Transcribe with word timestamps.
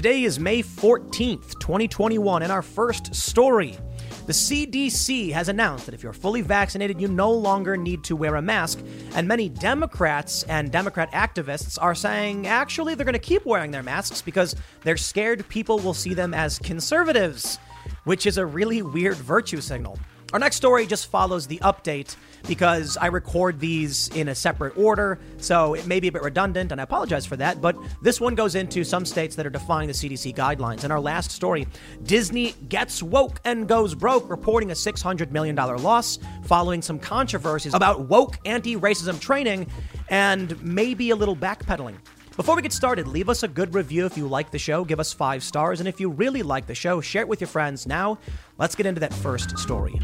Today 0.00 0.24
is 0.24 0.40
May 0.40 0.62
14th, 0.62 1.60
2021, 1.60 2.42
and 2.42 2.50
our 2.50 2.62
first 2.62 3.14
story. 3.14 3.76
The 4.24 4.32
CDC 4.32 5.30
has 5.32 5.50
announced 5.50 5.84
that 5.84 5.94
if 5.94 6.02
you're 6.02 6.14
fully 6.14 6.40
vaccinated, 6.40 6.98
you 6.98 7.06
no 7.06 7.30
longer 7.30 7.76
need 7.76 8.02
to 8.04 8.16
wear 8.16 8.36
a 8.36 8.40
mask. 8.40 8.78
And 9.14 9.28
many 9.28 9.50
Democrats 9.50 10.42
and 10.44 10.72
Democrat 10.72 11.12
activists 11.12 11.76
are 11.78 11.94
saying 11.94 12.46
actually 12.46 12.94
they're 12.94 13.04
going 13.04 13.12
to 13.12 13.18
keep 13.18 13.44
wearing 13.44 13.72
their 13.72 13.82
masks 13.82 14.22
because 14.22 14.56
they're 14.84 14.96
scared 14.96 15.46
people 15.50 15.78
will 15.78 15.92
see 15.92 16.14
them 16.14 16.32
as 16.32 16.58
conservatives, 16.58 17.58
which 18.04 18.24
is 18.24 18.38
a 18.38 18.46
really 18.46 18.80
weird 18.80 19.18
virtue 19.18 19.60
signal. 19.60 19.98
Our 20.32 20.38
next 20.38 20.56
story 20.56 20.86
just 20.86 21.10
follows 21.10 21.48
the 21.48 21.58
update 21.58 22.14
because 22.46 22.96
I 22.96 23.06
record 23.06 23.58
these 23.58 24.08
in 24.08 24.28
a 24.28 24.34
separate 24.34 24.78
order, 24.78 25.18
so 25.38 25.74
it 25.74 25.86
may 25.86 25.98
be 25.98 26.06
a 26.06 26.12
bit 26.12 26.22
redundant, 26.22 26.70
and 26.70 26.80
I 26.80 26.84
apologize 26.84 27.26
for 27.26 27.36
that. 27.36 27.60
But 27.60 27.76
this 28.00 28.20
one 28.20 28.36
goes 28.36 28.54
into 28.54 28.84
some 28.84 29.04
states 29.04 29.34
that 29.36 29.44
are 29.44 29.50
defying 29.50 29.88
the 29.88 29.92
CDC 29.92 30.36
guidelines. 30.36 30.84
In 30.84 30.92
our 30.92 31.00
last 31.00 31.32
story, 31.32 31.66
Disney 32.04 32.54
gets 32.68 33.02
woke 33.02 33.40
and 33.44 33.66
goes 33.68 33.94
broke, 33.94 34.30
reporting 34.30 34.70
a 34.70 34.74
$600 34.74 35.32
million 35.32 35.56
loss 35.56 36.18
following 36.44 36.80
some 36.80 37.00
controversies 37.00 37.74
about 37.74 38.02
woke 38.08 38.38
anti 38.44 38.76
racism 38.76 39.20
training 39.20 39.66
and 40.08 40.62
maybe 40.62 41.10
a 41.10 41.16
little 41.16 41.36
backpedaling. 41.36 41.96
Before 42.40 42.56
we 42.56 42.62
get 42.62 42.72
started, 42.72 43.06
leave 43.06 43.28
us 43.28 43.42
a 43.42 43.48
good 43.48 43.74
review 43.74 44.06
if 44.06 44.16
you 44.16 44.26
like 44.26 44.50
the 44.50 44.58
show, 44.58 44.82
give 44.82 44.98
us 44.98 45.12
five 45.12 45.42
stars, 45.42 45.78
and 45.78 45.86
if 45.86 46.00
you 46.00 46.08
really 46.08 46.42
like 46.42 46.66
the 46.66 46.74
show, 46.74 47.02
share 47.02 47.20
it 47.20 47.28
with 47.28 47.42
your 47.42 47.48
friends. 47.48 47.86
Now, 47.86 48.18
let's 48.56 48.74
get 48.74 48.86
into 48.86 48.98
that 49.00 49.12
first 49.12 49.58
story. 49.58 50.00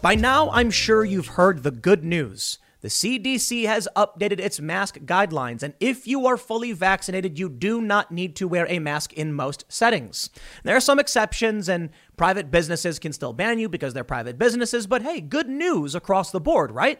By 0.00 0.16
now, 0.16 0.50
I'm 0.50 0.72
sure 0.72 1.04
you've 1.04 1.28
heard 1.28 1.62
the 1.62 1.70
good 1.70 2.02
news. 2.02 2.58
The 2.80 2.88
CDC 2.88 3.66
has 3.66 3.86
updated 3.94 4.40
its 4.40 4.58
mask 4.58 4.98
guidelines, 5.04 5.62
and 5.62 5.74
if 5.78 6.04
you 6.04 6.26
are 6.26 6.36
fully 6.36 6.72
vaccinated, 6.72 7.38
you 7.38 7.48
do 7.48 7.80
not 7.80 8.10
need 8.10 8.34
to 8.34 8.48
wear 8.48 8.66
a 8.68 8.80
mask 8.80 9.12
in 9.12 9.32
most 9.32 9.64
settings. 9.68 10.28
There 10.64 10.76
are 10.76 10.80
some 10.80 10.98
exceptions, 10.98 11.68
and 11.68 11.90
private 12.16 12.50
businesses 12.50 12.98
can 12.98 13.12
still 13.12 13.32
ban 13.32 13.60
you 13.60 13.68
because 13.68 13.94
they're 13.94 14.02
private 14.02 14.40
businesses, 14.40 14.88
but 14.88 15.02
hey, 15.02 15.20
good 15.20 15.48
news 15.48 15.94
across 15.94 16.32
the 16.32 16.40
board, 16.40 16.72
right? 16.72 16.98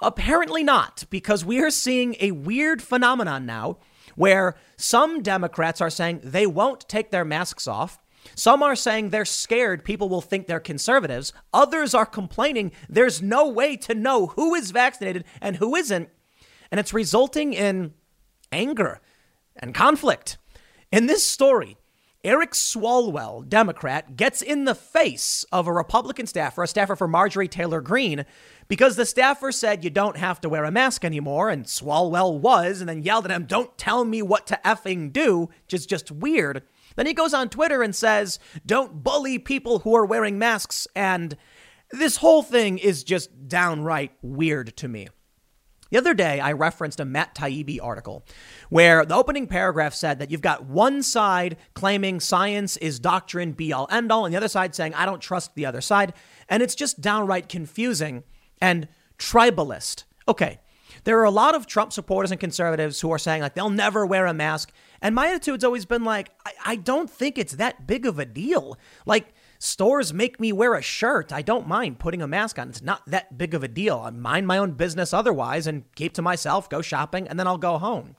Apparently 0.00 0.62
not, 0.62 1.04
because 1.10 1.44
we 1.44 1.60
are 1.60 1.70
seeing 1.70 2.16
a 2.20 2.32
weird 2.32 2.82
phenomenon 2.82 3.46
now 3.46 3.78
where 4.16 4.56
some 4.76 5.22
Democrats 5.22 5.80
are 5.80 5.90
saying 5.90 6.20
they 6.22 6.46
won't 6.46 6.88
take 6.88 7.10
their 7.10 7.24
masks 7.24 7.66
off 7.66 7.98
some 8.34 8.62
are 8.62 8.76
saying 8.76 9.10
they're 9.10 9.24
scared 9.24 9.84
people 9.84 10.08
will 10.08 10.20
think 10.20 10.46
they're 10.46 10.60
conservatives. 10.60 11.32
Others 11.52 11.94
are 11.94 12.06
complaining 12.06 12.72
there's 12.88 13.22
no 13.22 13.48
way 13.48 13.76
to 13.78 13.94
know 13.94 14.28
who 14.28 14.54
is 14.54 14.70
vaccinated 14.70 15.24
and 15.40 15.56
who 15.56 15.74
isn't. 15.74 16.08
And 16.70 16.80
it's 16.80 16.94
resulting 16.94 17.52
in 17.52 17.94
anger 18.50 19.00
and 19.56 19.74
conflict. 19.74 20.38
In 20.90 21.06
this 21.06 21.24
story, 21.24 21.76
Eric 22.24 22.52
Swalwell, 22.52 23.46
Democrat, 23.46 24.16
gets 24.16 24.40
in 24.40 24.64
the 24.64 24.74
face 24.74 25.44
of 25.52 25.66
a 25.66 25.72
Republican 25.72 26.26
staffer, 26.26 26.62
a 26.62 26.66
staffer 26.66 26.96
for 26.96 27.06
Marjorie 27.06 27.48
Taylor 27.48 27.82
Greene, 27.82 28.24
because 28.66 28.96
the 28.96 29.04
staffer 29.04 29.52
said 29.52 29.84
you 29.84 29.90
don't 29.90 30.16
have 30.16 30.40
to 30.40 30.48
wear 30.48 30.64
a 30.64 30.70
mask 30.70 31.04
anymore, 31.04 31.50
and 31.50 31.66
Swalwell 31.66 32.40
was, 32.40 32.80
and 32.80 32.88
then 32.88 33.02
yelled 33.02 33.26
at 33.26 33.30
him, 33.30 33.44
Don't 33.44 33.76
tell 33.76 34.06
me 34.06 34.22
what 34.22 34.46
to 34.46 34.58
effing 34.64 35.12
do, 35.12 35.50
which 35.64 35.74
is 35.74 35.84
just 35.84 36.10
weird. 36.10 36.62
Then 36.96 37.04
he 37.04 37.12
goes 37.12 37.34
on 37.34 37.50
Twitter 37.50 37.82
and 37.82 37.94
says, 37.94 38.38
Don't 38.64 39.04
bully 39.04 39.38
people 39.38 39.80
who 39.80 39.94
are 39.94 40.06
wearing 40.06 40.38
masks. 40.38 40.88
And 40.96 41.36
this 41.90 42.16
whole 42.16 42.42
thing 42.42 42.78
is 42.78 43.04
just 43.04 43.48
downright 43.48 44.12
weird 44.22 44.74
to 44.78 44.88
me. 44.88 45.08
The 45.94 45.98
other 45.98 46.14
day, 46.14 46.40
I 46.40 46.50
referenced 46.50 46.98
a 46.98 47.04
Matt 47.04 47.36
Taibbi 47.36 47.78
article 47.80 48.24
where 48.68 49.06
the 49.06 49.14
opening 49.14 49.46
paragraph 49.46 49.94
said 49.94 50.18
that 50.18 50.28
you've 50.28 50.40
got 50.40 50.64
one 50.64 51.04
side 51.04 51.56
claiming 51.74 52.18
science 52.18 52.76
is 52.78 52.98
doctrine 52.98 53.52
be 53.52 53.72
all 53.72 53.86
end 53.92 54.10
all, 54.10 54.24
and 54.24 54.34
the 54.34 54.36
other 54.36 54.48
side 54.48 54.74
saying, 54.74 54.92
I 54.94 55.06
don't 55.06 55.20
trust 55.20 55.54
the 55.54 55.66
other 55.66 55.80
side. 55.80 56.12
And 56.48 56.64
it's 56.64 56.74
just 56.74 57.00
downright 57.00 57.48
confusing 57.48 58.24
and 58.60 58.88
tribalist. 59.20 60.02
Okay, 60.26 60.58
there 61.04 61.20
are 61.20 61.24
a 61.24 61.30
lot 61.30 61.54
of 61.54 61.68
Trump 61.68 61.92
supporters 61.92 62.32
and 62.32 62.40
conservatives 62.40 63.00
who 63.00 63.12
are 63.12 63.18
saying, 63.18 63.42
like, 63.42 63.54
they'll 63.54 63.70
never 63.70 64.04
wear 64.04 64.26
a 64.26 64.34
mask. 64.34 64.72
And 65.00 65.14
my 65.14 65.28
attitude's 65.28 65.62
always 65.62 65.84
been 65.84 66.02
like, 66.02 66.30
I, 66.44 66.52
I 66.64 66.74
don't 66.74 67.08
think 67.08 67.38
it's 67.38 67.52
that 67.52 67.86
big 67.86 68.04
of 68.04 68.18
a 68.18 68.24
deal. 68.24 68.76
Like, 69.06 69.28
stores 69.58 70.12
make 70.12 70.40
me 70.40 70.52
wear 70.52 70.74
a 70.74 70.82
shirt. 70.82 71.32
I 71.32 71.42
don't 71.42 71.68
mind 71.68 71.98
putting 71.98 72.22
a 72.22 72.26
mask 72.26 72.58
on. 72.58 72.68
It's 72.68 72.82
not 72.82 73.02
that 73.06 73.36
big 73.38 73.54
of 73.54 73.62
a 73.62 73.68
deal. 73.68 73.98
I 73.98 74.10
mind 74.10 74.46
my 74.46 74.58
own 74.58 74.72
business 74.72 75.12
otherwise 75.12 75.66
and 75.66 75.84
keep 75.94 76.14
to 76.14 76.22
myself, 76.22 76.68
go 76.68 76.82
shopping, 76.82 77.28
and 77.28 77.38
then 77.38 77.46
I'll 77.46 77.58
go 77.58 77.78
home. 77.78 78.16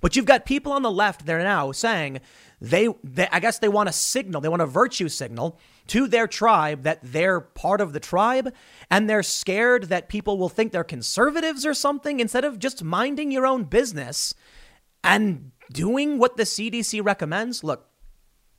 But 0.00 0.14
you've 0.14 0.26
got 0.26 0.44
people 0.44 0.72
on 0.72 0.82
the 0.82 0.90
left 0.90 1.26
there 1.26 1.42
now 1.42 1.72
saying 1.72 2.20
they, 2.60 2.88
they 3.02 3.28
I 3.28 3.40
guess 3.40 3.58
they 3.58 3.68
want 3.68 3.88
a 3.88 3.92
signal, 3.92 4.40
they 4.40 4.48
want 4.48 4.62
a 4.62 4.66
virtue 4.66 5.08
signal 5.08 5.58
to 5.88 6.06
their 6.06 6.26
tribe 6.26 6.82
that 6.82 7.00
they're 7.02 7.40
part 7.40 7.80
of 7.80 7.92
the 7.92 8.00
tribe 8.00 8.52
and 8.90 9.08
they're 9.08 9.22
scared 9.22 9.84
that 9.84 10.08
people 10.08 10.38
will 10.38 10.48
think 10.48 10.72
they're 10.72 10.84
conservatives 10.84 11.66
or 11.66 11.74
something 11.74 12.20
instead 12.20 12.44
of 12.44 12.58
just 12.58 12.84
minding 12.84 13.30
your 13.30 13.46
own 13.46 13.64
business 13.64 14.34
and 15.02 15.50
doing 15.72 16.18
what 16.18 16.36
the 16.36 16.42
CDC 16.42 17.04
recommends, 17.04 17.64
look, 17.64 17.89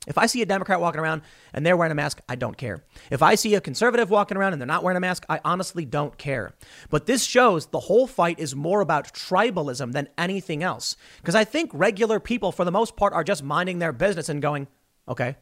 if 0.06 0.18
I 0.18 0.26
see 0.26 0.42
a 0.42 0.46
Democrat 0.46 0.80
walking 0.80 1.00
around 1.00 1.22
and 1.52 1.64
they're 1.64 1.76
wearing 1.76 1.92
a 1.92 1.96
mask, 1.96 2.20
I 2.28 2.34
don't 2.34 2.56
care. 2.56 2.82
If 3.10 3.22
I 3.22 3.36
see 3.36 3.54
a 3.54 3.60
conservative 3.60 4.10
walking 4.10 4.36
around 4.36 4.52
and 4.52 4.60
they're 4.60 4.66
not 4.66 4.82
wearing 4.82 4.96
a 4.96 5.00
mask, 5.00 5.24
I 5.28 5.40
honestly 5.44 5.84
don't 5.84 6.18
care. 6.18 6.54
But 6.90 7.06
this 7.06 7.22
shows 7.22 7.66
the 7.66 7.80
whole 7.80 8.08
fight 8.08 8.40
is 8.40 8.56
more 8.56 8.80
about 8.80 9.14
tribalism 9.14 9.92
than 9.92 10.08
anything 10.18 10.62
else. 10.62 10.96
Because 11.18 11.36
I 11.36 11.44
think 11.44 11.70
regular 11.72 12.18
people, 12.18 12.50
for 12.50 12.64
the 12.64 12.72
most 12.72 12.96
part, 12.96 13.12
are 13.12 13.22
just 13.22 13.44
minding 13.44 13.78
their 13.78 13.92
business 13.92 14.28
and 14.28 14.42
going, 14.42 14.66
okay. 15.08 15.36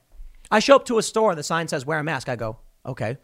I 0.51 0.59
show 0.59 0.77
up 0.77 0.85
to 0.87 0.99
a 0.99 1.03
store 1.03 1.31
and 1.31 1.39
the 1.39 1.43
sign 1.45 1.69
says 1.69 1.87
wear 1.87 1.99
a 1.99 2.05
mask. 2.05 2.29
I 2.29 2.37
go, 2.37 2.59
okay. 2.85 3.17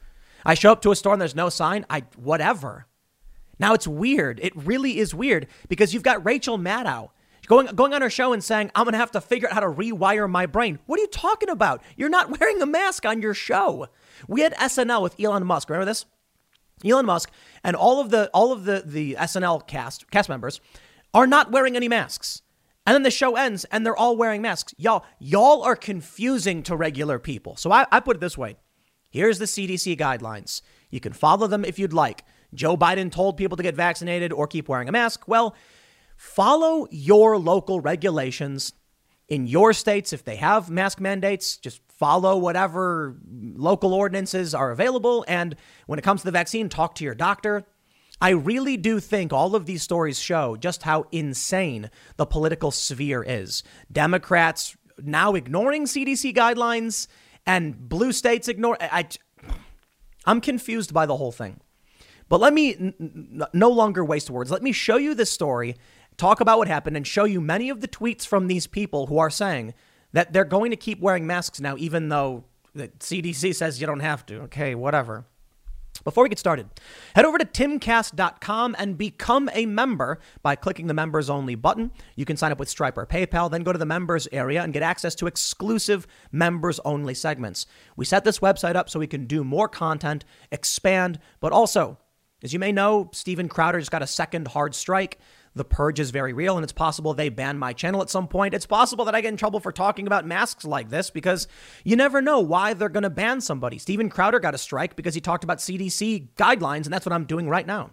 I 0.45 0.55
show 0.55 0.73
up 0.73 0.81
to 0.83 0.93
a 0.93 0.97
store 0.97 1.13
and 1.13 1.21
there's 1.21 1.35
no 1.35 1.51
sign. 1.51 1.85
I, 1.91 2.05
whatever. 2.17 2.87
Now 3.59 3.75
it's 3.75 3.87
weird. 3.87 4.39
It 4.43 4.55
really 4.57 4.99
is 4.99 5.15
weird 5.15 5.49
because 5.69 5.93
you've 5.93 6.03
got 6.03 6.25
Rachel 6.25 6.59
Maddow 6.59 7.11
going 7.47 7.67
going 7.67 7.95
on 7.95 8.03
her 8.03 8.11
show 8.11 8.33
and 8.33 8.43
saying, 8.43 8.71
"I'm 8.75 8.87
to 8.87 8.97
have 8.97 9.11
to 9.13 9.21
figure 9.21 9.49
out 9.49 9.55
how 9.55 9.61
to 9.61 9.69
rewire 9.69 10.29
my 10.29 10.47
brain." 10.47 10.79
What 10.87 10.99
are 10.99 11.03
you 11.03 11.09
talking 11.09 11.49
about? 11.49 11.83
You're 11.97 12.09
not 12.09 12.31
wearing 12.41 12.61
a 12.61 12.67
mask 12.67 13.07
on 13.07 13.23
your 13.23 13.35
show. 13.35 13.89
We 14.29 14.43
had 14.43 14.55
SNL 14.55 15.03
with 15.03 15.19
Elon 15.21 15.47
Musk. 15.47 15.69
Remember 15.71 15.87
this? 15.87 16.07
Elon 16.85 17.07
Musk 17.07 17.31
and 17.65 17.75
all 17.75 18.01
of 18.01 18.11
the 18.11 18.31
all 18.35 18.53
of 18.53 18.65
the 18.65 18.83
the 18.85 19.17
SNL 19.19 19.67
cast 19.67 20.11
cast 20.11 20.29
members 20.29 20.61
are 21.15 21.27
not 21.27 21.51
wearing 21.51 21.77
any 21.77 21.89
masks. 21.89 22.43
And 22.87 22.95
then 22.95 23.03
the 23.03 23.11
show 23.11 23.35
ends 23.35 23.65
and 23.67 23.85
they're 23.85 23.97
all 23.97 24.17
wearing 24.17 24.43
masks. 24.43 24.73
Y'all, 24.79 25.05
y'all 25.19 25.63
are 25.63 25.75
confusing 25.75 26.63
to 26.65 26.77
regular 26.77 27.19
people. 27.19 27.57
So 27.57 27.73
I, 27.73 27.85
I 27.91 27.99
put 27.99 28.17
it 28.17 28.21
this 28.21 28.39
way. 28.39 28.57
Here's 29.11 29.41
the 29.41 29.47
CDC 29.47 29.99
guidelines. 29.99 30.61
You 30.91 31.01
can 31.01 31.13
follow 31.13 31.49
them 31.49 31.65
if 31.65 31.81
you'd 31.81 31.93
like. 31.93 32.23
Joe 32.55 32.77
Biden 32.77 33.11
told 33.11 33.37
people 33.37 33.57
to 33.57 33.63
get 33.63 33.75
vaccinated 33.75 34.33
or 34.33 34.47
keep 34.47 34.69
wearing 34.69 34.89
a 34.89 34.93
mask. 34.93 35.27
Well, 35.27 35.57
Follow 36.17 36.87
your 36.91 37.39
local 37.39 37.81
regulations 37.81 38.73
in 39.29 39.47
your 39.47 39.73
states. 39.73 40.13
If 40.13 40.25
they 40.25 40.37
have 40.37 40.71
mask 40.71 41.01
mandates, 41.01 41.57
just 41.57 41.81
follow 41.89 42.37
whatever 42.37 43.17
local 43.31 43.95
ordinances 43.95 44.55
are 44.55 44.71
available. 44.71 45.25
And 45.29 45.57
when 45.87 45.99
it 45.99 46.03
comes 46.03 46.23
to 46.23 46.27
the 46.27 46.33
vaccine, 46.33 46.69
talk 46.69 46.95
to 46.97 47.05
your 47.05 47.15
doctor. 47.15 47.65
I 48.21 48.31
really 48.31 48.77
do 48.77 48.99
think 48.99 49.33
all 49.33 49.55
of 49.55 49.67
these 49.67 49.83
stories 49.83 50.19
show 50.19 50.57
just 50.57 50.85
how 50.85 51.05
insane 51.13 51.91
the 52.17 52.27
political 52.27 52.71
sphere 52.71 53.23
is. 53.23 53.63
Democrats 53.93 54.77
now 55.03 55.35
ignoring 55.35 55.85
CDC 55.85 56.35
guidelines 56.35 57.09
and 57.45 57.89
blue 57.89 58.13
states 58.13 58.49
ignore. 58.49 58.79
I, 58.81 59.07
I'm 60.25 60.41
confused 60.41 60.95
by 60.95 61.05
the 61.05 61.17
whole 61.17 61.33
thing. 61.33 61.61
But 62.29 62.41
let 62.41 62.55
me 62.55 62.75
n- 62.75 62.95
n- 63.01 63.43
no 63.53 63.71
longer 63.71 64.05
waste 64.05 64.31
words. 64.31 64.51
Let 64.51 64.63
me 64.63 64.73
show 64.73 64.97
you 64.97 65.15
this 65.15 65.31
story 65.31 65.77
talk 66.17 66.41
about 66.41 66.59
what 66.59 66.69
happened, 66.69 66.97
and 66.97 67.07
show 67.07 67.25
you 67.25 67.41
many 67.41 67.69
of 67.71 67.81
the 67.81 67.89
tweets 67.89 68.27
from 68.27 68.47
these 68.47 68.67
people 68.67 69.07
who 69.07 69.19
are 69.19 69.31
saying 69.31 69.75
that 70.13 70.33
they're 70.33 70.45
going 70.45 70.71
to 70.71 70.77
keep 70.77 71.01
wearing 71.01 71.27
masks 71.27 71.61
now, 71.61 71.77
even 71.79 72.09
though 72.09 72.45
the 72.75 72.89
CDC 72.89 73.55
says 73.55 73.81
you 73.81 73.87
don't 73.87 74.01
have 74.01 74.25
to. 74.27 74.43
Okay, 74.43 74.75
whatever. 74.75 75.27
Before 76.05 76.23
we 76.23 76.29
get 76.29 76.39
started, 76.39 76.69
head 77.15 77.25
over 77.25 77.39
to 77.39 77.45
timcast.com 77.45 78.77
and 78.79 78.99
become 78.99 79.51
a 79.53 79.67
member 79.67 80.21
by 80.43 80.55
clicking 80.55 80.87
the 80.87 80.95
members 80.95 81.31
only 81.31 81.55
button. 81.55 81.91
You 82.15 82.25
can 82.25 82.37
sign 82.37 82.53
up 82.53 82.61
with 82.61 82.69
Stripe 82.69 82.99
or 82.99 83.07
PayPal, 83.07 83.51
then 83.51 83.63
go 83.63 83.73
to 83.73 83.79
the 83.79 83.87
members 83.87 84.29
area 84.31 84.63
and 84.63 84.73
get 84.73 84.83
access 84.83 85.15
to 85.17 85.27
exclusive 85.27 86.07
members 86.31 86.79
only 86.85 87.15
segments. 87.15 87.67
We 87.97 88.05
set 88.05 88.25
this 88.25 88.41
website 88.41 88.77
up 88.77 88.91
so 88.91 89.01
we 89.01 89.07
can 89.07 89.27
do 89.27 89.43
more 89.43 89.69
content, 89.69 90.25
expand, 90.53 91.19
but 91.41 91.53
also, 91.53 91.99
as 92.43 92.53
you 92.53 92.59
may 92.59 92.73
know, 92.73 93.11
Steven 93.13 93.49
Crowder 93.49 93.81
just 93.81 93.91
got 93.91 94.03
a 94.03 94.07
second 94.07 94.49
hard 94.49 94.75
strike. 94.75 95.19
The 95.57 95.65
purge 95.65 95.99
is 95.99 96.11
very 96.11 96.35
real, 96.35 96.57
and 96.57 96.63
it's 96.63 96.73
possible 96.73 97.15
they 97.15 97.31
ban 97.31 97.59
my 97.59 97.73
channel 97.73 98.03
at 98.03 98.11
some 98.11 98.29
point. 98.29 98.53
It's 98.53 98.67
possible 98.67 99.07
that 99.07 99.15
I 99.15 99.23
get 99.23 99.31
in 99.31 99.39
trouble 99.39 99.59
for 99.59 99.73
talking 99.73 100.07
about 100.07 100.27
masks 100.27 100.67
like 100.67 100.91
this 100.91 101.09
because 101.09 101.49
you 101.83 101.97
never 101.97 102.21
know 102.21 102.41
why 102.41 102.75
they're 102.75 102.91
going 102.91 103.05
to 103.05 103.11
ban 103.11 103.41
somebody. 103.41 103.79
Steven 103.79 104.11
Crowder 104.11 104.39
got 104.39 104.55
a 104.55 104.59
strike 104.59 104.97
because 104.97 105.15
he 105.15 105.21
talked 105.23 105.45
about 105.45 105.59
CDC 105.59 106.29
guidelines, 106.37 106.85
and 106.85 106.93
that's 106.93 107.07
what 107.07 107.15
I'm 107.15 107.25
doing 107.25 107.49
right 107.49 107.67
now. 107.67 107.93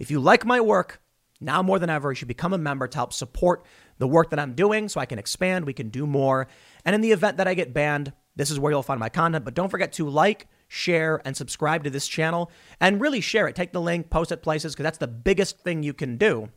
If 0.00 0.10
you 0.10 0.18
like 0.18 0.44
my 0.44 0.60
work, 0.60 1.00
Now 1.40 1.62
more 1.62 1.78
than 1.78 1.90
ever, 1.90 2.10
you 2.10 2.16
should 2.16 2.28
become 2.28 2.52
a 2.52 2.58
member 2.58 2.88
to 2.88 2.98
help 2.98 3.12
support 3.12 3.64
the 3.98 4.08
work 4.08 4.30
that 4.30 4.38
I'm 4.38 4.54
doing 4.54 4.88
so 4.88 5.00
I 5.00 5.06
can 5.06 5.18
expand, 5.18 5.66
we 5.66 5.72
can 5.72 5.88
do 5.88 6.06
more. 6.06 6.48
And 6.84 6.94
in 6.94 7.00
the 7.00 7.12
event 7.12 7.36
that 7.36 7.48
I 7.48 7.54
get 7.54 7.74
banned, 7.74 8.12
this 8.36 8.50
is 8.50 8.58
where 8.58 8.72
you'll 8.72 8.82
find 8.82 9.00
my 9.00 9.08
content. 9.08 9.44
But 9.44 9.54
don't 9.54 9.68
forget 9.68 9.92
to 9.94 10.08
like, 10.08 10.48
share, 10.68 11.20
and 11.24 11.36
subscribe 11.36 11.84
to 11.84 11.90
this 11.90 12.08
channel 12.08 12.50
and 12.80 13.00
really 13.00 13.20
share 13.20 13.48
it. 13.48 13.56
Take 13.56 13.72
the 13.72 13.80
link, 13.80 14.10
post 14.10 14.32
it 14.32 14.42
places, 14.42 14.74
because 14.74 14.84
that's 14.84 14.98
the 14.98 15.08
biggest 15.08 15.60
thing 15.60 15.82
you 15.82 15.94
can 15.94 16.16
do. 16.16 16.48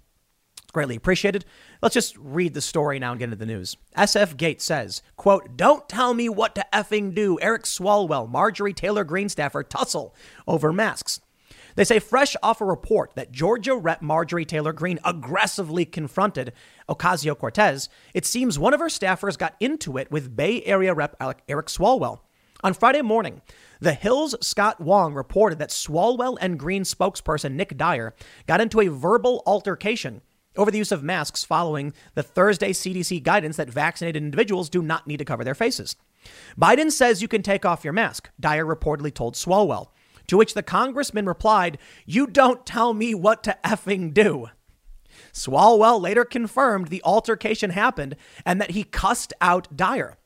Greatly 0.72 0.96
appreciated. 0.96 1.44
Let's 1.82 1.94
just 1.94 2.16
read 2.18 2.54
the 2.54 2.62
story 2.62 2.98
now 2.98 3.12
and 3.12 3.20
get 3.20 3.26
into 3.26 3.36
the 3.36 3.46
news. 3.46 3.76
SF 3.98 4.38
Gate 4.38 4.62
says, 4.62 5.02
quote, 5.18 5.58
Don't 5.58 5.88
tell 5.90 6.14
me 6.14 6.30
what 6.30 6.56
to 6.56 6.66
effing 6.74 7.14
do. 7.14 7.38
Eric 7.42 7.64
Swalwell, 7.64 8.30
Marjorie 8.30 8.74
Taylor 8.74 9.04
Greene 9.04 9.30
staffer 9.30 9.64
tussle 9.64 10.16
over 10.48 10.72
masks. 10.72 11.20
They 11.76 11.84
say 11.84 12.00
fresh 12.00 12.36
off 12.44 12.62
a 12.62 12.66
report 12.66 13.14
that 13.16 13.32
Georgia 13.32 13.76
Rep 13.76 14.02
Marjorie 14.02 14.46
Taylor 14.46 14.74
Greene 14.74 15.00
aggressively 15.04 15.86
confronted 15.86 16.54
Ocasio 16.90 17.38
Cortez, 17.38 17.90
it 18.14 18.26
seems 18.26 18.60
one 18.60 18.74
of 18.74 18.80
her 18.80 18.88
staffers 18.88 19.38
got 19.38 19.56
into 19.60 19.98
it 19.98 20.12
with 20.12 20.36
Bay 20.36 20.64
Area 20.64 20.94
Rep 20.94 21.16
Eric 21.48 21.68
Swalwell. 21.68 22.20
On 22.64 22.74
Friday 22.74 23.02
morning, 23.02 23.42
the 23.80 23.94
Hill's 23.94 24.36
Scott 24.46 24.80
Wong 24.80 25.14
reported 25.14 25.60
that 25.60 25.70
Swalwell 25.70 26.38
and 26.40 26.60
Greene 26.60 26.84
spokesperson 26.84 27.54
Nick 27.54 27.76
Dyer 27.76 28.14
got 28.46 28.62
into 28.62 28.82
a 28.82 28.88
verbal 28.88 29.42
altercation 29.48 30.22
over 30.58 30.72
the 30.72 30.78
use 30.78 30.92
of 30.92 31.04
masks 31.04 31.44
following 31.44 31.94
the 32.14 32.24
Thursday 32.24 32.72
CDC 32.72 33.24
guidance 33.24 33.58
that 33.58 33.70
vaccinated 33.70 34.22
individuals 34.22 34.70
do 34.70 34.82
not 34.82 35.08
need 35.08 35.18
to 35.18 35.26
cover 35.26 35.44
their 35.44 35.56
faces. 35.56 35.96
Biden 36.60 36.92
says 36.92 37.22
you 37.22 37.28
can 37.28 37.42
take 37.42 37.66
off 37.66 37.84
your 37.84 37.94
mask, 37.94 38.30
Dyer 38.40 38.66
reportedly 38.66 39.14
told 39.14 39.36
Swalwell. 39.36 39.88
To 40.28 40.38
which 40.38 40.54
the 40.54 40.64
congressman 40.64 41.26
replied, 41.26 41.78
You 42.06 42.28
don't 42.28 42.66
tell 42.66 42.94
me 42.94 43.14
what 43.14 43.44
to 43.44 43.58
effing 43.66 44.14
do. 44.14 44.48
Swalwell 45.34 46.02
later 46.02 46.26
confirmed 46.26 46.88
the 46.88 47.02
altercation 47.04 47.72
happened 47.72 48.16
and 48.46 48.62
that 48.62 48.72
he 48.72 48.84
cussed 48.84 49.34
out 49.42 49.76
Dyer. 49.76 50.18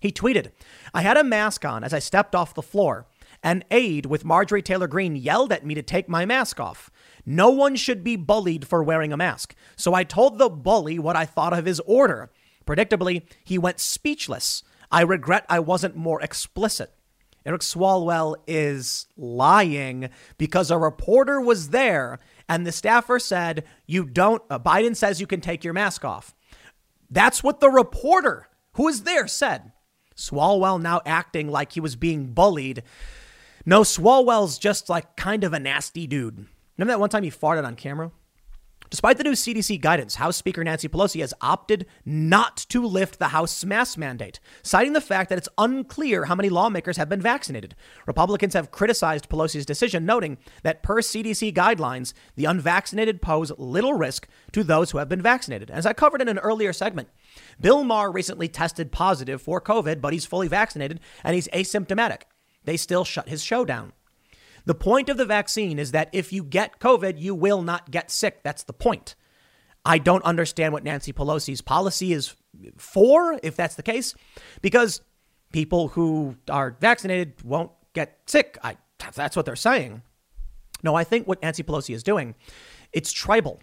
He 0.00 0.12
tweeted, 0.12 0.50
I 0.92 1.02
had 1.02 1.16
a 1.16 1.24
mask 1.24 1.64
on 1.64 1.84
as 1.84 1.94
I 1.94 1.98
stepped 1.98 2.34
off 2.34 2.54
the 2.54 2.62
floor. 2.62 3.06
An 3.42 3.64
aide 3.70 4.06
with 4.06 4.24
Marjorie 4.24 4.62
Taylor 4.62 4.86
Greene 4.86 5.16
yelled 5.16 5.52
at 5.52 5.66
me 5.66 5.74
to 5.74 5.82
take 5.82 6.08
my 6.08 6.24
mask 6.24 6.60
off. 6.60 6.90
No 7.24 7.50
one 7.50 7.76
should 7.76 8.02
be 8.02 8.16
bullied 8.16 8.66
for 8.66 8.82
wearing 8.82 9.12
a 9.12 9.16
mask. 9.16 9.54
So 9.76 9.94
I 9.94 10.04
told 10.04 10.38
the 10.38 10.48
bully 10.48 10.98
what 10.98 11.16
I 11.16 11.24
thought 11.24 11.56
of 11.56 11.66
his 11.66 11.80
order. 11.80 12.30
Predictably, 12.66 13.22
he 13.44 13.58
went 13.58 13.80
speechless. 13.80 14.62
I 14.90 15.02
regret 15.02 15.46
I 15.48 15.60
wasn't 15.60 15.96
more 15.96 16.20
explicit. 16.20 16.94
Eric 17.44 17.62
Swalwell 17.62 18.36
is 18.46 19.06
lying 19.16 20.10
because 20.38 20.70
a 20.70 20.78
reporter 20.78 21.40
was 21.40 21.70
there 21.70 22.18
and 22.48 22.66
the 22.66 22.72
staffer 22.72 23.18
said, 23.18 23.64
You 23.86 24.04
don't, 24.04 24.42
uh, 24.48 24.58
Biden 24.58 24.94
says 24.94 25.20
you 25.20 25.26
can 25.26 25.40
take 25.40 25.64
your 25.64 25.74
mask 25.74 26.04
off. 26.04 26.34
That's 27.10 27.42
what 27.42 27.60
the 27.60 27.70
reporter 27.70 28.48
who 28.74 28.84
was 28.84 29.02
there 29.02 29.26
said. 29.26 29.72
Swalwell 30.16 30.80
now 30.80 31.00
acting 31.04 31.48
like 31.48 31.72
he 31.72 31.80
was 31.80 31.96
being 31.96 32.32
bullied. 32.32 32.82
No, 33.66 33.80
Swalwell's 33.80 34.58
just 34.58 34.88
like 34.88 35.16
kind 35.16 35.42
of 35.44 35.52
a 35.52 35.58
nasty 35.58 36.06
dude. 36.06 36.46
Remember 36.76 36.92
that 36.92 37.00
one 37.00 37.10
time 37.10 37.22
he 37.22 37.30
farted 37.30 37.64
on 37.64 37.76
camera? 37.76 38.10
Despite 38.92 39.16
the 39.16 39.24
new 39.24 39.32
CDC 39.32 39.80
guidance, 39.80 40.16
House 40.16 40.36
Speaker 40.36 40.62
Nancy 40.62 40.86
Pelosi 40.86 41.22
has 41.22 41.32
opted 41.40 41.86
not 42.04 42.58
to 42.68 42.84
lift 42.84 43.18
the 43.18 43.28
House 43.28 43.64
mask 43.64 43.96
mandate, 43.96 44.38
citing 44.62 44.92
the 44.92 45.00
fact 45.00 45.30
that 45.30 45.38
it's 45.38 45.48
unclear 45.56 46.26
how 46.26 46.34
many 46.34 46.50
lawmakers 46.50 46.98
have 46.98 47.08
been 47.08 47.22
vaccinated. 47.22 47.74
Republicans 48.06 48.52
have 48.52 48.70
criticized 48.70 49.30
Pelosi's 49.30 49.64
decision, 49.64 50.04
noting 50.04 50.36
that 50.62 50.82
per 50.82 51.00
CDC 51.00 51.54
guidelines, 51.54 52.12
the 52.36 52.44
unvaccinated 52.44 53.22
pose 53.22 53.50
little 53.56 53.94
risk 53.94 54.28
to 54.52 54.62
those 54.62 54.90
who 54.90 54.98
have 54.98 55.08
been 55.08 55.22
vaccinated. 55.22 55.70
As 55.70 55.86
I 55.86 55.94
covered 55.94 56.20
in 56.20 56.28
an 56.28 56.38
earlier 56.40 56.74
segment, 56.74 57.08
Bill 57.58 57.84
Maher 57.84 58.12
recently 58.12 58.48
tested 58.48 58.92
positive 58.92 59.40
for 59.40 59.58
COVID, 59.58 60.02
but 60.02 60.12
he's 60.12 60.26
fully 60.26 60.48
vaccinated 60.48 61.00
and 61.24 61.34
he's 61.34 61.48
asymptomatic. 61.48 62.24
They 62.64 62.76
still 62.76 63.06
shut 63.06 63.30
his 63.30 63.42
show 63.42 63.64
down. 63.64 63.94
The 64.64 64.74
point 64.74 65.08
of 65.08 65.16
the 65.16 65.26
vaccine 65.26 65.78
is 65.78 65.92
that 65.92 66.08
if 66.12 66.32
you 66.32 66.44
get 66.44 66.78
COVID, 66.78 67.20
you 67.20 67.34
will 67.34 67.62
not 67.62 67.90
get 67.90 68.10
sick. 68.10 68.42
That's 68.42 68.62
the 68.62 68.72
point. 68.72 69.14
I 69.84 69.98
don't 69.98 70.24
understand 70.24 70.72
what 70.72 70.84
Nancy 70.84 71.12
Pelosi's 71.12 71.60
policy 71.60 72.12
is 72.12 72.34
for, 72.76 73.38
if 73.42 73.56
that's 73.56 73.74
the 73.74 73.82
case, 73.82 74.14
because 74.60 75.00
people 75.52 75.88
who 75.88 76.36
are 76.48 76.76
vaccinated 76.80 77.42
won't 77.42 77.72
get 77.92 78.20
sick. 78.26 78.56
I, 78.62 78.76
that's 79.14 79.36
what 79.36 79.44
they're 79.44 79.56
saying. 79.56 80.02
No, 80.82 80.94
I 80.94 81.04
think 81.04 81.26
what 81.26 81.42
Nancy 81.42 81.62
Pelosi 81.62 81.94
is 81.94 82.02
doing, 82.02 82.34
it's 82.92 83.12
tribal. 83.12 83.60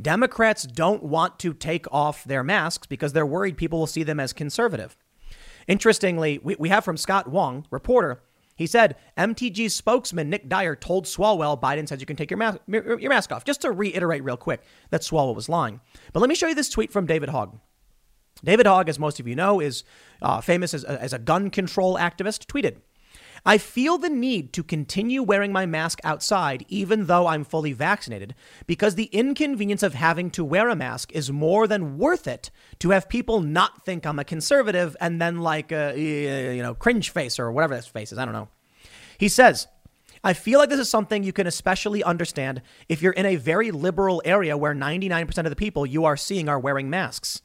Democrats 0.00 0.62
don't 0.64 1.02
want 1.02 1.38
to 1.40 1.52
take 1.52 1.86
off 1.92 2.24
their 2.24 2.42
masks 2.42 2.86
because 2.86 3.12
they're 3.12 3.26
worried 3.26 3.56
people 3.56 3.78
will 3.78 3.86
see 3.86 4.02
them 4.02 4.18
as 4.18 4.32
conservative. 4.32 4.96
Interestingly, 5.68 6.38
we, 6.42 6.56
we 6.58 6.68
have 6.70 6.84
from 6.84 6.96
Scott 6.96 7.28
Wong, 7.28 7.66
reporter, 7.70 8.22
he 8.60 8.66
said 8.66 8.96
MTG 9.16 9.70
spokesman 9.70 10.28
Nick 10.28 10.46
Dyer 10.46 10.76
told 10.76 11.06
Swalwell 11.06 11.58
Biden 11.58 11.88
says 11.88 11.98
you 11.98 12.04
can 12.04 12.14
take 12.14 12.30
your, 12.30 12.36
mask 12.36 12.58
your 12.68 13.08
mask 13.08 13.32
off. 13.32 13.42
Just 13.42 13.62
to 13.62 13.72
reiterate 13.72 14.22
real 14.22 14.36
quick 14.36 14.60
that 14.90 15.00
Swalwell 15.00 15.34
was 15.34 15.48
lying. 15.48 15.80
But 16.12 16.20
let 16.20 16.28
me 16.28 16.34
show 16.34 16.46
you 16.46 16.54
this 16.54 16.68
tweet 16.68 16.92
from 16.92 17.06
David 17.06 17.30
Hogg. 17.30 17.58
David 18.44 18.66
Hogg, 18.66 18.90
as 18.90 18.98
most 18.98 19.18
of 19.18 19.26
you 19.26 19.34
know, 19.34 19.60
is 19.60 19.82
uh, 20.20 20.42
famous 20.42 20.74
as, 20.74 20.84
as 20.84 21.14
a 21.14 21.18
gun 21.18 21.48
control 21.48 21.96
activist, 21.96 22.44
tweeted, 22.44 22.82
I 23.44 23.58
feel 23.58 23.98
the 23.98 24.08
need 24.08 24.52
to 24.54 24.62
continue 24.62 25.22
wearing 25.22 25.52
my 25.52 25.66
mask 25.66 25.98
outside 26.04 26.64
even 26.68 27.06
though 27.06 27.26
I'm 27.26 27.44
fully 27.44 27.72
vaccinated 27.72 28.34
because 28.66 28.94
the 28.94 29.04
inconvenience 29.06 29.82
of 29.82 29.94
having 29.94 30.30
to 30.32 30.44
wear 30.44 30.68
a 30.68 30.76
mask 30.76 31.12
is 31.12 31.30
more 31.30 31.66
than 31.66 31.98
worth 31.98 32.26
it 32.26 32.50
to 32.80 32.90
have 32.90 33.08
people 33.08 33.40
not 33.40 33.84
think 33.84 34.06
I'm 34.06 34.18
a 34.18 34.24
conservative 34.24 34.96
and 35.00 35.20
then 35.20 35.38
like 35.38 35.72
uh, 35.72 35.92
a, 35.94 36.56
you 36.56 36.62
know, 36.62 36.74
cringe 36.74 37.10
face 37.10 37.38
or 37.38 37.50
whatever 37.52 37.74
this 37.74 37.86
face 37.86 38.12
is. 38.12 38.18
I 38.18 38.24
don't 38.24 38.34
know. 38.34 38.48
He 39.18 39.28
says, 39.28 39.66
I 40.22 40.34
feel 40.34 40.58
like 40.58 40.68
this 40.68 40.80
is 40.80 40.90
something 40.90 41.24
you 41.24 41.32
can 41.32 41.46
especially 41.46 42.04
understand 42.04 42.60
if 42.88 43.00
you're 43.00 43.12
in 43.12 43.26
a 43.26 43.36
very 43.36 43.70
liberal 43.70 44.20
area 44.24 44.56
where 44.56 44.74
99% 44.74 45.38
of 45.38 45.50
the 45.50 45.56
people 45.56 45.86
you 45.86 46.04
are 46.04 46.16
seeing 46.16 46.48
are 46.48 46.58
wearing 46.58 46.90
masks. 46.90 47.40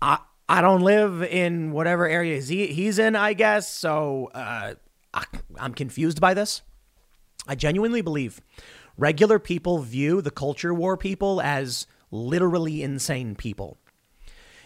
I, 0.00 0.18
I 0.50 0.62
don't 0.62 0.80
live 0.80 1.22
in 1.22 1.70
whatever 1.70 2.08
area 2.08 2.40
he, 2.40 2.66
he's 2.66 2.98
in, 2.98 3.14
I 3.14 3.34
guess. 3.34 3.72
So 3.72 4.32
uh, 4.34 4.74
I, 5.14 5.24
I'm 5.56 5.74
confused 5.74 6.20
by 6.20 6.34
this. 6.34 6.62
I 7.46 7.54
genuinely 7.54 8.00
believe 8.00 8.40
regular 8.96 9.38
people 9.38 9.78
view 9.78 10.20
the 10.20 10.32
culture 10.32 10.74
war 10.74 10.96
people 10.96 11.40
as 11.40 11.86
literally 12.10 12.82
insane 12.82 13.36
people. 13.36 13.78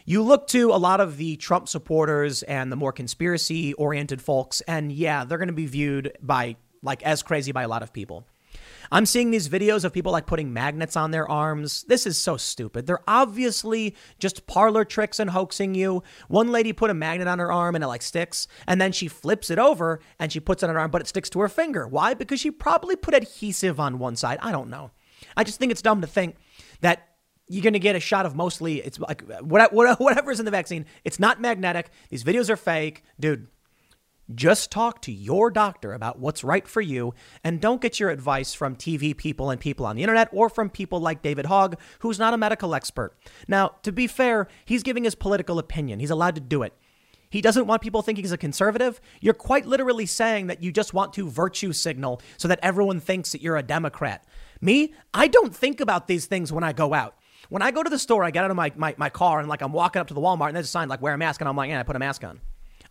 You 0.07 0.23
look 0.23 0.47
to 0.49 0.71
a 0.71 0.81
lot 0.81 1.01
of 1.01 1.19
the 1.19 1.37
Trump 1.37 1.69
supporters 1.69 2.43
and 2.45 2.73
the 2.73 2.77
more 2.77 2.93
conspiracy 2.93 3.75
oriented 3.75 4.23
folks, 4.23 4.63
and 4.63 4.91
yeah, 4.91 5.27
they're 5.27 5.37
going 5.37 5.49
to 5.49 5.53
be 5.53 5.67
viewed 5.67 6.17
by 6.23 6.57
like 6.83 7.03
as 7.03 7.23
crazy 7.23 7.53
by 7.53 7.63
a 7.63 7.69
lot 7.69 7.83
of 7.83 7.93
people. 7.93 8.27
I'm 8.93 9.07
seeing 9.07 9.31
these 9.31 9.49
videos 9.49 9.85
of 9.85 9.93
people 9.93 10.13
like 10.13 10.27
putting 10.27 10.53
magnets 10.53 10.97
on 10.97 11.11
their 11.11 11.29
arms. 11.29 11.85
This 11.89 12.07
is 12.07 12.19
so 12.19 12.37
stupid. 12.37 12.87
They're 12.87 13.03
obviously 13.09 13.97
just 14.19 14.47
parlor 14.47 14.85
tricks 14.85 15.19
and 15.19 15.31
hoaxing 15.31 15.75
you. 15.75 16.03
One 16.29 16.53
lady 16.53 16.73
put 16.73 16.91
a 16.91 16.95
magnet 16.95 17.29
on 17.29 17.39
her 17.39 17.53
arm 17.53 17.75
and 17.75 17.85
it 17.85 17.89
like 17.89 18.03
sticks, 18.03 18.47
and 18.67 18.81
then 18.81 18.93
she 18.93 19.09
flips 19.09 19.51
it 19.51 19.59
over 19.59 20.01
and 20.19 20.33
she 20.33 20.41
puts 20.41 20.63
it 20.63 20.69
on 20.69 20.75
her 20.75 20.81
arm, 20.81 20.91
but 20.91 21.01
it 21.01 21.09
sticks 21.09 21.31
to 21.31 21.41
her 21.41 21.49
finger. 21.49 21.89
Why? 21.89 22.15
Because 22.15 22.41
she 22.41 22.51
probably 22.51 22.97
put 22.97 23.15
adhesive 23.15 23.81
on 23.81 23.99
one 23.99 24.17
side. 24.17 24.39
I 24.43 24.53
don't 24.53 24.71
know. 24.71 24.91
I 25.37 25.45
just 25.45 25.59
think 25.59 25.73
it's 25.73 25.83
dumb 25.83 26.01
to 26.01 26.07
think 26.07 26.37
that 26.81 27.09
you're 27.47 27.63
going 27.63 27.75
to 27.75 27.79
get 27.79 27.97
a 27.97 28.01
shot 28.01 28.27
of 28.27 28.35
mostly 28.35 28.79
it's 28.79 28.99
like 28.99 29.23
whatever's 29.43 30.39
in 30.39 30.45
the 30.45 30.51
vaccine. 30.51 30.87
It's 31.05 31.21
not 31.21 31.41
magnetic. 31.41 31.91
These 32.09 32.25
videos 32.25 32.49
are 32.49 32.57
fake, 32.57 33.03
dude. 33.21 33.49
Just 34.33 34.71
talk 34.71 35.03
to 35.03 35.13
your 35.13 35.51
doctor 35.51 35.93
about 35.93 36.19
what's 36.19 36.43
right 36.43 36.67
for 36.67 36.81
you 36.81 37.13
and 37.43 37.61
don't 37.61 37.83
get 37.83 38.01
your 38.01 38.09
advice 38.09 38.55
from 38.55 38.75
TV 38.75 39.15
people 39.15 39.51
and 39.51 39.61
people 39.61 39.85
on 39.85 39.97
the 39.97 40.03
internet 40.03 40.31
or 40.33 40.49
from 40.49 40.71
people 40.71 40.99
like 40.99 41.21
David 41.21 41.47
Hogg, 41.47 41.77
who's 41.99 42.19
not 42.19 42.33
a 42.33 42.39
medical 42.39 42.75
expert. 42.75 43.15
Now, 43.49 43.77
to 43.83 43.93
be 43.93 44.07
fair, 44.07 44.49
he's 44.65 44.83
giving 44.83 45.05
his 45.05 45.15
political 45.15 45.59
opinion. 45.59 46.01
He's 46.01 46.11
allowed 46.11 46.37
to 46.37 46.41
do 46.41 46.63
it. 46.63 46.73
He 47.29 47.43
doesn't 47.43 47.67
want 47.67 47.83
people 47.83 48.01
thinking 48.01 48.25
he's 48.25 48.33
a 48.33 48.39
conservative. 48.39 48.99
You're 49.21 49.35
quite 49.35 49.67
literally 49.67 50.07
saying 50.07 50.47
that 50.47 50.63
you 50.63 50.73
just 50.73 50.95
want 50.95 51.13
to 51.15 51.29
virtue 51.29 51.73
signal 51.73 52.23
so 52.39 52.49
that 52.49 52.61
everyone 52.63 53.01
thinks 53.01 53.33
that 53.33 53.43
you're 53.43 53.57
a 53.57 53.63
Democrat. 53.63 54.25
Me, 54.61 54.95
I 55.13 55.29
don't 55.29 55.55
think 55.55 55.81
about 55.81 56.07
these 56.07 56.25
things 56.25 56.51
when 56.51 56.65
I 56.65 56.73
go 56.73 56.95
out. 56.95 57.17
When 57.51 57.61
I 57.61 57.73
go 57.73 57.83
to 57.83 57.91
the 57.91 57.99
store, 57.99 58.25
I 58.25 58.31
get 58.31 58.45
out 58.45 58.51
of 58.51 58.57
my, 58.57 58.73
my, 58.77 58.95
my 58.97 59.11
car 59.11 59.39
and 59.41 59.49
like 59.49 59.61
I'm 59.61 59.73
walking 59.73 60.01
up 60.01 60.07
to 60.09 60.15
the 60.15 60.21
Walmart 60.21 60.47
and 60.47 60.57
there's 60.57 60.67
a 60.67 60.71
sign 60.71 60.89
like 60.89 61.03
wear 61.03 61.13
a 61.13 61.19
mask 61.19 61.43
and 61.43 61.49
I'm 61.49 61.57
like, 61.57 61.69
yeah, 61.69 61.81
I 61.81 61.83
put 61.83 61.97
a 61.97 61.99
mask 61.99 62.25
on. 62.25 62.41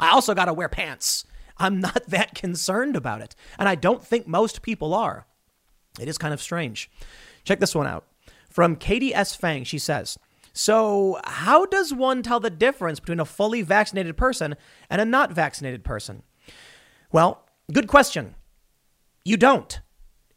I 0.03 0.09
also 0.09 0.35
got 0.35 0.45
to 0.45 0.53
wear 0.53 0.67
pants. 0.67 1.25
I'm 1.57 1.79
not 1.79 2.03
that 2.07 2.35
concerned 2.35 2.95
about 2.95 3.21
it. 3.21 3.35
And 3.57 3.69
I 3.69 3.75
don't 3.75 4.05
think 4.05 4.27
most 4.27 4.61
people 4.61 4.93
are. 4.93 5.25
It 5.99 6.09
is 6.09 6.17
kind 6.17 6.33
of 6.33 6.41
strange. 6.41 6.91
Check 7.45 7.59
this 7.59 7.73
one 7.73 7.87
out. 7.87 8.05
From 8.49 8.75
Katie 8.75 9.15
S. 9.15 9.35
Phang, 9.35 9.65
she 9.65 9.79
says, 9.79 10.19
So, 10.51 11.19
how 11.23 11.65
does 11.65 11.93
one 11.93 12.21
tell 12.21 12.39
the 12.39 12.49
difference 12.49 12.99
between 12.99 13.19
a 13.19 13.25
fully 13.25 13.61
vaccinated 13.61 14.17
person 14.17 14.55
and 14.89 14.99
a 14.99 15.05
not 15.05 15.31
vaccinated 15.31 15.83
person? 15.83 16.23
Well, 17.11 17.47
good 17.71 17.87
question. 17.87 18.35
You 19.23 19.37
don't. 19.37 19.79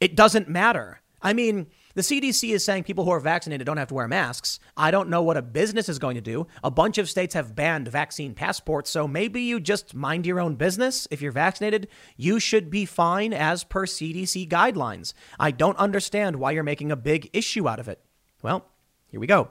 It 0.01 0.15
doesn't 0.15 0.49
matter. 0.49 1.01
I 1.23 1.33
mean, 1.33 1.67
The 1.97 2.03
CDC 2.03 2.51
is 2.51 2.63
saying 2.63 2.85
people 2.85 3.07
who 3.07 3.11
are 3.11 3.21
vaccinated 3.21 3.65
don't 3.65 3.79
have 3.79 3.89
to 3.89 3.95
wear 3.95 4.07
masks. 4.07 4.61
I 4.77 4.91
don't 4.91 5.09
know 5.09 5.23
what 5.23 5.39
a 5.39 5.43
business 5.43 5.89
is 5.89 5.99
going 5.99 6.17
to 6.17 6.21
do. 6.21 6.47
A 6.63 6.71
bunch 6.71 6.99
of 6.99 7.09
states 7.09 7.33
have 7.33 7.57
banned 7.57 7.89
vaccine 7.89 8.35
passports, 8.35 8.91
so 8.91 9.09
maybe 9.09 9.41
you 9.41 9.59
just 9.59 9.95
mind 9.95 10.27
your 10.27 10.39
own 10.39 10.57
business. 10.57 11.09
If 11.11 11.23
you're 11.23 11.33
vaccinated, 11.33 11.89
you 12.19 12.39
should 12.39 12.69
be 12.69 12.85
fine 12.85 13.33
as 13.33 13.65
per 13.65 13.87
CDC 13.87 14.47
guidelines. 14.47 15.15
I 15.41 15.53
don't 15.53 15.79
understand 15.79 16.37
why 16.37 16.51
you're 16.51 16.63
making 16.63 16.93
a 16.93 16.97
big 16.97 17.31
issue 17.33 17.67
out 17.67 17.81
of 17.81 17.89
it. 17.89 17.99
Well, 18.43 18.67
here 19.09 19.19
we 19.19 19.27
go. 19.27 19.49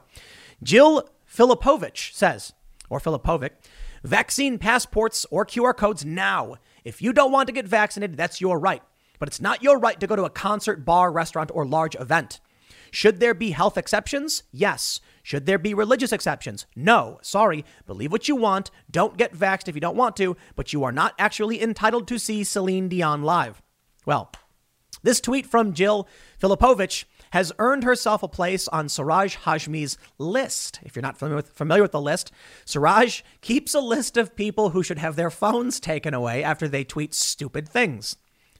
Jill 0.62 1.10
Filipovich 1.28 2.14
says, 2.14 2.52
or 2.88 3.00
Filipovic, 3.00 3.50
vaccine 4.04 4.60
passports 4.60 5.26
or 5.32 5.44
QR 5.44 5.76
codes 5.76 6.04
now. 6.04 6.54
If 6.84 7.02
you 7.02 7.12
don't 7.12 7.32
want 7.32 7.48
to 7.48 7.52
get 7.52 7.66
vaccinated, 7.66 8.16
that's 8.16 8.40
your 8.40 8.60
right 8.60 8.84
but 9.18 9.28
it's 9.28 9.40
not 9.40 9.62
your 9.62 9.78
right 9.78 9.98
to 10.00 10.06
go 10.06 10.16
to 10.16 10.24
a 10.24 10.30
concert, 10.30 10.84
bar, 10.84 11.12
restaurant, 11.12 11.50
or 11.54 11.66
large 11.66 11.94
event. 11.96 12.40
Should 12.90 13.20
there 13.20 13.34
be 13.34 13.50
health 13.50 13.76
exceptions? 13.76 14.42
Yes. 14.52 15.00
Should 15.22 15.46
there 15.46 15.58
be 15.58 15.74
religious 15.74 16.12
exceptions? 16.12 16.66
No. 16.74 17.18
Sorry. 17.20 17.64
Believe 17.86 18.12
what 18.12 18.28
you 18.28 18.36
want. 18.36 18.70
Don't 18.90 19.16
get 19.16 19.34
vaxxed 19.34 19.68
if 19.68 19.74
you 19.74 19.80
don't 19.80 19.96
want 19.96 20.16
to, 20.16 20.36
but 20.54 20.72
you 20.72 20.84
are 20.84 20.92
not 20.92 21.14
actually 21.18 21.60
entitled 21.60 22.08
to 22.08 22.18
see 22.18 22.44
Celine 22.44 22.88
Dion 22.88 23.22
live. 23.22 23.60
Well, 24.06 24.30
this 25.02 25.20
tweet 25.20 25.46
from 25.46 25.74
Jill 25.74 26.08
Filipovich 26.40 27.04
has 27.30 27.52
earned 27.58 27.84
herself 27.84 28.22
a 28.22 28.28
place 28.28 28.66
on 28.68 28.88
Siraj 28.88 29.36
Hashmi's 29.36 29.98
list. 30.18 30.80
If 30.82 30.96
you're 30.96 31.02
not 31.02 31.18
familiar 31.18 31.36
with, 31.36 31.50
familiar 31.50 31.82
with 31.82 31.92
the 31.92 32.00
list, 32.00 32.32
Siraj 32.64 33.22
keeps 33.40 33.74
a 33.74 33.80
list 33.80 34.16
of 34.16 34.36
people 34.36 34.70
who 34.70 34.82
should 34.82 34.98
have 34.98 35.16
their 35.16 35.30
phones 35.30 35.80
taken 35.80 36.14
away 36.14 36.42
after 36.42 36.68
they 36.68 36.84
tweet 36.84 37.14
stupid 37.14 37.68
things. 37.68 38.16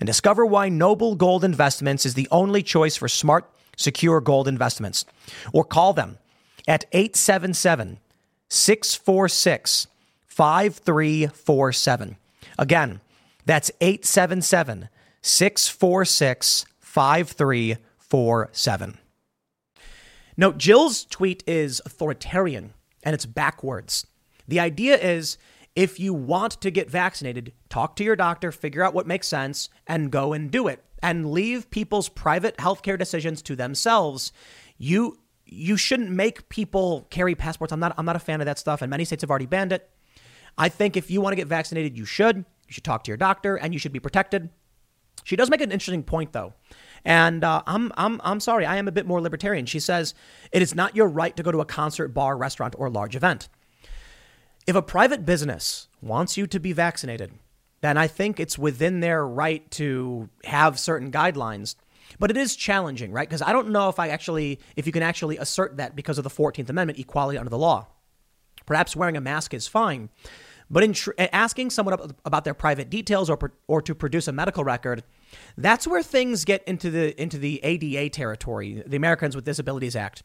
and 0.00 0.06
discover 0.06 0.44
why 0.44 0.68
Noble 0.68 1.14
Gold 1.14 1.44
Investments 1.44 2.06
is 2.06 2.14
the 2.14 2.28
only 2.30 2.62
choice 2.62 2.96
for 2.96 3.08
smart, 3.08 3.50
secure 3.76 4.20
gold 4.20 4.48
investments. 4.48 5.04
Or 5.52 5.64
call 5.64 5.92
them 5.92 6.18
at 6.66 6.84
877 6.92 7.98
646 8.48 9.86
5347. 10.26 12.16
Again, 12.58 13.00
that's 13.44 13.70
877 13.80 14.88
646 15.22 16.66
5347. 16.80 18.98
Note 20.36 20.58
Jill's 20.58 21.04
tweet 21.04 21.42
is 21.46 21.80
authoritarian 21.86 22.74
and 23.02 23.14
it's 23.14 23.26
backwards. 23.26 24.06
The 24.46 24.60
idea 24.60 24.96
is 24.96 25.38
if 25.76 26.00
you 26.00 26.14
want 26.14 26.52
to 26.62 26.70
get 26.70 26.90
vaccinated, 26.90 27.52
talk 27.68 27.94
to 27.96 28.04
your 28.04 28.16
doctor, 28.16 28.50
figure 28.50 28.82
out 28.82 28.94
what 28.94 29.06
makes 29.06 29.28
sense, 29.28 29.68
and 29.86 30.10
go 30.10 30.32
and 30.32 30.50
do 30.50 30.66
it. 30.66 30.82
And 31.02 31.30
leave 31.30 31.70
people's 31.70 32.08
private 32.08 32.56
healthcare 32.56 32.98
decisions 32.98 33.42
to 33.42 33.54
themselves. 33.54 34.32
You 34.78 35.18
you 35.44 35.76
shouldn't 35.76 36.10
make 36.10 36.48
people 36.48 37.06
carry 37.10 37.36
passports. 37.36 37.72
I'm 37.72 37.78
not 37.78 37.94
I'm 37.98 38.06
not 38.06 38.16
a 38.16 38.20
fan 38.20 38.40
of 38.40 38.46
that 38.46 38.58
stuff, 38.58 38.82
and 38.82 38.90
many 38.90 39.04
states 39.04 39.20
have 39.22 39.30
already 39.30 39.46
banned 39.46 39.72
it. 39.72 39.88
I 40.58 40.70
think 40.70 40.96
if 40.96 41.10
you 41.10 41.20
want 41.20 41.32
to 41.32 41.36
get 41.36 41.46
vaccinated, 41.46 41.96
you 41.96 42.06
should. 42.06 42.38
You 42.38 42.72
should 42.72 42.82
talk 42.82 43.04
to 43.04 43.10
your 43.10 43.18
doctor, 43.18 43.56
and 43.56 43.74
you 43.74 43.78
should 43.78 43.92
be 43.92 44.00
protected. 44.00 44.48
She 45.22 45.36
does 45.36 45.50
make 45.50 45.60
an 45.60 45.70
interesting 45.70 46.02
point, 46.02 46.32
though. 46.32 46.54
And 47.04 47.44
uh, 47.44 47.62
I'm, 47.66 47.92
I'm, 47.96 48.20
I'm 48.24 48.40
sorry, 48.40 48.64
I 48.64 48.76
am 48.76 48.88
a 48.88 48.92
bit 48.92 49.06
more 49.06 49.20
libertarian. 49.20 49.66
She 49.66 49.80
says 49.80 50.14
it 50.50 50.62
is 50.62 50.74
not 50.74 50.96
your 50.96 51.08
right 51.08 51.36
to 51.36 51.42
go 51.42 51.52
to 51.52 51.60
a 51.60 51.64
concert, 51.64 52.08
bar, 52.08 52.36
restaurant, 52.36 52.74
or 52.78 52.90
large 52.90 53.14
event. 53.14 53.48
If 54.66 54.74
a 54.74 54.82
private 54.82 55.24
business 55.24 55.88
wants 56.02 56.36
you 56.36 56.46
to 56.48 56.58
be 56.58 56.72
vaccinated, 56.72 57.32
then 57.82 57.96
I 57.96 58.08
think 58.08 58.40
it's 58.40 58.58
within 58.58 59.00
their 59.00 59.26
right 59.26 59.68
to 59.72 60.28
have 60.44 60.78
certain 60.78 61.12
guidelines. 61.12 61.76
But 62.18 62.30
it 62.30 62.36
is 62.36 62.56
challenging, 62.56 63.12
right? 63.12 63.28
Because 63.28 63.42
I 63.42 63.52
don't 63.52 63.70
know 63.70 63.88
if 63.88 63.98
I 63.98 64.08
actually, 64.08 64.58
if 64.74 64.86
you 64.86 64.92
can 64.92 65.02
actually 65.02 65.38
assert 65.38 65.76
that 65.76 65.94
because 65.94 66.18
of 66.18 66.24
the 66.24 66.30
14th 66.30 66.68
Amendment, 66.68 66.98
equality 66.98 67.38
under 67.38 67.50
the 67.50 67.58
law. 67.58 67.86
Perhaps 68.64 68.96
wearing 68.96 69.16
a 69.16 69.20
mask 69.20 69.54
is 69.54 69.68
fine. 69.68 70.08
But 70.68 70.82
in 70.82 70.94
tr- 70.94 71.12
asking 71.18 71.70
someone 71.70 72.12
about 72.24 72.44
their 72.44 72.54
private 72.54 72.90
details 72.90 73.30
or, 73.30 73.38
or 73.68 73.80
to 73.82 73.94
produce 73.94 74.26
a 74.26 74.32
medical 74.32 74.64
record, 74.64 75.04
that's 75.56 75.86
where 75.86 76.02
things 76.02 76.44
get 76.44 76.64
into 76.64 76.90
the 76.90 77.20
into 77.20 77.38
the 77.38 77.60
ADA 77.62 78.10
territory, 78.10 78.82
the 78.84 78.96
Americans 78.96 79.36
with 79.36 79.44
Disabilities 79.44 79.94
Act. 79.94 80.24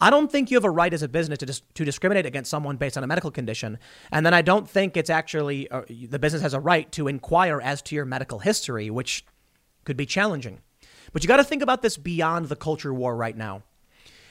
I 0.00 0.10
don't 0.10 0.30
think 0.30 0.50
you 0.50 0.56
have 0.56 0.64
a 0.64 0.70
right 0.70 0.92
as 0.92 1.02
a 1.02 1.08
business 1.08 1.38
to, 1.38 1.46
dis- 1.46 1.62
to 1.74 1.84
discriminate 1.84 2.26
against 2.26 2.50
someone 2.50 2.76
based 2.76 2.96
on 2.96 3.04
a 3.04 3.06
medical 3.06 3.30
condition. 3.30 3.78
And 4.10 4.24
then 4.24 4.32
I 4.32 4.42
don't 4.42 4.68
think 4.68 4.96
it's 4.96 5.10
actually 5.10 5.70
uh, 5.70 5.82
the 5.88 6.18
business 6.18 6.42
has 6.42 6.54
a 6.54 6.60
right 6.60 6.90
to 6.92 7.08
inquire 7.08 7.60
as 7.60 7.82
to 7.82 7.94
your 7.94 8.04
medical 8.04 8.38
history, 8.38 8.88
which 8.88 9.24
could 9.84 9.96
be 9.96 10.06
challenging. 10.06 10.60
But 11.12 11.22
you 11.22 11.28
got 11.28 11.36
to 11.36 11.44
think 11.44 11.62
about 11.62 11.82
this 11.82 11.96
beyond 11.96 12.46
the 12.46 12.56
culture 12.56 12.94
war 12.94 13.14
right 13.14 13.36
now. 13.36 13.62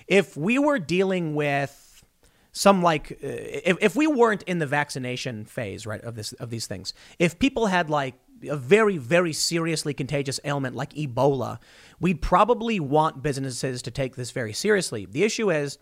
If 0.07 0.35
we 0.35 0.57
were 0.57 0.79
dealing 0.79 1.35
with 1.35 2.03
some 2.51 2.81
like 2.81 3.11
uh, 3.11 3.27
if, 3.27 3.77
if 3.79 3.95
we 3.95 4.07
weren't 4.07 4.43
in 4.43 4.59
the 4.59 4.65
vaccination 4.65 5.45
phase 5.45 5.85
right 5.85 6.01
of 6.01 6.15
this 6.15 6.33
of 6.33 6.49
these 6.49 6.65
things 6.65 6.93
if 7.19 7.37
people 7.37 7.67
had 7.67 7.91
like 7.91 8.15
a 8.47 8.55
very, 8.55 8.97
very 8.97 9.33
seriously 9.33 9.93
contagious 9.93 10.39
ailment 10.43 10.75
like 10.75 10.93
Ebola, 10.93 11.59
we'd 11.99 12.21
probably 12.21 12.79
want 12.79 13.23
businesses 13.23 13.81
to 13.81 13.91
take 13.91 14.15
this 14.15 14.31
very 14.31 14.53
seriously. 14.53 15.05
The 15.05 15.23
issue 15.23 15.51
is, 15.51 15.77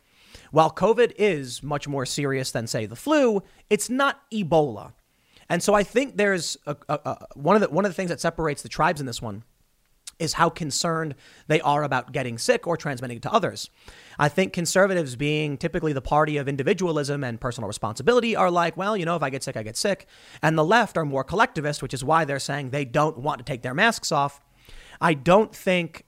while 0.52 0.72
COVID 0.72 1.14
is 1.18 1.62
much 1.64 1.88
more 1.88 2.06
serious 2.06 2.52
than, 2.52 2.68
say, 2.68 2.86
the 2.86 2.96
flu, 2.96 3.44
it's 3.70 3.90
not 3.90 4.22
Ebola. 4.32 4.94
And 5.50 5.64
so 5.64 5.74
I 5.74 5.84
think 5.84 6.18
there's 6.18 6.58
a, 6.66 6.76
a, 6.90 7.00
a, 7.06 7.28
one 7.36 7.56
of 7.56 7.62
the 7.62 7.70
one 7.70 7.86
of 7.86 7.92
the 7.92 7.96
things 7.96 8.10
that 8.10 8.20
separates 8.20 8.62
the 8.62 8.70
tribes 8.70 9.00
in 9.00 9.08
this 9.08 9.22
one 9.22 9.44
is 10.19 10.33
how 10.33 10.50
concerned 10.50 11.15
they 11.47 11.62
are 11.62 11.83
about 11.83 12.12
getting 12.12 12.38
sick 12.38 12.65
or 12.65 12.75
transmitting 12.75 13.17
it 13.17 13.24
to 13.24 13.31
others. 13.31 13.69
I 14.17 14.29
think 14.29 14.53
conservatives, 14.53 15.15
being 15.15 15.57
typically 15.57 15.93
the 15.93 16.01
party 16.01 16.38
of 16.38 16.47
individualism 16.47 17.24
and 17.24 17.39
personal 17.39 17.67
responsibility, 17.67 18.36
are 18.36 18.50
like, 18.50 18.75
well, 18.77 18.97
you 18.97 19.05
know, 19.05 19.15
if 19.15 19.24
I 19.24 19.29
get 19.29 19.43
sick, 19.43 19.55
I 19.55 19.63
get 19.63 19.77
sick. 19.77 20.07
And 20.41 20.57
the 20.57 20.65
left 20.65 20.97
are 20.97 21.05
more 21.05 21.24
collectivist, 21.24 21.81
which 21.83 21.93
is 21.93 22.03
why 22.03 22.25
they're 22.25 22.39
saying 22.39 22.69
they 22.71 22.86
don't 22.86 23.17
want 23.19 23.39
to 23.39 23.45
take 23.45 23.62
their 23.62 23.74
masks 23.74 24.12
off. 24.12 24.41
I 25.00 25.13
don't 25.13 25.53
think 25.53 26.05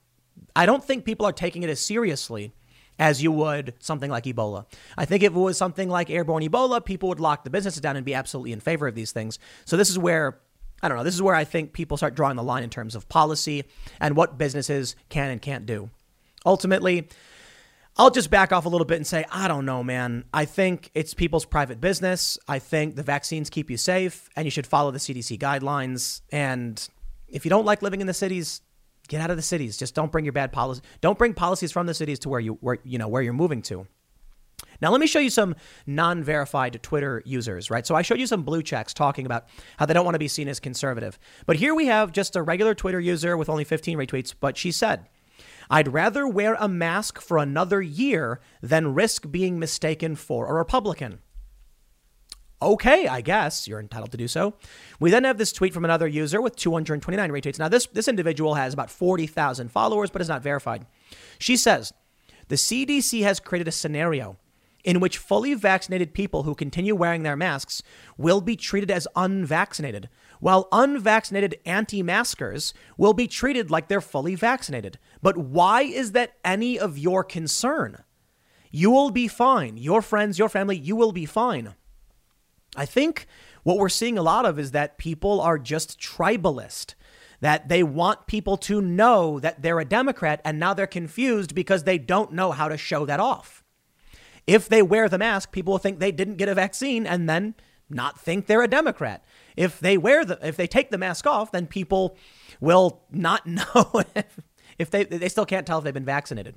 I 0.56 0.66
don't 0.66 0.84
think 0.84 1.04
people 1.04 1.26
are 1.26 1.32
taking 1.32 1.62
it 1.62 1.70
as 1.70 1.80
seriously 1.80 2.52
as 2.98 3.22
you 3.22 3.32
would 3.32 3.74
something 3.78 4.10
like 4.10 4.24
Ebola. 4.24 4.66
I 4.96 5.04
think 5.04 5.22
if 5.22 5.32
it 5.32 5.38
was 5.38 5.56
something 5.56 5.88
like 5.88 6.10
airborne 6.10 6.42
Ebola, 6.42 6.84
people 6.84 7.08
would 7.08 7.20
lock 7.20 7.44
the 7.44 7.50
businesses 7.50 7.80
down 7.80 7.96
and 7.96 8.04
be 8.04 8.14
absolutely 8.14 8.52
in 8.52 8.60
favor 8.60 8.86
of 8.86 8.94
these 8.94 9.12
things. 9.12 9.38
So 9.64 9.76
this 9.76 9.90
is 9.90 9.98
where 9.98 10.40
I 10.82 10.88
don't 10.88 10.96
know. 10.96 11.04
This 11.04 11.14
is 11.14 11.22
where 11.22 11.34
I 11.34 11.44
think 11.44 11.72
people 11.72 11.96
start 11.96 12.14
drawing 12.14 12.36
the 12.36 12.42
line 12.42 12.62
in 12.62 12.70
terms 12.70 12.94
of 12.94 13.08
policy 13.08 13.64
and 14.00 14.16
what 14.16 14.38
businesses 14.38 14.96
can 15.08 15.30
and 15.30 15.40
can't 15.42 15.66
do. 15.66 15.90
Ultimately, 16.46 17.08
I'll 17.96 18.10
just 18.10 18.30
back 18.30 18.52
off 18.52 18.64
a 18.64 18.68
little 18.68 18.86
bit 18.86 18.96
and 18.96 19.06
say, 19.06 19.24
I 19.30 19.46
don't 19.48 19.66
know, 19.66 19.84
man. 19.84 20.24
I 20.32 20.44
think 20.44 20.90
it's 20.94 21.12
people's 21.12 21.44
private 21.44 21.80
business. 21.80 22.38
I 22.48 22.58
think 22.58 22.96
the 22.96 23.02
vaccines 23.02 23.50
keep 23.50 23.70
you 23.70 23.76
safe 23.76 24.30
and 24.36 24.46
you 24.46 24.50
should 24.50 24.66
follow 24.66 24.90
the 24.90 24.98
CDC 24.98 25.38
guidelines. 25.38 26.22
And 26.32 26.88
if 27.28 27.44
you 27.44 27.50
don't 27.50 27.66
like 27.66 27.82
living 27.82 28.00
in 28.00 28.06
the 28.06 28.14
cities, 28.14 28.62
get 29.08 29.20
out 29.20 29.30
of 29.30 29.36
the 29.36 29.42
cities. 29.42 29.76
Just 29.76 29.94
don't 29.94 30.10
bring 30.10 30.24
your 30.24 30.32
bad 30.32 30.52
policies. 30.52 30.82
Don't 31.00 31.18
bring 31.18 31.34
policies 31.34 31.72
from 31.72 31.86
the 31.86 31.94
cities 31.94 32.18
to 32.20 32.28
where 32.28 32.40
you 32.40 32.54
where 32.60 32.78
you 32.84 32.96
know 32.96 33.08
where 33.08 33.22
you're 33.22 33.32
moving 33.32 33.60
to. 33.62 33.86
Now, 34.80 34.90
let 34.90 35.00
me 35.00 35.06
show 35.06 35.18
you 35.18 35.30
some 35.30 35.54
non 35.86 36.22
verified 36.22 36.82
Twitter 36.82 37.22
users, 37.24 37.70
right? 37.70 37.86
So 37.86 37.94
I 37.94 38.02
showed 38.02 38.20
you 38.20 38.26
some 38.26 38.42
blue 38.42 38.62
checks 38.62 38.94
talking 38.94 39.26
about 39.26 39.46
how 39.76 39.86
they 39.86 39.94
don't 39.94 40.04
want 40.04 40.14
to 40.14 40.20
be 40.20 40.28
seen 40.28 40.48
as 40.48 40.60
conservative. 40.60 41.18
But 41.46 41.56
here 41.56 41.74
we 41.74 41.86
have 41.86 42.12
just 42.12 42.36
a 42.36 42.42
regular 42.42 42.74
Twitter 42.74 43.00
user 43.00 43.36
with 43.36 43.48
only 43.48 43.64
15 43.64 43.98
retweets, 43.98 44.34
but 44.38 44.56
she 44.56 44.72
said, 44.72 45.08
I'd 45.70 45.92
rather 45.92 46.26
wear 46.26 46.56
a 46.58 46.68
mask 46.68 47.20
for 47.20 47.38
another 47.38 47.80
year 47.80 48.40
than 48.60 48.94
risk 48.94 49.30
being 49.30 49.58
mistaken 49.58 50.16
for 50.16 50.48
a 50.48 50.54
Republican. 50.54 51.20
Okay, 52.62 53.06
I 53.06 53.22
guess 53.22 53.66
you're 53.66 53.80
entitled 53.80 54.10
to 54.10 54.18
do 54.18 54.28
so. 54.28 54.54
We 54.98 55.10
then 55.10 55.24
have 55.24 55.38
this 55.38 55.52
tweet 55.52 55.72
from 55.72 55.84
another 55.84 56.06
user 56.06 56.42
with 56.42 56.56
229 56.56 57.30
retweets. 57.30 57.58
Now, 57.58 57.68
this, 57.68 57.86
this 57.86 58.08
individual 58.08 58.54
has 58.54 58.74
about 58.74 58.90
40,000 58.90 59.70
followers, 59.70 60.10
but 60.10 60.20
is 60.20 60.28
not 60.28 60.42
verified. 60.42 60.84
She 61.38 61.56
says 61.56 61.94
the 62.48 62.56
CDC 62.56 63.22
has 63.22 63.40
created 63.40 63.68
a 63.68 63.72
scenario 63.72 64.36
in 64.84 65.00
which 65.00 65.18
fully 65.18 65.54
vaccinated 65.54 66.14
people 66.14 66.44
who 66.44 66.54
continue 66.54 66.94
wearing 66.94 67.22
their 67.22 67.36
masks 67.36 67.82
will 68.16 68.40
be 68.40 68.56
treated 68.56 68.90
as 68.90 69.08
unvaccinated, 69.16 70.08
while 70.40 70.68
unvaccinated 70.72 71.58
anti 71.64 72.02
maskers 72.02 72.72
will 72.96 73.12
be 73.12 73.26
treated 73.26 73.70
like 73.70 73.88
they're 73.88 74.00
fully 74.00 74.34
vaccinated. 74.34 74.98
But 75.22 75.36
why 75.36 75.82
is 75.82 76.12
that 76.12 76.34
any 76.44 76.78
of 76.78 76.98
your 76.98 77.24
concern? 77.24 78.04
You 78.70 78.90
will 78.90 79.10
be 79.10 79.28
fine. 79.28 79.76
Your 79.76 80.00
friends, 80.00 80.38
your 80.38 80.48
family, 80.48 80.76
you 80.76 80.96
will 80.96 81.12
be 81.12 81.26
fine. 81.26 81.74
I 82.76 82.86
think 82.86 83.26
what 83.62 83.78
we're 83.78 83.88
seeing 83.88 84.16
a 84.16 84.22
lot 84.22 84.46
of 84.46 84.58
is 84.58 84.70
that 84.70 84.96
people 84.96 85.40
are 85.40 85.58
just 85.58 86.00
tribalist, 86.00 86.94
that 87.40 87.68
they 87.68 87.82
want 87.82 88.26
people 88.26 88.56
to 88.58 88.80
know 88.80 89.40
that 89.40 89.62
they're 89.62 89.80
a 89.80 89.84
Democrat, 89.84 90.40
and 90.44 90.58
now 90.58 90.72
they're 90.72 90.86
confused 90.86 91.54
because 91.54 91.84
they 91.84 91.98
don't 91.98 92.32
know 92.32 92.52
how 92.52 92.68
to 92.68 92.76
show 92.76 93.04
that 93.06 93.20
off. 93.20 93.59
If 94.46 94.68
they 94.68 94.82
wear 94.82 95.08
the 95.08 95.18
mask, 95.18 95.52
people 95.52 95.72
will 95.72 95.78
think 95.78 95.98
they 95.98 96.12
didn't 96.12 96.36
get 96.36 96.48
a 96.48 96.54
vaccine 96.54 97.06
and 97.06 97.28
then 97.28 97.54
not 97.88 98.18
think 98.18 98.46
they're 98.46 98.62
a 98.62 98.68
Democrat. 98.68 99.24
If 99.56 99.80
they 99.80 99.98
wear 99.98 100.24
the 100.24 100.38
if 100.42 100.56
they 100.56 100.66
take 100.66 100.90
the 100.90 100.98
mask 100.98 101.26
off, 101.26 101.52
then 101.52 101.66
people 101.66 102.16
will 102.60 103.02
not 103.10 103.46
know 103.46 104.02
if, 104.14 104.40
if 104.78 104.90
they 104.90 105.04
they 105.04 105.28
still 105.28 105.46
can't 105.46 105.66
tell 105.66 105.78
if 105.78 105.84
they've 105.84 105.94
been 105.94 106.04
vaccinated. 106.04 106.56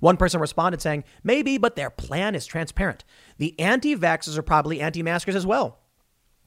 One 0.00 0.16
person 0.16 0.40
responded 0.40 0.80
saying, 0.80 1.04
maybe, 1.22 1.58
but 1.58 1.76
their 1.76 1.90
plan 1.90 2.34
is 2.34 2.46
transparent. 2.46 3.04
The 3.36 3.58
anti 3.60 3.94
vaxxers 3.94 4.38
are 4.38 4.42
probably 4.42 4.80
anti 4.80 5.02
maskers 5.02 5.36
as 5.36 5.46
well. 5.46 5.78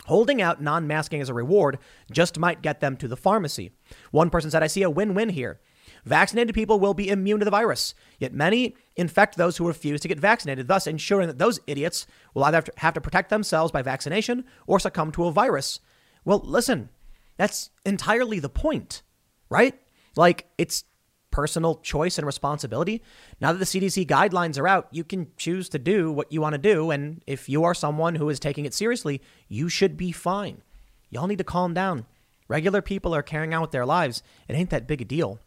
Holding 0.06 0.42
out 0.42 0.62
non 0.62 0.86
masking 0.86 1.22
as 1.22 1.30
a 1.30 1.34
reward 1.34 1.80
just 2.12 2.38
might 2.38 2.62
get 2.62 2.82
them 2.82 2.98
to 2.98 3.08
the 3.08 3.16
pharmacy. 3.16 3.72
One 4.12 4.30
person 4.30 4.52
said, 4.52 4.64
I 4.64 4.68
see 4.68 4.82
a 4.82 4.90
win 4.90 5.14
win 5.14 5.30
here. 5.30 5.62
Vaccinated 6.06 6.54
people 6.54 6.80
will 6.80 6.94
be 6.94 7.10
immune 7.10 7.40
to 7.40 7.46
the 7.46 7.52
virus, 7.52 7.94
yet 8.20 8.34
many 8.34 8.76
infect 8.96 9.38
those 9.38 9.58
who 9.58 9.68
refuse 9.68 10.02
to 10.02 10.08
get 10.08 10.20
vaccinated, 10.20 10.68
thus 10.68 10.86
ensuring 10.86 11.28
that 11.28 11.38
those 11.38 11.60
idiots 11.66 12.06
will 12.34 12.44
either 12.44 12.64
have 12.78 12.94
to 12.94 13.02
protect 13.02 13.30
themselves 13.30 13.72
by 13.72 13.82
vaccination 13.82 14.44
or 14.68 14.80
succumb 14.80 15.12
to 15.14 15.26
a 15.26 15.32
virus. 15.32 15.80
Well, 16.26 16.42
listen, 16.44 16.90
that's 17.38 17.70
entirely 17.86 18.40
the 18.40 18.50
point, 18.50 19.02
right? 19.50 19.80
Like, 20.16 20.48
it's 20.58 20.84
personal 21.32 21.78
choice 21.78 22.20
and 22.20 22.28
responsibility. 22.28 23.02
Now 23.42 23.54
that 23.54 23.58
the 23.58 23.66
CDC 23.66 24.06
guidelines 24.06 24.60
are 24.60 24.68
out, 24.68 24.88
you 24.92 25.04
can 25.04 25.32
choose 25.36 25.68
to 25.70 25.80
do 25.80 26.12
what 26.12 26.32
you 26.32 26.42
want 26.42 26.54
to 26.54 26.60
do. 26.60 26.92
And 26.92 27.24
if 27.26 27.50
you 27.50 27.64
are 27.64 27.74
someone 27.74 28.16
who 28.16 28.30
is 28.30 28.40
taking 28.40 28.66
it 28.66 28.74
seriously, 28.74 29.20
you 29.48 29.68
should 29.68 29.98
be 29.98 30.12
fine. 30.12 30.62
Y'all 31.10 31.26
need 31.26 31.40
to 31.40 31.44
calm 31.44 31.74
down. 31.74 32.06
Regular 32.48 32.84
people 32.84 33.16
are 33.16 33.24
carrying 33.24 33.52
out 33.52 33.62
with 33.64 33.72
their 33.72 33.86
lives. 33.86 34.22
It 34.48 34.54
ain't 34.54 34.70
that 34.70 34.86
big 34.86 35.02
a 35.02 35.06
deal. 35.06 35.40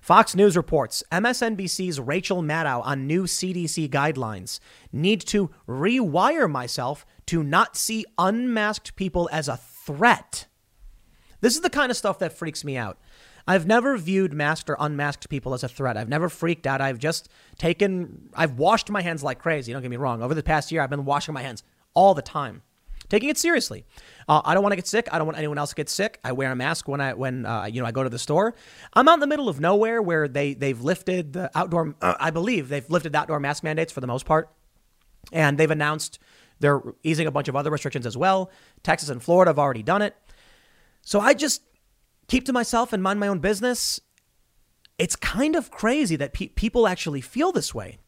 Fox 0.00 0.34
News 0.34 0.56
reports 0.56 1.02
MSNBC's 1.12 2.00
Rachel 2.00 2.42
Maddow 2.42 2.84
on 2.84 3.06
new 3.06 3.24
CDC 3.24 3.90
guidelines 3.90 4.58
need 4.92 5.20
to 5.26 5.50
rewire 5.68 6.50
myself 6.50 7.04
to 7.26 7.42
not 7.42 7.76
see 7.76 8.06
unmasked 8.18 8.96
people 8.96 9.28
as 9.30 9.46
a 9.46 9.58
threat. 9.58 10.46
This 11.40 11.54
is 11.54 11.60
the 11.60 11.70
kind 11.70 11.90
of 11.90 11.96
stuff 11.96 12.18
that 12.18 12.32
freaks 12.32 12.64
me 12.64 12.76
out. 12.76 12.98
I've 13.46 13.66
never 13.66 13.96
viewed 13.96 14.32
masked 14.32 14.70
or 14.70 14.76
unmasked 14.78 15.28
people 15.28 15.54
as 15.54 15.64
a 15.64 15.68
threat. 15.68 15.96
I've 15.96 16.08
never 16.08 16.28
freaked 16.28 16.66
out. 16.66 16.80
I've 16.80 16.98
just 16.98 17.28
taken, 17.58 18.30
I've 18.34 18.58
washed 18.58 18.90
my 18.90 19.02
hands 19.02 19.22
like 19.22 19.38
crazy. 19.38 19.72
Don't 19.72 19.82
get 19.82 19.90
me 19.90 19.96
wrong. 19.96 20.22
Over 20.22 20.34
the 20.34 20.42
past 20.42 20.70
year, 20.70 20.82
I've 20.82 20.90
been 20.90 21.04
washing 21.04 21.34
my 21.34 21.42
hands 21.42 21.62
all 21.94 22.14
the 22.14 22.22
time, 22.22 22.62
taking 23.10 23.28
it 23.28 23.36
seriously. 23.36 23.84
Uh, 24.26 24.40
I 24.44 24.54
don't 24.54 24.62
want 24.62 24.72
to 24.72 24.76
get 24.76 24.86
sick. 24.86 25.08
I 25.12 25.18
don't 25.18 25.26
want 25.26 25.36
anyone 25.36 25.58
else 25.58 25.70
to 25.70 25.76
get 25.76 25.90
sick. 25.90 26.18
I 26.24 26.32
wear 26.32 26.50
a 26.50 26.56
mask 26.56 26.88
when 26.88 27.00
I 27.00 27.12
when 27.12 27.44
uh, 27.44 27.64
you 27.66 27.82
know 27.82 27.86
I 27.86 27.92
go 27.92 28.02
to 28.02 28.08
the 28.08 28.18
store. 28.18 28.54
I'm 28.94 29.06
out 29.08 29.14
in 29.14 29.20
the 29.20 29.26
middle 29.26 29.48
of 29.48 29.60
nowhere 29.60 30.00
where 30.00 30.28
they 30.28 30.54
they've 30.54 30.80
lifted 30.80 31.34
the 31.34 31.50
outdoor. 31.54 31.94
Uh, 32.00 32.14
I 32.18 32.30
believe 32.30 32.68
they've 32.68 32.88
lifted 32.88 33.12
the 33.12 33.18
outdoor 33.18 33.40
mask 33.40 33.62
mandates 33.62 33.92
for 33.92 34.00
the 34.00 34.06
most 34.06 34.24
part, 34.24 34.50
and 35.32 35.58
they've 35.58 35.70
announced 35.70 36.18
they're 36.60 36.82
easing 37.02 37.26
a 37.26 37.30
bunch 37.30 37.48
of 37.48 37.56
other 37.56 37.70
restrictions 37.70 38.06
as 38.06 38.16
well. 38.16 38.50
Texas 38.82 39.08
and 39.08 39.22
Florida 39.22 39.50
have 39.50 39.58
already 39.58 39.82
done 39.82 40.02
it. 40.02 40.16
So 41.02 41.20
I 41.20 41.34
just 41.34 41.62
keep 42.28 42.44
to 42.46 42.52
myself 42.52 42.92
and 42.92 43.02
mind 43.02 43.18
my 43.18 43.28
own 43.28 43.40
business. 43.40 44.00
It's 44.98 45.16
kind 45.16 45.56
of 45.56 45.70
crazy 45.70 46.16
that 46.16 46.34
pe- 46.34 46.48
people 46.48 46.86
actually 46.86 47.22
feel 47.22 47.52
this 47.52 47.74
way. 47.74 47.98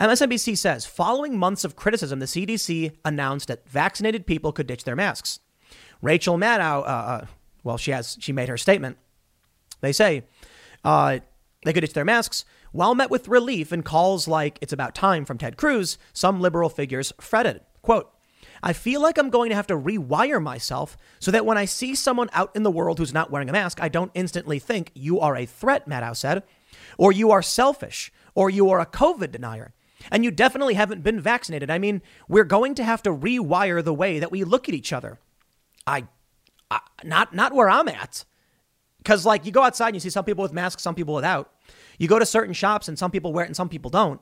MSNBC 0.00 0.58
says 0.58 0.86
following 0.86 1.38
months 1.38 1.64
of 1.64 1.76
criticism, 1.76 2.18
the 2.18 2.26
CDC 2.26 2.92
announced 3.04 3.48
that 3.48 3.68
vaccinated 3.68 4.26
people 4.26 4.52
could 4.52 4.66
ditch 4.66 4.84
their 4.84 4.96
masks. 4.96 5.40
Rachel 6.02 6.36
Maddow, 6.36 6.82
uh, 6.82 6.86
uh, 6.86 7.26
well, 7.62 7.78
she 7.78 7.92
has 7.92 8.16
she 8.20 8.32
made 8.32 8.48
her 8.48 8.58
statement. 8.58 8.98
They 9.80 9.92
say 9.92 10.24
uh, 10.84 11.20
they 11.64 11.72
could 11.72 11.82
ditch 11.82 11.94
their 11.94 12.04
masks. 12.04 12.44
While 12.72 12.96
met 12.96 13.10
with 13.10 13.28
relief 13.28 13.70
and 13.70 13.84
calls 13.84 14.26
like 14.26 14.58
"It's 14.60 14.72
about 14.72 14.94
time" 14.94 15.24
from 15.24 15.38
Ted 15.38 15.56
Cruz, 15.56 15.96
some 16.12 16.40
liberal 16.40 16.68
figures 16.68 17.12
fretted. 17.20 17.60
"Quote: 17.82 18.12
I 18.64 18.72
feel 18.72 19.00
like 19.00 19.18
I'm 19.18 19.30
going 19.30 19.50
to 19.50 19.56
have 19.56 19.66
to 19.68 19.78
rewire 19.78 20.42
myself 20.42 20.96
so 21.20 21.30
that 21.30 21.46
when 21.46 21.58
I 21.58 21.66
see 21.66 21.94
someone 21.94 22.30
out 22.32 22.50
in 22.56 22.64
the 22.64 22.70
world 22.70 22.98
who's 22.98 23.14
not 23.14 23.30
wearing 23.30 23.48
a 23.48 23.52
mask, 23.52 23.78
I 23.80 23.88
don't 23.88 24.10
instantly 24.14 24.58
think 24.58 24.90
you 24.94 25.20
are 25.20 25.36
a 25.36 25.46
threat, 25.46 25.88
Maddow 25.88 26.16
said, 26.16 26.42
or 26.98 27.12
you 27.12 27.30
are 27.30 27.42
selfish, 27.42 28.12
or 28.34 28.50
you 28.50 28.70
are 28.70 28.80
a 28.80 28.86
COVID 28.86 29.30
denier. 29.32 29.72
And 30.10 30.24
you 30.24 30.30
definitely 30.30 30.74
haven't 30.74 31.02
been 31.02 31.20
vaccinated. 31.20 31.70
I 31.70 31.78
mean, 31.78 32.02
we're 32.28 32.44
going 32.44 32.74
to 32.76 32.84
have 32.84 33.02
to 33.02 33.10
rewire 33.10 33.82
the 33.82 33.94
way 33.94 34.18
that 34.18 34.30
we 34.30 34.44
look 34.44 34.68
at 34.68 34.74
each 34.74 34.92
other. 34.92 35.18
I, 35.86 36.06
I 36.70 36.80
not 37.02 37.34
not 37.34 37.52
where 37.52 37.68
I'm 37.68 37.88
at. 37.88 38.24
Cuz 39.04 39.26
like 39.26 39.44
you 39.44 39.52
go 39.52 39.62
outside 39.62 39.88
and 39.88 39.96
you 39.96 40.00
see 40.00 40.10
some 40.10 40.24
people 40.24 40.42
with 40.42 40.52
masks, 40.52 40.82
some 40.82 40.94
people 40.94 41.14
without. 41.14 41.52
You 41.98 42.08
go 42.08 42.18
to 42.18 42.26
certain 42.26 42.54
shops 42.54 42.88
and 42.88 42.98
some 42.98 43.10
people 43.10 43.32
wear 43.32 43.44
it 43.44 43.48
and 43.48 43.56
some 43.56 43.68
people 43.68 43.90
don't 43.90 44.20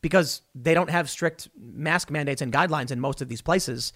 because 0.00 0.42
they 0.54 0.74
don't 0.74 0.90
have 0.90 1.08
strict 1.08 1.48
mask 1.56 2.10
mandates 2.10 2.42
and 2.42 2.52
guidelines 2.52 2.90
in 2.90 3.00
most 3.00 3.22
of 3.22 3.28
these 3.28 3.40
places. 3.40 3.92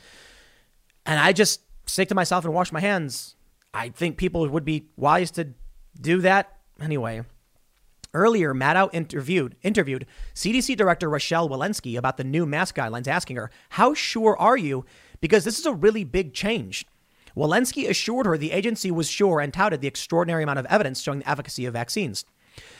And 1.04 1.18
I 1.18 1.32
just 1.32 1.60
stick 1.86 2.08
to 2.08 2.14
myself 2.14 2.44
and 2.44 2.54
wash 2.54 2.72
my 2.72 2.80
hands. 2.80 3.34
I 3.74 3.90
think 3.90 4.16
people 4.16 4.48
would 4.48 4.64
be 4.64 4.88
wise 4.96 5.30
to 5.32 5.52
do 6.00 6.20
that 6.22 6.58
anyway. 6.80 7.22
Earlier, 8.16 8.54
Maddow 8.54 8.88
interviewed 8.94 9.56
interviewed 9.62 10.06
CDC 10.34 10.74
Director 10.74 11.10
Rochelle 11.10 11.50
Walensky 11.50 11.98
about 11.98 12.16
the 12.16 12.24
new 12.24 12.46
mask 12.46 12.76
guidelines, 12.76 13.06
asking 13.06 13.36
her, 13.36 13.50
"How 13.70 13.92
sure 13.92 14.34
are 14.38 14.56
you? 14.56 14.86
Because 15.20 15.44
this 15.44 15.58
is 15.58 15.66
a 15.66 15.74
really 15.74 16.02
big 16.02 16.32
change." 16.32 16.86
Walensky 17.36 17.86
assured 17.86 18.24
her 18.24 18.38
the 18.38 18.52
agency 18.52 18.90
was 18.90 19.10
sure 19.10 19.40
and 19.40 19.52
touted 19.52 19.82
the 19.82 19.88
extraordinary 19.88 20.42
amount 20.42 20.58
of 20.58 20.66
evidence 20.66 21.02
showing 21.02 21.18
the 21.18 21.28
efficacy 21.28 21.66
of 21.66 21.74
vaccines. 21.74 22.24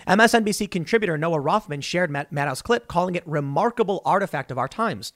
MSNBC 0.08 0.70
contributor 0.70 1.18
Noah 1.18 1.40
Rothman 1.40 1.82
shared 1.82 2.10
Matt- 2.10 2.32
Maddow's 2.32 2.62
clip, 2.62 2.88
calling 2.88 3.14
it 3.14 3.26
remarkable 3.26 4.00
artifact 4.06 4.50
of 4.50 4.56
our 4.56 4.68
times. 4.68 5.12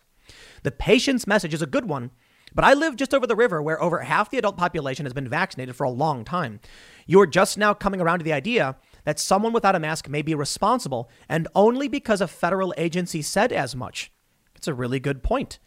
The 0.65 0.71
patient's 0.71 1.27
message 1.27 1.55
is 1.55 1.63
a 1.63 1.67
good 1.67 1.89
one, 1.89 2.11
but 2.55 2.65
I 2.65 2.75
live 2.75 2.97
just 2.97 3.15
over 3.15 3.27
the 3.27 3.37
river 3.37 3.63
where 3.63 3.83
over 3.83 4.01
half 4.01 4.29
the 4.29 4.37
adult 4.37 4.59
population 4.59 5.07
has 5.07 5.15
been 5.15 5.29
vaccinated 5.29 5.77
for 5.77 5.85
a 5.85 5.91
long 5.91 6.25
time. 6.25 6.61
You're 7.07 7.27
just 7.27 7.57
now 7.57 7.73
coming 7.73 8.01
around 8.01 8.19
to 8.19 8.25
the 8.25 8.35
idea 8.35 8.77
that 9.05 9.19
someone 9.19 9.53
without 9.53 9.77
a 9.77 9.81
mask 9.81 10.09
may 10.09 10.23
be 10.23 10.35
responsible, 10.35 11.11
and 11.29 11.49
only 11.55 11.89
because 11.89 12.21
a 12.21 12.29
federal 12.29 12.75
agency 12.77 13.23
said 13.23 13.53
as 13.53 13.75
much. 13.77 14.13
It's 14.55 14.69
a 14.69 14.75
really 14.75 15.01
good 15.01 15.23
point. 15.23 15.59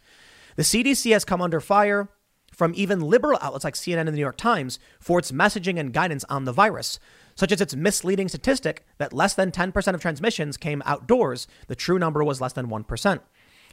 The 0.56 0.62
CDC 0.62 1.12
has 1.12 1.24
come 1.24 1.42
under 1.42 1.60
fire 1.60 2.08
from 2.52 2.72
even 2.76 3.00
liberal 3.00 3.38
outlets 3.42 3.64
like 3.64 3.74
CNN 3.74 4.00
and 4.00 4.08
the 4.08 4.12
New 4.12 4.20
York 4.20 4.36
Times 4.36 4.78
for 5.00 5.18
its 5.18 5.32
messaging 5.32 5.78
and 5.78 5.92
guidance 5.92 6.24
on 6.28 6.44
the 6.44 6.52
virus 6.52 7.00
such 7.34 7.52
as 7.52 7.60
its 7.60 7.74
misleading 7.74 8.28
statistic 8.28 8.84
that 8.98 9.12
less 9.12 9.34
than 9.34 9.50
10% 9.50 9.94
of 9.94 10.00
transmissions 10.00 10.56
came 10.56 10.82
outdoors. 10.86 11.46
The 11.66 11.76
true 11.76 11.98
number 11.98 12.22
was 12.22 12.40
less 12.40 12.52
than 12.52 12.68
1%. 12.68 13.20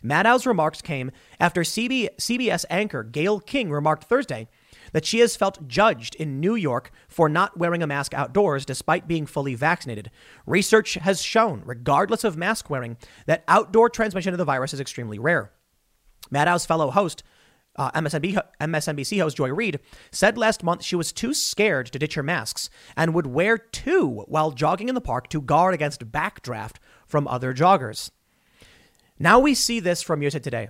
Maddow's 0.03 0.47
remarks 0.47 0.81
came 0.81 1.11
after 1.39 1.61
CB, 1.61 2.09
CBS 2.17 2.65
anchor 2.69 3.03
Gayle 3.03 3.39
King 3.39 3.69
remarked 3.69 4.05
Thursday 4.05 4.47
that 4.91 5.05
she 5.05 5.19
has 5.19 5.35
felt 5.35 5.67
judged 5.67 6.15
in 6.15 6.39
New 6.39 6.55
York 6.55 6.91
for 7.07 7.29
not 7.29 7.57
wearing 7.57 7.83
a 7.83 7.87
mask 7.87 8.13
outdoors 8.13 8.65
despite 8.65 9.07
being 9.07 9.25
fully 9.25 9.55
vaccinated. 9.55 10.11
Research 10.45 10.95
has 10.95 11.21
shown, 11.21 11.61
regardless 11.65 12.23
of 12.23 12.37
mask 12.37 12.69
wearing, 12.69 12.97
that 13.25 13.43
outdoor 13.47 13.89
transmission 13.89 14.33
of 14.33 14.37
the 14.37 14.45
virus 14.45 14.73
is 14.73 14.79
extremely 14.79 15.19
rare. 15.19 15.51
Maddow's 16.29 16.65
fellow 16.65 16.91
host 16.91 17.23
uh, 17.75 17.91
MSNB, 17.91 18.37
MSNBC 18.59 19.21
host 19.21 19.37
Joy 19.37 19.53
Reid 19.53 19.79
said 20.11 20.37
last 20.37 20.63
month 20.63 20.83
she 20.83 20.95
was 20.95 21.13
too 21.13 21.33
scared 21.33 21.87
to 21.87 21.99
ditch 21.99 22.15
her 22.15 22.23
masks 22.23 22.69
and 22.97 23.13
would 23.13 23.27
wear 23.27 23.57
two 23.57 24.25
while 24.27 24.51
jogging 24.51 24.89
in 24.89 24.95
the 24.95 25.01
park 25.01 25.29
to 25.29 25.41
guard 25.41 25.73
against 25.73 26.11
backdraft 26.11 26.75
from 27.07 27.27
other 27.27 27.53
joggers. 27.53 28.11
Now 29.17 29.39
we 29.39 29.53
see 29.53 29.79
this 29.79 30.01
from 30.01 30.21
USA 30.21 30.39
Today. 30.39 30.69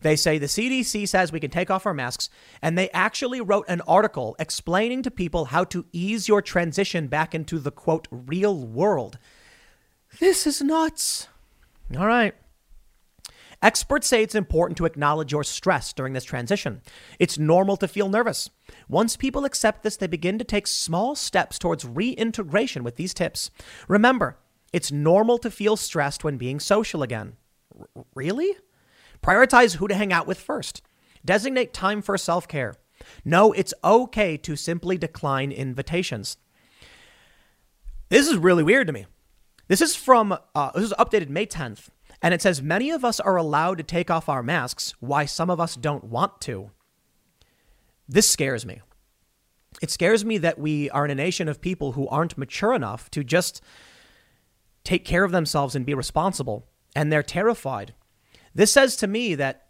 They 0.00 0.16
say 0.16 0.38
the 0.38 0.46
CDC 0.46 1.08
says 1.08 1.32
we 1.32 1.40
can 1.40 1.50
take 1.50 1.70
off 1.70 1.86
our 1.86 1.94
masks, 1.94 2.30
and 2.62 2.78
they 2.78 2.90
actually 2.90 3.40
wrote 3.40 3.66
an 3.68 3.80
article 3.82 4.36
explaining 4.38 5.02
to 5.02 5.10
people 5.10 5.46
how 5.46 5.64
to 5.64 5.86
ease 5.92 6.28
your 6.28 6.42
transition 6.42 7.08
back 7.08 7.34
into 7.34 7.58
the 7.58 7.70
quote 7.70 8.06
real 8.10 8.66
world. 8.66 9.18
This 10.20 10.46
is 10.46 10.62
nuts. 10.62 11.28
All 11.96 12.06
right. 12.06 12.34
Experts 13.60 14.06
say 14.06 14.22
it's 14.22 14.36
important 14.36 14.76
to 14.76 14.84
acknowledge 14.84 15.32
your 15.32 15.42
stress 15.42 15.92
during 15.92 16.12
this 16.12 16.22
transition. 16.22 16.80
It's 17.18 17.38
normal 17.38 17.76
to 17.78 17.88
feel 17.88 18.08
nervous. 18.08 18.50
Once 18.88 19.16
people 19.16 19.44
accept 19.44 19.82
this, 19.82 19.96
they 19.96 20.06
begin 20.06 20.38
to 20.38 20.44
take 20.44 20.68
small 20.68 21.16
steps 21.16 21.58
towards 21.58 21.84
reintegration 21.84 22.84
with 22.84 22.94
these 22.94 23.12
tips. 23.12 23.50
Remember, 23.88 24.38
it's 24.72 24.92
normal 24.92 25.38
to 25.38 25.50
feel 25.50 25.76
stressed 25.76 26.22
when 26.22 26.36
being 26.36 26.60
social 26.60 27.02
again. 27.02 27.36
R- 27.76 28.04
really? 28.14 28.56
Prioritize 29.22 29.76
who 29.76 29.88
to 29.88 29.94
hang 29.94 30.12
out 30.12 30.26
with 30.26 30.38
first. 30.40 30.82
Designate 31.24 31.72
time 31.72 32.02
for 32.02 32.16
self 32.16 32.48
care. 32.48 32.74
No, 33.24 33.52
it's 33.52 33.74
okay 33.84 34.36
to 34.38 34.56
simply 34.56 34.98
decline 34.98 35.52
invitations. 35.52 36.36
This 38.08 38.28
is 38.28 38.36
really 38.36 38.62
weird 38.62 38.86
to 38.86 38.92
me. 38.92 39.06
This 39.68 39.80
is 39.80 39.94
from, 39.94 40.36
uh, 40.54 40.70
this 40.74 40.84
is 40.84 40.94
updated 40.98 41.28
May 41.28 41.46
10th. 41.46 41.88
And 42.22 42.34
it 42.34 42.42
says 42.42 42.62
many 42.62 42.90
of 42.90 43.04
us 43.04 43.20
are 43.20 43.36
allowed 43.36 43.78
to 43.78 43.84
take 43.84 44.10
off 44.10 44.28
our 44.28 44.42
masks, 44.42 44.94
why 44.98 45.24
some 45.24 45.50
of 45.50 45.60
us 45.60 45.76
don't 45.76 46.04
want 46.04 46.40
to. 46.42 46.70
This 48.08 48.28
scares 48.28 48.66
me. 48.66 48.80
It 49.80 49.90
scares 49.90 50.24
me 50.24 50.38
that 50.38 50.58
we 50.58 50.90
are 50.90 51.04
in 51.04 51.10
a 51.10 51.14
nation 51.14 51.48
of 51.48 51.60
people 51.60 51.92
who 51.92 52.08
aren't 52.08 52.38
mature 52.38 52.72
enough 52.72 53.10
to 53.10 53.22
just 53.22 53.62
take 54.82 55.04
care 55.04 55.22
of 55.22 55.30
themselves 55.30 55.76
and 55.76 55.86
be 55.86 55.94
responsible. 55.94 56.66
And 56.96 57.12
they're 57.12 57.22
terrified. 57.22 57.94
This 58.58 58.72
says 58.72 58.96
to 58.96 59.06
me 59.06 59.36
that 59.36 59.68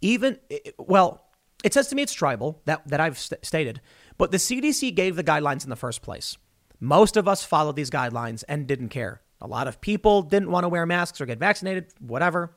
even, 0.00 0.38
well, 0.78 1.24
it 1.64 1.74
says 1.74 1.88
to 1.88 1.96
me 1.96 2.02
it's 2.02 2.12
tribal, 2.12 2.62
that, 2.66 2.86
that 2.86 3.00
I've 3.00 3.18
st- 3.18 3.44
stated, 3.44 3.80
but 4.16 4.30
the 4.30 4.36
CDC 4.36 4.94
gave 4.94 5.16
the 5.16 5.24
guidelines 5.24 5.64
in 5.64 5.70
the 5.70 5.74
first 5.74 6.02
place. 6.02 6.36
Most 6.78 7.16
of 7.16 7.26
us 7.26 7.42
followed 7.42 7.74
these 7.74 7.90
guidelines 7.90 8.44
and 8.48 8.68
didn't 8.68 8.90
care. 8.90 9.22
A 9.40 9.48
lot 9.48 9.66
of 9.66 9.80
people 9.80 10.22
didn't 10.22 10.52
want 10.52 10.62
to 10.62 10.68
wear 10.68 10.86
masks 10.86 11.20
or 11.20 11.26
get 11.26 11.40
vaccinated, 11.40 11.86
whatever. 11.98 12.54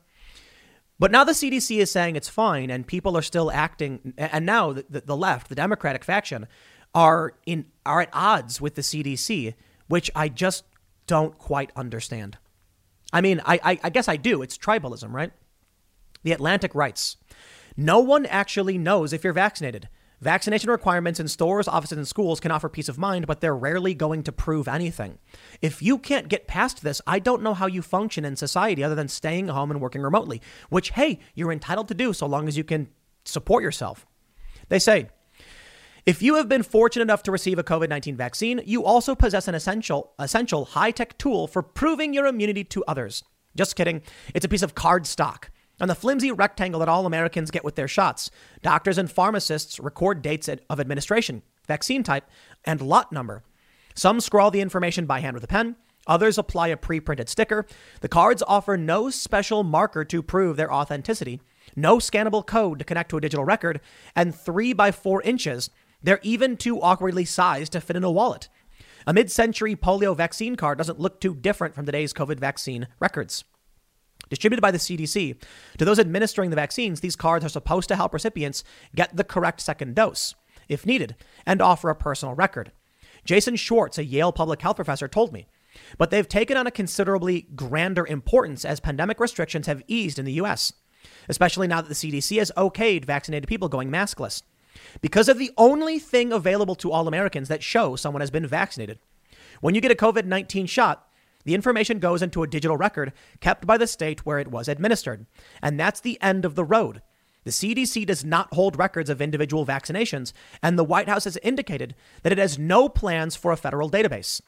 But 1.00 1.10
now 1.10 1.24
the 1.24 1.32
CDC 1.32 1.78
is 1.78 1.90
saying 1.90 2.14
it's 2.14 2.28
fine, 2.28 2.70
and 2.70 2.86
people 2.86 3.16
are 3.16 3.22
still 3.22 3.50
acting. 3.50 4.14
And 4.16 4.46
now 4.46 4.74
the, 4.74 5.02
the 5.04 5.16
left, 5.16 5.48
the 5.48 5.56
Democratic 5.56 6.04
faction, 6.04 6.46
are 6.94 7.34
in 7.44 7.66
are 7.84 8.02
at 8.02 8.10
odds 8.12 8.60
with 8.60 8.76
the 8.76 8.82
CDC, 8.82 9.54
which 9.88 10.12
I 10.14 10.28
just 10.28 10.62
don't 11.08 11.36
quite 11.38 11.72
understand. 11.74 12.38
I 13.12 13.20
mean, 13.20 13.40
I, 13.44 13.58
I, 13.64 13.80
I 13.82 13.90
guess 13.90 14.06
I 14.06 14.16
do. 14.16 14.42
It's 14.42 14.56
tribalism, 14.56 15.10
right? 15.12 15.32
The 16.22 16.32
Atlantic 16.32 16.74
writes, 16.74 17.16
no 17.76 18.00
one 18.00 18.26
actually 18.26 18.78
knows 18.78 19.12
if 19.12 19.24
you're 19.24 19.32
vaccinated. 19.32 19.88
Vaccination 20.20 20.70
requirements 20.70 21.18
in 21.18 21.26
stores, 21.26 21.66
offices, 21.66 21.98
and 21.98 22.06
schools 22.06 22.38
can 22.38 22.52
offer 22.52 22.68
peace 22.68 22.88
of 22.88 22.96
mind, 22.96 23.26
but 23.26 23.40
they're 23.40 23.56
rarely 23.56 23.92
going 23.92 24.22
to 24.22 24.30
prove 24.30 24.68
anything. 24.68 25.18
If 25.60 25.82
you 25.82 25.98
can't 25.98 26.28
get 26.28 26.46
past 26.46 26.84
this, 26.84 27.00
I 27.08 27.18
don't 27.18 27.42
know 27.42 27.54
how 27.54 27.66
you 27.66 27.82
function 27.82 28.24
in 28.24 28.36
society 28.36 28.84
other 28.84 28.94
than 28.94 29.08
staying 29.08 29.48
home 29.48 29.72
and 29.72 29.80
working 29.80 30.00
remotely, 30.00 30.40
which, 30.68 30.90
hey, 30.90 31.18
you're 31.34 31.50
entitled 31.50 31.88
to 31.88 31.94
do 31.94 32.12
so 32.12 32.26
long 32.26 32.46
as 32.46 32.56
you 32.56 32.62
can 32.62 32.88
support 33.24 33.64
yourself. 33.64 34.06
They 34.68 34.78
say, 34.78 35.08
if 36.06 36.22
you 36.22 36.36
have 36.36 36.48
been 36.48 36.62
fortunate 36.62 37.02
enough 37.02 37.24
to 37.24 37.32
receive 37.32 37.58
a 37.58 37.64
COVID 37.64 37.88
19 37.88 38.16
vaccine, 38.16 38.60
you 38.64 38.84
also 38.84 39.16
possess 39.16 39.48
an 39.48 39.56
essential, 39.56 40.12
essential 40.20 40.66
high 40.66 40.92
tech 40.92 41.18
tool 41.18 41.48
for 41.48 41.64
proving 41.64 42.14
your 42.14 42.26
immunity 42.26 42.62
to 42.62 42.84
others. 42.86 43.24
Just 43.56 43.74
kidding. 43.74 44.02
It's 44.34 44.44
a 44.44 44.48
piece 44.48 44.62
of 44.62 44.76
card 44.76 45.04
stock 45.04 45.50
on 45.82 45.88
the 45.88 45.94
flimsy 45.96 46.30
rectangle 46.30 46.78
that 46.78 46.88
all 46.88 47.04
Americans 47.04 47.50
get 47.50 47.64
with 47.64 47.74
their 47.74 47.88
shots. 47.88 48.30
Doctors 48.62 48.98
and 48.98 49.10
pharmacists 49.10 49.80
record 49.80 50.22
dates 50.22 50.48
of 50.48 50.78
administration, 50.80 51.42
vaccine 51.66 52.04
type, 52.04 52.24
and 52.64 52.80
lot 52.80 53.10
number. 53.10 53.42
Some 53.96 54.20
scrawl 54.20 54.52
the 54.52 54.60
information 54.60 55.06
by 55.06 55.20
hand 55.20 55.34
with 55.34 55.42
a 55.42 55.48
pen. 55.48 55.74
Others 56.06 56.38
apply 56.38 56.68
a 56.68 56.76
pre 56.76 57.00
printed 57.00 57.28
sticker. 57.28 57.66
The 58.00 58.08
cards 58.08 58.42
offer 58.46 58.76
no 58.76 59.10
special 59.10 59.64
marker 59.64 60.04
to 60.04 60.22
prove 60.22 60.56
their 60.56 60.72
authenticity, 60.72 61.40
no 61.74 61.98
scannable 61.98 62.46
code 62.46 62.78
to 62.78 62.84
connect 62.84 63.10
to 63.10 63.16
a 63.16 63.20
digital 63.20 63.44
record, 63.44 63.80
and 64.14 64.34
3 64.34 64.72
by 64.72 64.92
4 64.92 65.22
inches. 65.22 65.68
They're 66.00 66.20
even 66.22 66.56
too 66.56 66.80
awkwardly 66.80 67.24
sized 67.24 67.72
to 67.72 67.80
fit 67.80 67.96
in 67.96 68.04
a 68.04 68.10
wallet. 68.10 68.48
A 69.04 69.12
mid 69.12 69.32
century 69.32 69.74
polio 69.74 70.16
vaccine 70.16 70.54
card 70.54 70.78
doesn't 70.78 71.00
look 71.00 71.20
too 71.20 71.34
different 71.34 71.74
from 71.74 71.86
today's 71.86 72.12
COVID 72.12 72.38
vaccine 72.38 72.86
records. 73.00 73.44
Distributed 74.32 74.62
by 74.62 74.70
the 74.70 74.78
CDC 74.78 75.36
to 75.76 75.84
those 75.84 75.98
administering 75.98 76.48
the 76.48 76.56
vaccines, 76.56 77.00
these 77.00 77.16
cards 77.16 77.44
are 77.44 77.50
supposed 77.50 77.86
to 77.88 77.96
help 77.96 78.14
recipients 78.14 78.64
get 78.94 79.14
the 79.14 79.24
correct 79.24 79.60
second 79.60 79.94
dose, 79.94 80.34
if 80.70 80.86
needed, 80.86 81.16
and 81.44 81.60
offer 81.60 81.90
a 81.90 81.94
personal 81.94 82.34
record. 82.34 82.72
Jason 83.26 83.56
Schwartz, 83.56 83.98
a 83.98 84.04
Yale 84.06 84.32
public 84.32 84.62
health 84.62 84.76
professor, 84.76 85.06
told 85.06 85.34
me. 85.34 85.48
But 85.98 86.08
they've 86.08 86.26
taken 86.26 86.56
on 86.56 86.66
a 86.66 86.70
considerably 86.70 87.42
grander 87.54 88.06
importance 88.06 88.64
as 88.64 88.80
pandemic 88.80 89.20
restrictions 89.20 89.66
have 89.66 89.82
eased 89.86 90.18
in 90.18 90.24
the 90.24 90.40
US, 90.40 90.72
especially 91.28 91.68
now 91.68 91.82
that 91.82 91.88
the 91.90 91.94
CDC 91.94 92.38
has 92.38 92.50
okayed 92.56 93.04
vaccinated 93.04 93.46
people 93.46 93.68
going 93.68 93.90
maskless. 93.90 94.42
Because 95.02 95.28
of 95.28 95.36
the 95.36 95.50
only 95.58 95.98
thing 95.98 96.32
available 96.32 96.76
to 96.76 96.90
all 96.90 97.06
Americans 97.06 97.48
that 97.48 97.62
shows 97.62 98.00
someone 98.00 98.22
has 98.22 98.30
been 98.30 98.46
vaccinated. 98.46 98.98
When 99.60 99.74
you 99.74 99.82
get 99.82 99.92
a 99.92 99.94
COVID 99.94 100.24
19 100.24 100.64
shot, 100.64 101.06
the 101.44 101.54
information 101.54 101.98
goes 101.98 102.22
into 102.22 102.42
a 102.42 102.46
digital 102.46 102.76
record 102.76 103.12
kept 103.40 103.66
by 103.66 103.76
the 103.76 103.86
state 103.86 104.24
where 104.24 104.38
it 104.38 104.50
was 104.50 104.68
administered. 104.68 105.26
And 105.62 105.78
that's 105.78 106.00
the 106.00 106.20
end 106.20 106.44
of 106.44 106.54
the 106.54 106.64
road. 106.64 107.02
The 107.44 107.50
CDC 107.50 108.06
does 108.06 108.24
not 108.24 108.54
hold 108.54 108.78
records 108.78 109.10
of 109.10 109.20
individual 109.20 109.66
vaccinations, 109.66 110.32
and 110.62 110.78
the 110.78 110.84
White 110.84 111.08
House 111.08 111.24
has 111.24 111.36
indicated 111.38 111.96
that 112.22 112.32
it 112.32 112.38
has 112.38 112.58
no 112.58 112.88
plans 112.88 113.34
for 113.34 113.50
a 113.50 113.56
federal 113.56 113.90
database. 113.90 114.40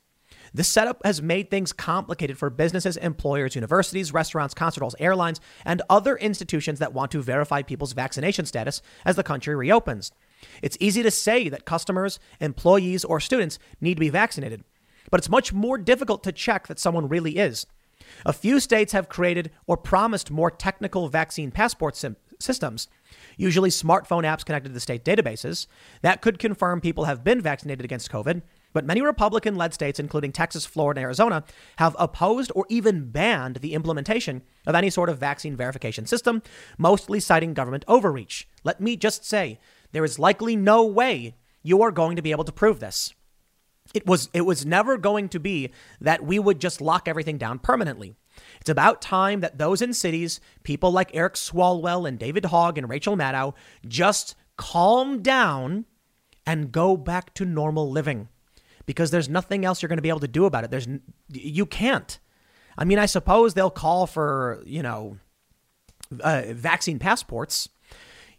This 0.53 0.69
setup 0.69 1.05
has 1.05 1.21
made 1.21 1.51
things 1.51 1.73
complicated 1.73 2.39
for 2.39 2.49
businesses, 2.49 2.97
employers, 2.97 3.57
universities, 3.57 4.13
restaurants, 4.13 4.55
concert 4.55 4.83
halls, 4.83 4.95
airlines, 5.01 5.41
and 5.65 5.83
other 5.91 6.17
institutions 6.17 6.79
that 6.79 6.93
want 6.93 7.11
to 7.11 7.23
verify 7.23 7.63
people's 7.63 7.93
vaccination 7.93 8.47
status 8.47 8.81
as 9.05 9.17
the 9.17 9.25
country 9.25 9.57
reopens. 9.57 10.13
It's 10.63 10.77
easy 10.79 11.03
to 11.03 11.11
say 11.11 11.49
that 11.49 11.65
customers, 11.65 12.21
employees, 12.41 13.05
or 13.05 13.19
students 13.19 13.59
need 13.81 13.95
to 13.95 14.01
be 14.01 14.11
vaccinated, 14.11 14.63
but 15.11 15.21
it's 15.21 15.31
much 15.31 15.53
more 15.53 15.79
difficult 15.79 16.23
to 16.25 16.33
check 16.33 16.67
that 16.67 16.79
someone 16.79 17.09
really 17.09 17.39
is. 17.39 17.67
A 18.27 18.33
few 18.33 18.61
states 18.61 18.93
have 18.93 19.09
created 19.09 19.51
or 19.67 19.77
promised 19.77 20.31
more 20.31 20.51
technical 20.51 21.09
vaccine 21.09 21.51
passport 21.51 21.97
sim- 21.97 22.17
systems, 22.39 22.89
usually 23.37 23.71
smartphone 23.71 24.25
apps 24.25 24.45
connected 24.45 24.69
to 24.69 24.75
the 24.75 24.81
state 24.81 25.05
databases, 25.05 25.67
that 26.03 26.21
could 26.21 26.39
confirm 26.39 26.81
people 26.81 27.05
have 27.05 27.25
been 27.25 27.41
vaccinated 27.41 27.85
against 27.85 28.11
COVID. 28.11 28.43
But 28.73 28.85
many 28.85 29.01
Republican 29.01 29.55
led 29.55 29.73
states, 29.73 30.01
including 30.01 30.33
Texas, 30.33 30.67
Florida, 30.67 30.99
and 31.01 31.05
Arizona, 31.05 31.45
have 31.77 31.95
opposed 31.99 32.51
or 32.55 32.67
even 32.69 33.11
banned 33.11 33.57
the 33.57 33.73
implementation 33.73 34.43
of 34.67 34.75
any 34.75 34.91
sort 34.91 35.09
of 35.09 35.19
vaccine 35.19 35.57
verification 35.57 36.07
system, 36.07 36.43
mostly 36.77 37.21
citing 37.21 37.55
government 37.55 37.85
overreach. 37.87 38.49
Let 38.65 38.81
me 38.81 38.97
just 38.97 39.25
say, 39.25 39.61
there 39.93 40.05
is 40.05 40.19
likely 40.19 40.57
no 40.57 40.85
way 40.85 41.37
you 41.63 41.83
are 41.83 41.93
going 41.93 42.17
to 42.17 42.23
be 42.23 42.33
able 42.33 42.45
to 42.45 42.53
prove 42.53 42.81
this. 42.81 43.15
It 43.93 44.07
was 44.07 44.31
it 44.33 44.43
was 44.43 44.65
never 44.65 44.97
going 44.97 45.29
to 45.31 45.41
be 45.41 45.71
that 46.01 46.25
we 46.25 46.39
would 46.39 46.61
just 46.61 46.81
lock 46.81 47.07
everything 47.07 47.37
down 47.37 47.59
permanently. 47.59 48.15
It's 48.61 48.71
about 48.71 49.03
time 49.03 49.41
that 49.41 49.59
those 49.59 49.83
in 49.83 49.93
cities, 49.93 50.41
people 50.63 50.91
like 50.91 51.11
Eric 51.15 51.35
Swalwell 51.35 52.09
and 52.09 52.19
David 52.19 52.47
Hogg 52.47 52.79
and 52.79 52.89
Rachel 52.89 53.17
Maddow, 53.17 53.55
just 53.87 54.35
calm 54.57 55.23
down 55.23 55.85
and 56.47 56.73
go 56.73 56.97
back 56.97 57.35
to 57.35 57.45
normal 57.45 57.91
living. 57.91 58.29
Because 58.87 59.11
there's 59.11 59.29
nothing 59.29 59.65
else 59.65 59.81
you're 59.81 59.89
going 59.89 59.99
to 59.99 60.03
be 60.03 60.09
able 60.09 60.21
to 60.21 60.29
do 60.29 60.45
about 60.45 60.65
it. 60.65 60.71
There's 60.71 60.89
you 61.33 61.67
can't. 61.67 62.19
I 62.77 62.85
mean, 62.85 62.99
I 62.99 63.07
suppose 63.07 63.55
they'll 63.55 63.71
call 63.71 64.07
for 64.07 64.63
you 64.67 64.83
know 64.83 65.19
uh, 66.21 66.43
vaccine 66.49 66.99
passports. 66.99 67.69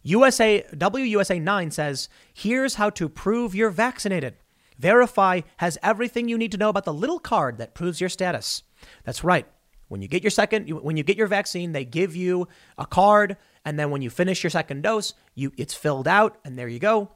USA 0.03 0.63
WUSA 0.71 1.41
9 1.41 1.71
says, 1.71 2.09
here's 2.31 2.75
how 2.75 2.91
to 2.91 3.09
prove 3.09 3.55
you're 3.55 3.71
vaccinated. 3.71 4.35
Verify 4.77 5.41
has 5.57 5.77
everything 5.81 6.27
you 6.27 6.37
need 6.37 6.51
to 6.51 6.57
know 6.57 6.69
about 6.69 6.85
the 6.85 6.93
little 6.93 7.19
card 7.19 7.57
that 7.57 7.73
proves 7.73 7.99
your 7.99 8.09
status. 8.09 8.63
That's 9.03 9.23
right. 9.23 9.47
When 9.87 10.01
you 10.01 10.07
get 10.07 10.23
your 10.23 10.31
second, 10.31 10.69
when 10.69 10.97
you 10.97 11.03
get 11.03 11.17
your 11.17 11.27
vaccine, 11.27 11.71
they 11.71 11.85
give 11.85 12.15
you 12.15 12.47
a 12.77 12.85
card, 12.85 13.37
and 13.63 13.77
then 13.79 13.91
when 13.91 14.01
you 14.01 14.09
finish 14.09 14.43
your 14.43 14.49
second 14.49 14.81
dose, 14.81 15.13
you 15.35 15.51
it's 15.57 15.73
filled 15.73 16.07
out, 16.07 16.37
and 16.43 16.57
there 16.57 16.67
you 16.67 16.79
go. 16.79 17.11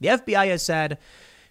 The 0.00 0.08
FBI 0.08 0.48
has 0.48 0.64
said 0.64 0.98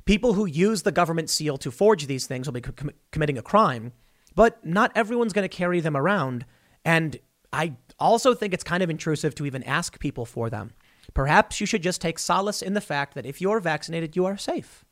people 0.05 0.33
who 0.33 0.45
use 0.45 0.83
the 0.83 0.91
government 0.91 1.29
seal 1.29 1.57
to 1.57 1.71
forge 1.71 2.07
these 2.07 2.25
things 2.25 2.47
will 2.47 2.53
be 2.53 2.61
com- 2.61 2.91
committing 3.11 3.37
a 3.37 3.41
crime, 3.41 3.91
but 4.33 4.65
not 4.65 4.91
everyone's 4.95 5.33
going 5.33 5.47
to 5.47 5.55
carry 5.55 5.81
them 5.81 5.97
around. 5.97 6.45
And 6.85 7.19
I 7.51 7.75
also 7.99 8.33
think 8.33 8.53
it's 8.53 8.63
kind 8.63 8.81
of 8.81 8.89
intrusive 8.89 9.35
to 9.35 9.45
even 9.45 9.63
ask 9.63 9.99
people 9.99 10.25
for 10.25 10.49
them. 10.49 10.71
Perhaps 11.13 11.59
you 11.59 11.65
should 11.65 11.83
just 11.83 12.01
take 12.01 12.17
solace 12.17 12.61
in 12.61 12.73
the 12.73 12.81
fact 12.81 13.13
that 13.15 13.25
if 13.25 13.41
you're 13.41 13.59
vaccinated, 13.59 14.15
you 14.15 14.25
are 14.25 14.37
safe. 14.37 14.85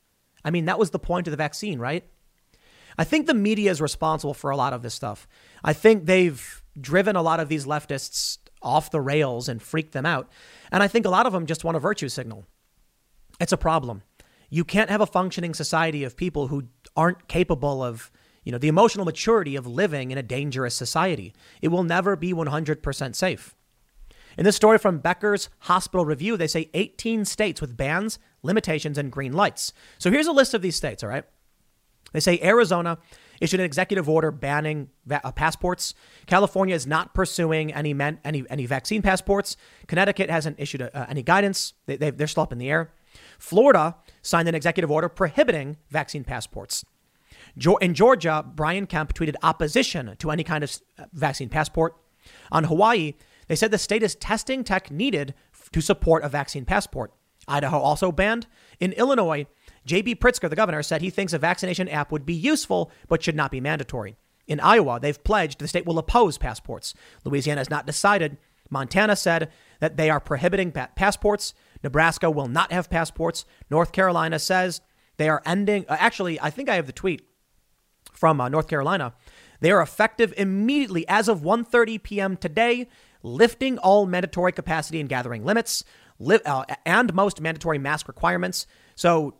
I 0.49 0.51
mean, 0.51 0.65
that 0.65 0.79
was 0.79 0.89
the 0.89 0.97
point 0.97 1.27
of 1.27 1.31
the 1.31 1.37
vaccine, 1.37 1.77
right? 1.77 2.03
I 2.97 3.03
think 3.03 3.27
the 3.27 3.35
media 3.35 3.69
is 3.69 3.79
responsible 3.79 4.33
for 4.33 4.49
a 4.49 4.57
lot 4.57 4.73
of 4.73 4.81
this 4.81 4.95
stuff. 4.95 5.27
I 5.63 5.73
think 5.73 6.07
they've 6.07 6.63
driven 6.81 7.15
a 7.15 7.21
lot 7.21 7.39
of 7.39 7.49
these 7.49 7.67
leftists 7.67 8.39
off 8.63 8.89
the 8.89 8.99
rails 8.99 9.47
and 9.47 9.61
freaked 9.61 9.91
them 9.91 10.07
out. 10.07 10.27
And 10.71 10.81
I 10.81 10.87
think 10.87 11.05
a 11.05 11.11
lot 11.11 11.27
of 11.27 11.33
them 11.33 11.45
just 11.45 11.63
want 11.63 11.77
a 11.77 11.79
virtue 11.79 12.09
signal. 12.09 12.47
It's 13.39 13.51
a 13.51 13.57
problem. 13.57 14.01
You 14.49 14.65
can't 14.65 14.89
have 14.89 15.01
a 15.01 15.05
functioning 15.05 15.53
society 15.53 16.03
of 16.03 16.17
people 16.17 16.47
who 16.47 16.63
aren't 16.95 17.27
capable 17.27 17.83
of, 17.83 18.11
you 18.43 18.51
know, 18.51 18.57
the 18.57 18.69
emotional 18.69 19.05
maturity 19.05 19.55
of 19.55 19.67
living 19.67 20.09
in 20.09 20.17
a 20.17 20.23
dangerous 20.23 20.73
society. 20.73 21.31
It 21.61 21.67
will 21.67 21.83
never 21.83 22.15
be 22.15 22.33
100% 22.33 23.13
safe. 23.15 23.55
In 24.39 24.45
this 24.45 24.55
story 24.55 24.77
from 24.77 24.99
Becker's 24.99 25.49
Hospital 25.59 26.05
Review, 26.05 26.37
they 26.37 26.47
say 26.47 26.69
18 26.73 27.25
states 27.25 27.59
with 27.59 27.75
bans, 27.75 28.19
limitations, 28.41 28.97
and 28.97 29.11
green 29.11 29.33
lights. 29.33 29.73
So 29.97 30.09
here's 30.09 30.27
a 30.27 30.31
list 30.31 30.53
of 30.53 30.61
these 30.61 30.77
states, 30.77 31.03
all 31.03 31.09
right? 31.09 31.25
They 32.13 32.21
say 32.21 32.39
Arizona 32.41 32.99
issued 33.41 33.59
an 33.59 33.65
executive 33.65 34.07
order 34.07 34.31
banning 34.31 34.91
va- 35.05 35.19
uh, 35.25 35.33
passports. 35.33 35.93
California 36.25 36.73
is 36.73 36.87
not 36.87 37.13
pursuing 37.13 37.73
any 37.73 37.93
men- 37.93 38.21
any 38.23 38.45
any 38.49 38.65
vaccine 38.65 39.01
passports. 39.01 39.57
Connecticut 39.87 40.29
hasn't 40.29 40.57
issued 40.57 40.83
a, 40.83 40.97
uh, 40.97 41.05
any 41.09 41.21
guidance. 41.21 41.73
They, 41.85 41.97
they, 41.97 42.09
they're 42.09 42.25
still 42.25 42.43
up 42.43 42.53
in 42.53 42.59
the 42.59 42.69
air. 42.69 42.93
Florida 43.39 43.97
signed 44.21 44.47
an 44.47 44.55
executive 44.55 44.89
order 44.89 45.09
prohibiting 45.09 45.75
vaccine 45.89 46.23
passports. 46.23 46.85
In 47.81 47.93
Georgia, 47.93 48.45
Brian 48.55 48.87
Kemp 48.87 49.13
tweeted 49.13 49.35
opposition 49.43 50.15
to 50.17 50.31
any 50.31 50.45
kind 50.45 50.63
of 50.63 50.79
uh, 50.97 51.03
vaccine 51.11 51.49
passport. 51.49 51.97
On 52.53 52.63
Hawaii, 52.63 53.15
they 53.49 53.55
said 53.55 53.71
the 53.71 53.77
state 53.77 54.03
is 54.03 54.15
testing 54.15 54.63
tech 54.63 54.89
needed 54.89 55.33
to 55.73 55.81
support 55.81 56.23
a 56.23 56.29
vaccine 56.29 56.63
passport. 56.63 57.11
Idaho 57.47 57.79
also 57.79 58.11
banned. 58.11 58.47
In 58.79 58.93
Illinois, 58.93 59.47
J.B. 59.85 60.15
Pritzker, 60.15 60.49
the 60.49 60.55
governor, 60.55 60.83
said 60.83 61.01
he 61.01 61.09
thinks 61.09 61.33
a 61.33 61.39
vaccination 61.39 61.89
app 61.89 62.11
would 62.11 62.25
be 62.25 62.33
useful 62.33 62.91
but 63.07 63.23
should 63.23 63.35
not 63.35 63.51
be 63.51 63.59
mandatory. 63.59 64.15
In 64.47 64.59
Iowa, 64.59 64.99
they've 65.01 65.23
pledged 65.23 65.59
the 65.59 65.67
state 65.67 65.85
will 65.85 65.99
oppose 65.99 66.37
passports. 66.37 66.93
Louisiana 67.25 67.59
has 67.59 67.69
not 67.69 67.87
decided. 67.87 68.37
Montana 68.69 69.15
said 69.15 69.51
that 69.79 69.97
they 69.97 70.11
are 70.11 70.19
prohibiting 70.19 70.71
pa- 70.71 70.89
passports. 70.95 71.55
Nebraska 71.83 72.29
will 72.29 72.47
not 72.47 72.71
have 72.71 72.89
passports. 72.89 73.45
North 73.69 73.91
Carolina 73.91 74.37
says 74.37 74.81
they 75.17 75.27
are 75.27 75.41
ending. 75.45 75.85
Uh, 75.89 75.97
actually, 75.99 76.39
I 76.39 76.51
think 76.51 76.69
I 76.69 76.75
have 76.75 76.85
the 76.85 76.93
tweet 76.93 77.23
from 78.13 78.39
uh, 78.39 78.49
North 78.49 78.67
Carolina. 78.67 79.13
They 79.61 79.71
are 79.71 79.81
effective 79.81 80.33
immediately 80.37 81.07
as 81.07 81.27
of 81.27 81.41
1:30 81.41 82.01
p.m. 82.01 82.37
today, 82.37 82.87
lifting 83.23 83.77
all 83.77 84.05
mandatory 84.05 84.51
capacity 84.51 84.99
and 84.99 85.09
gathering 85.09 85.43
limits 85.43 85.83
li- 86.19 86.39
uh, 86.45 86.63
and 86.85 87.13
most 87.13 87.41
mandatory 87.41 87.77
mask 87.77 88.07
requirements. 88.07 88.67
So 88.95 89.35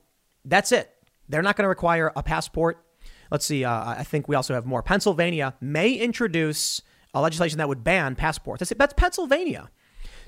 that's 0.46 0.72
it. 0.72 0.92
They're 1.28 1.42
not 1.42 1.56
going 1.56 1.66
to 1.66 1.70
require 1.70 2.12
a 2.16 2.24
passport. 2.24 2.84
Let's 3.32 3.46
see. 3.46 3.64
Uh, 3.64 3.92
I 3.92 4.04
think 4.04 4.28
we 4.28 4.36
also 4.36 4.54
have 4.54 4.66
more. 4.66 4.82
Pennsylvania 4.82 5.56
may 5.62 5.94
introduce 5.94 6.82
a 7.14 7.22
legislation 7.22 7.58
that 7.60 7.68
would 7.68 7.84
ban 7.84 8.16
passports. 8.16 8.60
That's, 8.60 8.74
that's 8.78 8.94
Pennsylvania. 8.94 9.70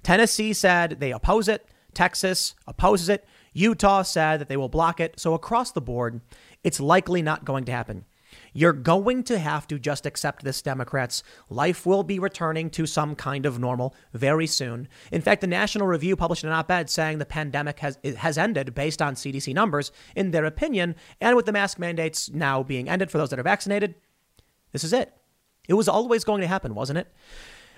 Tennessee 0.03 0.53
said 0.53 0.99
they 0.99 1.11
oppose 1.11 1.47
it. 1.47 1.67
Texas 1.93 2.55
opposes 2.67 3.09
it. 3.09 3.25
Utah 3.53 4.01
said 4.03 4.39
that 4.39 4.47
they 4.47 4.57
will 4.57 4.69
block 4.69 4.99
it. 4.99 5.19
So 5.19 5.33
across 5.33 5.71
the 5.71 5.81
board, 5.81 6.21
it's 6.63 6.79
likely 6.79 7.21
not 7.21 7.43
going 7.43 7.65
to 7.65 7.71
happen. 7.71 8.05
You're 8.53 8.73
going 8.73 9.23
to 9.23 9.39
have 9.39 9.67
to 9.67 9.79
just 9.79 10.05
accept 10.05 10.43
this, 10.43 10.61
Democrats. 10.61 11.23
Life 11.49 11.85
will 11.85 12.03
be 12.03 12.19
returning 12.19 12.69
to 12.71 12.85
some 12.85 13.15
kind 13.15 13.45
of 13.45 13.59
normal 13.59 13.95
very 14.13 14.47
soon. 14.47 14.87
In 15.11 15.21
fact, 15.21 15.41
the 15.41 15.47
National 15.47 15.87
Review 15.87 16.15
published 16.15 16.43
an 16.43 16.51
op 16.51 16.69
ed 16.69 16.89
saying 16.89 17.17
the 17.17 17.25
pandemic 17.25 17.79
has, 17.79 17.97
has 18.17 18.37
ended 18.37 18.75
based 18.75 19.01
on 19.01 19.15
CDC 19.15 19.53
numbers, 19.53 19.91
in 20.15 20.31
their 20.31 20.45
opinion, 20.45 20.95
and 21.21 21.35
with 21.35 21.45
the 21.45 21.53
mask 21.53 21.79
mandates 21.79 22.29
now 22.29 22.61
being 22.61 22.89
ended 22.89 23.09
for 23.09 23.17
those 23.17 23.29
that 23.29 23.39
are 23.39 23.43
vaccinated. 23.43 23.95
This 24.71 24.83
is 24.83 24.93
it. 24.93 25.13
It 25.67 25.75
was 25.75 25.87
always 25.87 26.23
going 26.23 26.41
to 26.41 26.47
happen, 26.47 26.75
wasn't 26.75 26.99
it? 26.99 27.07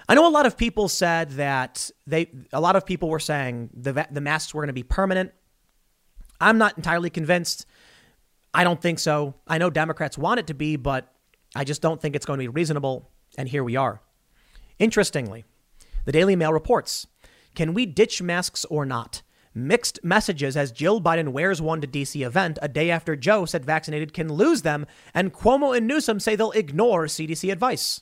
I 0.10 0.16
know 0.16 0.28
a 0.28 0.30
lot 0.30 0.46
of 0.46 0.58
people 0.58 0.90
said 0.90 1.32
that 1.32 1.90
they, 2.08 2.30
a 2.52 2.60
lot 2.60 2.76
of 2.76 2.86
people 2.86 3.10
were 3.10 3.20
saying 3.20 3.70
the, 3.74 4.08
the 4.12 4.22
masks 4.22 4.54
were 4.54 4.62
going 4.62 4.68
to 4.68 4.74
be 4.74 4.84
permanent. 4.84 5.32
I'm 6.42 6.58
not 6.58 6.76
entirely 6.78 7.10
convinced. 7.10 7.66
I 8.54 8.64
don't 8.64 8.82
think 8.82 9.00
so. 9.00 9.36
I 9.48 9.58
know 9.58 9.70
Democrats 9.70 10.18
want 10.18 10.40
it 10.40 10.48
to 10.48 10.54
be, 10.54 10.76
but 10.76 11.12
I 11.56 11.64
just 11.64 11.82
don't 11.82 12.02
think 12.02 12.16
it's 12.16 12.26
going 12.26 12.38
to 12.40 12.44
be 12.44 12.50
reasonable. 12.50 13.10
And 13.38 13.50
here 13.50 13.64
we 13.64 13.76
are. 13.76 14.02
Interestingly, 14.80 15.44
the 16.06 16.12
Daily 16.12 16.36
Mail 16.36 16.54
reports 16.54 17.08
Can 17.56 17.74
we 17.74 17.86
ditch 17.86 18.22
masks 18.22 18.66
or 18.66 18.86
not? 18.86 19.22
Mixed 19.56 20.00
messages 20.04 20.58
as 20.58 20.72
Jill 20.72 21.00
Biden 21.00 21.30
wears 21.30 21.62
one 21.62 21.80
to 21.82 21.88
DC 21.88 22.26
event 22.26 22.58
a 22.62 22.68
day 22.68 22.90
after 22.90 23.16
Joe 23.16 23.46
said 23.46 23.66
vaccinated 23.66 24.12
can 24.12 24.34
lose 24.34 24.64
them, 24.64 24.88
and 25.14 25.32
Cuomo 25.32 25.78
and 25.78 25.86
Newsom 25.88 26.20
say 26.20 26.36
they'll 26.36 26.52
ignore 26.52 27.06
CDC 27.06 27.52
advice. 27.52 28.02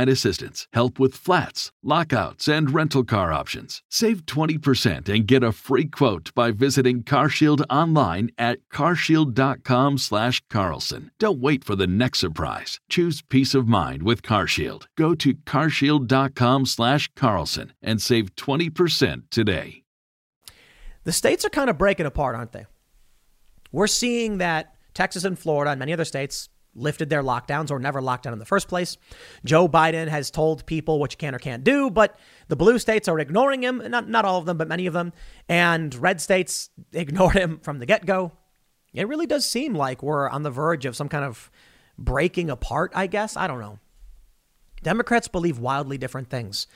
assistance, 0.09 0.67
help 0.73 0.99
with 0.99 1.15
flats, 1.15 1.71
lockouts, 1.83 2.47
and 2.47 2.73
rental 2.73 3.03
car 3.03 3.31
options. 3.31 3.81
Save 3.89 4.25
20% 4.25 5.07
and 5.07 5.27
get 5.27 5.43
a 5.43 5.51
free 5.51 5.85
quote 5.85 6.33
by 6.35 6.51
visiting 6.51 7.03
CarShield 7.03 7.63
online 7.69 8.29
at 8.37 8.59
carshield.com 8.73 9.97
slash 9.97 10.41
Carlson. 10.49 11.11
Don't 11.19 11.39
wait 11.39 11.63
for 11.63 11.75
the 11.75 11.87
next 11.87 12.19
surprise. 12.19 12.79
Choose 12.89 13.21
peace 13.21 13.53
of 13.53 13.67
mind 13.67 14.03
with 14.03 14.21
CarShield. 14.21 14.85
Go 14.97 15.15
to 15.15 15.33
carshield.com 15.33 16.65
slash 16.65 17.09
Carlson 17.15 17.73
and 17.81 18.01
save 18.01 18.35
20% 18.35 19.23
today. 19.29 19.83
The 21.03 21.11
states 21.11 21.43
are 21.45 21.49
kind 21.49 21.69
of 21.69 21.77
breaking 21.77 22.05
apart, 22.05 22.35
aren't 22.35 22.51
they? 22.51 22.65
We're 23.71 23.87
seeing 23.87 24.37
that 24.37 24.75
Texas 24.93 25.23
and 25.23 25.37
Florida 25.37 25.71
and 25.71 25.79
many 25.79 25.93
other 25.93 26.05
states 26.05 26.49
lifted 26.75 27.09
their 27.09 27.23
lockdowns 27.23 27.71
or 27.71 27.79
never 27.79 28.01
locked 28.01 28.23
down 28.23 28.33
in 28.33 28.39
the 28.39 28.45
first 28.45 28.67
place. 28.67 28.97
Joe 29.43 29.67
Biden 29.67 30.07
has 30.07 30.31
told 30.31 30.65
people 30.65 30.99
what 30.99 31.11
you 31.11 31.17
can 31.17 31.35
or 31.35 31.39
can't 31.39 31.63
do, 31.63 31.89
but 31.89 32.17
the 32.47 32.55
blue 32.55 32.79
states 32.79 33.07
are 33.07 33.19
ignoring 33.19 33.63
him. 33.63 33.81
Not, 33.89 34.07
not 34.07 34.25
all 34.25 34.39
of 34.39 34.45
them, 34.45 34.57
but 34.57 34.67
many 34.67 34.87
of 34.87 34.93
them. 34.93 35.13
And 35.49 35.93
red 35.95 36.21
states 36.21 36.69
ignored 36.93 37.35
him 37.35 37.59
from 37.59 37.79
the 37.79 37.85
get 37.85 38.05
go. 38.05 38.31
It 38.93 39.07
really 39.07 39.25
does 39.27 39.45
seem 39.45 39.73
like 39.73 40.03
we're 40.03 40.29
on 40.29 40.43
the 40.43 40.51
verge 40.51 40.85
of 40.85 40.95
some 40.95 41.09
kind 41.09 41.23
of 41.23 41.49
breaking 41.97 42.49
apart, 42.49 42.91
I 42.93 43.07
guess. 43.07 43.37
I 43.37 43.47
don't 43.47 43.59
know. 43.59 43.79
Democrats 44.83 45.27
believe 45.27 45.59
wildly 45.59 45.97
different 45.97 46.29
things. 46.29 46.67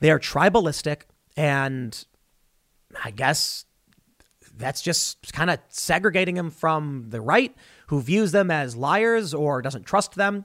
They 0.00 0.10
are 0.10 0.18
tribalistic, 0.18 1.02
and 1.36 2.04
I 3.04 3.10
guess 3.10 3.66
that's 4.56 4.82
just 4.82 5.32
kind 5.32 5.50
of 5.50 5.58
segregating 5.68 6.34
them 6.34 6.50
from 6.50 7.06
the 7.08 7.20
right 7.20 7.54
who 7.90 8.00
views 8.00 8.30
them 8.30 8.52
as 8.52 8.76
liars 8.76 9.34
or 9.34 9.60
doesn't 9.60 9.84
trust 9.84 10.14
them. 10.14 10.44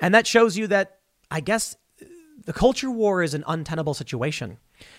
And 0.00 0.14
that 0.14 0.26
shows 0.26 0.56
you 0.56 0.66
that 0.68 1.00
I 1.30 1.40
guess 1.40 1.76
the 2.46 2.54
culture 2.54 2.90
war 2.90 3.22
is 3.22 3.34
an 3.34 3.44
untenable 3.46 3.92
situation. 3.92 4.56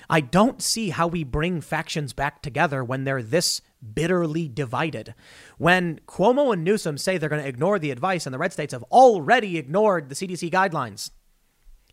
I 0.08 0.22
don't 0.22 0.62
see 0.62 0.92
how 0.92 1.08
we 1.08 1.24
bring 1.24 1.62
factions 1.62 2.14
back 2.14 2.44
together 2.44 2.84
when 2.84 3.06
they're 3.06 3.24
this 3.24 3.62
bitterly 3.96 4.48
divided. 4.48 5.16
When 5.58 6.00
Cuomo 6.06 6.54
and 6.54 6.64
Newsom 6.64 6.96
say 6.96 7.18
they're 7.18 7.28
going 7.28 7.42
to 7.42 7.50
ignore 7.50 7.80
the 7.80 7.90
advice 7.90 8.28
and 8.28 8.34
the 8.36 8.40
red 8.40 8.54
states 8.54 8.74
have 8.74 8.84
already 8.84 9.58
ignored 9.58 10.10
the 10.10 10.16
CDC 10.16 10.52
guidelines, 10.52 11.10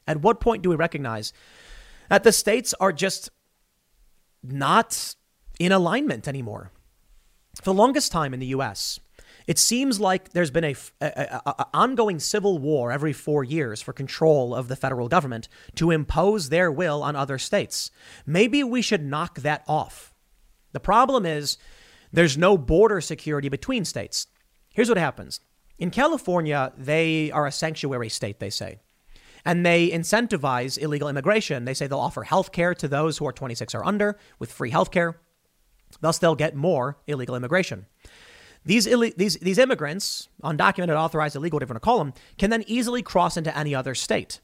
at 0.06 0.20
what 0.20 0.40
point 0.40 0.62
do 0.62 0.68
we 0.68 0.76
recognize 0.76 1.32
that 2.10 2.22
the 2.22 2.32
states 2.32 2.74
are 2.80 2.92
just 2.92 3.30
not 4.42 5.14
in 5.58 5.72
alignment 5.72 6.28
anymore? 6.28 6.70
For 7.56 7.64
the 7.64 7.74
longest 7.74 8.12
time 8.12 8.34
in 8.34 8.40
the 8.40 8.48
US, 8.48 9.00
it 9.46 9.58
seems 9.58 10.00
like 10.00 10.32
there's 10.32 10.50
been 10.50 10.64
a, 10.64 10.74
a, 11.00 11.42
a, 11.46 11.66
ongoing 11.74 12.18
civil 12.18 12.58
war 12.58 12.90
every 12.90 13.12
four 13.12 13.44
years 13.44 13.82
for 13.82 13.92
control 13.92 14.54
of 14.54 14.68
the 14.68 14.76
federal 14.76 15.08
government 15.08 15.48
to 15.76 15.90
impose 15.90 16.48
their 16.48 16.70
will 16.72 17.02
on 17.02 17.14
other 17.16 17.38
states. 17.38 17.90
Maybe 18.24 18.64
we 18.64 18.80
should 18.80 19.04
knock 19.04 19.40
that 19.40 19.64
off. 19.68 20.14
The 20.72 20.80
problem 20.80 21.26
is 21.26 21.58
there's 22.12 22.38
no 22.38 22.56
border 22.56 23.00
security 23.00 23.48
between 23.48 23.84
states. 23.84 24.26
Here's 24.72 24.88
what 24.88 24.98
happens 24.98 25.40
in 25.78 25.90
California, 25.90 26.72
they 26.76 27.30
are 27.32 27.46
a 27.46 27.52
sanctuary 27.52 28.08
state, 28.08 28.38
they 28.38 28.50
say. 28.50 28.78
And 29.44 29.66
they 29.66 29.90
incentivize 29.90 30.78
illegal 30.78 31.08
immigration. 31.08 31.64
They 31.64 31.74
say 31.74 31.86
they'll 31.86 31.98
offer 31.98 32.22
health 32.22 32.52
care 32.52 32.74
to 32.76 32.88
those 32.88 33.18
who 33.18 33.26
are 33.26 33.32
26 33.32 33.74
or 33.74 33.84
under 33.84 34.18
with 34.38 34.52
free 34.52 34.70
health 34.70 34.90
care. 34.90 35.20
Thus, 36.00 36.18
they'll 36.18 36.34
get 36.34 36.56
more 36.56 36.98
illegal 37.06 37.36
immigration. 37.36 37.86
These, 38.64 38.86
Ill- 38.86 39.10
these, 39.16 39.36
these 39.36 39.58
immigrants, 39.58 40.28
undocumented, 40.42 40.96
authorized, 40.96 41.36
illegal, 41.36 41.56
whatever 41.56 41.72
you 41.72 41.74
want 41.74 41.82
to 41.82 41.84
call 41.84 41.98
them, 41.98 42.14
can 42.38 42.50
then 42.50 42.64
easily 42.66 43.02
cross 43.02 43.36
into 43.36 43.56
any 43.56 43.74
other 43.74 43.94
state, 43.94 44.40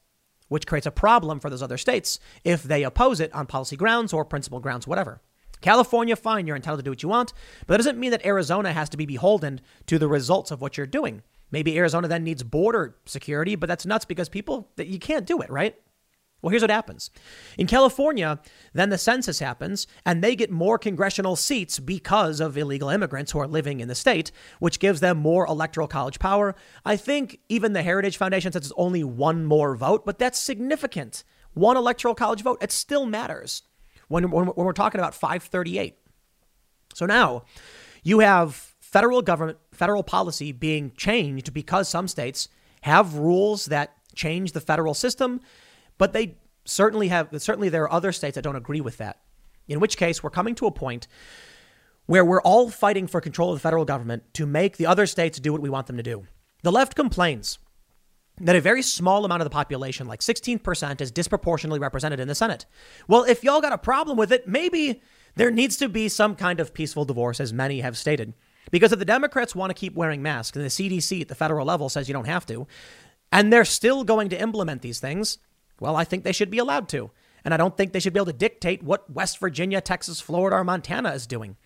which 0.48 0.66
creates 0.66 0.86
a 0.86 0.90
problem 0.90 1.40
for 1.40 1.48
those 1.48 1.62
other 1.62 1.78
states 1.78 2.18
if 2.44 2.62
they 2.62 2.82
oppose 2.82 3.20
it 3.20 3.34
on 3.34 3.46
policy 3.46 3.76
grounds 3.76 4.12
or 4.12 4.24
principle 4.24 4.60
grounds, 4.60 4.86
whatever. 4.86 5.20
California, 5.60 6.16
fine, 6.16 6.46
you're 6.46 6.56
entitled 6.56 6.80
to 6.80 6.84
do 6.84 6.90
what 6.90 7.02
you 7.02 7.08
want, 7.08 7.32
but 7.66 7.74
that 7.74 7.78
doesn't 7.78 7.98
mean 7.98 8.10
that 8.10 8.24
Arizona 8.24 8.72
has 8.72 8.88
to 8.90 8.96
be 8.96 9.06
beholden 9.06 9.60
to 9.86 9.98
the 9.98 10.08
results 10.08 10.50
of 10.50 10.60
what 10.60 10.76
you're 10.76 10.86
doing. 10.86 11.22
Maybe 11.50 11.76
Arizona 11.76 12.08
then 12.08 12.24
needs 12.24 12.42
border 12.42 12.96
security, 13.06 13.56
but 13.56 13.68
that's 13.68 13.84
nuts 13.84 14.04
because 14.04 14.28
people, 14.28 14.70
you 14.76 14.98
can't 14.98 15.26
do 15.26 15.40
it, 15.40 15.50
right? 15.50 15.76
Well, 16.42 16.50
here's 16.50 16.62
what 16.62 16.70
happens. 16.70 17.10
In 17.58 17.66
California, 17.66 18.40
then 18.72 18.88
the 18.88 18.98
census 18.98 19.40
happens, 19.40 19.86
and 20.06 20.22
they 20.22 20.34
get 20.34 20.50
more 20.50 20.78
congressional 20.78 21.36
seats 21.36 21.78
because 21.78 22.40
of 22.40 22.56
illegal 22.56 22.88
immigrants 22.88 23.32
who 23.32 23.40
are 23.40 23.46
living 23.46 23.80
in 23.80 23.88
the 23.88 23.94
state, 23.94 24.32
which 24.58 24.80
gives 24.80 25.00
them 25.00 25.18
more 25.18 25.46
electoral 25.46 25.86
college 25.86 26.18
power. 26.18 26.54
I 26.84 26.96
think 26.96 27.40
even 27.48 27.72
the 27.74 27.82
Heritage 27.82 28.16
Foundation 28.16 28.52
says 28.52 28.62
it's 28.62 28.72
only 28.76 29.04
one 29.04 29.44
more 29.44 29.76
vote, 29.76 30.06
but 30.06 30.18
that's 30.18 30.38
significant. 30.38 31.24
One 31.52 31.76
electoral 31.76 32.14
college 32.14 32.42
vote, 32.42 32.62
it 32.62 32.72
still 32.72 33.06
matters 33.06 33.62
when, 34.08 34.30
when, 34.30 34.46
when 34.46 34.66
we're 34.66 34.72
talking 34.72 35.00
about 35.00 35.14
538. 35.14 35.96
So 36.94 37.06
now 37.06 37.42
you 38.02 38.20
have 38.20 38.54
federal 38.80 39.20
government, 39.22 39.58
federal 39.72 40.02
policy 40.02 40.52
being 40.52 40.92
changed 40.96 41.52
because 41.52 41.88
some 41.88 42.08
states 42.08 42.48
have 42.82 43.14
rules 43.14 43.66
that 43.66 43.94
change 44.14 44.52
the 44.52 44.60
federal 44.60 44.94
system 44.94 45.40
but 46.00 46.14
they 46.14 46.38
certainly 46.64 47.08
have, 47.08 47.28
certainly 47.42 47.68
there 47.68 47.84
are 47.84 47.92
other 47.92 48.10
states 48.10 48.36
that 48.36 48.42
don't 48.42 48.56
agree 48.56 48.80
with 48.80 48.96
that. 48.96 49.18
In 49.68 49.80
which 49.80 49.98
case, 49.98 50.22
we're 50.22 50.30
coming 50.30 50.54
to 50.54 50.66
a 50.66 50.70
point 50.70 51.06
where 52.06 52.24
we're 52.24 52.40
all 52.40 52.70
fighting 52.70 53.06
for 53.06 53.20
control 53.20 53.50
of 53.50 53.56
the 53.56 53.60
federal 53.60 53.84
government 53.84 54.22
to 54.32 54.46
make 54.46 54.78
the 54.78 54.86
other 54.86 55.04
states 55.04 55.38
do 55.38 55.52
what 55.52 55.60
we 55.60 55.68
want 55.68 55.86
them 55.88 55.98
to 55.98 56.02
do. 56.02 56.26
The 56.62 56.72
left 56.72 56.94
complains 56.94 57.58
that 58.40 58.56
a 58.56 58.62
very 58.62 58.80
small 58.80 59.26
amount 59.26 59.42
of 59.42 59.44
the 59.44 59.50
population, 59.50 60.06
like 60.06 60.20
16%, 60.20 61.02
is 61.02 61.10
disproportionately 61.10 61.78
represented 61.78 62.18
in 62.18 62.28
the 62.28 62.34
Senate. 62.34 62.64
Well, 63.06 63.24
if 63.24 63.44
y'all 63.44 63.60
got 63.60 63.74
a 63.74 63.78
problem 63.78 64.16
with 64.16 64.32
it, 64.32 64.48
maybe 64.48 65.02
there 65.36 65.50
needs 65.50 65.76
to 65.76 65.88
be 65.90 66.08
some 66.08 66.34
kind 66.34 66.60
of 66.60 66.72
peaceful 66.72 67.04
divorce, 67.04 67.40
as 67.40 67.52
many 67.52 67.80
have 67.80 67.98
stated. 67.98 68.32
Because 68.70 68.90
if 68.90 68.98
the 68.98 69.04
Democrats 69.04 69.54
want 69.54 69.68
to 69.68 69.74
keep 69.74 69.94
wearing 69.94 70.22
masks 70.22 70.56
and 70.56 70.64
the 70.64 70.70
CDC 70.70 71.20
at 71.20 71.28
the 71.28 71.34
federal 71.34 71.66
level 71.66 71.90
says 71.90 72.08
you 72.08 72.14
don't 72.14 72.24
have 72.24 72.46
to, 72.46 72.66
and 73.30 73.52
they're 73.52 73.66
still 73.66 74.02
going 74.02 74.30
to 74.30 74.40
implement 74.40 74.80
these 74.80 74.98
things, 74.98 75.36
well, 75.80 75.96
I 75.96 76.04
think 76.04 76.22
they 76.22 76.32
should 76.32 76.50
be 76.50 76.58
allowed 76.58 76.88
to. 76.90 77.10
And 77.44 77.54
I 77.54 77.56
don't 77.56 77.76
think 77.76 77.92
they 77.92 78.00
should 78.00 78.12
be 78.12 78.18
able 78.18 78.26
to 78.26 78.32
dictate 78.34 78.82
what 78.82 79.10
West 79.10 79.38
Virginia, 79.38 79.80
Texas, 79.80 80.20
Florida, 80.20 80.56
or 80.56 80.64
Montana 80.64 81.10
is 81.12 81.26
doing. 81.26 81.56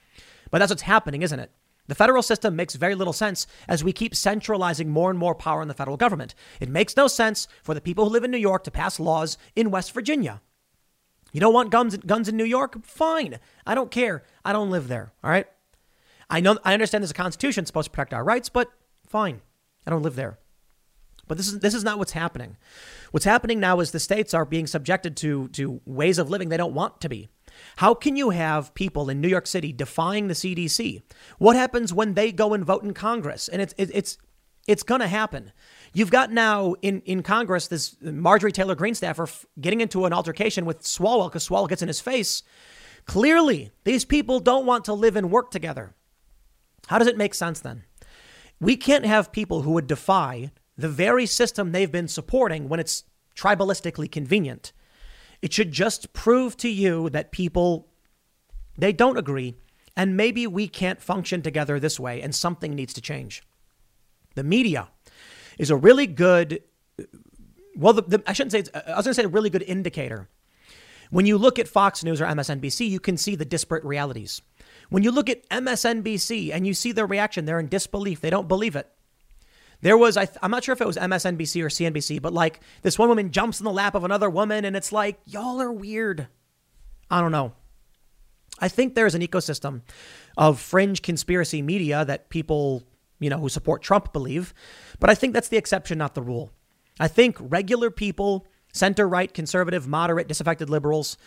But 0.50 0.58
that's 0.58 0.70
what's 0.70 0.82
happening, 0.82 1.22
isn't 1.22 1.40
it? 1.40 1.50
The 1.86 1.94
federal 1.94 2.22
system 2.22 2.56
makes 2.56 2.76
very 2.76 2.94
little 2.94 3.12
sense 3.12 3.46
as 3.68 3.84
we 3.84 3.92
keep 3.92 4.14
centralizing 4.14 4.88
more 4.88 5.10
and 5.10 5.18
more 5.18 5.34
power 5.34 5.60
in 5.60 5.68
the 5.68 5.74
federal 5.74 5.96
government. 5.96 6.34
It 6.60 6.70
makes 6.70 6.96
no 6.96 7.08
sense 7.08 7.46
for 7.62 7.74
the 7.74 7.80
people 7.80 8.04
who 8.04 8.10
live 8.10 8.24
in 8.24 8.30
New 8.30 8.38
York 8.38 8.64
to 8.64 8.70
pass 8.70 8.98
laws 8.98 9.36
in 9.54 9.70
West 9.70 9.92
Virginia. 9.92 10.40
You 11.32 11.40
don't 11.40 11.52
want 11.52 11.70
guns, 11.70 11.96
guns 11.98 12.28
in 12.28 12.36
New 12.36 12.44
York? 12.44 12.84
Fine. 12.84 13.38
I 13.66 13.74
don't 13.74 13.90
care. 13.90 14.22
I 14.44 14.52
don't 14.52 14.70
live 14.70 14.88
there. 14.88 15.12
All 15.22 15.30
right. 15.30 15.46
I 16.30 16.40
know 16.40 16.58
I 16.64 16.72
understand 16.72 17.02
there's 17.02 17.10
a 17.10 17.14
constitution 17.14 17.66
supposed 17.66 17.86
to 17.86 17.90
protect 17.90 18.14
our 18.14 18.24
rights, 18.24 18.48
but 18.48 18.70
fine. 19.06 19.42
I 19.86 19.90
don't 19.90 20.02
live 20.02 20.16
there. 20.16 20.38
But 21.26 21.36
this 21.36 21.48
is 21.48 21.60
this 21.60 21.74
is 21.74 21.84
not 21.84 21.98
what's 21.98 22.12
happening. 22.12 22.56
What's 23.10 23.24
happening 23.24 23.60
now 23.60 23.80
is 23.80 23.90
the 23.90 24.00
states 24.00 24.34
are 24.34 24.44
being 24.44 24.66
subjected 24.66 25.16
to 25.18 25.48
to 25.48 25.80
ways 25.84 26.18
of 26.18 26.30
living 26.30 26.48
they 26.48 26.56
don't 26.56 26.74
want 26.74 27.00
to 27.00 27.08
be. 27.08 27.28
How 27.76 27.94
can 27.94 28.16
you 28.16 28.30
have 28.30 28.74
people 28.74 29.08
in 29.08 29.20
New 29.20 29.28
York 29.28 29.46
City 29.46 29.72
defying 29.72 30.28
the 30.28 30.34
CDC? 30.34 31.02
What 31.38 31.56
happens 31.56 31.92
when 31.92 32.14
they 32.14 32.32
go 32.32 32.52
and 32.52 32.64
vote 32.64 32.82
in 32.82 32.94
Congress? 32.94 33.48
And 33.48 33.62
it's 33.62 33.74
it's 33.78 34.18
it's 34.66 34.82
going 34.82 35.00
to 35.00 35.06
happen. 35.06 35.52
You've 35.92 36.10
got 36.10 36.32
now 36.32 36.74
in, 36.80 37.02
in 37.02 37.22
Congress 37.22 37.68
this 37.68 37.96
Marjorie 38.00 38.52
Taylor 38.52 38.74
Greene 38.74 38.94
staffer 38.94 39.28
getting 39.60 39.80
into 39.80 40.06
an 40.06 40.12
altercation 40.12 40.64
with 40.64 40.82
Swalwell 40.82 41.28
because 41.28 41.46
Swalwell 41.46 41.68
gets 41.68 41.82
in 41.82 41.88
his 41.88 42.00
face. 42.00 42.42
Clearly, 43.04 43.70
these 43.84 44.04
people 44.04 44.40
don't 44.40 44.64
want 44.64 44.86
to 44.86 44.94
live 44.94 45.16
and 45.16 45.30
work 45.30 45.50
together. 45.50 45.94
How 46.86 46.98
does 46.98 47.08
it 47.08 47.18
make 47.18 47.34
sense 47.34 47.60
then? 47.60 47.84
We 48.60 48.76
can't 48.76 49.04
have 49.04 49.32
people 49.32 49.62
who 49.62 49.72
would 49.72 49.86
defy 49.86 50.52
the 50.76 50.88
very 50.88 51.26
system 51.26 51.72
they've 51.72 51.92
been 51.92 52.08
supporting 52.08 52.68
when 52.68 52.80
it's 52.80 53.04
tribalistically 53.36 54.10
convenient. 54.10 54.72
It 55.42 55.52
should 55.52 55.72
just 55.72 56.12
prove 56.12 56.56
to 56.58 56.68
you 56.68 57.10
that 57.10 57.32
people 57.32 57.88
they 58.76 58.92
don't 58.92 59.16
agree 59.16 59.54
and 59.96 60.16
maybe 60.16 60.46
we 60.46 60.66
can't 60.66 61.00
function 61.00 61.42
together 61.42 61.78
this 61.78 62.00
way 62.00 62.20
and 62.20 62.34
something 62.34 62.74
needs 62.74 62.92
to 62.94 63.00
change. 63.00 63.42
The 64.34 64.42
media 64.42 64.88
is 65.58 65.70
a 65.70 65.76
really 65.76 66.06
good 66.06 66.62
well 67.76 67.92
the, 67.92 68.02
the, 68.02 68.22
I 68.26 68.32
shouldn't 68.32 68.52
say 68.52 68.64
I 68.74 68.96
was 68.96 69.04
going 69.04 69.14
to 69.14 69.14
say 69.14 69.24
a 69.24 69.28
really 69.28 69.50
good 69.50 69.62
indicator. 69.62 70.28
When 71.10 71.26
you 71.26 71.38
look 71.38 71.58
at 71.58 71.68
Fox 71.68 72.02
News 72.02 72.20
or 72.20 72.26
MSNBC, 72.26 72.88
you 72.88 72.98
can 72.98 73.16
see 73.16 73.36
the 73.36 73.44
disparate 73.44 73.84
realities. 73.84 74.42
When 74.88 75.02
you 75.02 75.12
look 75.12 75.28
at 75.28 75.48
MSNBC 75.48 76.52
and 76.52 76.66
you 76.66 76.74
see 76.74 76.92
their 76.92 77.06
reaction, 77.06 77.44
they're 77.44 77.60
in 77.60 77.68
disbelief. 77.68 78.20
They 78.20 78.30
don't 78.30 78.48
believe 78.48 78.74
it. 78.74 78.90
There 79.84 79.98
was, 79.98 80.16
I 80.16 80.28
am 80.40 80.50
not 80.50 80.64
sure 80.64 80.72
if 80.72 80.80
it 80.80 80.86
was 80.86 80.96
MSNBC 80.96 81.62
or 81.62 81.68
CNBC, 81.68 82.22
but 82.22 82.32
like 82.32 82.60
this 82.80 82.98
one 82.98 83.10
woman 83.10 83.30
jumps 83.30 83.60
in 83.60 83.64
the 83.64 83.70
lap 83.70 83.94
of 83.94 84.02
another 84.02 84.30
woman, 84.30 84.64
and 84.64 84.74
it's 84.74 84.92
like, 84.92 85.20
y'all 85.26 85.60
are 85.60 85.70
weird. 85.70 86.26
I 87.10 87.20
don't 87.20 87.32
know. 87.32 87.52
I 88.58 88.68
think 88.68 88.94
there's 88.94 89.14
an 89.14 89.20
ecosystem 89.20 89.82
of 90.38 90.58
fringe 90.58 91.02
conspiracy 91.02 91.60
media 91.60 92.02
that 92.02 92.30
people, 92.30 92.82
you 93.20 93.28
know, 93.28 93.36
who 93.38 93.50
support 93.50 93.82
Trump 93.82 94.14
believe, 94.14 94.54
but 95.00 95.10
I 95.10 95.14
think 95.14 95.34
that's 95.34 95.48
the 95.48 95.58
exception, 95.58 95.98
not 95.98 96.14
the 96.14 96.22
rule. 96.22 96.50
I 96.98 97.06
think 97.06 97.36
regular 97.38 97.90
people, 97.90 98.46
center 98.72 99.06
right, 99.06 99.34
conservative, 99.34 99.86
moderate, 99.86 100.28
disaffected 100.28 100.70
liberals, 100.70 101.18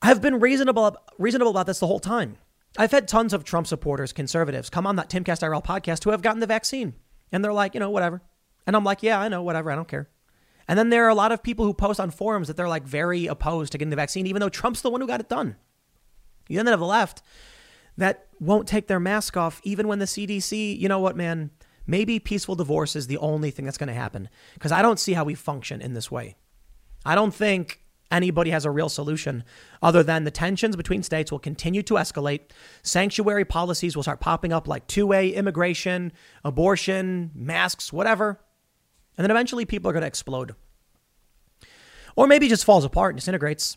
have 0.00 0.22
been 0.22 0.40
reasonable 0.40 0.96
reasonable 1.18 1.50
about 1.50 1.66
this 1.66 1.80
the 1.80 1.86
whole 1.86 2.00
time. 2.00 2.38
I've 2.78 2.92
had 2.92 3.06
tons 3.06 3.34
of 3.34 3.44
Trump 3.44 3.66
supporters, 3.66 4.14
conservatives, 4.14 4.70
come 4.70 4.86
on 4.86 4.96
that 4.96 5.10
Timcast 5.10 5.46
IRL 5.46 5.62
podcast 5.62 6.04
who 6.04 6.12
have 6.12 6.22
gotten 6.22 6.40
the 6.40 6.46
vaccine. 6.46 6.94
And 7.32 7.44
they're 7.44 7.52
like, 7.52 7.74
you 7.74 7.80
know, 7.80 7.90
whatever. 7.90 8.22
And 8.66 8.76
I'm 8.76 8.84
like, 8.84 9.02
yeah, 9.02 9.20
I 9.20 9.28
know, 9.28 9.42
whatever. 9.42 9.70
I 9.70 9.74
don't 9.74 9.88
care. 9.88 10.08
And 10.66 10.78
then 10.78 10.90
there 10.90 11.06
are 11.06 11.10
a 11.10 11.14
lot 11.14 11.32
of 11.32 11.42
people 11.42 11.64
who 11.64 11.72
post 11.72 11.98
on 11.98 12.10
forums 12.10 12.48
that 12.48 12.56
they're 12.56 12.68
like 12.68 12.84
very 12.84 13.26
opposed 13.26 13.72
to 13.72 13.78
getting 13.78 13.90
the 13.90 13.96
vaccine, 13.96 14.26
even 14.26 14.40
though 14.40 14.50
Trump's 14.50 14.82
the 14.82 14.90
one 14.90 15.00
who 15.00 15.06
got 15.06 15.20
it 15.20 15.28
done. 15.28 15.56
You 16.48 16.58
then 16.58 16.66
have 16.66 16.80
the 16.80 16.86
left 16.86 17.22
that 17.96 18.26
won't 18.38 18.68
take 18.68 18.86
their 18.86 19.00
mask 19.00 19.36
off, 19.36 19.60
even 19.64 19.88
when 19.88 19.98
the 19.98 20.04
CDC, 20.04 20.78
you 20.78 20.88
know 20.88 21.00
what, 21.00 21.16
man, 21.16 21.50
maybe 21.86 22.18
peaceful 22.18 22.54
divorce 22.54 22.94
is 22.94 23.06
the 23.06 23.18
only 23.18 23.50
thing 23.50 23.64
that's 23.64 23.78
going 23.78 23.88
to 23.88 23.94
happen 23.94 24.28
because 24.54 24.72
I 24.72 24.82
don't 24.82 25.00
see 25.00 25.14
how 25.14 25.24
we 25.24 25.34
function 25.34 25.80
in 25.80 25.94
this 25.94 26.10
way. 26.10 26.36
I 27.04 27.14
don't 27.14 27.34
think 27.34 27.80
anybody 28.10 28.50
has 28.50 28.64
a 28.64 28.70
real 28.70 28.88
solution 28.88 29.44
other 29.82 30.02
than 30.02 30.24
the 30.24 30.30
tensions 30.30 30.76
between 30.76 31.02
states 31.02 31.30
will 31.30 31.38
continue 31.38 31.82
to 31.84 31.94
escalate. 31.94 32.50
Sanctuary 32.82 33.44
policies 33.44 33.96
will 33.96 34.02
start 34.02 34.20
popping 34.20 34.52
up 34.52 34.68
like 34.68 34.86
two 34.86 35.06
way 35.06 35.30
immigration, 35.30 36.12
abortion, 36.44 37.30
masks, 37.34 37.92
whatever. 37.92 38.40
And 39.16 39.24
then 39.24 39.30
eventually 39.30 39.64
people 39.64 39.90
are 39.90 39.92
going 39.92 40.02
to 40.02 40.06
explode. 40.06 40.54
Or 42.16 42.26
maybe 42.26 42.48
just 42.48 42.64
falls 42.64 42.84
apart 42.84 43.12
and 43.12 43.18
disintegrates. 43.18 43.76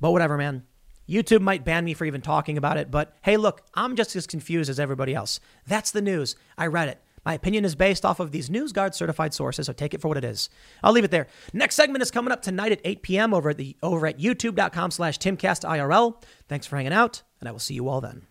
But 0.00 0.12
whatever, 0.12 0.36
man. 0.36 0.64
YouTube 1.08 1.40
might 1.40 1.64
ban 1.64 1.84
me 1.84 1.94
for 1.94 2.04
even 2.04 2.22
talking 2.22 2.56
about 2.56 2.78
it, 2.78 2.90
but 2.90 3.14
hey, 3.22 3.36
look, 3.36 3.62
I'm 3.74 3.94
just 3.94 4.16
as 4.16 4.26
confused 4.26 4.70
as 4.70 4.80
everybody 4.80 5.14
else. 5.14 5.38
That's 5.66 5.90
the 5.90 6.00
news. 6.00 6.34
I 6.56 6.66
read 6.66 6.88
it. 6.88 7.02
My 7.24 7.34
opinion 7.34 7.64
is 7.64 7.74
based 7.74 8.04
off 8.04 8.20
of 8.20 8.32
these 8.32 8.50
NewsGuard 8.50 8.94
certified 8.94 9.32
sources, 9.32 9.66
so 9.66 9.72
take 9.72 9.94
it 9.94 10.00
for 10.00 10.08
what 10.08 10.16
it 10.16 10.24
is. 10.24 10.50
I'll 10.82 10.92
leave 10.92 11.04
it 11.04 11.10
there. 11.10 11.26
Next 11.52 11.74
segment 11.74 12.02
is 12.02 12.10
coming 12.10 12.32
up 12.32 12.42
tonight 12.42 12.72
at 12.72 12.80
8 12.84 13.02
p.m. 13.02 13.34
over 13.34 13.50
at 13.50 13.56
the 13.56 13.76
over 13.82 14.06
at 14.06 14.18
youtube.com 14.18 14.90
slash 14.90 15.18
timcastirl. 15.18 16.22
Thanks 16.48 16.66
for 16.66 16.76
hanging 16.76 16.92
out, 16.92 17.22
and 17.40 17.48
I 17.48 17.52
will 17.52 17.58
see 17.58 17.74
you 17.74 17.88
all 17.88 18.00
then. 18.00 18.26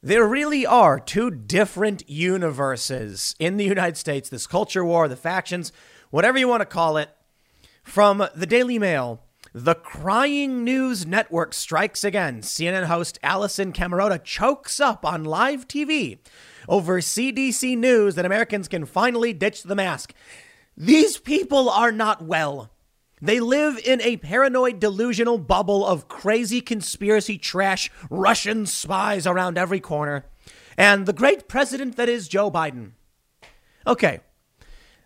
There 0.00 0.26
really 0.26 0.64
are 0.64 1.00
two 1.00 1.30
different 1.30 2.08
universes 2.08 3.34
in 3.40 3.56
the 3.56 3.64
United 3.64 3.96
States 3.96 4.28
this 4.28 4.46
culture 4.46 4.84
war, 4.84 5.08
the 5.08 5.16
factions, 5.16 5.72
whatever 6.10 6.38
you 6.38 6.46
want 6.46 6.60
to 6.60 6.66
call 6.66 6.96
it. 6.96 7.10
From 7.82 8.28
the 8.34 8.46
Daily 8.46 8.78
Mail, 8.78 9.22
the 9.52 9.74
Crying 9.74 10.64
News 10.64 11.06
Network 11.06 11.54
strikes 11.54 12.04
again. 12.04 12.42
CNN 12.42 12.84
host 12.84 13.18
Alisyn 13.22 13.72
Camerota 13.72 14.22
chokes 14.22 14.80
up 14.80 15.04
on 15.04 15.24
live 15.24 15.66
TV 15.66 16.18
over 16.68 17.00
CDC 17.00 17.76
news 17.76 18.14
that 18.14 18.26
Americans 18.26 18.68
can 18.68 18.84
finally 18.84 19.32
ditch 19.32 19.62
the 19.62 19.74
mask. 19.74 20.12
These 20.76 21.18
people 21.18 21.68
are 21.68 21.92
not 21.92 22.22
well. 22.22 22.70
They 23.20 23.40
live 23.40 23.78
in 23.84 24.00
a 24.02 24.18
paranoid, 24.18 24.78
delusional 24.78 25.38
bubble 25.38 25.84
of 25.84 26.08
crazy 26.08 26.60
conspiracy 26.60 27.36
trash, 27.36 27.90
Russian 28.10 28.64
spies 28.64 29.26
around 29.26 29.58
every 29.58 29.80
corner, 29.80 30.26
and 30.76 31.04
the 31.04 31.12
great 31.12 31.48
president 31.48 31.96
that 31.96 32.08
is 32.08 32.28
Joe 32.28 32.50
Biden. 32.50 32.92
Okay, 33.86 34.20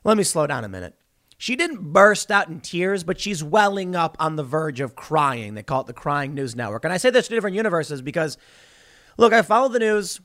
let 0.05 0.19
me 0.19 0.25
slow 0.25 0.47
down 0.47 0.65
a 0.65 0.69
minute. 0.69 0.95
She 1.43 1.57
didn't 1.57 1.93
burst 1.93 2.31
out 2.31 2.47
in 2.47 2.61
tears, 2.61 3.03
but 3.03 3.19
she's 3.19 3.43
welling 3.43 3.97
up 3.97 4.17
on 4.21 4.37
the 4.37 4.45
verge 4.45 4.79
of 4.79 4.95
crying. 4.95 5.55
They 5.55 5.65
call 5.65 5.81
it 5.81 5.89
the 5.89 5.93
Crying 5.93 6.35
News 6.35 6.55
Network. 6.55 6.85
And 6.85 6.93
I 6.93 6.99
say 6.99 7.11
this 7.11 7.27
to 7.27 7.35
different 7.35 7.57
universes 7.57 8.01
because, 8.01 8.39
look, 9.19 9.33
I 9.33 9.43
follow 9.43 9.67
the 9.69 9.81
news. 9.81 10.21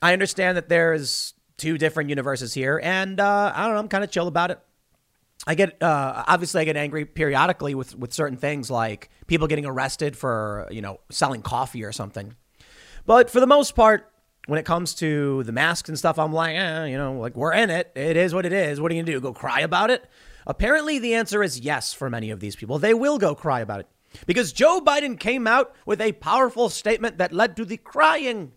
I 0.00 0.12
understand 0.12 0.56
that 0.56 0.68
there's 0.68 1.34
two 1.56 1.76
different 1.76 2.08
universes 2.08 2.54
here, 2.54 2.80
and 2.84 3.18
uh, 3.18 3.52
I 3.52 3.64
don't 3.64 3.72
know, 3.72 3.80
I'm 3.80 3.88
kind 3.88 4.04
of 4.04 4.12
chill 4.12 4.28
about 4.28 4.52
it. 4.52 4.60
I 5.44 5.56
get 5.56 5.82
uh, 5.82 6.22
obviously 6.28 6.60
I 6.60 6.64
get 6.64 6.76
angry 6.76 7.04
periodically 7.04 7.74
with 7.74 7.98
with 7.98 8.12
certain 8.12 8.38
things 8.38 8.70
like 8.70 9.10
people 9.26 9.48
getting 9.48 9.66
arrested 9.66 10.16
for 10.16 10.68
you 10.70 10.82
know 10.82 11.00
selling 11.10 11.42
coffee 11.42 11.82
or 11.82 11.90
something, 11.90 12.36
but 13.06 13.28
for 13.28 13.40
the 13.40 13.48
most 13.48 13.74
part, 13.74 14.08
when 14.46 14.60
it 14.60 14.64
comes 14.64 14.94
to 14.96 15.42
the 15.42 15.52
masks 15.52 15.88
and 15.88 15.98
stuff, 15.98 16.16
I'm 16.16 16.32
like, 16.32 16.54
eh, 16.54 16.84
you 16.84 16.96
know, 16.96 17.14
like 17.14 17.34
we're 17.34 17.54
in 17.54 17.70
it. 17.70 17.90
It 17.96 18.16
is 18.16 18.32
what 18.32 18.46
it 18.46 18.52
is. 18.52 18.80
What 18.80 18.92
are 18.92 18.94
you 18.94 19.02
gonna 19.02 19.12
do? 19.12 19.20
Go 19.20 19.32
cry 19.32 19.58
about 19.58 19.90
it? 19.90 20.08
Apparently, 20.46 20.98
the 20.98 21.14
answer 21.14 21.42
is 21.42 21.60
yes 21.60 21.92
for 21.92 22.10
many 22.10 22.30
of 22.30 22.40
these 22.40 22.56
people. 22.56 22.78
They 22.78 22.94
will 22.94 23.18
go 23.18 23.34
cry 23.34 23.60
about 23.60 23.80
it 23.80 23.88
because 24.26 24.52
Joe 24.52 24.80
Biden 24.80 25.18
came 25.18 25.46
out 25.46 25.74
with 25.86 26.00
a 26.00 26.12
powerful 26.12 26.68
statement 26.68 27.18
that 27.18 27.32
led 27.32 27.56
to 27.56 27.64
the 27.64 27.76
crying 27.76 28.52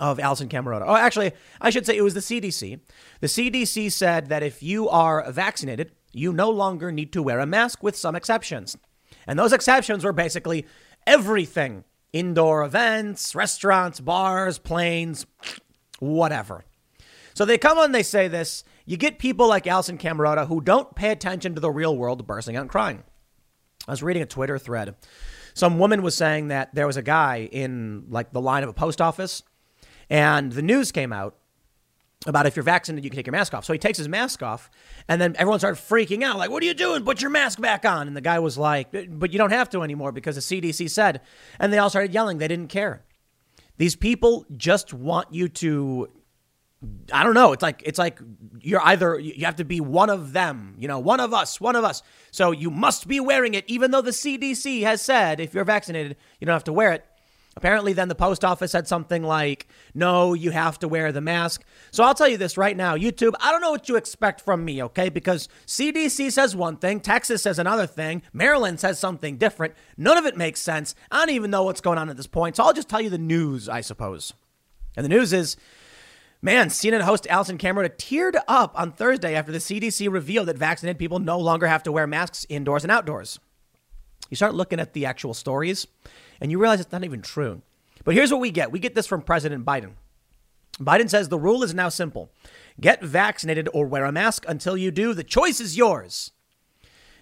of 0.00 0.18
Alisyn 0.18 0.48
Camerota. 0.48 0.84
Oh, 0.86 0.96
actually, 0.96 1.32
I 1.60 1.70
should 1.70 1.86
say 1.86 1.96
it 1.96 2.02
was 2.02 2.14
the 2.14 2.20
CDC. 2.20 2.80
The 3.20 3.26
CDC 3.26 3.90
said 3.90 4.28
that 4.28 4.42
if 4.42 4.62
you 4.62 4.88
are 4.88 5.30
vaccinated, 5.30 5.92
you 6.12 6.32
no 6.32 6.50
longer 6.50 6.92
need 6.92 7.12
to 7.12 7.22
wear 7.22 7.40
a 7.40 7.46
mask 7.46 7.82
with 7.82 7.96
some 7.96 8.14
exceptions. 8.14 8.76
And 9.26 9.38
those 9.38 9.52
exceptions 9.52 10.04
were 10.04 10.12
basically 10.12 10.66
everything 11.06 11.84
indoor 12.12 12.64
events, 12.64 13.34
restaurants, 13.34 14.00
bars, 14.00 14.58
planes, 14.58 15.26
whatever. 15.98 16.64
So 17.34 17.44
they 17.44 17.58
come 17.58 17.78
on, 17.78 17.92
they 17.92 18.02
say 18.02 18.28
this, 18.28 18.64
you 18.88 18.96
get 18.96 19.18
people 19.18 19.46
like 19.46 19.64
Alisyn 19.64 19.98
Camerota 19.98 20.48
who 20.48 20.62
don't 20.62 20.94
pay 20.94 21.10
attention 21.10 21.54
to 21.54 21.60
the 21.60 21.70
real 21.70 21.94
world 21.94 22.26
bursting 22.26 22.56
out 22.56 22.68
crying. 22.68 23.02
I 23.86 23.90
was 23.90 24.02
reading 24.02 24.22
a 24.22 24.26
Twitter 24.26 24.58
thread. 24.58 24.96
Some 25.52 25.78
woman 25.78 26.00
was 26.00 26.14
saying 26.14 26.48
that 26.48 26.74
there 26.74 26.86
was 26.86 26.96
a 26.96 27.02
guy 27.02 27.50
in 27.52 28.06
like 28.08 28.32
the 28.32 28.40
line 28.40 28.62
of 28.62 28.70
a 28.70 28.72
post 28.72 29.02
office, 29.02 29.42
and 30.08 30.50
the 30.52 30.62
news 30.62 30.90
came 30.90 31.12
out 31.12 31.36
about 32.26 32.46
if 32.46 32.56
you're 32.56 32.62
vaccinated, 32.62 33.04
you 33.04 33.10
can 33.10 33.18
take 33.18 33.26
your 33.26 33.32
mask 33.32 33.52
off. 33.52 33.66
So 33.66 33.74
he 33.74 33.78
takes 33.78 33.98
his 33.98 34.08
mask 34.08 34.42
off, 34.42 34.70
and 35.06 35.20
then 35.20 35.36
everyone 35.36 35.58
started 35.58 35.82
freaking 35.82 36.22
out, 36.22 36.38
like, 36.38 36.48
"What 36.50 36.62
are 36.62 36.66
you 36.66 36.72
doing? 36.72 37.04
Put 37.04 37.20
your 37.20 37.30
mask 37.30 37.60
back 37.60 37.84
on!" 37.84 38.06
And 38.06 38.16
the 38.16 38.22
guy 38.22 38.38
was 38.38 38.56
like, 38.56 38.88
"But 38.90 39.32
you 39.32 39.38
don't 39.38 39.52
have 39.52 39.68
to 39.70 39.82
anymore 39.82 40.12
because 40.12 40.36
the 40.36 40.40
CDC 40.40 40.88
said." 40.88 41.20
And 41.60 41.70
they 41.74 41.78
all 41.78 41.90
started 41.90 42.14
yelling. 42.14 42.38
They 42.38 42.48
didn't 42.48 42.68
care. 42.68 43.04
These 43.76 43.96
people 43.96 44.46
just 44.56 44.94
want 44.94 45.28
you 45.30 45.48
to 45.48 46.08
I 47.12 47.24
don't 47.24 47.34
know. 47.34 47.52
It's 47.52 47.62
like 47.62 47.82
it's 47.84 47.98
like 47.98 48.20
you're 48.60 48.80
either 48.82 49.18
you 49.18 49.44
have 49.44 49.56
to 49.56 49.64
be 49.64 49.80
one 49.80 50.10
of 50.10 50.32
them, 50.32 50.76
you 50.78 50.86
know, 50.86 51.00
one 51.00 51.18
of 51.18 51.34
us, 51.34 51.60
one 51.60 51.74
of 51.74 51.84
us. 51.84 52.02
So 52.30 52.52
you 52.52 52.70
must 52.70 53.08
be 53.08 53.18
wearing 53.18 53.54
it, 53.54 53.64
even 53.66 53.90
though 53.90 54.00
the 54.00 54.12
CDC 54.12 54.82
has 54.82 55.02
said 55.02 55.40
if 55.40 55.54
you're 55.54 55.64
vaccinated, 55.64 56.16
you 56.38 56.46
don't 56.46 56.54
have 56.54 56.64
to 56.64 56.72
wear 56.72 56.92
it. 56.92 57.04
Apparently, 57.56 57.92
then 57.92 58.06
the 58.06 58.14
post 58.14 58.44
office 58.44 58.70
said 58.70 58.86
something 58.86 59.24
like, 59.24 59.66
no, 59.92 60.32
you 60.32 60.52
have 60.52 60.78
to 60.78 60.86
wear 60.86 61.10
the 61.10 61.20
mask. 61.20 61.64
So 61.90 62.04
I'll 62.04 62.14
tell 62.14 62.28
you 62.28 62.36
this 62.36 62.56
right 62.56 62.76
now, 62.76 62.96
YouTube, 62.96 63.32
I 63.40 63.50
don't 63.50 63.60
know 63.60 63.72
what 63.72 63.88
you 63.88 63.96
expect 63.96 64.42
from 64.42 64.64
me, 64.64 64.80
okay? 64.84 65.08
Because 65.08 65.48
CDC 65.66 66.30
says 66.30 66.54
one 66.54 66.76
thing, 66.76 67.00
Texas 67.00 67.42
says 67.42 67.58
another 67.58 67.88
thing, 67.88 68.22
Maryland 68.32 68.78
says 68.78 69.00
something 69.00 69.38
different. 69.38 69.74
None 69.96 70.16
of 70.16 70.24
it 70.24 70.36
makes 70.36 70.60
sense. 70.60 70.94
I 71.10 71.18
don't 71.18 71.34
even 71.34 71.50
know 71.50 71.64
what's 71.64 71.80
going 71.80 71.98
on 71.98 72.08
at 72.08 72.16
this 72.16 72.28
point. 72.28 72.54
So 72.54 72.62
I'll 72.62 72.72
just 72.72 72.88
tell 72.88 73.00
you 73.00 73.10
the 73.10 73.18
news, 73.18 73.68
I 73.68 73.80
suppose. 73.80 74.34
And 74.96 75.04
the 75.04 75.08
news 75.08 75.32
is 75.32 75.56
Man, 76.40 76.68
CNN 76.68 77.00
host 77.00 77.24
Alisyn 77.24 77.58
Cameron 77.58 77.90
teared 77.98 78.40
up 78.46 78.78
on 78.78 78.92
Thursday 78.92 79.34
after 79.34 79.50
the 79.50 79.58
CDC 79.58 80.10
revealed 80.10 80.46
that 80.46 80.56
vaccinated 80.56 80.98
people 80.98 81.18
no 81.18 81.38
longer 81.38 81.66
have 81.66 81.82
to 81.82 81.92
wear 81.92 82.06
masks 82.06 82.46
indoors 82.48 82.84
and 82.84 82.92
outdoors. 82.92 83.40
You 84.30 84.36
start 84.36 84.54
looking 84.54 84.78
at 84.78 84.92
the 84.92 85.04
actual 85.04 85.34
stories 85.34 85.88
and 86.40 86.52
you 86.52 86.60
realize 86.60 86.80
it's 86.80 86.92
not 86.92 87.04
even 87.04 87.22
true. 87.22 87.62
But 88.04 88.14
here's 88.14 88.30
what 88.30 88.40
we 88.40 88.52
get 88.52 88.70
we 88.70 88.78
get 88.78 88.94
this 88.94 89.06
from 89.06 89.22
President 89.22 89.64
Biden. 89.64 89.92
Biden 90.78 91.10
says 91.10 91.28
the 91.28 91.38
rule 91.38 91.64
is 91.64 91.74
now 91.74 91.88
simple 91.88 92.30
get 92.80 93.02
vaccinated 93.02 93.68
or 93.72 93.86
wear 93.86 94.04
a 94.04 94.12
mask 94.12 94.44
until 94.46 94.76
you 94.76 94.92
do. 94.92 95.14
The 95.14 95.24
choice 95.24 95.60
is 95.60 95.76
yours. 95.76 96.30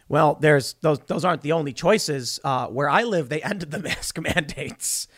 Well, 0.08 0.36
there's 0.38 0.74
those. 0.82 0.98
Those 1.00 1.24
aren't 1.24 1.40
the 1.40 1.52
only 1.52 1.72
choices. 1.72 2.38
Uh, 2.44 2.66
where 2.66 2.90
I 2.90 3.02
live, 3.04 3.30
they 3.30 3.42
ended 3.42 3.70
the 3.70 3.78
mask 3.78 4.20
mandates. 4.20 5.08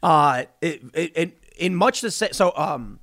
Uh, 0.00 0.44
it, 0.62 0.82
it, 0.94 1.12
it, 1.16 1.44
in 1.56 1.74
much 1.74 2.02
the 2.02 2.10
same. 2.12 2.32
So, 2.32 2.52
um, 2.56 3.00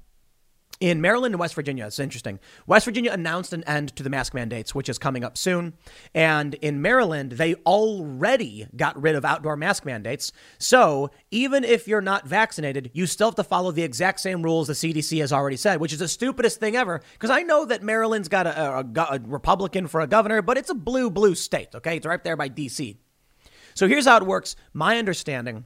in 0.80 1.00
Maryland 1.00 1.34
and 1.34 1.40
West 1.40 1.56
Virginia, 1.56 1.86
it's 1.86 2.00
interesting. 2.00 2.40
West 2.68 2.86
Virginia 2.86 3.12
announced 3.12 3.54
an 3.54 3.64
end 3.64 3.96
to 3.96 4.04
the 4.04 4.10
mask 4.10 4.34
mandates, 4.34 4.76
which 4.76 4.90
is 4.90 4.98
coming 4.98 5.24
up 5.24 5.38
soon. 5.38 5.74
And 6.14 6.56
in 6.56 6.82
Maryland, 6.82 7.34
they 7.34 7.56
already 7.66 8.68
got 8.76 9.02
rid 9.02 9.16
of 9.16 9.24
outdoor 9.24 9.56
mask 9.56 9.86
mandates. 9.86 10.34
So 10.58 11.12
even 11.32 11.64
if 11.64 11.88
you're 11.88 12.02
not 12.02 12.28
vaccinated, 12.28 12.92
you 12.94 13.06
still 13.06 13.28
have 13.28 13.36
to 13.36 13.44
follow 13.44 13.72
the 13.72 13.84
exact 13.84 14.20
same 14.20 14.44
rules 14.44 14.68
the 14.68 14.74
CDC 14.74 15.22
has 15.22 15.32
already 15.32 15.58
said, 15.58 15.80
which 15.80 15.94
is 15.94 16.00
the 16.00 16.10
stupidest 16.10 16.60
thing 16.60 16.76
ever. 16.76 17.02
Because 17.14 17.30
I 17.30 17.44
know 17.44 17.66
that 17.66 17.82
Maryland's 17.82 18.28
got 18.28 18.46
a, 18.46 18.80
a, 18.80 19.16
a 19.16 19.20
Republican 19.24 19.88
for 19.88 20.02
a 20.02 20.08
governor, 20.08 20.42
but 20.42 20.58
it's 20.58 20.70
a 20.70 20.76
blue, 20.76 21.10
blue 21.10 21.36
state, 21.36 21.70
okay? 21.74 21.98
It's 21.98 22.06
right 22.06 22.24
there 22.24 22.36
by 22.36 22.50
DC. 22.50 22.98
So 23.76 23.88
here's 23.88 24.06
how 24.06 24.18
it 24.18 24.24
works. 24.24 24.58
My 24.74 24.98
understanding 24.98 25.66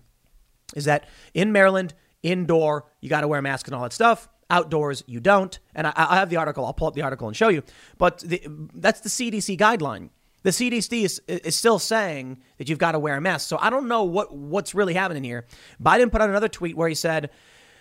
is 0.76 0.86
that 0.86 1.07
in 1.34 1.51
Maryland, 1.51 1.95
indoor, 2.22 2.86
you 3.01 3.10
got 3.10 3.22
to 3.22 3.28
wear 3.28 3.39
a 3.39 3.43
mask 3.43 3.68
and 3.68 3.76
all 3.76 3.84
that 3.84 3.93
stuff. 3.93 4.30
Outdoors, 4.49 5.03
you 5.05 5.19
don't. 5.19 5.59
And 5.75 5.87
I, 5.87 5.93
I 5.95 6.15
have 6.15 6.29
the 6.29 6.37
article. 6.37 6.65
I'll 6.65 6.73
pull 6.73 6.87
up 6.87 6.95
the 6.95 7.03
article 7.03 7.27
and 7.27 7.37
show 7.37 7.49
you. 7.49 7.63
But 7.97 8.19
the, 8.19 8.41
that's 8.73 9.01
the 9.01 9.09
CDC 9.09 9.57
guideline. 9.57 10.09
The 10.43 10.51
CDC 10.51 11.03
is, 11.03 11.21
is 11.27 11.55
still 11.55 11.79
saying 11.79 12.39
that 12.57 12.69
you've 12.69 12.79
got 12.79 12.93
to 12.93 12.99
wear 12.99 13.15
a 13.15 13.21
mask. 13.21 13.47
So 13.47 13.57
I 13.59 13.69
don't 13.69 13.87
know 13.87 14.03
what, 14.03 14.35
what's 14.35 14.73
really 14.73 14.93
happening 14.93 15.23
here. 15.23 15.45
Biden 15.81 16.11
put 16.11 16.21
out 16.21 16.29
another 16.29 16.47
tweet 16.47 16.77
where 16.77 16.87
he 16.87 16.95
said, 16.95 17.29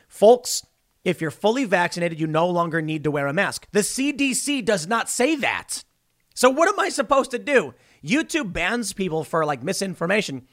folks, 0.08 0.66
if 1.04 1.20
you're 1.20 1.30
fully 1.30 1.64
vaccinated, 1.64 2.18
you 2.18 2.26
no 2.26 2.48
longer 2.48 2.82
need 2.82 3.04
to 3.04 3.10
wear 3.10 3.28
a 3.28 3.32
mask. 3.32 3.68
The 3.70 3.80
CDC 3.80 4.64
does 4.64 4.86
not 4.86 5.08
say 5.08 5.36
that. 5.36 5.84
So 6.34 6.50
what 6.50 6.68
am 6.68 6.78
I 6.78 6.88
supposed 6.88 7.30
to 7.30 7.38
do? 7.38 7.74
YouTube 8.04 8.52
bans 8.52 8.92
people 8.92 9.24
for 9.24 9.44
like 9.44 9.62
misinformation. 9.62 10.46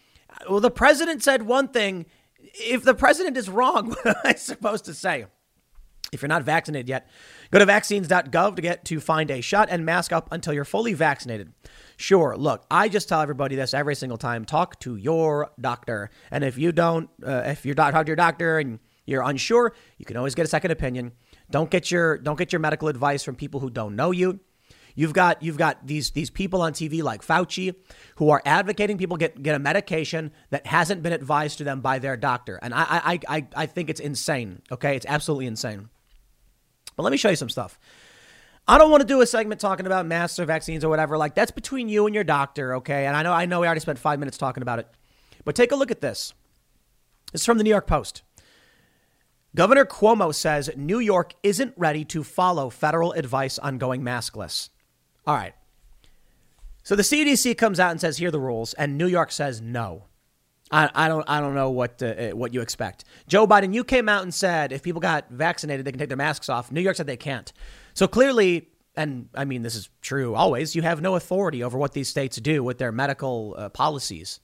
Well, 0.50 0.60
the 0.60 0.72
president 0.72 1.24
said 1.24 1.44
one 1.44 1.70
thing. 1.70 2.06
If 2.40 2.84
the 2.84 2.94
president 2.94 3.38
is 3.38 3.50
wrong, 3.50 3.90
what 4.04 4.08
am 4.08 4.16
I 4.24 4.34
supposed 4.36 4.86
to 4.86 4.94
say? 4.94 5.26
If 6.16 6.24
you're 6.24 6.30
not 6.30 6.44
vaccinated 6.44 6.90
yet, 6.90 7.08
go 7.52 7.60
to 7.60 7.66
vaccines.gov 7.66 8.56
to 8.56 8.62
get 8.62 8.86
to 8.86 9.00
find 9.00 9.30
a 9.30 9.42
shot 9.42 9.68
and 9.70 9.86
mask 9.86 10.12
up 10.12 10.28
until 10.32 10.54
you're 10.54 10.66
fully 10.66 10.94
vaccinated. 10.94 11.54
Sure, 11.98 12.36
look, 12.36 12.66
I 12.72 12.90
just 12.90 13.08
tell 13.08 13.22
everybody 13.22 13.56
this 13.56 13.74
every 13.74 13.96
single 13.96 14.18
time 14.18 14.44
talk 14.44 14.80
to 14.80 14.96
your 14.96 15.52
doctor. 15.60 16.10
And 16.32 16.44
if 16.44 16.58
you 16.58 16.72
don't, 16.72 17.10
uh, 17.26 17.44
if 17.46 17.66
you're 17.66 17.76
talk 17.76 17.94
to 17.94 18.10
your 18.10 18.16
doctor 18.16 18.58
and 18.58 18.80
you're 19.06 19.22
unsure, 19.22 19.76
you 19.98 20.06
can 20.06 20.18
always 20.18 20.36
get 20.36 20.46
a 20.46 20.50
second 20.50 20.72
opinion. 20.72 21.12
Don't 21.52 21.70
get 21.70 21.92
your 21.92 22.18
don't 22.18 22.38
get 22.38 22.52
your 22.52 22.60
medical 22.60 22.88
advice 22.88 23.24
from 23.24 23.36
people 23.36 23.60
who 23.60 23.70
don't 23.70 23.96
know 23.96 24.12
you. 24.12 24.40
You've 24.96 25.14
got 25.14 25.44
you've 25.44 25.58
got 25.58 25.86
these 25.86 26.12
these 26.12 26.30
people 26.30 26.62
on 26.62 26.74
TV 26.74 27.04
like 27.04 27.22
Fauci 27.22 27.76
who 28.16 28.30
are 28.30 28.42
advocating 28.46 28.98
people 28.98 29.18
get 29.18 29.42
get 29.44 29.54
a 29.54 29.60
medication 29.60 30.32
that 30.50 30.66
hasn't 30.66 31.04
been 31.04 31.14
advised 31.14 31.58
to 31.60 31.64
them 31.66 31.82
by 31.82 32.00
their 32.00 32.16
doctor, 32.16 32.58
and 32.62 32.74
I 32.74 32.86
I 32.90 33.20
I 33.28 33.48
I 33.56 33.66
think 33.66 33.90
it's 33.90 34.00
insane. 34.00 34.62
Okay, 34.72 34.96
it's 34.96 35.06
absolutely 35.08 35.48
insane. 35.48 35.90
But 36.96 37.04
let 37.04 37.12
me 37.12 37.18
show 37.18 37.30
you 37.30 37.36
some 37.36 37.50
stuff. 37.50 37.80
I 38.68 38.78
don't 38.78 38.90
want 38.90 39.02
to 39.02 39.08
do 39.08 39.22
a 39.22 39.28
segment 39.28 39.62
talking 39.62 39.86
about 39.86 40.06
masks 40.06 40.40
or 40.40 40.46
vaccines 40.46 40.84
or 40.84 40.90
whatever. 40.90 41.18
Like 41.18 41.36
that's 41.36 41.52
between 41.52 41.88
you 41.88 42.06
and 42.08 42.16
your 42.16 42.24
doctor, 42.24 42.76
okay? 42.76 43.06
And 43.06 43.16
I 43.16 43.24
know 43.24 43.32
I 43.32 43.46
know 43.46 43.60
we 43.60 43.68
already 43.68 43.82
spent 43.82 44.00
five 44.00 44.20
minutes 44.20 44.38
talking 44.38 44.64
about 44.64 44.80
it. 44.80 44.88
But 45.44 45.56
take 45.56 45.72
a 45.72 45.76
look 45.76 45.92
at 45.92 46.02
this. 46.02 46.34
This 47.32 47.42
is 47.42 47.46
from 47.46 47.58
the 47.58 47.64
New 47.64 47.70
York 47.70 47.86
Post. 47.86 48.24
Governor 49.56 49.86
Cuomo 49.86 50.34
says 50.34 50.70
New 50.76 51.00
York 51.00 51.34
isn't 51.44 51.74
ready 51.78 52.04
to 52.06 52.24
follow 52.24 52.70
federal 52.70 53.14
advice 53.14 53.58
on 53.60 53.78
going 53.78 54.02
maskless. 54.02 54.70
All 55.26 55.36
right. 55.36 55.54
So 56.84 56.96
the 56.96 57.04
CDC 57.04 57.58
comes 57.58 57.80
out 57.80 57.92
and 57.92 58.02
says, 58.02 58.18
here 58.18 58.28
are 58.28 58.32
the 58.32 58.40
rules, 58.40 58.74
and 58.76 58.98
New 58.98 59.08
York 59.08 59.32
says 59.32 59.62
no. 59.62 60.04
I, 60.72 60.90
I 60.96 61.08
don't 61.08 61.24
I 61.30 61.40
don't 61.40 61.54
know 61.54 61.70
what 61.70 62.02
uh, 62.02 62.32
what 62.32 62.54
you 62.54 62.62
expect. 62.62 63.06
Joe 63.28 63.46
Biden, 63.46 63.74
you 63.74 63.84
came 63.84 64.10
out 64.10 64.24
and 64.24 64.34
said 64.34 64.72
if 64.72 64.82
people 64.82 65.02
got 65.02 65.30
vaccinated, 65.30 65.86
they 65.86 65.92
can 65.92 66.00
take 66.00 66.10
their 66.10 66.18
masks 66.18 66.50
off. 66.50 66.72
New 66.72 66.82
York 66.82 66.96
said 66.96 67.08
they 67.08 67.18
can't. 67.18 67.52
So 67.94 68.08
clearly, 68.08 68.70
and 68.96 69.30
I 69.36 69.46
mean 69.46 69.62
this 69.62 69.76
is 69.76 69.90
true 70.02 70.34
always. 70.34 70.76
You 70.76 70.82
have 70.82 71.02
no 71.02 71.16
authority 71.16 71.64
over 71.64 71.78
what 71.78 71.94
these 71.94 72.10
states 72.10 72.38
do 72.38 72.64
with 72.64 72.80
their 72.80 72.92
medical 72.92 73.56
uh, 73.58 73.70
policies. 73.70 74.40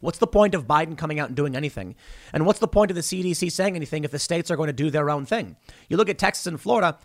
What's 0.00 0.18
the 0.18 0.26
point 0.26 0.54
of 0.54 0.66
Biden 0.66 0.98
coming 0.98 1.18
out 1.18 1.28
and 1.28 1.36
doing 1.36 1.56
anything? 1.56 1.96
And 2.34 2.44
what's 2.44 2.58
the 2.58 2.68
point 2.68 2.90
of 2.90 2.94
the 2.94 3.00
CDC 3.00 3.50
saying 3.50 3.76
anything 3.76 4.04
if 4.04 4.10
the 4.10 4.18
states 4.18 4.50
are 4.50 4.56
going 4.56 4.66
to 4.66 4.74
do 4.74 4.90
their 4.90 5.08
own 5.08 5.24
thing? 5.24 5.56
You 5.88 5.96
look 5.96 6.10
at 6.10 6.18
Texas 6.18 6.46
and 6.46 6.60
Florida; 6.60 6.98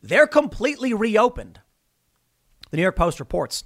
they're 0.00 0.28
completely 0.28 0.94
reopened. 0.94 1.58
The 2.70 2.76
New 2.76 2.84
York 2.84 2.96
Post 2.96 3.18
reports 3.18 3.64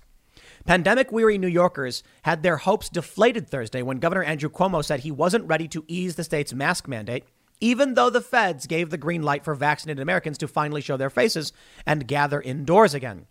Pandemic 0.66 1.12
weary 1.12 1.38
New 1.38 1.46
Yorkers 1.46 2.02
had 2.22 2.42
their 2.42 2.56
hopes 2.56 2.88
deflated 2.88 3.48
Thursday 3.48 3.82
when 3.82 3.98
Governor 3.98 4.24
Andrew 4.24 4.50
Cuomo 4.50 4.84
said 4.84 5.00
he 5.00 5.12
wasn't 5.12 5.46
ready 5.46 5.68
to 5.68 5.84
ease 5.86 6.16
the 6.16 6.24
state's 6.24 6.52
mask 6.52 6.88
mandate, 6.88 7.24
even 7.60 7.94
though 7.94 8.10
the 8.10 8.20
feds 8.20 8.66
gave 8.66 8.90
the 8.90 8.98
green 8.98 9.22
light 9.22 9.44
for 9.44 9.54
vaccinated 9.54 10.02
Americans 10.02 10.36
to 10.38 10.48
finally 10.48 10.80
show 10.80 10.96
their 10.96 11.08
faces 11.08 11.52
and 11.86 12.08
gather 12.08 12.40
indoors 12.40 12.94
again. 12.94 13.26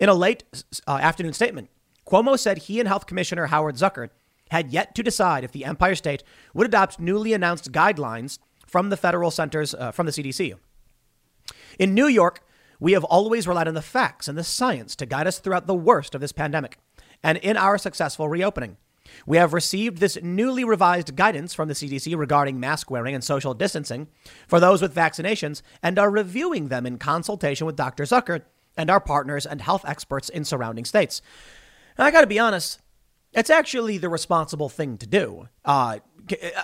In 0.00 0.08
a 0.08 0.14
late 0.14 0.42
uh, 0.88 0.98
afternoon 1.00 1.32
statement, 1.32 1.70
Cuomo 2.06 2.36
said 2.36 2.58
he 2.58 2.80
and 2.80 2.88
Health 2.88 3.06
Commissioner 3.06 3.46
Howard 3.46 3.76
Zucker 3.76 4.10
had 4.50 4.72
yet 4.72 4.96
to 4.96 5.02
decide 5.04 5.44
if 5.44 5.52
the 5.52 5.64
Empire 5.64 5.94
State 5.94 6.24
would 6.52 6.66
adopt 6.66 6.98
newly 6.98 7.32
announced 7.32 7.70
guidelines 7.70 8.38
from 8.66 8.90
the 8.90 8.96
federal 8.96 9.30
centers 9.30 9.74
uh, 9.74 9.92
from 9.92 10.06
the 10.06 10.12
CDC. 10.12 10.54
In 11.78 11.94
New 11.94 12.08
York, 12.08 12.44
we 12.84 12.92
have 12.92 13.04
always 13.04 13.48
relied 13.48 13.66
on 13.66 13.72
the 13.72 13.80
facts 13.80 14.28
and 14.28 14.36
the 14.36 14.44
science 14.44 14.94
to 14.94 15.06
guide 15.06 15.26
us 15.26 15.38
throughout 15.38 15.66
the 15.66 15.74
worst 15.74 16.14
of 16.14 16.20
this 16.20 16.32
pandemic 16.32 16.76
and 17.22 17.38
in 17.38 17.56
our 17.56 17.78
successful 17.78 18.28
reopening. 18.28 18.76
We 19.24 19.38
have 19.38 19.54
received 19.54 19.98
this 19.98 20.18
newly 20.22 20.64
revised 20.64 21.16
guidance 21.16 21.54
from 21.54 21.68
the 21.68 21.74
CDC 21.74 22.14
regarding 22.14 22.60
mask 22.60 22.90
wearing 22.90 23.14
and 23.14 23.24
social 23.24 23.54
distancing 23.54 24.08
for 24.46 24.60
those 24.60 24.82
with 24.82 24.94
vaccinations 24.94 25.62
and 25.82 25.98
are 25.98 26.10
reviewing 26.10 26.68
them 26.68 26.84
in 26.84 26.98
consultation 26.98 27.66
with 27.66 27.74
Dr. 27.74 28.04
Zucker 28.04 28.42
and 28.76 28.90
our 28.90 29.00
partners 29.00 29.46
and 29.46 29.62
health 29.62 29.86
experts 29.86 30.28
in 30.28 30.44
surrounding 30.44 30.84
states. 30.84 31.22
And 31.96 32.06
I 32.06 32.10
got 32.10 32.20
to 32.20 32.26
be 32.26 32.38
honest, 32.38 32.82
it's 33.32 33.48
actually 33.48 33.96
the 33.96 34.10
responsible 34.10 34.68
thing 34.68 34.98
to 34.98 35.06
do. 35.06 35.48
Uh, 35.64 36.00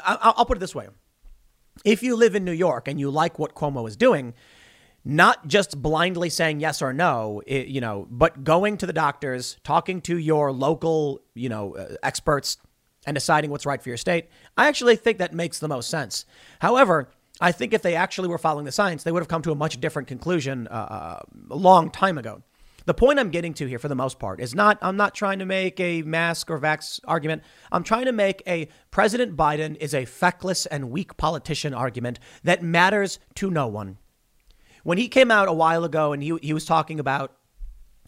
I'll 0.05 0.45
put 0.45 0.59
it 0.59 0.61
this 0.61 0.75
way 0.75 0.89
if 1.83 2.03
you 2.03 2.15
live 2.15 2.35
in 2.35 2.45
New 2.45 2.53
York 2.53 2.89
and 2.89 3.01
you 3.01 3.11
like 3.11 3.39
what 3.39 3.55
Cuomo 3.55 3.89
is 3.89 3.97
doing, 3.97 4.35
not 5.05 5.47
just 5.47 5.81
blindly 5.81 6.29
saying 6.29 6.61
yes 6.61 6.83
or 6.83 6.93
no, 6.93 7.43
it, 7.47 7.69
you 7.69 7.81
know, 7.81 8.07
but 8.11 8.45
going 8.45 8.77
to 8.79 8.87
the 8.87 8.93
doctors, 8.93 9.57
talking 9.65 10.01
to 10.03 10.19
your 10.19 10.53
local, 10.53 11.21
you 11.35 11.49
know, 11.49 11.75
uh, 11.77 11.95
experts 12.03 12.59
and 13.07 13.15
deciding 13.15 13.51
what's 13.51 13.65
right 13.65 13.83
for 13.83 13.89
your 13.89 13.97
state. 13.97 14.29
I 14.57 14.69
actually 14.69 14.97
think 14.97 15.19
that 15.19 15.33
makes 15.33 15.59
the 15.59 15.69
most 15.69 15.89
sense. 15.89 16.27
However, 16.59 17.11
I 17.41 17.53
think 17.53 17.73
if 17.73 17.81
they 17.81 17.95
actually 17.95 18.29
were 18.29 18.39
following 18.39 18.67
the 18.67 18.73
science, 18.73 19.03
they 19.03 19.13
would 19.13 19.21
have 19.21 19.29
come 19.29 19.43
to 19.43 19.53
a 19.53 19.55
much 19.55 19.81
different 19.81 20.09
conclusion 20.09 20.69
uh, 20.69 20.73
uh 20.73 21.21
a 21.51 21.57
long 21.57 21.91
time 21.91 22.19
ago. 22.19 22.43
The 22.87 22.95
point 22.95 23.19
I'm 23.19 23.31
getting 23.31 23.55
to 23.55 23.67
here, 23.67 23.79
for 23.79 23.89
the 23.89 23.95
most 23.95 24.19
part, 24.19 24.41
is 24.41 24.55
not 24.55 24.79
I'm 24.83 24.97
not 24.97 25.15
trying 25.15 25.39
to 25.39 25.47
make 25.47 25.79
a 25.81 26.03
mask 26.03 26.51
or 26.51 26.59
vax 26.59 27.01
argument. 27.07 27.43
I'm 27.73 27.85
trying 27.85 28.07
to 28.07 28.13
make 28.13 28.43
a 28.47 28.69
President 28.91 29.37
Biden 29.37 29.77
is 29.77 29.95
a 29.95 30.05
feckless 30.05 30.67
and 30.67 30.91
weak 30.91 31.17
politician 31.17 31.73
argument 31.73 32.19
that 32.43 32.63
matters 32.63 33.19
to 33.37 33.51
no 33.51 33.67
one. 33.67 33.99
When 34.83 34.99
he 34.99 35.09
came 35.09 35.31
out 35.31 35.49
a 35.49 35.53
while 35.53 35.85
ago 35.85 36.13
and 36.13 36.23
he, 36.23 36.37
he 36.43 36.53
was 36.53 36.65
talking 36.65 37.01
about 37.01 37.37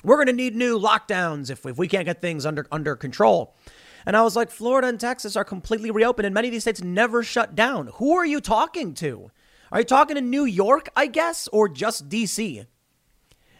we're 0.04 0.16
going 0.16 0.26
to 0.26 0.32
need 0.32 0.56
new 0.56 0.78
lockdowns 0.78 1.50
if, 1.50 1.64
if 1.64 1.78
we 1.78 1.86
can't 1.88 2.04
get 2.04 2.20
things 2.20 2.44
under 2.44 2.66
under 2.72 2.96
control. 2.96 3.54
And 4.04 4.16
I 4.16 4.22
was 4.22 4.34
like, 4.34 4.50
Florida 4.50 4.88
and 4.88 4.98
Texas 4.98 5.36
are 5.36 5.44
completely 5.44 5.90
reopened, 5.90 6.26
and 6.26 6.34
many 6.34 6.48
of 6.48 6.52
these 6.52 6.62
states 6.62 6.82
never 6.82 7.22
shut 7.22 7.54
down. 7.54 7.88
Who 7.94 8.16
are 8.16 8.26
you 8.26 8.40
talking 8.40 8.94
to? 8.94 9.30
Are 9.70 9.78
you 9.78 9.84
talking 9.84 10.16
to 10.16 10.20
New 10.20 10.44
York, 10.44 10.88
I 10.96 11.06
guess, 11.06 11.48
or 11.52 11.68
just 11.68 12.08
DC? 12.08 12.66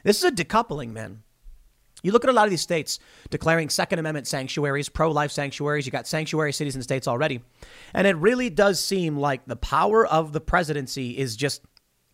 This 0.04 0.18
is 0.18 0.24
a 0.24 0.32
decoupling, 0.32 0.92
man. 0.92 1.22
You 2.02 2.10
look 2.10 2.24
at 2.24 2.30
a 2.30 2.32
lot 2.32 2.44
of 2.46 2.50
these 2.50 2.60
states 2.60 2.98
declaring 3.30 3.70
Second 3.70 4.00
Amendment 4.00 4.26
sanctuaries, 4.26 4.88
pro 4.88 5.12
life 5.12 5.30
sanctuaries. 5.30 5.86
You 5.86 5.92
got 5.92 6.08
sanctuary 6.08 6.52
cities 6.52 6.74
and 6.74 6.82
states 6.82 7.06
already. 7.06 7.40
And 7.94 8.06
it 8.06 8.16
really 8.16 8.50
does 8.50 8.82
seem 8.82 9.16
like 9.16 9.46
the 9.46 9.56
power 9.56 10.04
of 10.04 10.32
the 10.32 10.40
presidency 10.40 11.16
is 11.16 11.36
just 11.36 11.62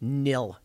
nil. 0.00 0.58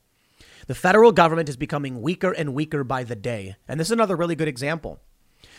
The 0.68 0.76
federal 0.76 1.12
government 1.12 1.50
is 1.50 1.58
becoming 1.58 2.02
weaker 2.02 2.32
and 2.32 2.54
weaker 2.54 2.84
by 2.84 3.04
the 3.04 3.16
day. 3.16 3.56
And 3.68 3.80
this 3.80 3.88
is 3.88 3.92
another 3.92 4.16
really 4.16 4.36
good 4.36 4.48
example. 4.48 5.00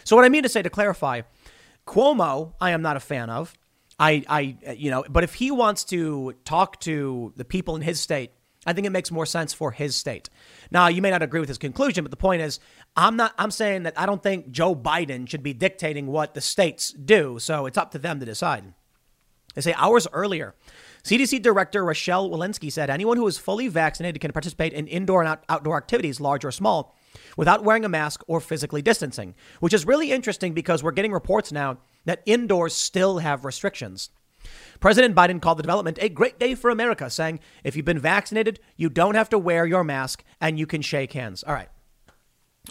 So, 0.05 0.17
what 0.17 0.25
I 0.25 0.29
mean 0.29 0.43
to 0.43 0.49
say 0.49 0.63
to 0.63 0.71
clarify, 0.71 1.23
Cuomo, 1.87 2.55
I 2.61 2.71
am 2.71 2.83
not 2.83 2.97
a 2.97 3.01
fan 3.01 3.31
of. 3.31 3.55
I, 3.99 4.25
I, 4.29 4.73
you 4.77 4.91
know, 4.91 5.05
but 5.09 5.25
if 5.25 5.35
he 5.35 5.51
wants 5.51 5.85
to 5.85 6.35
talk 6.45 6.81
to 6.81 7.33
the 7.37 7.45
people 7.45 7.77
in 7.77 7.83
his 7.83 8.01
state, 8.01 8.33
I 8.67 8.73
think 8.73 8.87
it 8.87 8.91
makes 8.91 9.11
more 9.11 9.27
sense 9.27 9.53
for 9.53 9.71
his 9.71 9.95
state. 9.95 10.31
Now, 10.71 10.89
you 10.89 11.03
may 11.03 11.11
not 11.11 11.23
agree 11.23 11.41
with 11.41 11.49
his 11.49 11.59
conclusion, 11.59 12.03
but 12.03 12.11
the 12.11 12.17
point 12.17 12.43
is, 12.43 12.61
I'm 12.97 13.17
not, 13.17 13.35
I'm 13.39 13.51
saying 13.51 13.85
that 13.85 13.99
I 13.99 14.07
don't 14.07 14.23
think 14.23 14.51
Joe 14.51 14.75
Biden 14.75 15.29
should 15.29 15.43
be 15.43 15.53
dictating 15.53 16.07
what 16.07 16.35
the 16.35 16.41
states 16.41 16.91
do. 16.93 17.39
So 17.39 17.67
it's 17.67 17.79
up 17.79 17.91
to 17.93 17.99
them 17.99 18.21
to 18.21 18.27
decide. 18.27 18.73
They 19.55 19.61
say 19.61 19.75
hours 19.77 20.07
earlier, 20.13 20.55
CDC 21.05 21.43
Director 21.43 21.85
Rochelle 21.85 22.31
Walensky 22.31 22.73
said 22.73 22.91
anyone 22.91 23.17
who 23.17 23.27
is 23.27 23.39
fully 23.39 23.69
vaccinated 23.69 24.21
can 24.21 24.33
participate 24.33 24.73
in 24.73 24.87
indoor 24.87 25.21
and 25.21 25.29
out- 25.29 25.45
outdoor 25.49 25.77
activities, 25.77 26.21
large 26.21 26.45
or 26.45 26.51
small, 26.51 26.97
without 27.37 27.63
wearing 27.63 27.85
a 27.85 27.89
mask 27.89 28.23
or 28.27 28.41
physically 28.41 28.83
distancing, 28.83 29.35
which 29.61 29.75
is 29.75 29.87
really 29.87 30.13
interesting 30.13 30.55
because 30.55 30.83
we're 30.83 30.93
getting 30.93 31.13
reports 31.13 31.53
now 31.53 31.79
that 32.05 32.23
indoors 32.27 32.75
still 32.75 33.19
have 33.19 33.45
restrictions. 33.45 34.11
President 34.81 35.15
Biden 35.15 35.41
called 35.41 35.59
the 35.59 35.63
development 35.63 35.99
a 36.01 36.09
great 36.09 36.39
day 36.39 36.55
for 36.55 36.71
America, 36.71 37.09
saying, 37.09 37.41
if 37.63 37.77
you've 37.77 37.85
been 37.85 37.99
vaccinated, 37.99 38.61
you 38.77 38.89
don't 38.89 39.15
have 39.15 39.29
to 39.31 39.39
wear 39.39 39.67
your 39.67 39.85
mask 39.85 40.25
and 40.41 40.59
you 40.59 40.67
can 40.67 40.83
shake 40.83 41.13
hands. 41.13 41.43
All 41.45 41.55
right. 41.55 41.69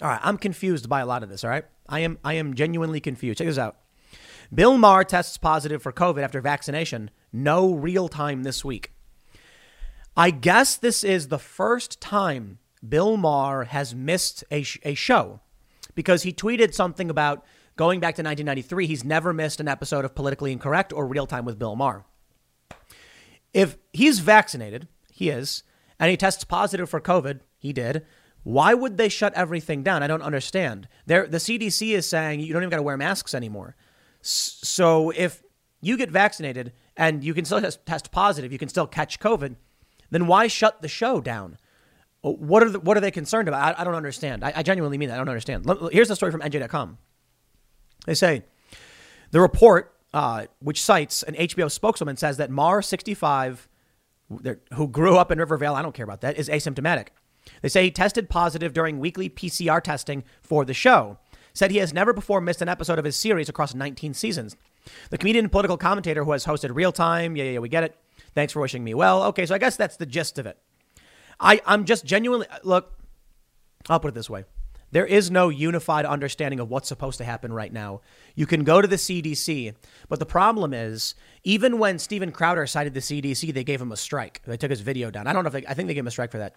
All 0.02 0.08
right. 0.08 0.20
I'm 0.22 0.38
confused 0.38 0.88
by 0.88 1.00
a 1.00 1.06
lot 1.06 1.22
of 1.22 1.28
this. 1.28 1.44
All 1.44 1.50
right. 1.50 1.64
I 1.88 2.00
am, 2.00 2.18
I 2.24 2.34
am 2.34 2.54
genuinely 2.54 3.00
confused. 3.00 3.38
Check 3.38 3.46
this 3.46 3.58
out. 3.58 3.76
Bill 4.52 4.78
Maher 4.78 5.04
tests 5.04 5.36
positive 5.36 5.82
for 5.82 5.92
COVID 5.92 6.22
after 6.22 6.40
vaccination. 6.40 7.10
No 7.32 7.72
real 7.74 8.08
time 8.08 8.42
this 8.42 8.64
week. 8.64 8.92
I 10.16 10.30
guess 10.30 10.76
this 10.76 11.02
is 11.02 11.28
the 11.28 11.38
first 11.38 12.00
time 12.00 12.58
Bill 12.86 13.16
Maher 13.16 13.64
has 13.64 13.94
missed 13.94 14.44
a, 14.50 14.62
sh- 14.62 14.78
a 14.84 14.94
show 14.94 15.40
because 15.94 16.22
he 16.22 16.32
tweeted 16.32 16.74
something 16.74 17.10
about 17.10 17.44
going 17.76 18.00
back 18.00 18.14
to 18.16 18.22
1993. 18.22 18.86
He's 18.86 19.04
never 19.04 19.32
missed 19.32 19.60
an 19.60 19.68
episode 19.68 20.04
of 20.04 20.14
Politically 20.14 20.52
Incorrect 20.52 20.92
or 20.92 21.06
Real 21.06 21.26
Time 21.26 21.44
with 21.44 21.58
Bill 21.58 21.74
Maher. 21.74 22.04
If 23.52 23.76
he's 23.92 24.18
vaccinated, 24.20 24.88
he 25.12 25.30
is, 25.30 25.62
and 25.98 26.10
he 26.10 26.16
tests 26.16 26.44
positive 26.44 26.88
for 26.88 27.00
COVID, 27.00 27.40
he 27.58 27.72
did. 27.72 28.04
Why 28.42 28.74
would 28.74 28.98
they 28.98 29.08
shut 29.08 29.32
everything 29.34 29.82
down? 29.82 30.02
I 30.02 30.06
don't 30.06 30.22
understand. 30.22 30.86
They're, 31.06 31.26
the 31.26 31.38
CDC 31.38 31.92
is 31.92 32.06
saying 32.06 32.40
you 32.40 32.52
don't 32.52 32.62
even 32.62 32.70
got 32.70 32.76
to 32.76 32.82
wear 32.82 32.96
masks 32.96 33.34
anymore. 33.34 33.74
So 34.26 35.10
if 35.10 35.42
you 35.82 35.96
get 35.98 36.10
vaccinated 36.10 36.72
and 36.96 37.22
you 37.22 37.34
can 37.34 37.44
still 37.44 37.60
test 37.60 38.10
positive, 38.10 38.52
you 38.52 38.58
can 38.58 38.68
still 38.68 38.86
catch 38.86 39.20
COVID, 39.20 39.56
then 40.10 40.26
why 40.26 40.46
shut 40.46 40.80
the 40.80 40.88
show 40.88 41.20
down? 41.20 41.58
What 42.22 42.62
are 42.62 42.70
the, 42.70 42.80
what 42.80 42.96
are 42.96 43.00
they 43.00 43.10
concerned 43.10 43.48
about? 43.48 43.76
I, 43.76 43.82
I 43.82 43.84
don't 43.84 43.94
understand. 43.94 44.42
I, 44.42 44.52
I, 44.56 44.62
genuinely 44.62 44.96
mean 44.96 45.10
that. 45.10 45.16
I 45.16 45.18
don't 45.18 45.28
understand. 45.28 45.66
Here's 45.92 46.08
the 46.08 46.16
story 46.16 46.32
from 46.32 46.40
NJ.com. 46.40 46.96
They 48.06 48.14
say 48.14 48.44
the 49.30 49.40
report, 49.40 49.94
uh, 50.14 50.46
which 50.60 50.82
cites 50.82 51.22
an 51.24 51.34
HBO 51.34 51.70
spokeswoman, 51.70 52.16
says 52.16 52.38
that 52.38 52.50
Maher 52.50 52.80
65, 52.80 53.68
who 54.72 54.88
grew 54.88 55.18
up 55.18 55.30
in 55.30 55.38
River 55.38 55.58
Vale, 55.58 55.74
I 55.74 55.82
don't 55.82 55.94
care 55.94 56.04
about 56.04 56.22
that, 56.22 56.38
is 56.38 56.48
asymptomatic. 56.48 57.08
They 57.60 57.68
say 57.68 57.84
he 57.84 57.90
tested 57.90 58.30
positive 58.30 58.72
during 58.72 59.00
weekly 59.00 59.28
PCR 59.28 59.82
testing 59.82 60.24
for 60.40 60.64
the 60.64 60.72
show 60.72 61.18
said 61.54 61.70
he 61.70 61.78
has 61.78 61.94
never 61.94 62.12
before 62.12 62.40
missed 62.40 62.62
an 62.62 62.68
episode 62.68 62.98
of 62.98 63.04
his 63.04 63.16
series 63.16 63.48
across 63.48 63.74
19 63.74 64.12
seasons. 64.14 64.56
The 65.10 65.18
comedian 65.18 65.46
and 65.46 65.52
political 65.52 65.76
commentator 65.76 66.24
who 66.24 66.32
has 66.32 66.44
hosted 66.44 66.74
Real 66.74 66.92
Time, 66.92 67.36
yeah, 67.36 67.44
yeah, 67.44 67.58
we 67.60 67.68
get 67.68 67.84
it. 67.84 67.96
Thanks 68.34 68.52
for 68.52 68.60
wishing 68.60 68.82
me 68.82 68.94
well. 68.94 69.22
Okay, 69.24 69.46
so 69.46 69.54
I 69.54 69.58
guess 69.58 69.76
that's 69.76 69.96
the 69.96 70.06
gist 70.06 70.38
of 70.38 70.46
it. 70.46 70.58
I, 71.38 71.60
I'm 71.64 71.84
just 71.84 72.04
genuinely, 72.04 72.46
look, 72.64 72.92
I'll 73.88 74.00
put 74.00 74.08
it 74.08 74.14
this 74.14 74.28
way. 74.28 74.44
There 74.90 75.06
is 75.06 75.28
no 75.30 75.48
unified 75.48 76.04
understanding 76.04 76.60
of 76.60 76.70
what's 76.70 76.88
supposed 76.88 77.18
to 77.18 77.24
happen 77.24 77.52
right 77.52 77.72
now. 77.72 78.00
You 78.36 78.46
can 78.46 78.62
go 78.62 78.80
to 78.80 78.86
the 78.86 78.96
CDC, 78.96 79.74
but 80.08 80.20
the 80.20 80.26
problem 80.26 80.72
is, 80.72 81.16
even 81.42 81.78
when 81.78 81.98
Steven 81.98 82.30
Crowder 82.30 82.66
cited 82.66 82.94
the 82.94 83.00
CDC, 83.00 83.52
they 83.52 83.64
gave 83.64 83.80
him 83.80 83.90
a 83.90 83.96
strike. 83.96 84.40
They 84.44 84.56
took 84.56 84.70
his 84.70 84.82
video 84.82 85.10
down. 85.10 85.26
I 85.26 85.32
don't 85.32 85.42
know 85.42 85.48
if 85.48 85.52
they, 85.52 85.66
I 85.66 85.74
think 85.74 85.88
they 85.88 85.94
gave 85.94 86.04
him 86.04 86.08
a 86.08 86.12
strike 86.12 86.30
for 86.30 86.38
that. 86.38 86.54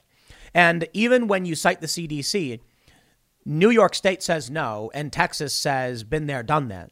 And 0.54 0.88
even 0.94 1.28
when 1.28 1.46
you 1.46 1.56
cite 1.56 1.82
the 1.82 1.88
CDC, 1.88 2.60
New 3.50 3.70
York 3.70 3.96
State 3.96 4.22
says 4.22 4.50
no, 4.50 4.92
and 4.94 5.12
Texas 5.12 5.54
says 5.54 6.04
been 6.04 6.28
there, 6.28 6.44
done 6.44 6.68
that. 6.68 6.92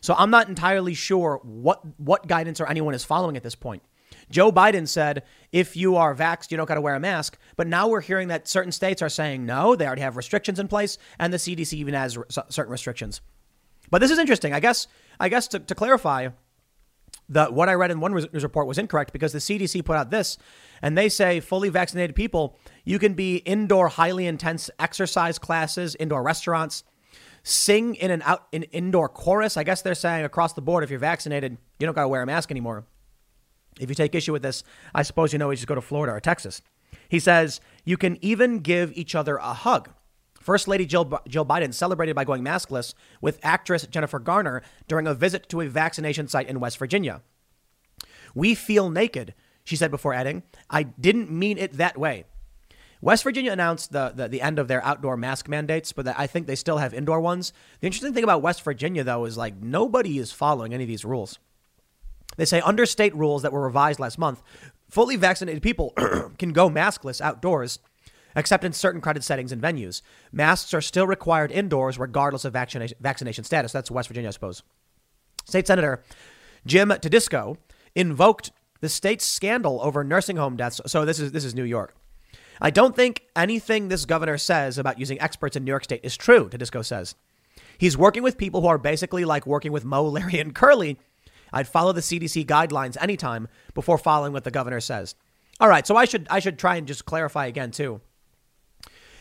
So 0.00 0.12
I'm 0.18 0.28
not 0.28 0.48
entirely 0.48 0.92
sure 0.92 1.40
what 1.44 1.82
what 2.00 2.26
guidance 2.26 2.60
or 2.60 2.66
anyone 2.66 2.94
is 2.94 3.04
following 3.04 3.36
at 3.36 3.44
this 3.44 3.54
point. 3.54 3.84
Joe 4.28 4.50
Biden 4.50 4.88
said 4.88 5.22
if 5.52 5.76
you 5.76 5.94
are 5.94 6.12
vaxxed, 6.12 6.50
you 6.50 6.56
don't 6.56 6.66
got 6.66 6.74
to 6.74 6.80
wear 6.80 6.96
a 6.96 7.00
mask. 7.00 7.38
But 7.54 7.68
now 7.68 7.86
we're 7.86 8.00
hearing 8.00 8.26
that 8.28 8.48
certain 8.48 8.72
states 8.72 9.02
are 9.02 9.08
saying 9.08 9.46
no, 9.46 9.76
they 9.76 9.86
already 9.86 10.02
have 10.02 10.16
restrictions 10.16 10.58
in 10.58 10.66
place, 10.66 10.98
and 11.20 11.32
the 11.32 11.36
CDC 11.36 11.74
even 11.74 11.94
has 11.94 12.18
certain 12.28 12.72
restrictions. 12.72 13.20
But 13.88 14.00
this 14.00 14.10
is 14.10 14.18
interesting. 14.18 14.52
I 14.52 14.58
guess 14.58 14.88
I 15.20 15.28
guess 15.28 15.46
to, 15.48 15.60
to 15.60 15.74
clarify, 15.76 16.30
the 17.28 17.46
what 17.46 17.68
I 17.68 17.74
read 17.74 17.90
in 17.90 18.00
one 18.00 18.12
news 18.12 18.42
report 18.42 18.66
was 18.66 18.78
incorrect 18.78 19.12
because 19.12 19.32
the 19.32 19.38
CDC 19.38 19.84
put 19.84 19.96
out 19.96 20.10
this, 20.10 20.38
and 20.82 20.96
they 20.96 21.08
say 21.08 21.40
fully 21.40 21.68
vaccinated 21.68 22.14
people 22.14 22.58
you 22.84 22.98
can 22.98 23.14
be 23.14 23.36
indoor 23.38 23.88
highly 23.88 24.26
intense 24.26 24.70
exercise 24.78 25.38
classes, 25.38 25.94
indoor 25.96 26.22
restaurants, 26.22 26.84
sing 27.42 27.94
in 27.94 28.10
an 28.10 28.22
out 28.22 28.46
in 28.52 28.64
indoor 28.64 29.08
chorus. 29.08 29.56
I 29.56 29.64
guess 29.64 29.82
they're 29.82 29.94
saying 29.94 30.24
across 30.24 30.52
the 30.52 30.62
board 30.62 30.84
if 30.84 30.90
you're 30.90 30.98
vaccinated, 30.98 31.56
you 31.78 31.86
don't 31.86 31.94
got 31.94 32.02
to 32.02 32.08
wear 32.08 32.22
a 32.22 32.26
mask 32.26 32.50
anymore. 32.50 32.84
If 33.80 33.88
you 33.88 33.94
take 33.94 34.14
issue 34.14 34.32
with 34.32 34.42
this, 34.42 34.62
I 34.94 35.02
suppose 35.02 35.32
you 35.32 35.38
know 35.38 35.48
we 35.48 35.56
just 35.56 35.66
go 35.66 35.74
to 35.74 35.80
Florida 35.80 36.12
or 36.12 36.20
Texas. 36.20 36.62
He 37.08 37.18
says 37.18 37.60
you 37.84 37.96
can 37.96 38.18
even 38.24 38.60
give 38.60 38.92
each 38.94 39.14
other 39.14 39.36
a 39.36 39.52
hug. 39.52 39.90
First 40.44 40.68
Lady 40.68 40.84
Jill, 40.84 41.10
Jill 41.26 41.46
Biden 41.46 41.72
celebrated 41.72 42.14
by 42.14 42.24
going 42.24 42.44
maskless 42.44 42.92
with 43.22 43.40
actress 43.42 43.86
Jennifer 43.86 44.18
Garner 44.18 44.60
during 44.86 45.06
a 45.06 45.14
visit 45.14 45.48
to 45.48 45.62
a 45.62 45.68
vaccination 45.68 46.28
site 46.28 46.50
in 46.50 46.60
West 46.60 46.76
Virginia. 46.76 47.22
We 48.34 48.54
feel 48.54 48.90
naked, 48.90 49.32
she 49.64 49.74
said 49.74 49.90
before 49.90 50.12
adding, 50.12 50.42
I 50.68 50.82
didn't 50.82 51.30
mean 51.30 51.56
it 51.56 51.72
that 51.78 51.96
way. 51.96 52.24
West 53.00 53.24
Virginia 53.24 53.52
announced 53.52 53.92
the, 53.92 54.12
the, 54.14 54.28
the 54.28 54.42
end 54.42 54.58
of 54.58 54.68
their 54.68 54.84
outdoor 54.84 55.16
mask 55.16 55.48
mandates, 55.48 55.92
but 55.92 56.06
I 56.08 56.26
think 56.26 56.46
they 56.46 56.56
still 56.56 56.76
have 56.76 56.92
indoor 56.92 57.22
ones. 57.22 57.54
The 57.80 57.86
interesting 57.86 58.12
thing 58.12 58.24
about 58.24 58.42
West 58.42 58.60
Virginia, 58.60 59.02
though, 59.02 59.24
is 59.24 59.38
like 59.38 59.62
nobody 59.62 60.18
is 60.18 60.30
following 60.30 60.74
any 60.74 60.84
of 60.84 60.88
these 60.88 61.06
rules. 61.06 61.38
They 62.36 62.44
say 62.44 62.60
under 62.60 62.84
state 62.84 63.14
rules 63.16 63.40
that 63.40 63.52
were 63.52 63.62
revised 63.62 63.98
last 63.98 64.18
month, 64.18 64.42
fully 64.90 65.16
vaccinated 65.16 65.62
people 65.62 65.94
can 66.38 66.52
go 66.52 66.68
maskless 66.68 67.22
outdoors, 67.22 67.78
except 68.36 68.64
in 68.64 68.72
certain 68.72 69.00
crowded 69.00 69.24
settings 69.24 69.52
and 69.52 69.62
venues. 69.62 70.02
Masks 70.32 70.74
are 70.74 70.80
still 70.80 71.06
required 71.06 71.52
indoors, 71.52 71.98
regardless 71.98 72.44
of 72.44 72.52
vaccination, 72.52 72.96
vaccination 73.00 73.44
status. 73.44 73.72
That's 73.72 73.90
West 73.90 74.08
Virginia, 74.08 74.28
I 74.28 74.32
suppose. 74.32 74.62
State 75.44 75.66
Senator 75.66 76.02
Jim 76.66 76.88
Tedisco 76.88 77.56
invoked 77.94 78.52
the 78.80 78.88
state's 78.88 79.24
scandal 79.24 79.80
over 79.82 80.04
nursing 80.04 80.36
home 80.36 80.56
deaths. 80.56 80.80
So 80.86 81.04
this 81.04 81.20
is 81.20 81.32
this 81.32 81.44
is 81.44 81.54
New 81.54 81.64
York. 81.64 81.94
I 82.60 82.70
don't 82.70 82.94
think 82.94 83.22
anything 83.34 83.88
this 83.88 84.04
governor 84.04 84.38
says 84.38 84.78
about 84.78 84.98
using 84.98 85.20
experts 85.20 85.56
in 85.56 85.64
New 85.64 85.72
York 85.72 85.84
State 85.84 86.00
is 86.04 86.16
true, 86.16 86.48
Tedisco 86.48 86.84
says. 86.84 87.14
He's 87.78 87.98
working 87.98 88.22
with 88.22 88.38
people 88.38 88.60
who 88.60 88.68
are 88.68 88.78
basically 88.78 89.24
like 89.24 89.46
working 89.46 89.72
with 89.72 89.84
Moe, 89.84 90.04
Larry, 90.08 90.38
and 90.38 90.54
Curly. 90.54 90.98
I'd 91.52 91.68
follow 91.68 91.92
the 91.92 92.00
CDC 92.00 92.46
guidelines 92.46 92.96
anytime 93.00 93.48
before 93.74 93.98
following 93.98 94.32
what 94.32 94.44
the 94.44 94.50
governor 94.50 94.80
says. 94.80 95.14
All 95.60 95.68
right, 95.68 95.86
so 95.86 95.96
I 95.96 96.04
should 96.04 96.26
I 96.30 96.40
should 96.40 96.58
try 96.58 96.76
and 96.76 96.86
just 96.86 97.04
clarify 97.04 97.46
again 97.46 97.70
too. 97.70 98.00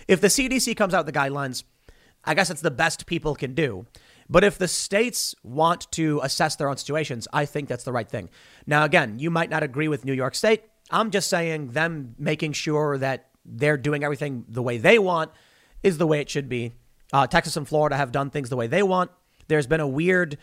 If 0.08 0.22
the 0.22 0.28
CDC 0.28 0.76
comes 0.76 0.94
out 0.94 1.06
with 1.06 1.14
the 1.14 1.20
guidelines, 1.20 1.64
I 2.24 2.34
guess 2.34 2.50
it's 2.50 2.62
the 2.62 2.72
best 2.72 3.06
people 3.06 3.36
can 3.36 3.54
do. 3.54 3.86
But 4.30 4.44
if 4.44 4.58
the 4.58 4.68
states 4.68 5.36
want 5.44 5.92
to 5.92 6.20
assess 6.24 6.56
their 6.56 6.70
own 6.70 6.78
situations, 6.78 7.28
I 7.34 7.46
think 7.46 7.68
that's 7.68 7.84
the 7.84 7.92
right 7.92 8.08
thing. 8.08 8.30
Now, 8.66 8.86
again, 8.86 9.20
you 9.20 9.30
might 9.30 9.50
not 9.50 9.64
agree 9.64 9.88
with 9.88 10.06
New 10.06 10.14
York 10.14 10.36
State. 10.36 10.64
I'm 10.90 11.12
just 11.12 11.30
saying 11.30 11.70
them 11.70 12.16
making 12.18 12.54
sure 12.54 12.98
that 12.98 13.30
they're 13.46 13.78
doing 13.78 14.04
everything 14.04 14.46
the 14.48 14.62
way 14.62 14.78
they 14.78 14.98
want 14.98 15.32
is 15.82 15.98
the 15.98 16.08
way 16.08 16.22
it 16.22 16.30
should 16.30 16.48
be. 16.48 16.74
Uh, 17.12 17.28
Texas 17.28 17.58
and 17.58 17.68
Florida 17.68 17.98
have 17.98 18.12
done 18.12 18.30
things 18.30 18.50
the 18.50 18.56
way 18.56 18.68
they 18.68 18.84
want. 18.84 19.12
There's 19.48 19.68
been 19.68 19.82
a 19.82 19.88
weird 19.88 20.38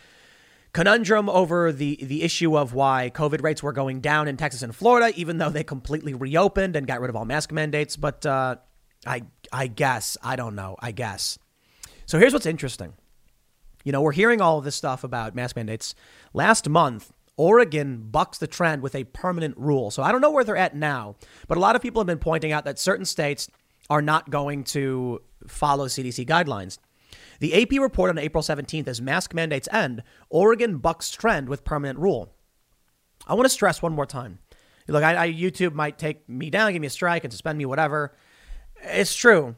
conundrum 0.73 1.27
over 1.29 1.71
the, 1.71 1.99
the 2.01 2.23
issue 2.23 2.57
of 2.57 2.73
why 2.73 3.11
COVID 3.13 3.43
rates 3.43 3.61
were 3.61 3.73
going 3.73 3.99
down 3.99 4.27
in 4.27 4.37
Texas 4.37 4.61
and 4.61 4.73
Florida, 4.75 5.11
even 5.17 5.37
though 5.37 5.49
they 5.49 5.63
completely 5.63 6.13
reopened 6.13 6.75
and 6.75 6.87
got 6.87 7.01
rid 7.01 7.09
of 7.09 7.15
all 7.15 7.25
mask 7.25 7.51
mandates. 7.51 7.97
But 7.97 8.25
uh, 8.25 8.57
I, 9.05 9.23
I 9.51 9.67
guess, 9.67 10.17
I 10.23 10.35
don't 10.35 10.55
know, 10.55 10.75
I 10.79 10.91
guess. 10.91 11.39
So 12.05 12.19
here's 12.19 12.33
what's 12.33 12.45
interesting. 12.45 12.93
You 13.83 13.91
know, 13.91 14.01
we're 14.01 14.11
hearing 14.11 14.41
all 14.41 14.57
of 14.57 14.63
this 14.63 14.75
stuff 14.75 15.03
about 15.03 15.35
mask 15.35 15.55
mandates. 15.55 15.95
Last 16.33 16.69
month, 16.69 17.11
Oregon 17.37 18.07
bucks 18.11 18.37
the 18.37 18.47
trend 18.47 18.81
with 18.81 18.93
a 18.93 19.05
permanent 19.05 19.57
rule. 19.57 19.89
So 19.89 20.03
I 20.03 20.11
don't 20.11 20.21
know 20.21 20.29
where 20.29 20.43
they're 20.43 20.57
at 20.57 20.75
now, 20.75 21.15
but 21.47 21.57
a 21.57 21.61
lot 21.61 21.75
of 21.75 21.81
people 21.81 21.99
have 21.99 22.07
been 22.07 22.19
pointing 22.19 22.51
out 22.51 22.65
that 22.65 22.77
certain 22.77 23.05
states 23.05 23.49
are 23.89 24.01
not 24.01 24.29
going 24.29 24.63
to 24.65 25.21
follow 25.47 25.87
CDC 25.87 26.27
guidelines. 26.27 26.77
The 27.39 27.59
AP 27.59 27.81
report 27.81 28.11
on 28.11 28.19
April 28.19 28.43
17th 28.43 28.87
as 28.87 29.01
mask 29.01 29.33
mandates 29.33 29.67
end, 29.71 30.03
Oregon 30.29 30.77
bucks 30.77 31.09
trend 31.09 31.49
with 31.49 31.63
permanent 31.63 31.97
rule. 31.97 32.31
I 33.25 33.33
want 33.33 33.45
to 33.45 33.49
stress 33.49 33.81
one 33.81 33.93
more 33.93 34.05
time. 34.05 34.39
Look, 34.87 35.03
I, 35.03 35.15
I, 35.15 35.33
YouTube 35.33 35.73
might 35.73 35.97
take 35.97 36.27
me 36.27 36.49
down, 36.49 36.73
give 36.73 36.81
me 36.81 36.87
a 36.87 36.91
strike, 36.91 37.23
and 37.23 37.31
suspend 37.31 37.57
me, 37.57 37.65
whatever. 37.65 38.15
It's 38.83 39.15
true 39.15 39.55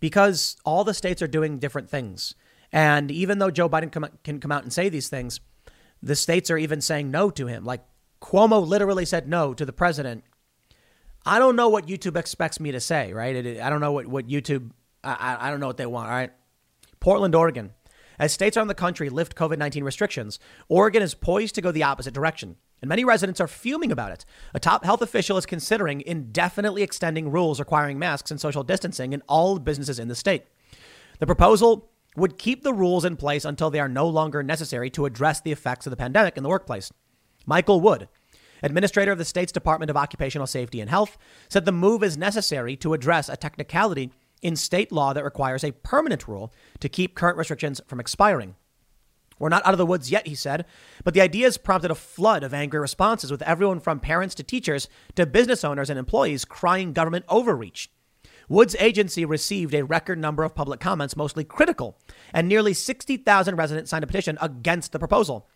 because 0.00 0.56
all 0.64 0.84
the 0.84 0.94
states 0.94 1.22
are 1.22 1.26
doing 1.26 1.58
different 1.58 1.90
things. 1.90 2.34
And 2.72 3.10
even 3.10 3.38
though 3.38 3.50
Joe 3.50 3.68
Biden 3.68 3.90
come, 3.90 4.06
can 4.24 4.40
come 4.40 4.52
out 4.52 4.62
and 4.62 4.72
say 4.72 4.88
these 4.88 5.08
things, 5.08 5.40
the 6.02 6.16
states 6.16 6.50
are 6.50 6.58
even 6.58 6.80
saying 6.80 7.10
no 7.10 7.30
to 7.30 7.46
him. 7.46 7.64
Like 7.64 7.82
Cuomo 8.20 8.66
literally 8.66 9.04
said 9.04 9.28
no 9.28 9.54
to 9.54 9.64
the 9.64 9.72
president. 9.72 10.24
I 11.24 11.38
don't 11.38 11.56
know 11.56 11.68
what 11.68 11.86
YouTube 11.86 12.16
expects 12.16 12.60
me 12.60 12.72
to 12.72 12.80
say, 12.80 13.12
right? 13.12 13.36
I 13.60 13.70
don't 13.70 13.80
know 13.80 13.92
what, 13.92 14.06
what 14.06 14.28
YouTube, 14.28 14.70
I, 15.02 15.36
I 15.40 15.50
don't 15.50 15.60
know 15.60 15.66
what 15.66 15.76
they 15.76 15.86
want, 15.86 16.08
all 16.08 16.14
right? 16.14 16.32
Portland, 17.00 17.34
Oregon. 17.34 17.72
As 18.18 18.32
states 18.32 18.56
around 18.56 18.68
the 18.68 18.74
country 18.74 19.10
lift 19.10 19.36
COVID 19.36 19.58
19 19.58 19.84
restrictions, 19.84 20.38
Oregon 20.68 21.02
is 21.02 21.14
poised 21.14 21.54
to 21.56 21.60
go 21.60 21.70
the 21.70 21.82
opposite 21.82 22.14
direction, 22.14 22.56
and 22.80 22.88
many 22.88 23.04
residents 23.04 23.40
are 23.40 23.48
fuming 23.48 23.90
about 23.90 24.12
it. 24.12 24.24
A 24.54 24.60
top 24.60 24.84
health 24.84 25.02
official 25.02 25.36
is 25.36 25.46
considering 25.46 26.02
indefinitely 26.02 26.82
extending 26.82 27.30
rules 27.30 27.58
requiring 27.58 27.98
masks 27.98 28.30
and 28.30 28.40
social 28.40 28.62
distancing 28.62 29.12
in 29.12 29.22
all 29.28 29.58
businesses 29.58 29.98
in 29.98 30.08
the 30.08 30.14
state. 30.14 30.44
The 31.18 31.26
proposal 31.26 31.90
would 32.16 32.38
keep 32.38 32.62
the 32.62 32.72
rules 32.72 33.04
in 33.04 33.16
place 33.16 33.44
until 33.44 33.70
they 33.70 33.80
are 33.80 33.88
no 33.88 34.06
longer 34.06 34.42
necessary 34.42 34.90
to 34.90 35.06
address 35.06 35.40
the 35.40 35.52
effects 35.52 35.86
of 35.86 35.90
the 35.90 35.96
pandemic 35.96 36.36
in 36.36 36.42
the 36.42 36.48
workplace. 36.48 36.92
Michael 37.44 37.80
Wood, 37.80 38.08
administrator 38.62 39.12
of 39.12 39.18
the 39.18 39.24
state's 39.24 39.52
Department 39.52 39.90
of 39.90 39.96
Occupational 39.96 40.46
Safety 40.46 40.80
and 40.80 40.90
Health, 40.90 41.16
said 41.48 41.64
the 41.64 41.72
move 41.72 42.02
is 42.02 42.16
necessary 42.16 42.76
to 42.76 42.94
address 42.94 43.28
a 43.28 43.36
technicality 43.36 44.10
in 44.42 44.56
state 44.56 44.92
law 44.92 45.12
that 45.12 45.24
requires 45.24 45.64
a 45.64 45.72
permanent 45.72 46.26
rule 46.26 46.52
to 46.80 46.88
keep 46.88 47.14
current 47.14 47.38
restrictions 47.38 47.80
from 47.86 48.00
expiring. 48.00 48.54
We're 49.38 49.48
not 49.50 49.66
out 49.66 49.74
of 49.74 49.78
the 49.78 49.86
woods 49.86 50.10
yet, 50.10 50.26
he 50.26 50.34
said, 50.34 50.64
but 51.04 51.14
the 51.14 51.20
ideas 51.20 51.58
prompted 51.58 51.90
a 51.90 51.94
flood 51.94 52.42
of 52.42 52.54
angry 52.54 52.80
responses 52.80 53.30
with 53.30 53.42
everyone 53.42 53.80
from 53.80 54.00
parents 54.00 54.34
to 54.36 54.42
teachers 54.42 54.88
to 55.14 55.26
business 55.26 55.64
owners 55.64 55.90
and 55.90 55.98
employees 55.98 56.44
crying 56.44 56.92
government 56.92 57.26
overreach. 57.28 57.90
Wood's 58.48 58.76
agency 58.78 59.24
received 59.24 59.74
a 59.74 59.84
record 59.84 60.18
number 60.18 60.44
of 60.44 60.54
public 60.54 60.80
comments, 60.80 61.16
mostly 61.16 61.44
critical, 61.44 61.98
and 62.32 62.48
nearly 62.48 62.72
60,000 62.72 63.56
residents 63.56 63.90
signed 63.90 64.04
a 64.04 64.06
petition 64.06 64.38
against 64.40 64.92
the 64.92 64.98
proposal. 64.98 65.48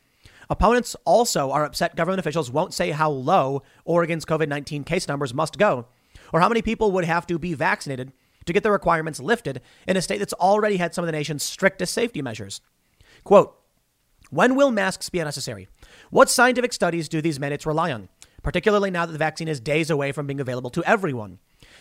Opponents 0.50 0.96
also 1.04 1.52
are 1.52 1.64
upset 1.64 1.94
government 1.94 2.18
officials 2.18 2.50
won't 2.50 2.74
say 2.74 2.90
how 2.90 3.08
low 3.08 3.62
Oregon's 3.84 4.24
COVID 4.24 4.48
19 4.48 4.82
case 4.82 5.06
numbers 5.06 5.32
must 5.32 5.56
go, 5.56 5.86
or 6.32 6.40
how 6.40 6.48
many 6.48 6.62
people 6.62 6.90
would 6.90 7.04
have 7.04 7.26
to 7.28 7.38
be 7.38 7.54
vaccinated 7.54 8.12
to 8.46 8.52
get 8.52 8.64
the 8.64 8.72
requirements 8.72 9.20
lifted 9.20 9.60
in 9.86 9.96
a 9.96 10.02
state 10.02 10.18
that's 10.18 10.32
already 10.34 10.76
had 10.76 10.92
some 10.92 11.04
of 11.04 11.06
the 11.06 11.12
nation's 11.12 11.44
strictest 11.44 11.94
safety 11.94 12.20
measures. 12.20 12.60
Quote, 13.22 13.56
when 14.30 14.54
will 14.54 14.70
masks 14.70 15.10
be 15.10 15.18
unnecessary? 15.18 15.68
What 16.10 16.30
scientific 16.30 16.72
studies 16.72 17.08
do 17.08 17.20
these 17.20 17.40
mandates 17.40 17.66
rely 17.66 17.92
on, 17.92 18.08
particularly 18.42 18.90
now 18.90 19.06
that 19.06 19.12
the 19.12 19.18
vaccine 19.18 19.48
is 19.48 19.60
days 19.60 19.90
away 19.90 20.12
from 20.12 20.26
being 20.26 20.40
available 20.40 20.70
to 20.70 20.84
everyone? 20.84 21.38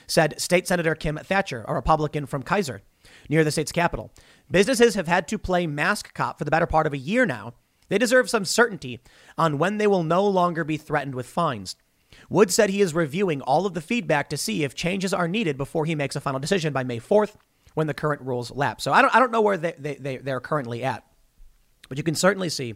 said 0.07 0.39
State 0.39 0.67
Senator 0.67 0.95
Kim 0.95 1.17
Thatcher, 1.17 1.63
a 1.67 1.73
Republican 1.73 2.25
from 2.25 2.43
Keizer, 2.43 2.81
near 3.29 3.43
the 3.43 3.51
state's 3.51 3.71
capital. 3.71 4.11
Businesses 4.49 4.95
have 4.95 5.07
had 5.07 5.27
to 5.27 5.37
play 5.37 5.67
mask 5.67 6.13
cop 6.13 6.37
for 6.37 6.45
the 6.45 6.51
better 6.51 6.65
part 6.65 6.87
of 6.87 6.93
a 6.93 6.97
year 6.97 7.25
now. 7.25 7.53
They 7.89 7.97
deserve 7.97 8.29
some 8.29 8.45
certainty 8.45 8.99
on 9.37 9.57
when 9.57 9.77
they 9.77 9.87
will 9.87 10.03
no 10.03 10.25
longer 10.25 10.63
be 10.63 10.77
threatened 10.77 11.15
with 11.15 11.25
fines. 11.25 11.75
Wood 12.29 12.51
said 12.51 12.69
he 12.69 12.81
is 12.81 12.93
reviewing 12.93 13.41
all 13.41 13.65
of 13.65 13.73
the 13.73 13.81
feedback 13.81 14.29
to 14.29 14.37
see 14.37 14.63
if 14.63 14.75
changes 14.75 15.13
are 15.13 15.27
needed 15.27 15.57
before 15.57 15.85
he 15.85 15.95
makes 15.95 16.15
a 16.15 16.21
final 16.21 16.39
decision 16.39 16.73
by 16.73 16.83
May 16.83 16.99
4th 16.99 17.35
when 17.73 17.87
the 17.87 17.93
current 17.93 18.21
rules 18.21 18.51
lapse. 18.51 18.83
So 18.83 18.91
I 18.91 19.01
don't, 19.01 19.15
I 19.15 19.19
don't 19.19 19.31
know 19.31 19.41
where 19.41 19.57
they, 19.57 19.73
they, 19.77 19.95
they, 19.95 20.17
they're 20.17 20.39
currently 20.39 20.83
at, 20.83 21.03
but 21.89 21.97
you 21.97 22.03
can 22.03 22.15
certainly 22.15 22.49
see 22.49 22.75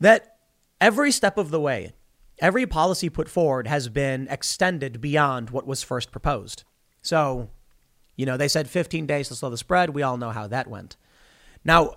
that 0.00 0.38
every 0.80 1.10
step 1.10 1.36
of 1.36 1.50
the 1.50 1.60
way, 1.60 1.92
every 2.38 2.66
policy 2.66 3.10
put 3.10 3.28
forward 3.28 3.66
has 3.66 3.88
been 3.88 4.26
extended 4.30 5.00
beyond 5.00 5.50
what 5.50 5.66
was 5.66 5.82
first 5.82 6.10
proposed. 6.10 6.64
So, 7.02 7.50
you 8.16 8.24
know, 8.24 8.36
they 8.36 8.48
said 8.48 8.68
15 8.68 9.06
days 9.06 9.28
to 9.28 9.34
slow 9.34 9.50
the 9.50 9.58
spread. 9.58 9.90
We 9.90 10.02
all 10.02 10.16
know 10.16 10.30
how 10.30 10.46
that 10.46 10.68
went. 10.68 10.96
Now, 11.64 11.96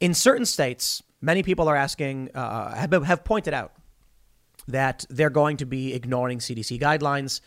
in 0.00 0.14
certain 0.14 0.46
states, 0.46 1.02
many 1.20 1.42
people 1.42 1.68
are 1.68 1.76
asking, 1.76 2.30
uh, 2.34 2.74
have, 2.74 3.04
have 3.04 3.24
pointed 3.24 3.54
out 3.54 3.72
that 4.68 5.04
they're 5.10 5.30
going 5.30 5.58
to 5.58 5.66
be 5.66 5.94
ignoring 5.94 6.38
CDC 6.38 6.80
guidelines. 6.80 7.40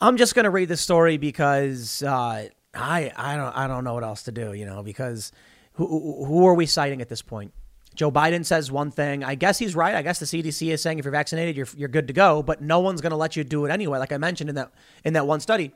I'm 0.00 0.16
just 0.16 0.34
going 0.34 0.44
to 0.44 0.50
read 0.50 0.68
this 0.68 0.80
story 0.80 1.16
because 1.16 2.02
uh, 2.02 2.48
I 2.74 3.12
I 3.16 3.36
don't 3.36 3.56
I 3.56 3.66
don't 3.66 3.84
know 3.84 3.94
what 3.94 4.02
else 4.02 4.24
to 4.24 4.32
do, 4.32 4.52
you 4.52 4.66
know, 4.66 4.82
because 4.82 5.30
who 5.74 6.24
who 6.26 6.46
are 6.46 6.54
we 6.54 6.66
citing 6.66 7.00
at 7.00 7.08
this 7.08 7.22
point? 7.22 7.52
Joe 7.94 8.10
Biden 8.10 8.44
says 8.44 8.72
one 8.72 8.90
thing. 8.90 9.22
I 9.22 9.34
guess 9.34 9.58
he's 9.58 9.74
right. 9.74 9.94
I 9.94 10.02
guess 10.02 10.18
the 10.18 10.26
CDC 10.26 10.72
is 10.72 10.80
saying 10.80 10.98
if 10.98 11.04
you're 11.04 11.12
vaccinated, 11.12 11.56
you're, 11.56 11.68
you're 11.76 11.88
good 11.88 12.06
to 12.06 12.14
go, 12.14 12.42
but 12.42 12.62
no 12.62 12.80
one's 12.80 13.02
going 13.02 13.10
to 13.10 13.16
let 13.16 13.36
you 13.36 13.44
do 13.44 13.66
it 13.66 13.70
anyway. 13.70 13.98
Like 13.98 14.12
I 14.12 14.18
mentioned 14.18 14.48
in 14.48 14.56
that 14.56 14.72
in 15.04 15.12
that 15.12 15.26
one 15.26 15.40
study, 15.40 15.72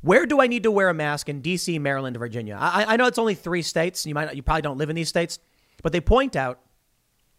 where 0.00 0.26
do 0.26 0.40
I 0.40 0.46
need 0.46 0.62
to 0.64 0.70
wear 0.70 0.88
a 0.88 0.94
mask 0.94 1.28
in 1.28 1.40
D.C., 1.40 1.78
Maryland, 1.78 2.16
Virginia? 2.16 2.56
I, 2.60 2.94
I 2.94 2.96
know 2.96 3.06
it's 3.06 3.18
only 3.18 3.34
three 3.34 3.62
states. 3.62 4.06
You 4.06 4.14
might 4.14 4.34
you 4.36 4.42
probably 4.42 4.62
don't 4.62 4.78
live 4.78 4.90
in 4.90 4.96
these 4.96 5.08
states, 5.08 5.38
but 5.82 5.92
they 5.92 6.00
point 6.00 6.36
out 6.36 6.60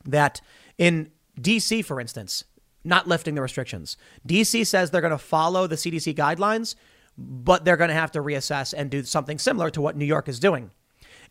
that 0.06 0.42
in 0.78 1.12
D.C., 1.40 1.82
for 1.84 2.02
instance, 2.02 2.44
not 2.84 3.08
lifting 3.08 3.36
the 3.36 3.42
restrictions, 3.42 3.98
D.C. 4.26 4.64
says 4.66 4.92
they're 4.92 5.02
going 5.02 5.12
to 5.12 5.18
follow 5.18 5.68
the 5.68 5.76
CDC 5.76 6.16
guidelines, 6.16 6.76
but 7.18 7.66
they're 7.66 7.78
going 7.78 7.90
to 7.90 7.96
have 7.96 8.12
to 8.12 8.20
reassess 8.20 8.74
and 8.76 8.92
do 8.92 9.04
something 9.04 9.40
similar 9.40 9.70
to 9.70 9.82
what 9.82 9.96
New 9.96 10.06
York 10.06 10.28
is 10.28 10.40
doing. 10.40 10.72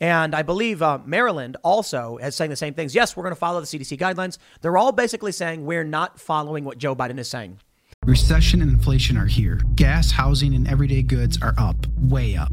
And 0.01 0.35
I 0.35 0.43
believe 0.43 0.83
uh, 0.83 0.99
Maryland 1.05 1.57
also 1.63 2.17
is 2.19 2.35
saying 2.35 2.51
the 2.51 2.57
same 2.57 2.75
things. 2.75 2.95
Yes, 2.95 3.17
we're 3.17 3.23
going 3.23 3.35
to 3.35 3.41
follow 3.41 3.61
the 3.61 3.67
CDC 3.67 3.99
guidelines. 3.99 4.39
They're 4.61 4.77
all 4.77 4.93
basically 4.93 5.33
saying 5.33 5.65
we're 5.65 5.85
not 5.85 6.21
following 6.21 6.65
what 6.65 6.79
Joe 6.79 6.95
Biden 6.95 7.19
is 7.19 7.29
saying. 7.29 7.61
Recession 8.05 8.61
and 8.61 8.71
inflation 8.71 9.17
are 9.17 9.27
here. 9.27 9.61
Gas, 9.77 10.11
housing, 10.11 10.55
and 10.55 10.69
everyday 10.69 11.03
goods 11.03 11.39
are 11.41 11.55
up, 11.57 11.87
way 11.99 12.37
up. 12.37 12.53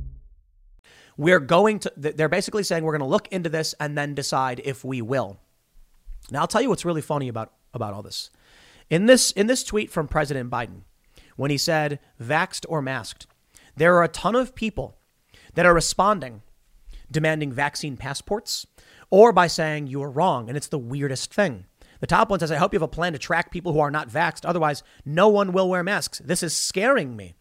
We're 1.17 1.39
going 1.39 1.79
to, 1.79 1.93
they're 1.95 2.29
basically 2.29 2.63
saying 2.63 2.83
we're 2.83 2.97
going 2.97 3.07
to 3.07 3.13
look 3.13 3.27
into 3.29 3.49
this 3.49 3.73
and 3.79 3.97
then 3.97 4.15
decide 4.15 4.61
if 4.63 4.83
we 4.83 5.01
will. 5.01 5.37
Now, 6.31 6.41
I'll 6.41 6.47
tell 6.47 6.61
you 6.61 6.69
what's 6.69 6.85
really 6.85 7.01
funny 7.01 7.27
about, 7.27 7.53
about 7.73 7.93
all 7.93 8.01
this. 8.01 8.29
In 8.89 9.05
this, 9.05 9.31
in 9.31 9.47
this 9.47 9.63
tweet 9.63 9.89
from 9.89 10.07
President 10.07 10.49
Biden, 10.49 10.81
when 11.35 11.51
he 11.51 11.57
said 11.57 11.99
vaxed 12.21 12.65
or 12.69 12.81
masked, 12.81 13.27
there 13.75 13.95
are 13.95 14.03
a 14.03 14.09
ton 14.09 14.35
of 14.35 14.55
people 14.55 14.97
that 15.53 15.65
are 15.65 15.73
responding, 15.73 16.41
demanding 17.09 17.51
vaccine 17.51 17.97
passports, 17.97 18.67
or 19.09 19.31
by 19.33 19.47
saying 19.47 19.87
you 19.87 20.01
are 20.03 20.09
wrong. 20.09 20.47
And 20.47 20.57
it's 20.57 20.67
the 20.67 20.79
weirdest 20.79 21.33
thing. 21.33 21.65
The 21.99 22.07
top 22.07 22.29
one 22.29 22.39
says, 22.39 22.51
I 22.51 22.57
hope 22.57 22.73
you 22.73 22.79
have 22.79 22.83
a 22.83 22.87
plan 22.87 23.13
to 23.13 23.19
track 23.19 23.51
people 23.51 23.73
who 23.73 23.79
are 23.79 23.91
not 23.91 24.09
vaxxed. 24.09 24.45
Otherwise, 24.45 24.83
no 25.05 25.27
one 25.27 25.53
will 25.53 25.69
wear 25.69 25.83
masks. 25.83 26.19
This 26.19 26.41
is 26.41 26.55
scaring 26.55 27.15
me. 27.15 27.35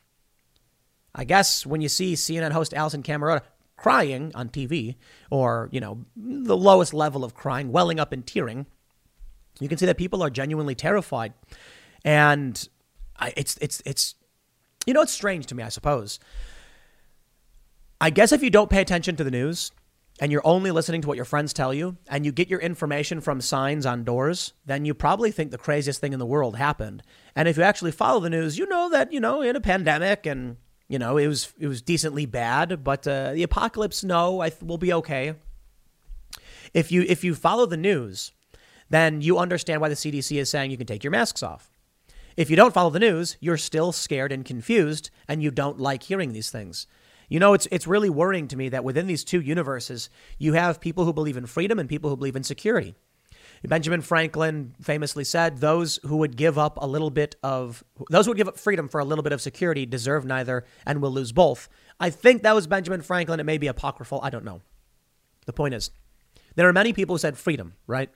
I 1.14 1.24
guess 1.24 1.66
when 1.66 1.80
you 1.80 1.88
see 1.88 2.14
CNN 2.14 2.52
host 2.52 2.72
Alisyn 2.72 3.02
Camerota 3.02 3.42
crying 3.80 4.30
on 4.34 4.50
TV, 4.50 4.96
or, 5.30 5.70
you 5.72 5.80
know, 5.80 6.04
the 6.14 6.56
lowest 6.56 6.92
level 6.92 7.24
of 7.24 7.32
crying, 7.32 7.72
welling 7.72 7.98
up 7.98 8.12
and 8.12 8.26
tearing, 8.26 8.66
you 9.58 9.68
can 9.68 9.78
see 9.78 9.86
that 9.86 9.96
people 9.96 10.22
are 10.22 10.28
genuinely 10.28 10.74
terrified. 10.74 11.32
And 12.04 12.68
I, 13.18 13.32
it's, 13.38 13.56
it's, 13.62 13.82
it's, 13.86 14.16
you 14.84 14.92
know, 14.92 15.00
it's 15.00 15.12
strange 15.12 15.46
to 15.46 15.54
me, 15.54 15.62
I 15.62 15.70
suppose. 15.70 16.20
I 18.02 18.10
guess 18.10 18.32
if 18.32 18.42
you 18.42 18.50
don't 18.50 18.68
pay 18.68 18.82
attention 18.82 19.16
to 19.16 19.24
the 19.24 19.30
news 19.30 19.72
and 20.20 20.30
you're 20.30 20.46
only 20.46 20.70
listening 20.70 21.00
to 21.00 21.08
what 21.08 21.16
your 21.16 21.24
friends 21.24 21.54
tell 21.54 21.72
you 21.72 21.96
and 22.06 22.26
you 22.26 22.32
get 22.32 22.50
your 22.50 22.60
information 22.60 23.22
from 23.22 23.40
signs 23.40 23.86
on 23.86 24.04
doors, 24.04 24.52
then 24.66 24.84
you 24.84 24.92
probably 24.92 25.30
think 25.30 25.52
the 25.52 25.58
craziest 25.58 26.02
thing 26.02 26.12
in 26.12 26.18
the 26.18 26.26
world 26.26 26.56
happened. 26.56 27.02
And 27.34 27.48
if 27.48 27.56
you 27.56 27.62
actually 27.62 27.92
follow 27.92 28.20
the 28.20 28.28
news, 28.28 28.58
you 28.58 28.66
know 28.66 28.90
that, 28.90 29.10
you 29.10 29.20
know, 29.20 29.40
in 29.40 29.56
a 29.56 29.60
pandemic 29.60 30.26
and, 30.26 30.58
you 30.90 30.98
know, 30.98 31.18
it 31.18 31.28
was 31.28 31.54
it 31.56 31.68
was 31.68 31.82
decently 31.82 32.26
bad, 32.26 32.82
but 32.82 33.06
uh, 33.06 33.32
the 33.32 33.44
apocalypse 33.44 34.02
no, 34.02 34.40
I 34.40 34.48
th- 34.50 34.60
will 34.60 34.76
be 34.76 34.92
okay. 34.94 35.34
If 36.74 36.90
you 36.90 37.02
if 37.02 37.22
you 37.22 37.36
follow 37.36 37.64
the 37.64 37.76
news, 37.76 38.32
then 38.88 39.22
you 39.22 39.38
understand 39.38 39.80
why 39.80 39.88
the 39.88 39.94
CDC 39.94 40.36
is 40.36 40.50
saying 40.50 40.72
you 40.72 40.76
can 40.76 40.88
take 40.88 41.04
your 41.04 41.12
masks 41.12 41.44
off. 41.44 41.70
If 42.36 42.50
you 42.50 42.56
don't 42.56 42.74
follow 42.74 42.90
the 42.90 42.98
news, 42.98 43.36
you're 43.38 43.56
still 43.56 43.92
scared 43.92 44.32
and 44.32 44.44
confused 44.44 45.10
and 45.28 45.40
you 45.40 45.52
don't 45.52 45.78
like 45.78 46.02
hearing 46.02 46.32
these 46.32 46.50
things. 46.50 46.88
You 47.28 47.38
know, 47.38 47.54
it's 47.54 47.68
it's 47.70 47.86
really 47.86 48.10
worrying 48.10 48.48
to 48.48 48.56
me 48.56 48.68
that 48.70 48.82
within 48.82 49.06
these 49.06 49.22
two 49.22 49.40
universes, 49.40 50.10
you 50.38 50.54
have 50.54 50.80
people 50.80 51.04
who 51.04 51.12
believe 51.12 51.36
in 51.36 51.46
freedom 51.46 51.78
and 51.78 51.88
people 51.88 52.10
who 52.10 52.16
believe 52.16 52.34
in 52.34 52.42
security. 52.42 52.96
Benjamin 53.62 54.00
Franklin 54.00 54.74
famously 54.80 55.24
said, 55.24 55.58
"Those 55.58 55.98
who 56.04 56.16
would 56.16 56.36
give 56.36 56.58
up 56.58 56.78
a 56.80 56.86
little 56.86 57.10
bit 57.10 57.36
of 57.42 57.84
those 58.08 58.24
who 58.24 58.30
would 58.30 58.38
give 58.38 58.48
up 58.48 58.58
freedom 58.58 58.88
for 58.88 59.00
a 59.00 59.04
little 59.04 59.22
bit 59.22 59.32
of 59.32 59.40
security 59.40 59.84
deserve 59.84 60.24
neither 60.24 60.64
and 60.86 61.02
will 61.02 61.10
lose 61.10 61.32
both." 61.32 61.68
I 61.98 62.08
think 62.10 62.42
that 62.42 62.54
was 62.54 62.66
Benjamin 62.66 63.02
Franklin. 63.02 63.38
It 63.40 63.44
may 63.44 63.58
be 63.58 63.66
apocryphal. 63.66 64.20
I 64.22 64.30
don't 64.30 64.44
know. 64.44 64.62
The 65.44 65.52
point 65.52 65.74
is, 65.74 65.90
there 66.54 66.68
are 66.68 66.72
many 66.72 66.92
people 66.92 67.14
who 67.14 67.18
said 67.18 67.36
freedom, 67.36 67.74
right? 67.86 68.10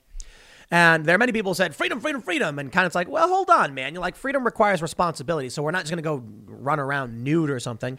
And 0.71 1.05
there 1.05 1.15
are 1.15 1.19
many 1.19 1.33
people 1.33 1.51
who 1.51 1.57
said 1.57 1.75
freedom, 1.75 2.01
freedom, 2.01 2.23
freedom, 2.23 2.59
and 2.59 2.73
kind 2.73 2.87
of 2.87 2.95
like, 2.95 3.09
well, 3.09 3.29
hold 3.29 3.51
on, 3.51 3.75
man. 3.75 3.93
You're 3.93 4.01
like 4.01 4.17
freedom 4.17 4.45
requires 4.45 4.81
responsibility, 4.81 5.51
so 5.51 5.63
we're 5.63 5.73
not 5.73 5.83
just 5.83 5.91
going 5.91 6.03
to 6.03 6.03
go 6.03 6.25
run 6.47 6.81
around 6.81 7.23
nude 7.23 7.51
or 7.51 7.61
something. 7.61 7.99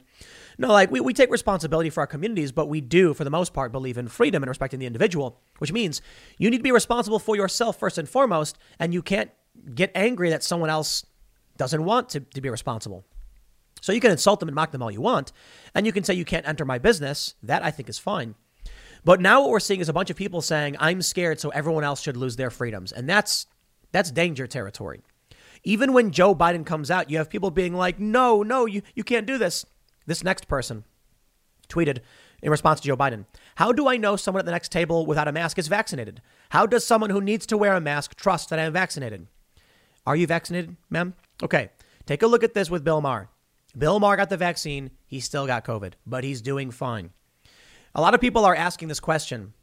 No, 0.57 0.69
like 0.69 0.91
we, 0.91 0.99
we 0.99 1.13
take 1.13 1.31
responsibility 1.31 1.89
for 1.89 2.01
our 2.01 2.07
communities, 2.07 2.51
but 2.51 2.67
we 2.67 2.81
do, 2.81 3.13
for 3.13 3.23
the 3.23 3.29
most 3.29 3.53
part, 3.53 3.71
believe 3.71 3.97
in 3.97 4.07
freedom 4.07 4.43
and 4.43 4.49
respecting 4.49 4.79
the 4.79 4.85
individual, 4.85 5.41
which 5.57 5.71
means 5.71 6.01
you 6.37 6.49
need 6.49 6.57
to 6.57 6.63
be 6.63 6.71
responsible 6.71 7.19
for 7.19 7.35
yourself 7.35 7.77
first 7.77 7.97
and 7.97 8.07
foremost, 8.07 8.57
and 8.79 8.93
you 8.93 9.01
can't 9.01 9.31
get 9.73 9.91
angry 9.95 10.29
that 10.29 10.43
someone 10.43 10.69
else 10.69 11.05
doesn't 11.57 11.83
want 11.83 12.09
to, 12.09 12.19
to 12.19 12.41
be 12.41 12.49
responsible. 12.49 13.05
So 13.81 13.91
you 13.91 14.01
can 14.01 14.11
insult 14.11 14.39
them 14.39 14.49
and 14.49 14.55
mock 14.55 14.71
them 14.71 14.81
all 14.81 14.91
you 14.91 15.01
want, 15.01 15.31
and 15.73 15.85
you 15.85 15.91
can 15.91 16.03
say 16.03 16.13
you 16.13 16.25
can't 16.25 16.47
enter 16.47 16.65
my 16.65 16.79
business. 16.79 17.35
That 17.43 17.63
I 17.63 17.71
think 17.71 17.89
is 17.89 17.99
fine. 17.99 18.35
But 19.03 19.21
now 19.21 19.41
what 19.41 19.51
we're 19.51 19.59
seeing 19.59 19.81
is 19.81 19.89
a 19.89 19.93
bunch 19.93 20.09
of 20.09 20.15
people 20.15 20.41
saying, 20.41 20.75
I'm 20.79 21.01
scared, 21.01 21.39
so 21.39 21.49
everyone 21.49 21.83
else 21.83 22.01
should 22.01 22.17
lose 22.17 22.35
their 22.35 22.49
freedoms. 22.49 22.91
And 22.91 23.07
that's 23.07 23.45
that's 23.91 24.11
danger 24.11 24.47
territory. 24.47 25.01
Even 25.63 25.93
when 25.93 26.11
Joe 26.11 26.35
Biden 26.35 26.65
comes 26.65 26.91
out, 26.91 27.09
you 27.09 27.17
have 27.17 27.29
people 27.29 27.51
being 27.51 27.73
like, 27.73 27.99
no, 27.99 28.43
no, 28.43 28.65
you, 28.65 28.81
you 28.93 29.03
can't 29.03 29.25
do 29.25 29.37
this. 29.37 29.65
This 30.05 30.23
next 30.23 30.47
person 30.47 30.83
tweeted 31.67 31.99
in 32.41 32.51
response 32.51 32.79
to 32.79 32.87
Joe 32.87 32.97
Biden 32.97 33.25
How 33.55 33.71
do 33.71 33.87
I 33.87 33.97
know 33.97 34.15
someone 34.15 34.39
at 34.39 34.45
the 34.45 34.51
next 34.51 34.71
table 34.71 35.05
without 35.05 35.27
a 35.27 35.31
mask 35.31 35.57
is 35.57 35.67
vaccinated? 35.67 36.21
How 36.49 36.65
does 36.65 36.85
someone 36.85 37.09
who 37.09 37.21
needs 37.21 37.45
to 37.47 37.57
wear 37.57 37.73
a 37.73 37.81
mask 37.81 38.15
trust 38.15 38.49
that 38.49 38.59
I 38.59 38.63
am 38.63 38.73
vaccinated? 38.73 39.27
Are 40.05 40.15
you 40.15 40.27
vaccinated, 40.27 40.75
ma'am? 40.89 41.15
Okay, 41.41 41.69
take 42.05 42.21
a 42.21 42.27
look 42.27 42.43
at 42.43 42.53
this 42.53 42.69
with 42.69 42.83
Bill 42.83 43.01
Maher. 43.01 43.29
Bill 43.77 43.99
Maher 43.99 44.17
got 44.17 44.29
the 44.29 44.37
vaccine. 44.37 44.91
He 45.05 45.19
still 45.19 45.47
got 45.47 45.65
COVID, 45.65 45.93
but 46.05 46.23
he's 46.23 46.41
doing 46.41 46.71
fine. 46.71 47.09
A 47.93 48.01
lot 48.01 48.13
of 48.13 48.21
people 48.21 48.45
are 48.45 48.55
asking 48.55 48.87
this 48.87 48.99
question 48.99 49.53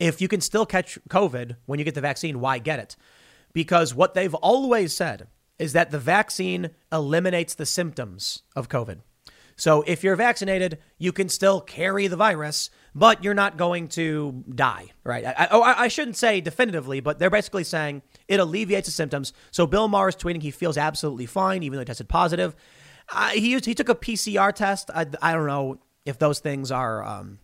if 0.00 0.20
you 0.20 0.28
can 0.28 0.40
still 0.40 0.66
catch 0.66 0.98
COVID 1.08 1.56
when 1.66 1.78
you 1.78 1.84
get 1.84 1.94
the 1.94 2.00
vaccine, 2.00 2.40
why 2.40 2.58
get 2.58 2.80
it? 2.80 2.96
Because 3.52 3.94
what 3.94 4.14
they've 4.14 4.34
always 4.34 4.92
said 4.92 5.28
is 5.58 5.72
that 5.72 5.90
the 5.92 5.98
vaccine 5.98 6.70
eliminates 6.92 7.54
the 7.54 7.66
symptoms 7.66 8.42
of 8.56 8.68
COVID. 8.68 9.00
So 9.56 9.82
if 9.86 10.02
you're 10.02 10.16
vaccinated, 10.16 10.78
you 10.98 11.12
can 11.12 11.28
still 11.28 11.60
carry 11.60 12.06
the 12.06 12.16
virus, 12.16 12.70
but 12.94 13.22
you're 13.22 13.34
not 13.34 13.56
going 13.56 13.88
to 13.88 14.44
die, 14.52 14.90
right? 15.04 15.24
I, 15.24 15.46
I, 15.46 15.82
I, 15.84 15.88
shouldn't 15.88 16.16
say 16.16 16.40
definitively, 16.40 17.00
but 17.00 17.18
they're 17.18 17.30
basically 17.30 17.64
saying 17.64 18.02
it 18.28 18.40
alleviates 18.40 18.86
the 18.86 18.92
symptoms. 18.92 19.32
So 19.50 19.66
Bill 19.66 19.88
Maher 19.88 20.08
is 20.08 20.16
tweeting 20.16 20.42
he 20.42 20.50
feels 20.50 20.76
absolutely 20.76 21.26
fine, 21.26 21.62
even 21.62 21.76
though 21.76 21.82
he 21.82 21.86
tested 21.86 22.08
positive. 22.08 22.56
Uh, 23.12 23.30
he 23.30 23.50
used, 23.50 23.64
he 23.64 23.74
took 23.74 23.88
a 23.88 23.94
PCR 23.94 24.52
test. 24.52 24.90
I, 24.94 25.06
I 25.22 25.32
don't 25.32 25.46
know 25.46 25.78
if 26.04 26.18
those 26.18 26.40
things 26.40 26.70
are 26.70 27.04
um, 27.04 27.38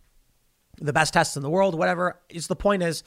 the 0.79 0.93
best 0.93 1.13
tests 1.15 1.37
in 1.37 1.43
the 1.43 1.51
world, 1.51 1.77
whatever. 1.77 2.21
It's 2.29 2.47
the 2.47 2.57
point 2.57 2.83
is 2.83 3.03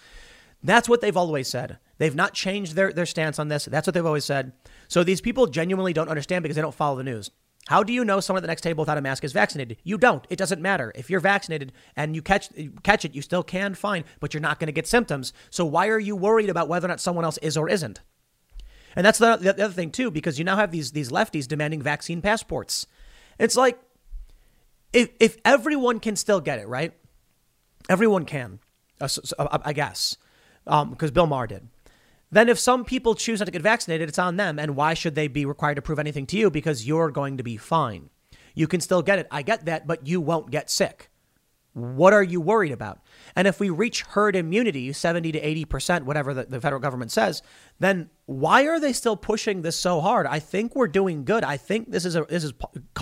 that's 0.64 0.88
what 0.88 1.02
they've 1.02 1.18
always 1.18 1.48
said. 1.48 1.78
They've 1.98 2.16
not 2.16 2.34
changed 2.34 2.76
their, 2.76 2.94
their 2.94 3.06
stance 3.06 3.38
on 3.38 3.50
this. 3.50 3.66
That's 3.66 3.86
what 3.86 3.94
they've 3.94 4.06
always 4.06 4.26
said. 4.26 4.54
So 4.88 5.04
these 5.04 5.22
people 5.22 5.48
genuinely 5.48 5.94
don't 5.94 6.10
understand 6.10 6.44
because 6.44 6.56
they 6.56 6.62
don't 6.62 6.74
follow 6.74 6.98
the 6.98 7.04
news. 7.04 7.32
How 7.68 7.82
do 7.82 7.94
you 7.94 8.04
know 8.04 8.20
someone 8.20 8.40
at 8.40 8.42
the 8.42 8.48
next 8.48 8.62
table 8.62 8.82
without 8.82 8.98
a 8.98 9.02
mask 9.02 9.24
is 9.24 9.32
vaccinated? 9.32 9.78
You 9.84 9.98
don't. 9.98 10.26
It 10.30 10.36
doesn't 10.38 10.62
matter. 10.62 10.92
If 10.96 11.10
you're 11.10 11.22
vaccinated 11.22 11.72
and 11.96 12.14
you 12.14 12.22
catch 12.22 12.50
catch 12.84 13.06
it, 13.06 13.16
you 13.16 13.22
still 13.22 13.44
can 13.44 13.74
fine, 13.74 14.04
but 14.20 14.34
you're 14.34 14.42
not 14.42 14.60
going 14.60 14.68
to 14.68 14.74
get 14.74 14.86
symptoms. 14.86 15.32
So 15.50 15.64
why 15.64 15.88
are 15.88 16.00
you 16.00 16.16
worried 16.16 16.50
about 16.50 16.68
whether 16.68 16.86
or 16.86 16.90
not 16.90 17.00
someone 17.00 17.24
else 17.24 17.38
is 17.38 17.56
or 17.56 17.70
isn't? 17.70 18.02
And 18.96 19.06
that's 19.06 19.18
the, 19.18 19.38
the 19.38 19.64
other 19.64 19.74
thing 19.74 19.92
too, 19.92 20.12
because 20.12 20.38
you 20.38 20.46
now 20.46 20.58
have 20.58 20.72
these 20.72 20.92
these 20.92 21.10
lefties 21.10 21.48
demanding 21.48 21.82
vaccine 21.82 22.22
passports. 22.22 22.86
It's 23.40 23.56
like 23.56 23.80
if 24.92 25.10
if 25.20 25.38
everyone 25.46 26.02
can 26.02 26.18
still 26.18 26.42
get 26.42 26.60
it, 26.60 26.68
right? 26.68 26.94
Everyone 27.90 28.26
can, 28.26 28.60
uh, 29.02 29.10
I 29.64 29.74
guess, 29.74 30.18
because 30.66 31.10
um, 31.10 31.14
Bill 31.14 31.28
Maher 31.28 31.48
did 31.48 31.68
then 32.34 32.50
if 32.50 32.60
some 32.60 32.84
people 32.86 33.16
choose 33.16 33.40
not 33.40 33.46
to 33.46 33.52
get 33.52 33.62
vaccinated, 33.62 34.10
it's 34.10 34.20
on 34.20 34.38
them. 34.38 34.60
And 34.60 34.76
why 34.76 34.94
should 34.94 35.16
they 35.16 35.28
be 35.28 35.46
required 35.46 35.76
to 35.76 35.82
prove 35.82 36.00
anything 36.00 36.26
to 36.28 36.38
you? 36.38 36.50
Because 36.50 36.88
you're 36.88 37.12
going 37.12 37.38
to 37.38 37.44
be 37.44 37.58
fine. 37.58 38.10
You 38.56 38.68
can 38.68 38.82
still 38.82 39.02
get 39.02 39.20
it. 39.20 39.28
I 39.32 39.42
get 39.42 39.66
that, 39.66 39.88
but 39.88 40.08
you 40.08 40.22
won't 40.22 40.52
get 40.52 40.70
sick. 40.70 41.10
What 41.74 42.14
are 42.14 42.24
you 42.24 42.40
worried 42.40 42.72
about? 42.72 43.00
And 43.36 43.48
if 43.48 43.60
we 43.60 43.72
reach 43.72 44.02
herd 44.02 44.36
immunity, 44.36 44.94
70 44.94 45.32
to 45.32 45.42
80%, 45.42 46.04
whatever 46.04 46.34
the, 46.34 46.44
the, 46.44 46.62
federal 46.62 46.80
government 46.80 47.12
says, 47.12 47.42
then 47.80 48.12
why 48.28 48.68
are 48.68 48.80
they 48.80 48.94
still 48.94 49.18
pushing 49.18 49.64
this 49.64 49.76
so 49.76 50.00
hard? 50.00 50.28
I 50.28 50.38
think 50.38 50.76
we're 50.76 50.88
doing 50.88 51.26
good. 51.26 51.44
I 51.44 51.58
think 51.58 51.92
this 51.92 52.06
is 52.06 52.16
a 52.16 52.26
this 52.30 52.44
is 52.44 52.54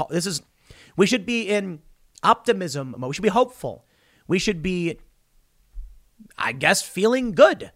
this 0.10 0.26
is 0.26 0.42
we 0.96 1.06
should 1.06 1.26
be 1.26 1.50
in 1.50 1.82
optimism. 2.24 2.96
We 2.98 3.14
should 3.14 3.24
be 3.24 3.30
hopeful. 3.30 3.86
We 4.28 4.40
should 4.40 4.64
be 4.64 5.00
I 6.38 6.54
guess 6.54 6.82
feeling 6.82 7.34
good 7.34 7.72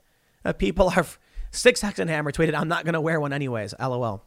Uh, 0.45 0.53
people 0.53 0.89
are. 0.95 1.05
Six 1.55 1.81
Hexenhammer 1.81 2.31
tweeted, 2.31 2.53
I'm 2.53 2.67
not 2.67 2.83
going 2.83 2.93
to 2.93 3.01
wear 3.01 3.19
one 3.19 3.33
anyways. 3.33 3.73
LOL. 3.79 4.23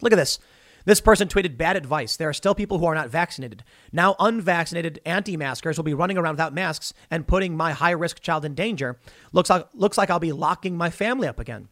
Look 0.00 0.12
at 0.12 0.16
this. 0.16 0.38
This 0.84 1.00
person 1.00 1.26
tweeted 1.26 1.56
bad 1.56 1.76
advice. 1.76 2.16
There 2.16 2.28
are 2.28 2.32
still 2.32 2.54
people 2.54 2.78
who 2.78 2.86
are 2.86 2.94
not 2.94 3.10
vaccinated. 3.10 3.64
Now, 3.92 4.14
unvaccinated 4.20 5.00
anti 5.04 5.36
maskers 5.36 5.76
will 5.76 5.84
be 5.84 5.94
running 5.94 6.16
around 6.16 6.34
without 6.34 6.54
masks 6.54 6.94
and 7.10 7.26
putting 7.26 7.56
my 7.56 7.72
high 7.72 7.90
risk 7.90 8.20
child 8.20 8.44
in 8.44 8.54
danger. 8.54 8.98
Looks 9.32 9.50
like, 9.50 9.66
looks 9.74 9.98
like 9.98 10.10
I'll 10.10 10.20
be 10.20 10.32
locking 10.32 10.76
my 10.76 10.90
family 10.90 11.26
up 11.26 11.40
again. 11.40 11.68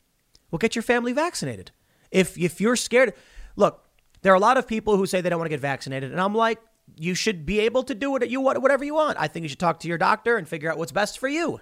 Well, 0.50 0.58
get 0.58 0.74
your 0.74 0.82
family 0.82 1.12
vaccinated. 1.12 1.70
If, 2.10 2.36
if 2.36 2.60
you're 2.60 2.76
scared, 2.76 3.14
look, 3.54 3.84
there 4.22 4.32
are 4.32 4.36
a 4.36 4.40
lot 4.40 4.56
of 4.56 4.66
people 4.66 4.96
who 4.96 5.06
say 5.06 5.20
they 5.20 5.28
don't 5.28 5.38
want 5.38 5.46
to 5.46 5.54
get 5.54 5.60
vaccinated. 5.60 6.10
And 6.10 6.20
I'm 6.20 6.34
like, 6.34 6.58
you 6.96 7.14
should 7.14 7.46
be 7.46 7.60
able 7.60 7.84
to 7.84 7.94
do 7.94 8.10
what 8.10 8.28
you 8.28 8.40
whatever 8.40 8.84
you 8.84 8.94
want. 8.94 9.16
I 9.18 9.28
think 9.28 9.44
you 9.44 9.48
should 9.48 9.58
talk 9.60 9.80
to 9.80 9.88
your 9.88 9.98
doctor 9.98 10.36
and 10.36 10.48
figure 10.48 10.70
out 10.70 10.76
what's 10.76 10.92
best 10.92 11.18
for 11.18 11.28
you. 11.28 11.60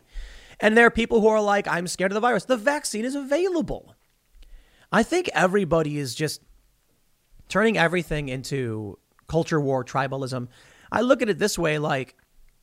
And 0.62 0.76
there 0.76 0.86
are 0.86 0.90
people 0.90 1.20
who 1.20 1.26
are 1.26 1.42
like, 1.42 1.66
I'm 1.66 1.88
scared 1.88 2.12
of 2.12 2.14
the 2.14 2.20
virus. 2.20 2.44
The 2.44 2.56
vaccine 2.56 3.04
is 3.04 3.16
available. 3.16 3.96
I 4.92 5.02
think 5.02 5.28
everybody 5.34 5.98
is 5.98 6.14
just 6.14 6.40
turning 7.48 7.76
everything 7.76 8.28
into 8.28 8.98
culture 9.26 9.60
war, 9.60 9.84
tribalism. 9.84 10.46
I 10.92 11.00
look 11.00 11.20
at 11.20 11.28
it 11.28 11.40
this 11.40 11.58
way 11.58 11.78
like 11.78 12.16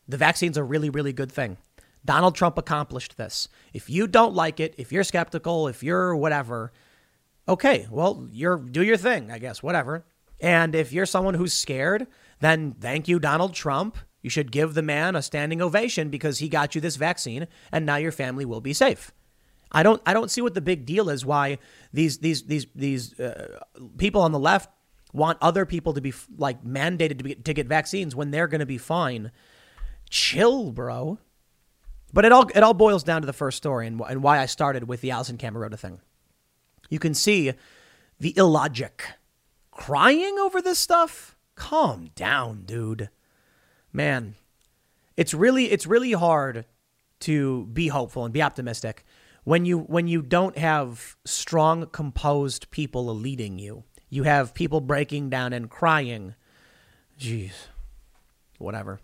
the 0.07 0.15
vaccine's 0.15 0.55
a 0.57 0.63
really, 0.63 0.89
really 0.89 1.11
good 1.11 1.31
thing. 1.31 1.57
Donald 2.05 2.35
Trump 2.35 2.57
accomplished 2.57 3.17
this. 3.17 3.49
If 3.73 3.89
you 3.89 4.07
don't 4.07 4.33
like 4.33 4.61
it, 4.61 4.75
if 4.77 4.93
you're 4.93 5.03
skeptical, 5.03 5.67
if 5.67 5.83
you're 5.83 6.15
whatever, 6.15 6.71
okay, 7.49 7.85
well, 7.91 8.29
you're 8.31 8.57
do 8.57 8.81
your 8.81 8.95
thing, 8.95 9.29
I 9.29 9.39
guess, 9.39 9.61
whatever. 9.61 10.05
And 10.39 10.73
if 10.73 10.93
you're 10.93 11.05
someone 11.05 11.33
who's 11.33 11.51
scared, 11.51 12.07
then 12.39 12.75
thank 12.79 13.09
you, 13.09 13.19
Donald 13.19 13.53
Trump. 13.53 13.97
You 14.22 14.30
should 14.30 14.51
give 14.51 14.74
the 14.74 14.82
man 14.82 15.15
a 15.15 15.22
standing 15.22 15.61
ovation 15.61 16.09
because 16.09 16.39
he 16.39 16.49
got 16.49 16.76
you 16.76 16.82
this 16.82 16.97
vaccine 16.97 17.47
and 17.72 17.86
now 17.86 17.95
your 17.95 18.11
family 18.11 18.45
will 18.45 18.61
be 18.61 18.74
safe. 18.74 19.11
I 19.72 19.84
don't 19.84 20.01
I 20.05 20.13
don't 20.13 20.32
see 20.32 20.41
what 20.41 20.55
the 20.55 20.61
big 20.61 20.86
deal 20.86 21.09
is 21.09 21.26
why 21.26 21.59
these 21.93 22.20
these 22.20 22.43
these 22.43 22.67
these 22.76 23.20
uh, 23.20 23.59
people 23.97 24.22
on 24.22 24.32
the 24.32 24.39
left 24.39 24.70
want 25.13 25.38
other 25.41 25.65
people 25.65 25.93
to 25.93 26.01
be 26.01 26.13
like 26.38 26.63
mandated 26.63 27.17
to, 27.20 27.24
be, 27.24 27.36
to 27.36 27.53
get 27.53 27.67
vaccines 27.67 28.15
when 28.15 28.32
they're 28.32 28.47
going 28.47 28.59
to 28.59 28.65
be 28.65 28.78
fine. 28.78 29.32
Chill, 30.09 30.72
bro. 30.72 31.20
But 32.11 32.26
it 32.26 32.32
all 32.32 32.47
it 32.47 32.63
all 32.63 32.74
boils 32.74 33.03
down 33.03 33.22
to 33.22 33.28
the 33.28 33.34
first 33.34 33.57
story 33.57 33.88
and, 33.88 34.01
and 34.01 34.24
why 34.24 34.39
I 34.39 34.47
started 34.47 34.88
with 34.88 35.01
the 35.01 35.09
Alisyn 35.09 35.38
Camerota 35.38 35.78
thing. 35.78 35.99
You 36.89 36.99
can 36.99 37.13
see 37.13 37.53
the 38.20 38.36
illogic. 38.38 39.05
Crying 39.72 40.38
over 40.39 40.61
this 40.61 40.80
stuff? 40.80 41.38
Calm 41.55 42.09
down, 42.15 42.63
dude. 42.65 43.09
Man, 43.91 44.35
it's 45.17 45.33
really 45.33 45.71
it's 45.71 45.87
really 45.87 46.13
hard 46.13 46.65
to 47.21 47.65
be 47.67 47.87
hopeful 47.89 48.23
and 48.23 48.33
be 48.33 48.41
optimistic 48.41 49.03
when 49.43 49.65
you 49.65 49.79
when 49.79 50.07
you 50.07 50.21
don't 50.21 50.57
have 50.57 51.17
strong 51.25 51.87
composed 51.87 52.69
people 52.71 53.13
leading 53.15 53.59
you. 53.59 53.83
You 54.09 54.23
have 54.23 54.53
people 54.53 54.81
breaking 54.81 55.29
down 55.29 55.53
and 55.53 55.69
crying. 55.69 56.35
Jeez. 57.19 57.51
Whatever. 58.57 58.99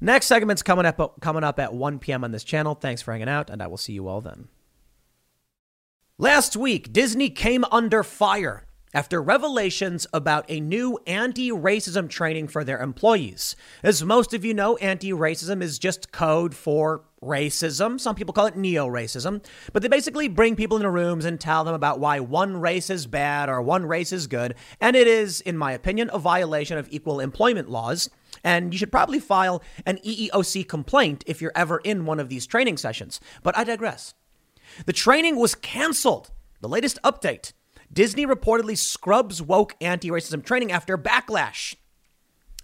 Next 0.00 0.26
segment's 0.26 0.62
coming 0.62 0.86
up 0.86 1.20
coming 1.20 1.44
up 1.44 1.58
at 1.60 1.72
1 1.74 1.98
p.m. 2.00 2.24
on 2.24 2.32
this 2.32 2.44
channel. 2.44 2.74
Thanks 2.74 3.02
for 3.02 3.12
hanging 3.12 3.28
out, 3.28 3.50
and 3.50 3.62
I 3.62 3.68
will 3.68 3.76
see 3.76 3.92
you 3.92 4.08
all 4.08 4.20
then. 4.20 4.48
Last 6.18 6.56
week, 6.56 6.92
Disney 6.92 7.30
came 7.30 7.64
under 7.70 8.02
fire 8.02 8.66
after 8.94 9.22
revelations 9.22 10.06
about 10.12 10.44
a 10.48 10.60
new 10.60 10.98
anti 11.06 11.50
racism 11.50 12.08
training 12.08 12.48
for 12.48 12.64
their 12.64 12.80
employees. 12.80 13.56
As 13.82 14.04
most 14.04 14.34
of 14.34 14.44
you 14.44 14.54
know, 14.54 14.76
anti 14.76 15.12
racism 15.12 15.62
is 15.62 15.78
just 15.78 16.12
code 16.12 16.54
for 16.54 17.04
racism. 17.22 17.98
Some 17.98 18.14
people 18.14 18.34
call 18.34 18.46
it 18.46 18.56
neo 18.56 18.86
racism, 18.86 19.44
but 19.72 19.82
they 19.82 19.88
basically 19.88 20.28
bring 20.28 20.56
people 20.56 20.76
into 20.76 20.90
rooms 20.90 21.24
and 21.24 21.40
tell 21.40 21.64
them 21.64 21.74
about 21.74 22.00
why 22.00 22.20
one 22.20 22.56
race 22.56 22.90
is 22.90 23.06
bad 23.06 23.48
or 23.48 23.62
one 23.62 23.86
race 23.86 24.12
is 24.12 24.26
good. 24.26 24.54
And 24.80 24.96
it 24.96 25.06
is, 25.06 25.40
in 25.40 25.56
my 25.56 25.72
opinion, 25.72 26.10
a 26.12 26.18
violation 26.18 26.78
of 26.78 26.88
equal 26.90 27.20
employment 27.20 27.70
laws. 27.70 28.10
And 28.44 28.74
you 28.74 28.78
should 28.78 28.92
probably 28.92 29.20
file 29.20 29.62
an 29.86 29.98
EEOC 29.98 30.68
complaint 30.68 31.22
if 31.26 31.40
you're 31.40 31.52
ever 31.54 31.78
in 31.78 32.04
one 32.04 32.18
of 32.18 32.28
these 32.28 32.46
training 32.46 32.76
sessions. 32.76 33.20
But 33.42 33.56
I 33.56 33.64
digress. 33.64 34.14
The 34.86 34.92
training 34.92 35.36
was 35.36 35.54
canceled. 35.54 36.30
The 36.60 36.68
latest 36.68 36.98
update 37.04 37.52
Disney 37.92 38.26
reportedly 38.26 38.76
scrubs 38.78 39.42
woke 39.42 39.74
anti 39.80 40.08
racism 40.08 40.44
training 40.44 40.72
after 40.72 40.96
backlash. 40.96 41.74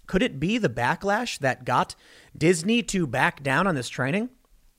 Could 0.07 0.23
it 0.23 0.39
be 0.39 0.57
the 0.57 0.69
backlash 0.69 1.37
that 1.39 1.65
got 1.65 1.95
Disney 2.35 2.81
to 2.83 3.05
back 3.05 3.43
down 3.43 3.67
on 3.67 3.75
this 3.75 3.89
training? 3.89 4.29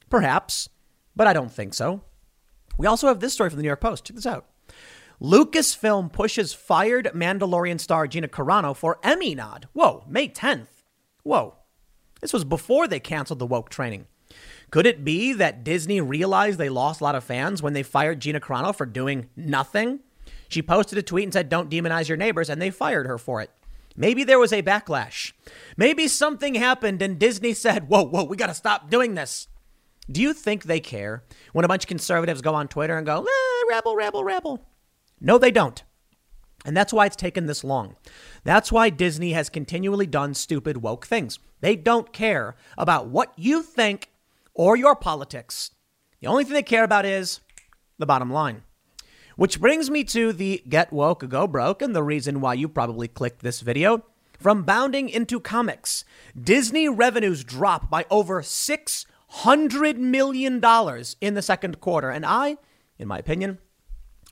Perhaps, 0.08 0.68
but 1.14 1.28
I 1.28 1.32
don't 1.32 1.52
think 1.52 1.72
so. 1.72 2.02
We 2.76 2.86
also 2.86 3.06
have 3.06 3.20
this 3.20 3.32
story 3.32 3.50
from 3.50 3.58
the 3.58 3.62
New 3.62 3.68
York 3.68 3.80
Post. 3.80 4.06
Check 4.06 4.16
this 4.16 4.26
out. 4.26 4.46
Lucasfilm 5.22 6.12
pushes 6.12 6.52
fired 6.52 7.10
Mandalorian 7.14 7.78
star 7.78 8.08
Gina 8.08 8.26
Carano 8.26 8.74
for 8.74 8.98
Emmy 9.04 9.34
nod. 9.34 9.68
Whoa, 9.72 10.04
May 10.08 10.28
10th. 10.28 10.82
Whoa. 11.22 11.56
This 12.20 12.32
was 12.32 12.44
before 12.44 12.88
they 12.88 13.00
canceled 13.00 13.38
the 13.38 13.46
woke 13.46 13.70
training. 13.70 14.06
Could 14.70 14.86
it 14.86 15.04
be 15.04 15.32
that 15.34 15.62
Disney 15.62 16.00
realized 16.00 16.58
they 16.58 16.68
lost 16.68 17.00
a 17.00 17.04
lot 17.04 17.14
of 17.14 17.22
fans 17.22 17.62
when 17.62 17.72
they 17.72 17.82
fired 17.82 18.20
Gina 18.20 18.40
Carano 18.40 18.74
for 18.74 18.86
doing 18.86 19.28
nothing? 19.36 20.00
She 20.50 20.62
posted 20.62 20.98
a 20.98 21.02
tweet 21.02 21.24
and 21.24 21.32
said, 21.32 21.48
Don't 21.48 21.70
demonize 21.70 22.08
your 22.08 22.18
neighbors, 22.18 22.50
and 22.50 22.60
they 22.60 22.70
fired 22.70 23.06
her 23.06 23.16
for 23.16 23.40
it. 23.40 23.50
Maybe 23.96 24.24
there 24.24 24.38
was 24.38 24.52
a 24.52 24.62
backlash. 24.62 25.32
Maybe 25.76 26.08
something 26.08 26.54
happened 26.54 27.00
and 27.02 27.18
Disney 27.18 27.54
said, 27.54 27.88
Whoa, 27.88 28.04
whoa, 28.04 28.24
we 28.24 28.36
got 28.36 28.48
to 28.48 28.54
stop 28.54 28.90
doing 28.90 29.14
this. 29.14 29.48
Do 30.10 30.20
you 30.20 30.32
think 30.32 30.64
they 30.64 30.80
care 30.80 31.22
when 31.52 31.64
a 31.64 31.68
bunch 31.68 31.84
of 31.84 31.88
conservatives 31.88 32.42
go 32.42 32.54
on 32.54 32.66
Twitter 32.66 32.96
and 32.96 33.06
go, 33.06 33.22
eh, 33.22 33.64
rebel, 33.68 33.94
rebel, 33.94 34.24
rebel? 34.24 34.66
No, 35.20 35.38
they 35.38 35.52
don't. 35.52 35.82
And 36.64 36.76
that's 36.76 36.92
why 36.92 37.06
it's 37.06 37.16
taken 37.16 37.46
this 37.46 37.62
long. 37.62 37.96
That's 38.42 38.72
why 38.72 38.90
Disney 38.90 39.32
has 39.32 39.48
continually 39.48 40.06
done 40.06 40.34
stupid 40.34 40.78
woke 40.78 41.06
things. 41.06 41.38
They 41.60 41.76
don't 41.76 42.12
care 42.12 42.56
about 42.76 43.06
what 43.06 43.32
you 43.36 43.62
think 43.62 44.10
or 44.54 44.76
your 44.76 44.96
politics. 44.96 45.70
The 46.20 46.26
only 46.26 46.44
thing 46.44 46.54
they 46.54 46.62
care 46.62 46.84
about 46.84 47.06
is 47.06 47.40
the 47.98 48.06
bottom 48.06 48.32
line. 48.32 48.62
Which 49.40 49.58
brings 49.58 49.88
me 49.88 50.04
to 50.04 50.34
the 50.34 50.62
Get 50.68 50.92
Woke, 50.92 51.26
Go 51.30 51.46
Broke, 51.46 51.80
and 51.80 51.96
the 51.96 52.02
reason 52.02 52.42
why 52.42 52.52
you 52.52 52.68
probably 52.68 53.08
clicked 53.08 53.40
this 53.40 53.62
video. 53.62 54.04
From 54.38 54.64
bounding 54.64 55.08
into 55.08 55.40
comics, 55.40 56.04
Disney 56.38 56.90
revenues 56.90 57.42
drop 57.42 57.88
by 57.88 58.04
over 58.10 58.42
$600 58.42 59.96
million 59.96 60.62
in 61.22 61.32
the 61.32 61.40
second 61.40 61.80
quarter. 61.80 62.10
And 62.10 62.26
I, 62.26 62.58
in 62.98 63.08
my 63.08 63.16
opinion, 63.16 63.56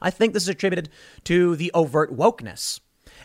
I 0.02 0.10
think 0.10 0.34
this 0.34 0.42
is 0.42 0.50
attributed 0.50 0.90
to 1.24 1.56
the 1.56 1.72
overt 1.72 2.14
wokeness. 2.14 2.80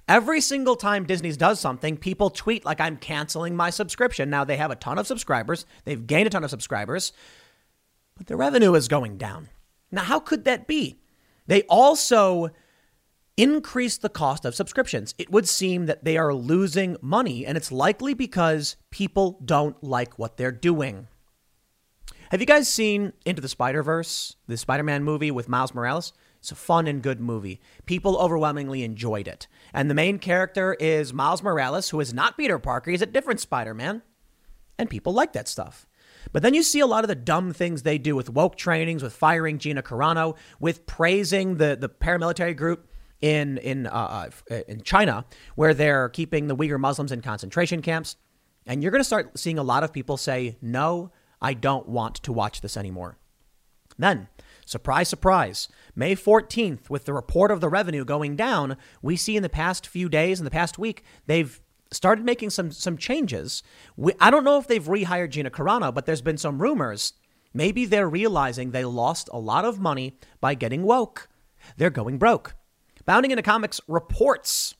Every 0.08 0.40
single 0.40 0.78
time 0.78 1.04
Disney 1.04 1.34
does 1.34 1.60
something, 1.60 1.98
people 1.98 2.30
tweet 2.30 2.64
like 2.64 2.80
I'm 2.80 2.96
canceling 2.96 3.58
my 3.58 3.70
subscription. 3.70 4.30
Now 4.30 4.46
they 4.46 4.56
have 4.56 4.72
a 4.72 4.78
ton 4.78 4.98
of 4.98 5.06
subscribers, 5.06 5.66
they've 5.84 6.08
gained 6.08 6.28
a 6.28 6.30
ton 6.30 6.46
of 6.46 6.50
subscribers, 6.50 7.12
but 8.16 8.28
the 8.28 8.38
revenue 8.38 8.74
is 8.74 8.88
going 8.88 9.18
down. 9.18 9.50
Now, 9.92 10.04
how 10.04 10.22
could 10.22 10.46
that 10.46 10.66
be? 10.66 11.03
They 11.48 11.64
also 11.64 12.50
increase 13.36 13.98
the 13.98 14.10
cost 14.10 14.46
of 14.46 14.56
subscriptions. 14.56 15.16
It 15.18 15.32
would 15.32 15.48
seem 15.48 15.88
that 15.88 16.04
they 16.04 16.18
are 16.18 16.34
losing 16.34 16.98
money, 17.02 17.46
and 17.46 17.58
it's 17.58 17.72
likely 17.72 18.14
because 18.14 18.76
people 18.92 19.40
don't 19.44 19.82
like 19.84 20.20
what 20.20 20.38
they're 20.38 20.52
doing. 20.52 21.08
Have 22.30 22.42
you 22.42 22.48
guys 22.48 22.68
seen 22.68 23.14
Into 23.26 23.42
the 23.42 23.48
Spider 23.48 23.84
Verse, 23.84 24.36
the 24.48 24.58
Spider 24.58 24.84
Man 24.84 25.04
movie 25.04 25.32
with 25.32 25.50
Miles 25.50 25.74
Morales? 25.74 26.14
It's 26.40 26.52
a 26.52 26.56
fun 26.56 26.88
and 26.88 27.02
good 27.02 27.22
movie. 27.22 27.62
People 27.86 28.18
overwhelmingly 28.18 28.84
enjoyed 28.84 29.28
it. 29.28 29.48
And 29.74 29.90
the 29.90 29.96
main 29.96 30.20
character 30.20 30.74
is 30.74 31.14
Miles 31.14 31.42
Morales, 31.42 31.90
who 31.90 32.00
is 32.00 32.14
not 32.14 32.36
Peter 32.36 32.60
Parker. 32.60 32.92
He's 32.92 33.02
a 33.02 33.06
different 33.06 33.40
Spider 33.40 33.74
Man. 33.74 34.02
And 34.78 34.90
people 34.90 35.14
like 35.14 35.34
that 35.34 35.48
stuff. 35.48 35.88
But 36.34 36.42
then 36.42 36.54
you 36.54 36.64
see 36.64 36.82
a 36.82 36.88
lot 36.88 37.04
of 37.04 37.08
the 37.08 37.16
dumb 37.16 37.54
things 37.54 37.84
they 37.84 37.98
do 37.98 38.16
with 38.16 38.30
woke 38.30 38.58
trainings, 38.58 39.04
with 39.04 39.14
firing 39.14 39.60
Gina 39.60 39.82
Carano, 39.82 40.36
with 40.60 40.86
praising 40.86 41.58
the, 41.58 41.78
the 41.80 41.88
paramilitary 41.88 42.58
group 42.58 42.90
in 43.22 43.58
in 43.60 43.88
uh, 43.88 44.30
uh 44.52 44.56
in 44.68 44.82
China, 44.82 45.26
where 45.56 45.74
they're 45.74 46.10
keeping 46.10 46.48
the 46.48 46.56
Uyghur 46.56 46.80
Muslims 46.80 47.12
in 47.12 47.22
concentration 47.22 47.82
camps. 47.82 48.18
And 48.66 48.82
you're 48.82 48.92
going 48.92 49.00
to 49.00 49.06
start 49.06 49.38
seeing 49.38 49.58
a 49.58 49.64
lot 49.64 49.84
of 49.84 49.94
people 49.94 50.18
say, 50.18 50.58
"No, 50.62 51.12
I 51.42 51.54
don't 51.54 51.88
want 51.88 52.16
to 52.24 52.34
watch 52.34 52.62
this 52.62 52.76
anymore." 52.76 53.18
Then, 53.98 54.28
surprise, 54.66 55.08
surprise, 55.08 55.68
May 55.96 56.16
14th, 56.16 56.90
with 56.90 57.06
the 57.06 57.14
report 57.14 57.52
of 57.52 57.62
the 57.62 57.70
revenue 57.70 58.04
going 58.04 58.36
down, 58.36 58.76
we 59.04 59.16
see 59.16 59.38
in 59.38 59.44
the 59.44 59.50
past 59.50 59.86
few 59.86 60.10
days, 60.10 60.40
in 60.40 60.46
the 60.46 60.52
past 60.52 60.80
week, 60.80 61.04
they've 61.28 61.62
started 61.94 62.26
making 62.26 62.50
some 62.50 62.72
some 62.72 62.98
changes. 62.98 63.64
We, 63.96 64.14
I 64.20 64.32
don't 64.32 64.44
know 64.44 64.58
if 64.58 64.68
they've 64.68 64.84
rehired 64.84 65.30
Gina 65.32 65.50
Carano, 65.50 65.94
but 65.94 66.06
there's 66.06 66.22
been 66.22 66.38
some 66.38 66.62
rumors. 66.62 67.14
Maybe 67.54 67.86
they're 67.86 68.10
realizing 68.10 68.72
they 68.72 68.86
lost 68.86 69.30
a 69.32 69.40
lot 69.40 69.64
of 69.64 69.80
money 69.80 70.18
by 70.42 70.56
getting 70.56 70.84
woke. 70.84 71.30
They're 71.78 71.90
going 71.90 72.18
broke. 72.18 72.56
Bounding 73.06 73.32
into 73.32 73.44
Comics 73.44 73.80
reports 73.88 74.76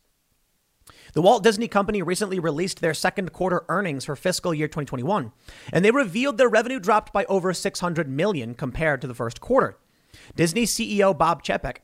The 1.14 1.22
Walt 1.22 1.44
Disney 1.44 1.68
Company 1.68 2.02
recently 2.02 2.40
released 2.40 2.82
their 2.82 2.94
second 2.94 3.32
quarter 3.32 3.64
earnings 3.70 4.06
for 4.06 4.16
fiscal 4.16 4.54
year 4.54 4.68
2021, 4.68 5.32
and 5.72 5.86
they 5.86 5.92
revealed 5.92 6.38
their 6.38 6.50
revenue 6.50 6.80
dropped 6.80 7.14
by 7.14 7.26
over 7.26 7.54
600 7.54 8.08
million 8.08 8.56
compared 8.56 9.02
to 9.02 9.08
the 9.08 9.14
first 9.14 9.40
quarter. 9.40 9.78
Disney 10.36 10.64
CEO 10.64 11.16
Bob 11.16 11.44
Chapek 11.44 11.78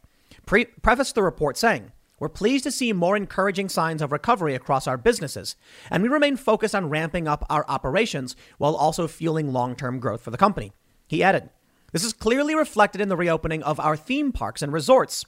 pre- 0.45 0.65
prefaced 0.65 1.15
the 1.15 1.23
report 1.23 1.57
saying, 1.57 1.91
we're 2.19 2.29
pleased 2.29 2.63
to 2.65 2.71
see 2.71 2.93
more 2.93 3.15
encouraging 3.15 3.69
signs 3.69 4.01
of 4.01 4.11
recovery 4.11 4.55
across 4.55 4.87
our 4.87 4.97
businesses, 4.97 5.55
and 5.89 6.03
we 6.03 6.09
remain 6.09 6.35
focused 6.35 6.75
on 6.75 6.89
ramping 6.89 7.27
up 7.27 7.45
our 7.49 7.65
operations 7.67 8.35
while 8.57 8.75
also 8.75 9.07
fueling 9.07 9.53
long 9.53 9.75
term 9.75 9.99
growth 9.99 10.21
for 10.21 10.31
the 10.31 10.37
company. 10.37 10.71
He 11.07 11.23
added, 11.23 11.49
This 11.91 12.03
is 12.03 12.13
clearly 12.13 12.55
reflected 12.55 13.01
in 13.01 13.09
the 13.09 13.17
reopening 13.17 13.63
of 13.63 13.79
our 13.79 13.97
theme 13.97 14.31
parks 14.31 14.61
and 14.61 14.71
resorts, 14.71 15.25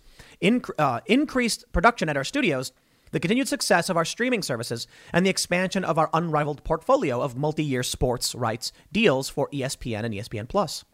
uh, 0.78 1.00
increased 1.06 1.66
production 1.72 2.10
at 2.10 2.18
our 2.18 2.24
studios, 2.24 2.72
the 3.12 3.20
continued 3.20 3.48
success 3.48 3.90
of 3.90 3.98
our 3.98 4.06
streaming 4.06 4.42
services, 4.42 4.88
and 5.14 5.26
the 5.26 5.30
expansion 5.30 5.84
of 5.84 5.98
our 5.98 6.10
unrivaled 6.14 6.64
portfolio 6.64 7.22
of 7.22 7.38
multi 7.38 7.64
year 7.64 7.84
sports 7.84 8.34
rights 8.36 8.72
deals 8.92 9.30
for 9.30 9.50
ESPN 9.50 10.04
and 10.04 10.14
ESPN. 10.14 10.48
Plus. 10.48 10.86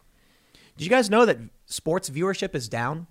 Did 0.76 0.84
you 0.84 0.90
guys 0.90 1.10
know 1.10 1.26
that 1.26 1.38
sports 1.66 2.08
viewership 2.08 2.54
is 2.54 2.68
down 2.68 3.08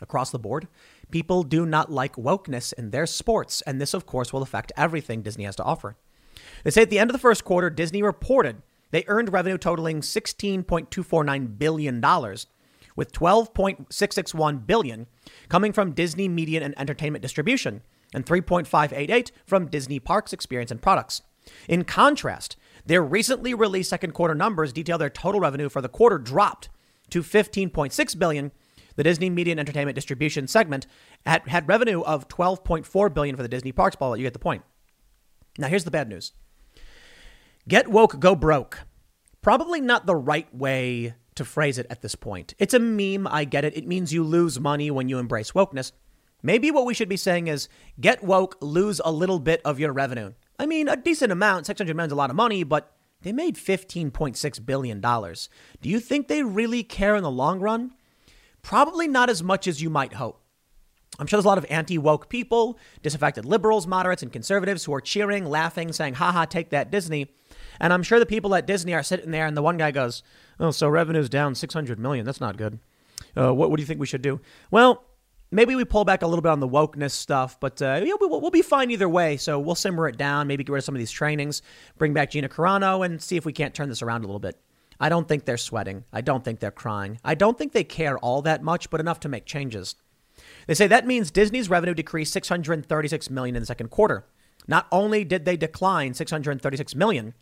across 0.00 0.30
the 0.30 0.38
board? 0.38 0.68
People 1.14 1.44
do 1.44 1.64
not 1.64 1.92
like 1.92 2.16
wokeness 2.16 2.72
in 2.72 2.90
their 2.90 3.06
sports, 3.06 3.62
and 3.62 3.80
this, 3.80 3.94
of 3.94 4.04
course, 4.04 4.32
will 4.32 4.42
affect 4.42 4.72
everything 4.76 5.22
Disney 5.22 5.44
has 5.44 5.54
to 5.54 5.62
offer. 5.62 5.94
They 6.64 6.72
say 6.72 6.82
at 6.82 6.90
the 6.90 6.98
end 6.98 7.08
of 7.08 7.12
the 7.12 7.20
first 7.20 7.44
quarter, 7.44 7.70
Disney 7.70 8.02
reported 8.02 8.62
they 8.90 9.04
earned 9.06 9.32
revenue 9.32 9.56
totaling 9.56 10.00
$16.249 10.00 11.56
billion, 11.56 12.00
with 12.96 13.12
12.661 13.12 14.66
billion 14.66 15.06
coming 15.48 15.72
from 15.72 15.92
Disney 15.92 16.26
Media 16.26 16.60
and 16.60 16.76
Entertainment 16.76 17.22
Distribution, 17.22 17.82
and 18.12 18.26
3.588 18.26 19.30
from 19.46 19.68
Disney 19.68 20.00
Parks 20.00 20.32
Experience 20.32 20.72
and 20.72 20.82
Products. 20.82 21.22
In 21.68 21.84
contrast, 21.84 22.56
their 22.84 23.04
recently 23.04 23.54
released 23.54 23.90
second 23.90 24.14
quarter 24.14 24.34
numbers 24.34 24.72
detail 24.72 24.98
their 24.98 25.10
total 25.10 25.40
revenue 25.40 25.68
for 25.68 25.80
the 25.80 25.88
quarter 25.88 26.18
dropped 26.18 26.70
to 27.10 27.22
15.6 27.22 28.18
billion 28.18 28.50
the 28.96 29.02
Disney 29.02 29.30
Media 29.30 29.52
and 29.52 29.60
Entertainment 29.60 29.94
Distribution 29.94 30.46
segment 30.46 30.86
had, 31.26 31.46
had 31.48 31.68
revenue 31.68 32.02
of 32.02 32.28
12.4 32.28 33.14
billion 33.14 33.36
for 33.36 33.42
the 33.42 33.48
Disney 33.48 33.72
Parks 33.72 33.96
ball. 33.96 34.16
You 34.16 34.22
get 34.24 34.32
the 34.32 34.38
point. 34.38 34.62
Now 35.58 35.68
here's 35.68 35.84
the 35.84 35.90
bad 35.90 36.08
news. 36.08 36.32
Get 37.68 37.88
woke, 37.88 38.18
go 38.20 38.34
broke. 38.34 38.80
Probably 39.40 39.80
not 39.80 40.06
the 40.06 40.16
right 40.16 40.52
way 40.54 41.14
to 41.34 41.44
phrase 41.44 41.78
it 41.78 41.86
at 41.90 42.02
this 42.02 42.14
point. 42.14 42.54
It's 42.58 42.74
a 42.74 42.78
meme, 42.78 43.26
I 43.26 43.44
get 43.44 43.64
it. 43.64 43.76
It 43.76 43.86
means 43.86 44.12
you 44.12 44.22
lose 44.22 44.60
money 44.60 44.90
when 44.90 45.08
you 45.08 45.18
embrace 45.18 45.52
wokeness. 45.52 45.92
Maybe 46.42 46.70
what 46.70 46.84
we 46.84 46.94
should 46.94 47.08
be 47.08 47.16
saying 47.16 47.46
is 47.46 47.68
get 47.98 48.22
woke, 48.22 48.56
lose 48.60 49.00
a 49.04 49.10
little 49.10 49.38
bit 49.38 49.62
of 49.64 49.80
your 49.80 49.92
revenue. 49.92 50.34
I 50.58 50.66
mean, 50.66 50.88
a 50.88 50.96
decent 50.96 51.32
amount, 51.32 51.66
600 51.66 51.96
million 51.96 52.08
is 52.08 52.12
a 52.12 52.16
lot 52.16 52.30
of 52.30 52.36
money, 52.36 52.64
but 52.64 52.94
they 53.22 53.32
made 53.32 53.56
$15.6 53.56 54.66
billion. 54.66 55.00
Do 55.00 55.88
you 55.88 56.00
think 56.00 56.28
they 56.28 56.42
really 56.42 56.82
care 56.82 57.16
in 57.16 57.22
the 57.22 57.30
long 57.30 57.60
run? 57.60 57.94
Probably 58.64 59.06
not 59.06 59.28
as 59.28 59.42
much 59.42 59.68
as 59.68 59.80
you 59.80 59.90
might 59.90 60.14
hope. 60.14 60.40
I'm 61.18 61.26
sure 61.26 61.36
there's 61.36 61.44
a 61.44 61.48
lot 61.48 61.58
of 61.58 61.66
anti 61.68 61.98
woke 61.98 62.28
people, 62.28 62.78
disaffected 63.02 63.44
liberals, 63.44 63.86
moderates, 63.86 64.22
and 64.22 64.32
conservatives 64.32 64.84
who 64.84 64.94
are 64.94 65.00
cheering, 65.00 65.44
laughing, 65.44 65.92
saying, 65.92 66.14
haha, 66.14 66.46
take 66.46 66.70
that 66.70 66.90
Disney. 66.90 67.30
And 67.78 67.92
I'm 67.92 68.02
sure 68.02 68.18
the 68.18 68.26
people 68.26 68.54
at 68.54 68.66
Disney 68.66 68.94
are 68.94 69.02
sitting 69.02 69.30
there, 69.30 69.46
and 69.46 69.56
the 69.56 69.62
one 69.62 69.76
guy 69.76 69.90
goes, 69.90 70.22
Oh, 70.58 70.70
so 70.70 70.88
revenue's 70.88 71.28
down 71.28 71.54
600 71.54 71.98
million. 71.98 72.24
That's 72.24 72.40
not 72.40 72.56
good. 72.56 72.80
Uh, 73.36 73.52
what, 73.52 73.70
what 73.70 73.76
do 73.76 73.82
you 73.82 73.86
think 73.86 74.00
we 74.00 74.06
should 74.06 74.22
do? 74.22 74.40
Well, 74.70 75.04
maybe 75.50 75.74
we 75.74 75.84
pull 75.84 76.04
back 76.04 76.22
a 76.22 76.26
little 76.26 76.42
bit 76.42 76.50
on 76.50 76.60
the 76.60 76.68
wokeness 76.68 77.10
stuff, 77.10 77.60
but 77.60 77.82
uh, 77.82 78.00
yeah, 78.02 78.14
we'll, 78.18 78.40
we'll, 78.40 78.50
be 78.50 78.62
fine 78.62 78.90
either 78.90 79.08
way. 79.08 79.36
So 79.36 79.58
we'll 79.58 79.74
simmer 79.74 80.08
it 80.08 80.16
down, 80.16 80.46
maybe 80.46 80.64
get 80.64 80.72
rid 80.72 80.78
of 80.78 80.84
some 80.84 80.94
of 80.94 81.00
these 81.00 81.12
trainings, 81.12 81.60
bring 81.98 82.14
back 82.14 82.30
Gina 82.30 82.48
Carano, 82.48 83.04
and 83.04 83.22
see 83.22 83.36
if 83.36 83.44
we 83.44 83.52
can't 83.52 83.74
turn 83.74 83.88
this 83.88 84.00
around 84.00 84.22
a 84.22 84.26
little 84.26 84.40
bit. 84.40 84.58
I 85.00 85.08
don't 85.08 85.28
think 85.28 85.44
they're 85.44 85.56
sweating. 85.56 86.04
I 86.12 86.20
don't 86.20 86.44
think 86.44 86.60
they're 86.60 86.70
crying. 86.70 87.18
I 87.24 87.34
don't 87.34 87.58
think 87.58 87.72
they 87.72 87.84
care 87.84 88.18
all 88.18 88.42
that 88.42 88.62
much, 88.62 88.90
but 88.90 89.00
enough 89.00 89.20
to 89.20 89.28
make 89.28 89.44
changes. 89.46 89.96
They 90.66 90.74
say 90.74 90.86
that 90.86 91.06
means 91.06 91.30
Disney's 91.30 91.70
revenue 91.70 91.94
decreased 91.94 92.32
636 92.32 93.30
million 93.30 93.56
in 93.56 93.62
the 93.62 93.66
second 93.66 93.90
quarter. 93.90 94.26
Not 94.66 94.86
only 94.90 95.24
did 95.24 95.44
they 95.44 95.56
decline 95.56 96.14
636 96.14 96.94
million 96.94 97.34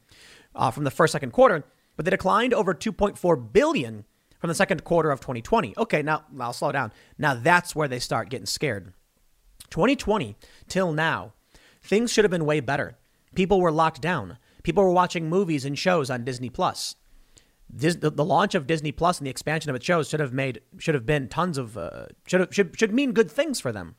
uh, 0.55 0.71
from 0.71 0.85
the 0.85 0.91
first 0.91 1.13
second 1.13 1.33
quarter, 1.33 1.65
but 1.97 2.05
they 2.05 2.11
declined 2.11 2.53
over 2.53 2.75
2.4 2.75 3.53
billion 3.53 4.05
from 4.39 4.49
the 4.49 4.55
second 4.55 4.83
quarter 4.83 5.11
of 5.11 5.21
2020. 5.21 5.75
Okay, 5.79 6.03
now 6.03 6.25
I'll 6.41 6.53
slow 6.53 6.73
down. 6.73 6.93
Now 7.17 7.35
that's 7.35 7.77
where 7.77 7.89
they 7.89 8.01
start 8.01 8.29
getting 8.29 8.47
scared. 8.47 8.93
2020 9.71 10.37
till 10.69 10.93
now, 10.93 11.33
things 11.83 12.13
should 12.13 12.25
have 12.25 12.31
been 12.31 12.45
way 12.45 12.61
better. 12.61 12.99
People 13.35 13.61
were 13.61 13.73
locked 13.73 14.01
down. 14.01 14.39
People 14.63 14.85
were 14.85 14.93
watching 14.93 15.29
movies 15.29 15.65
and 15.65 15.79
shows 15.79 16.11
on 16.11 16.25
Disney 16.25 16.51
Plus. 16.51 16.97
This, 17.75 17.97
the, 17.97 18.11
the, 18.11 18.25
launch 18.25 18.55
of 18.55 18.67
Disney 18.67 18.93
Plus 18.93 19.19
and 19.19 19.27
the 19.27 19.31
expansion 19.31 19.71
of 19.71 19.77
its 19.77 19.87
shows 19.87 20.09
should 20.09 20.21
have 20.21 20.33
made 20.33 20.61
should 20.77 20.95
have 20.95 21.07
been 21.07 21.27
tons 21.27 21.57
of 21.57 21.79
uh, 21.79 22.07
should 22.27 22.41
have, 22.41 22.55
should 22.55 22.79
should 22.79 22.93
mean 22.93 23.13
good 23.13 23.31
things 23.31 23.61
for 23.61 23.73
them. 23.73 23.97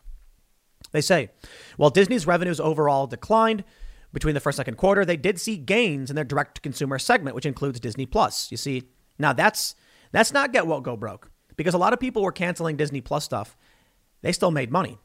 They 0.92 1.02
say, 1.02 1.32
while 1.78 1.90
Disney's 1.90 2.28
revenues 2.28 2.60
overall 2.60 3.08
declined 3.08 3.64
between 4.14 4.36
the 4.36 4.40
first 4.40 4.60
and 4.60 4.66
second 4.66 4.78
quarter, 4.78 5.04
they 5.04 5.18
did 5.18 5.40
see 5.40 5.58
gains 5.58 6.12
in 6.12 6.16
their 6.16 6.24
direct 6.24 6.56
to 6.56 6.62
consumer 6.62 7.00
segment, 7.00 7.36
which 7.36 7.48
includes 7.48 7.80
Disney 7.80 8.06
Plus. 8.06 8.52
You 8.52 8.58
see, 8.58 8.84
now 9.18 9.34
that's 9.34 9.74
that's 10.12 10.32
not 10.32 10.54
get 10.54 10.68
what 10.68 10.84
go 10.84 10.96
broke 10.96 11.32
because 11.56 11.74
a 11.74 11.80
lot 11.80 11.94
of 11.94 12.00
people 12.00 12.22
were 12.22 12.32
canceling 12.32 12.78
Disney 12.78 13.02
Plus 13.02 13.24
stuff. 13.24 13.58
They 14.22 14.32
still 14.32 14.52
made 14.52 14.72
money. 14.72 15.00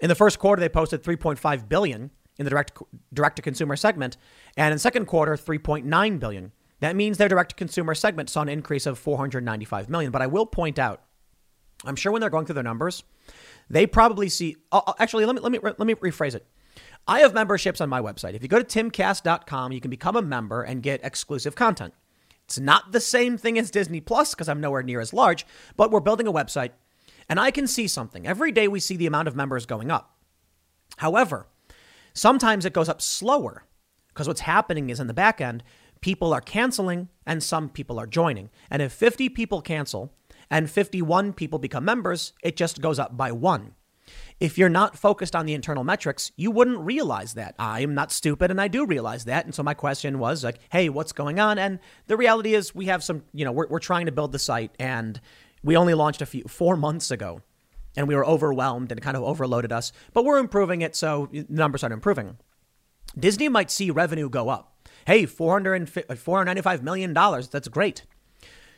In 0.00 0.08
the 0.08 0.14
first 0.14 0.38
quarter, 0.38 0.60
they 0.60 0.68
posted 0.68 1.02
3.5 1.02 1.68
billion 1.68 2.10
in 2.38 2.44
the 2.44 2.50
direct 2.50 2.78
direct 3.12 3.36
to 3.36 3.42
consumer 3.42 3.76
segment, 3.76 4.16
and 4.56 4.72
in 4.72 4.78
second 4.78 5.06
quarter, 5.06 5.36
3.9 5.36 6.20
billion. 6.20 6.52
That 6.80 6.96
means 6.96 7.18
their 7.18 7.28
direct 7.28 7.50
to 7.50 7.56
consumer 7.56 7.94
segment 7.94 8.30
saw 8.30 8.42
an 8.42 8.48
increase 8.48 8.86
of 8.86 8.98
495 8.98 9.88
million. 9.88 10.10
But 10.10 10.22
I 10.22 10.26
will 10.26 10.46
point 10.46 10.78
out, 10.78 11.02
I'm 11.84 11.96
sure 11.96 12.12
when 12.12 12.20
they're 12.20 12.30
going 12.30 12.46
through 12.46 12.54
their 12.54 12.62
numbers, 12.62 13.04
they 13.70 13.86
probably 13.86 14.28
see. 14.28 14.56
Uh, 14.72 14.82
uh 14.86 14.94
actually, 14.98 15.24
let 15.24 15.34
me 15.34 15.40
let 15.40 15.52
me 15.52 15.58
let 15.62 15.78
me 15.80 15.94
rephrase 15.94 16.34
it. 16.34 16.46
I 17.06 17.20
have 17.20 17.34
memberships 17.34 17.80
on 17.80 17.88
my 17.88 18.00
website. 18.00 18.34
If 18.34 18.42
you 18.42 18.48
go 18.48 18.62
to 18.62 18.64
timcast.com, 18.64 19.72
you 19.72 19.80
can 19.80 19.90
become 19.90 20.16
a 20.16 20.22
member 20.22 20.62
and 20.62 20.82
get 20.82 21.04
exclusive 21.04 21.54
content. 21.54 21.94
It's 22.44 22.58
not 22.58 22.92
the 22.92 23.00
same 23.00 23.38
thing 23.38 23.58
as 23.58 23.70
Disney 23.70 24.00
Plus 24.00 24.34
because 24.34 24.48
I'm 24.48 24.60
nowhere 24.60 24.82
near 24.82 25.00
as 25.00 25.12
large, 25.12 25.46
but 25.76 25.90
we're 25.90 26.00
building 26.00 26.26
a 26.26 26.32
website 26.32 26.70
and 27.28 27.40
I 27.40 27.50
can 27.50 27.66
see 27.66 27.88
something. 27.88 28.26
Every 28.26 28.52
day 28.52 28.68
we 28.68 28.80
see 28.80 28.96
the 28.96 29.06
amount 29.06 29.28
of 29.28 29.36
members 29.36 29.66
going 29.66 29.90
up. 29.90 30.16
However, 30.98 31.46
sometimes 32.12 32.64
it 32.64 32.72
goes 32.72 32.88
up 32.88 33.00
slower 33.00 33.64
because 34.08 34.28
what's 34.28 34.40
happening 34.40 34.90
is 34.90 35.00
in 35.00 35.06
the 35.06 35.14
back 35.14 35.40
end, 35.40 35.62
people 36.04 36.34
are 36.34 36.40
canceling 36.42 37.08
and 37.24 37.42
some 37.42 37.66
people 37.66 37.98
are 37.98 38.06
joining. 38.06 38.50
And 38.70 38.82
if 38.82 38.92
50 38.92 39.30
people 39.30 39.62
cancel 39.62 40.12
and 40.50 40.68
51 40.68 41.32
people 41.32 41.58
become 41.58 41.86
members, 41.86 42.34
it 42.42 42.58
just 42.58 42.82
goes 42.82 42.98
up 42.98 43.16
by 43.16 43.32
one. 43.32 43.72
If 44.38 44.58
you're 44.58 44.68
not 44.68 44.98
focused 44.98 45.34
on 45.34 45.46
the 45.46 45.54
internal 45.54 45.82
metrics, 45.82 46.30
you 46.36 46.50
wouldn't 46.50 46.80
realize 46.80 47.32
that. 47.34 47.54
I 47.58 47.80
am 47.80 47.94
not 47.94 48.12
stupid 48.12 48.50
and 48.50 48.60
I 48.60 48.68
do 48.68 48.84
realize 48.84 49.24
that. 49.24 49.46
And 49.46 49.54
so 49.54 49.62
my 49.62 49.72
question 49.72 50.18
was 50.18 50.44
like, 50.44 50.58
hey, 50.70 50.90
what's 50.90 51.12
going 51.12 51.40
on? 51.40 51.58
And 51.58 51.78
the 52.06 52.18
reality 52.18 52.54
is 52.54 52.74
we 52.74 52.84
have 52.84 53.02
some, 53.02 53.22
you 53.32 53.46
know, 53.46 53.52
we're, 53.52 53.68
we're 53.68 53.78
trying 53.78 54.04
to 54.04 54.12
build 54.12 54.32
the 54.32 54.38
site 54.38 54.72
and 54.78 55.18
we 55.62 55.74
only 55.74 55.94
launched 55.94 56.20
a 56.20 56.26
few, 56.26 56.42
four 56.42 56.76
months 56.76 57.10
ago 57.10 57.40
and 57.96 58.06
we 58.06 58.14
were 58.14 58.26
overwhelmed 58.26 58.92
and 58.92 59.00
kind 59.00 59.16
of 59.16 59.22
overloaded 59.22 59.72
us, 59.72 59.90
but 60.12 60.26
we're 60.26 60.38
improving 60.38 60.82
it. 60.82 60.94
So 60.94 61.30
the 61.32 61.46
numbers 61.48 61.82
are 61.82 61.90
improving. 61.90 62.36
Disney 63.18 63.48
might 63.48 63.70
see 63.70 63.90
revenue 63.90 64.28
go 64.28 64.50
up 64.50 64.73
Hey, 65.06 65.24
$495 65.24 66.78
uh, 66.78 66.82
million. 66.82 67.12
That's 67.12 67.68
great. 67.68 68.04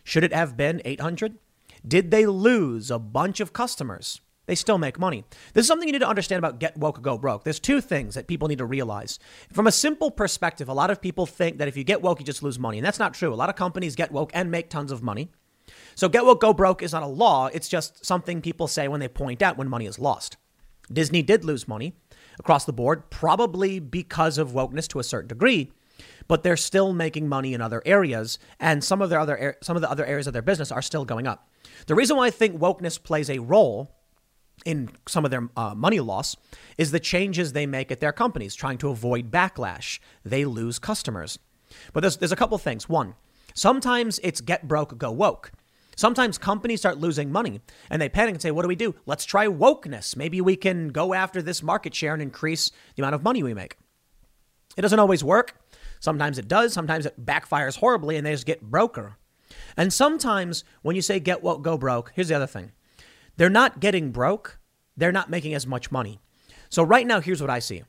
Should 0.03 0.25
it 0.25 0.33
have 0.33 0.57
been 0.57 0.83
800? 0.85 1.39
Did 1.87 2.11
they 2.11 2.27
lose 2.27 2.91
a 2.91 2.99
bunch 2.99 3.41
of 3.41 3.53
customers? 3.53 4.21
They 4.47 4.55
still 4.55 4.79
make 4.79 4.99
money. 4.99 5.25
This 5.55 5.65
is 5.65 5.69
something 5.69 5.89
you 5.89 5.93
need 5.93 6.01
to 6.01 6.09
understand 6.09 6.39
about 6.39 6.61
Get 6.61 6.77
Woke, 6.77 7.03
Go 7.03 7.19
Broke. 7.19 7.43
There's 7.43 7.59
two 7.59 7.81
things 7.81 8.15
that 8.15 8.29
people 8.29 8.47
need 8.47 8.59
to 8.59 8.65
realize. 8.65 9.19
From 9.53 9.67
a 9.67 9.73
simple 9.73 10.11
perspective, 10.11 10.69
a 10.69 10.75
lot 10.75 10.91
of 10.91 11.01
people 11.03 11.27
think 11.27 11.59
that 11.59 11.69
if 11.69 11.77
you 11.77 11.83
get 11.83 12.03
woke, 12.03 12.21
you 12.21 12.27
just 12.27 12.45
lose 12.45 12.59
money. 12.59 12.79
And 12.79 12.87
that's 12.87 13.01
not 13.01 13.15
true. 13.15 13.33
A 13.33 13.35
lot 13.35 13.49
of 13.49 13.57
companies 13.57 13.97
get 13.97 14.13
woke 14.13 14.31
and 14.35 14.51
make 14.51 14.71
tons 14.71 14.93
of 14.93 15.03
money. 15.03 15.31
So 15.97 16.09
Get 16.09 16.25
Woke, 16.25 16.41
Go 16.41 16.53
Broke 16.53 16.83
is 16.83 16.93
not 16.93 17.03
a 17.03 17.07
law. 17.07 17.47
It's 17.47 17.69
just 17.69 18.05
something 18.05 18.41
people 18.41 18.69
say 18.69 18.87
when 18.87 19.01
they 19.01 19.09
point 19.09 19.43
out 19.43 19.57
when 19.57 19.69
money 19.69 19.87
is 19.87 19.99
lost. 19.99 20.37
Disney 20.93 21.23
did 21.23 21.45
lose 21.45 21.67
money 21.67 21.97
across 22.39 22.65
the 22.65 22.73
board, 22.73 23.11
probably 23.11 23.81
because 23.81 24.39
of 24.39 24.53
wokeness 24.53 24.87
to 24.89 25.01
a 25.01 25.05
certain 25.05 25.29
degree 25.29 25.73
but 26.29 26.43
they're 26.43 26.57
still 26.57 26.93
making 26.93 27.29
money 27.29 27.55
in 27.55 27.61
other 27.61 27.83
areas, 27.87 28.39
and 28.61 28.83
some 28.83 29.03
of 29.03 29.11
their 29.11 29.21
other 29.21 29.57
some 29.63 29.77
of 29.77 29.83
the 29.83 29.91
other 29.91 30.05
areas 30.05 30.27
of 30.27 30.33
their 30.33 30.43
business 30.43 30.73
are 30.73 30.83
still 30.83 31.05
going 31.05 31.27
up. 31.27 31.49
The 31.87 31.95
reason 31.95 32.17
why 32.17 32.27
I 32.27 32.31
think 32.31 32.59
wokeness 32.59 33.03
plays 33.03 33.31
a 33.31 33.39
role 33.39 33.91
in 34.65 34.91
some 35.07 35.25
of 35.25 35.31
their 35.31 35.49
uh, 35.57 35.75
money 35.75 36.01
loss 36.01 36.37
is 36.79 36.91
the 36.91 37.01
changes 37.01 37.53
they 37.53 37.67
make 37.67 37.93
at 37.93 38.01
their 38.01 38.13
companies, 38.13 38.55
trying 38.55 38.79
to 38.79 38.89
avoid 38.89 39.31
backlash. 39.31 39.99
They 40.25 40.45
lose 40.45 40.79
customers. 40.79 41.39
But 41.93 42.01
there's, 42.01 42.17
there's 42.17 42.33
a 42.33 42.37
couple 42.37 42.57
things. 42.59 42.89
One, 42.89 43.15
sometimes 43.55 44.19
it's 44.23 44.41
get 44.41 44.67
broke, 44.67 44.97
go 44.97 45.11
woke. 45.11 45.53
Sometimes 45.97 46.37
companies 46.37 46.81
start 46.81 46.99
losing 46.99 47.33
money 47.33 47.61
and 47.89 48.03
they 48.03 48.11
panic 48.11 48.35
and 48.35 48.43
say, 48.43 48.51
What 48.51 48.63
do 48.63 48.69
we 48.69 48.77
do? 48.77 48.95
Let's 49.07 49.25
try 49.25 49.47
wokeness. 49.47 50.15
Maybe 50.15 50.41
we 50.43 50.55
can 50.55 50.89
go 50.89 51.15
after 51.15 51.41
this 51.41 51.63
market 51.63 51.95
share 51.95 52.13
and 52.13 52.23
increase 52.23 52.71
the 52.95 53.03
amount 53.03 53.15
of 53.15 53.23
money 53.23 53.43
we 53.43 53.55
make. 53.55 53.77
It 54.77 54.83
doesn't 54.83 54.99
always 54.99 55.25
work. 55.25 55.59
Sometimes 56.07 56.39
it 56.39 56.47
does. 56.47 56.73
Sometimes 56.73 57.05
it 57.05 57.27
backfires 57.27 57.79
horribly 57.79 58.17
and 58.17 58.25
they 58.25 58.31
just 58.31 58.47
get 58.47 58.63
broker. 58.63 59.17
And 59.77 59.93
sometimes 59.93 60.63
when 60.83 60.95
you 60.95 61.03
say 61.03 61.19
get 61.19 61.43
woke, 61.43 61.63
go 61.63 61.77
broke, 61.77 62.13
here's 62.15 62.29
the 62.29 62.37
other 62.37 62.47
thing 62.47 62.71
they're 63.37 63.51
not 63.51 63.81
getting 63.81 64.13
broke, 64.13 64.61
they're 64.97 65.11
not 65.11 65.31
making 65.31 65.53
as 65.53 65.67
much 65.67 65.91
money. 65.91 66.21
So 66.69 66.85
right 66.85 67.05
now, 67.05 67.21
here's 67.21 67.41
what 67.41 67.51
I 67.51 67.59
see 67.59 67.83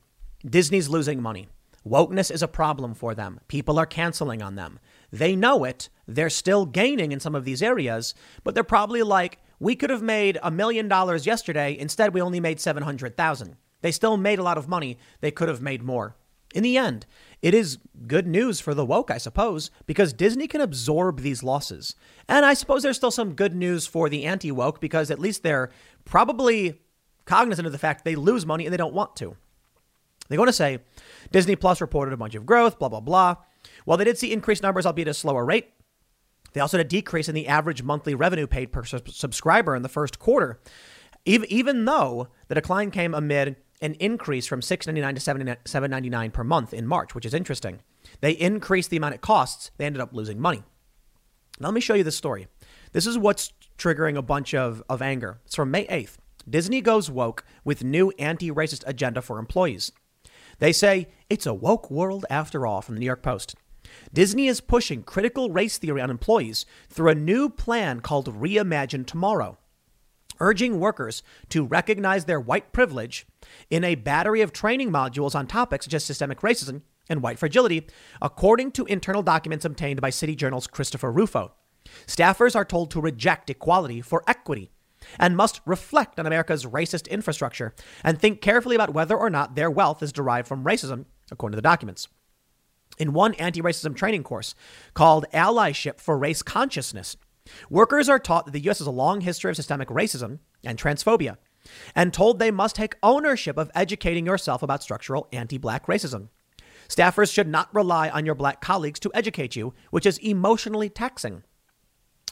Disney's 0.43 0.89
losing 0.89 1.21
money. 1.21 1.47
Wokeness 1.85 2.31
is 2.31 2.41
a 2.41 2.47
problem 2.47 2.95
for 2.95 3.13
them. 3.13 3.39
People 3.47 3.77
are 3.77 3.85
canceling 3.85 4.41
on 4.41 4.55
them. 4.55 4.79
They 5.11 5.35
know 5.35 5.63
it. 5.63 5.89
They're 6.07 6.31
still 6.31 6.65
gaining 6.65 7.11
in 7.11 7.19
some 7.19 7.35
of 7.35 7.45
these 7.45 7.61
areas, 7.61 8.15
but 8.43 8.55
they're 8.55 8.63
probably 8.63 9.03
like, 9.03 9.37
we 9.59 9.75
could 9.75 9.91
have 9.91 10.01
made 10.01 10.39
a 10.41 10.49
million 10.49 10.87
dollars 10.87 11.27
yesterday. 11.27 11.77
Instead, 11.77 12.15
we 12.15 12.21
only 12.21 12.39
made 12.39 12.59
700,000. 12.59 13.57
They 13.81 13.91
still 13.91 14.17
made 14.17 14.39
a 14.39 14.43
lot 14.43 14.57
of 14.57 14.67
money. 14.67 14.97
They 15.21 15.29
could 15.29 15.49
have 15.49 15.61
made 15.61 15.83
more. 15.83 16.15
In 16.55 16.63
the 16.63 16.77
end, 16.77 17.05
it 17.41 17.53
is 17.53 17.77
good 18.07 18.27
news 18.27 18.59
for 18.59 18.73
the 18.73 18.85
woke, 18.85 19.11
I 19.11 19.17
suppose, 19.17 19.69
because 19.85 20.13
Disney 20.13 20.47
can 20.47 20.61
absorb 20.61 21.19
these 21.19 21.43
losses. 21.43 21.95
And 22.27 22.45
I 22.45 22.53
suppose 22.53 22.83
there's 22.83 22.97
still 22.97 23.11
some 23.11 23.33
good 23.33 23.55
news 23.55 23.85
for 23.85 24.09
the 24.09 24.25
anti 24.25 24.51
woke 24.51 24.81
because 24.81 25.11
at 25.11 25.19
least 25.19 25.43
they're 25.43 25.69
probably 26.03 26.81
cognizant 27.25 27.65
of 27.65 27.71
the 27.71 27.77
fact 27.77 28.05
they 28.05 28.15
lose 28.15 28.45
money 28.45 28.65
and 28.65 28.73
they 28.73 28.77
don't 28.77 28.93
want 28.93 29.15
to. 29.17 29.35
They're 30.29 30.37
going 30.37 30.47
to 30.47 30.53
say 30.53 30.79
Disney 31.31 31.55
Plus 31.55 31.79
reported 31.79 32.13
a 32.13 32.17
bunch 32.17 32.35
of 32.35 32.45
growth, 32.45 32.79
blah, 32.79 32.89
blah, 32.89 32.99
blah. 32.99 33.35
While 33.85 33.97
they 33.97 34.03
did 34.03 34.17
see 34.17 34.33
increased 34.33 34.63
numbers, 34.63 34.85
albeit 34.85 35.07
at 35.07 35.11
a 35.11 35.13
slower 35.13 35.45
rate, 35.45 35.69
they 36.53 36.61
also 36.61 36.77
had 36.77 36.85
a 36.85 36.89
decrease 36.89 37.29
in 37.29 37.35
the 37.35 37.47
average 37.47 37.83
monthly 37.83 38.15
revenue 38.15 38.47
paid 38.47 38.71
per 38.71 38.83
subscriber 38.83 39.75
in 39.75 39.83
the 39.83 39.89
first 39.89 40.17
quarter, 40.17 40.59
even 41.25 41.85
though 41.85 42.29
the 42.47 42.55
decline 42.55 42.89
came 42.89 43.13
amid 43.13 43.57
an 43.81 43.93
increase 43.95 44.47
from 44.47 44.61
$6.99 44.61 45.15
to 45.15 45.21
$7.99 45.21 46.33
per 46.33 46.43
month 46.43 46.73
in 46.73 46.87
March, 46.87 47.13
which 47.13 47.25
is 47.25 47.33
interesting. 47.33 47.81
They 48.21 48.31
increased 48.31 48.89
the 48.89 48.97
amount 48.97 49.15
it 49.15 49.21
costs, 49.21 49.71
they 49.77 49.85
ended 49.85 50.01
up 50.01 50.13
losing 50.13 50.39
money. 50.39 50.63
Now, 51.59 51.67
let 51.67 51.73
me 51.73 51.81
show 51.81 51.93
you 51.93 52.03
this 52.03 52.15
story. 52.15 52.47
This 52.91 53.07
is 53.07 53.17
what's 53.17 53.53
triggering 53.77 54.17
a 54.17 54.21
bunch 54.21 54.53
of, 54.53 54.83
of 54.89 55.01
anger. 55.01 55.39
It's 55.45 55.55
from 55.55 55.71
May 55.71 55.85
8th. 55.87 56.17
Disney 56.49 56.81
goes 56.81 57.11
woke 57.11 57.43
with 57.63 57.83
new 57.83 58.11
anti 58.17 58.51
racist 58.51 58.83
agenda 58.87 59.21
for 59.21 59.37
employees. 59.37 59.91
They 60.59 60.71
say 60.71 61.07
it's 61.29 61.45
a 61.45 61.53
woke 61.53 61.91
world 61.91 62.25
after 62.29 62.65
all 62.65 62.81
from 62.81 62.95
the 62.95 62.99
New 62.99 63.05
York 63.05 63.21
Post. 63.21 63.55
Disney 64.13 64.47
is 64.47 64.61
pushing 64.61 65.03
critical 65.03 65.49
race 65.49 65.77
theory 65.77 66.01
on 66.01 66.09
employees 66.09 66.65
through 66.89 67.09
a 67.09 67.15
new 67.15 67.49
plan 67.49 67.99
called 67.99 68.33
Reimagine 68.33 69.05
Tomorrow, 69.05 69.57
urging 70.39 70.79
workers 70.79 71.23
to 71.49 71.65
recognize 71.65 72.25
their 72.25 72.39
white 72.39 72.71
privilege 72.71 73.25
in 73.69 73.83
a 73.83 73.95
battery 73.95 74.41
of 74.41 74.53
training 74.53 74.91
modules 74.91 75.35
on 75.35 75.47
topics 75.47 75.85
such 75.85 75.93
as 75.93 76.03
systemic 76.03 76.41
racism 76.41 76.81
and 77.09 77.21
white 77.21 77.39
fragility, 77.39 77.87
according 78.21 78.71
to 78.71 78.85
internal 78.85 79.23
documents 79.23 79.65
obtained 79.65 80.01
by 80.01 80.09
City 80.09 80.35
Journal's 80.35 80.67
Christopher 80.67 81.11
Rufo. 81.11 81.53
Staffers 82.05 82.55
are 82.55 82.65
told 82.65 82.91
to 82.91 83.01
reject 83.01 83.49
equality 83.49 84.01
for 84.01 84.23
equity 84.27 84.69
and 85.19 85.37
must 85.37 85.61
reflect 85.65 86.19
on 86.19 86.25
America's 86.25 86.65
racist 86.65 87.09
infrastructure 87.09 87.73
and 88.03 88.19
think 88.19 88.41
carefully 88.41 88.75
about 88.75 88.93
whether 88.93 89.15
or 89.15 89.29
not 89.29 89.55
their 89.55 89.71
wealth 89.71 90.03
is 90.03 90.11
derived 90.11 90.47
from 90.47 90.63
racism, 90.63 91.05
according 91.31 91.53
to 91.53 91.57
the 91.57 91.61
documents. 91.61 92.07
In 92.97 93.13
one 93.13 93.35
anti 93.35 93.61
racism 93.61 93.95
training 93.95 94.23
course 94.23 94.55
called 94.93 95.25
Allyship 95.33 95.99
for 95.99 96.17
Race 96.17 96.41
Consciousness, 96.41 97.15
workers 97.69 98.09
are 98.09 98.19
taught 98.19 98.45
that 98.45 98.51
the 98.51 98.61
U.S. 98.61 98.79
has 98.79 98.87
a 98.87 98.91
long 98.91 99.21
history 99.21 99.49
of 99.49 99.55
systemic 99.55 99.89
racism 99.89 100.39
and 100.63 100.77
transphobia 100.77 101.37
and 101.95 102.13
told 102.13 102.39
they 102.39 102.51
must 102.51 102.75
take 102.75 102.95
ownership 103.03 103.57
of 103.57 103.71
educating 103.75 104.25
yourself 104.25 104.63
about 104.63 104.83
structural 104.83 105.27
anti 105.31 105.57
black 105.57 105.87
racism. 105.87 106.29
Staffers 106.87 107.33
should 107.33 107.47
not 107.47 107.73
rely 107.73 108.09
on 108.09 108.25
your 108.25 108.35
black 108.35 108.61
colleagues 108.61 108.99
to 109.01 109.11
educate 109.13 109.55
you, 109.55 109.73
which 109.91 110.05
is 110.05 110.17
emotionally 110.19 110.89
taxing. 110.89 111.43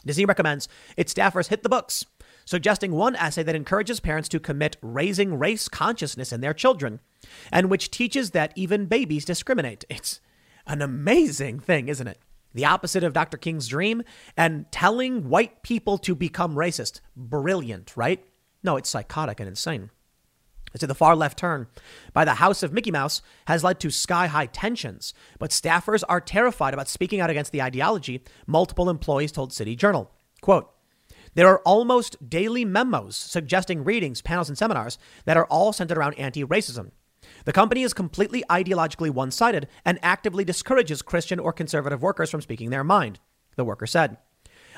Disney 0.04 0.24
recommends 0.24 0.68
its 0.96 1.12
staffers 1.12 1.48
hit 1.48 1.62
the 1.62 1.68
books, 1.68 2.04
suggesting 2.44 2.92
one 2.92 3.16
essay 3.16 3.42
that 3.42 3.56
encourages 3.56 4.00
parents 4.00 4.28
to 4.30 4.40
commit 4.40 4.76
raising 4.80 5.38
race 5.38 5.68
consciousness 5.68 6.32
in 6.32 6.40
their 6.40 6.54
children, 6.54 7.00
and 7.52 7.68
which 7.68 7.90
teaches 7.90 8.30
that 8.30 8.52
even 8.54 8.86
babies 8.86 9.24
discriminate. 9.24 9.84
It's 9.90 10.20
an 10.66 10.80
amazing 10.80 11.60
thing, 11.60 11.88
isn't 11.88 12.06
it? 12.06 12.18
The 12.56 12.64
opposite 12.64 13.04
of 13.04 13.12
Dr. 13.12 13.36
King's 13.36 13.68
dream 13.68 14.02
and 14.34 14.64
telling 14.72 15.28
white 15.28 15.62
people 15.62 15.98
to 15.98 16.14
become 16.14 16.54
racist. 16.54 17.00
Brilliant, 17.14 17.94
right? 17.96 18.24
No, 18.62 18.78
it's 18.78 18.88
psychotic 18.88 19.40
and 19.40 19.48
insane. 19.48 19.90
It's 20.72 20.84
the 20.84 20.94
far 20.94 21.14
left 21.14 21.38
turn 21.38 21.66
by 22.14 22.24
the 22.24 22.34
House 22.34 22.62
of 22.62 22.72
Mickey 22.72 22.90
Mouse 22.90 23.20
has 23.46 23.62
led 23.62 23.78
to 23.80 23.90
sky 23.90 24.26
high 24.26 24.46
tensions, 24.46 25.12
but 25.38 25.50
staffers 25.50 26.02
are 26.08 26.20
terrified 26.20 26.72
about 26.72 26.88
speaking 26.88 27.20
out 27.20 27.30
against 27.30 27.52
the 27.52 27.60
ideology, 27.60 28.24
multiple 28.46 28.88
employees 28.88 29.32
told 29.32 29.52
City 29.52 29.76
Journal. 29.76 30.10
Quote, 30.40 30.72
there 31.34 31.48
are 31.48 31.60
almost 31.60 32.30
daily 32.30 32.64
memos 32.64 33.16
suggesting 33.16 33.84
readings, 33.84 34.22
panels, 34.22 34.48
and 34.48 34.56
seminars 34.56 34.98
that 35.26 35.36
are 35.36 35.46
all 35.46 35.74
centered 35.74 35.98
around 35.98 36.14
anti 36.14 36.42
racism. 36.42 36.92
The 37.46 37.52
company 37.52 37.84
is 37.84 37.94
completely 37.94 38.42
ideologically 38.50 39.08
one 39.08 39.30
sided 39.30 39.68
and 39.84 40.00
actively 40.02 40.44
discourages 40.44 41.00
Christian 41.00 41.38
or 41.38 41.52
conservative 41.52 42.02
workers 42.02 42.28
from 42.28 42.40
speaking 42.40 42.70
their 42.70 42.82
mind, 42.82 43.20
the 43.54 43.64
worker 43.64 43.86
said. 43.86 44.18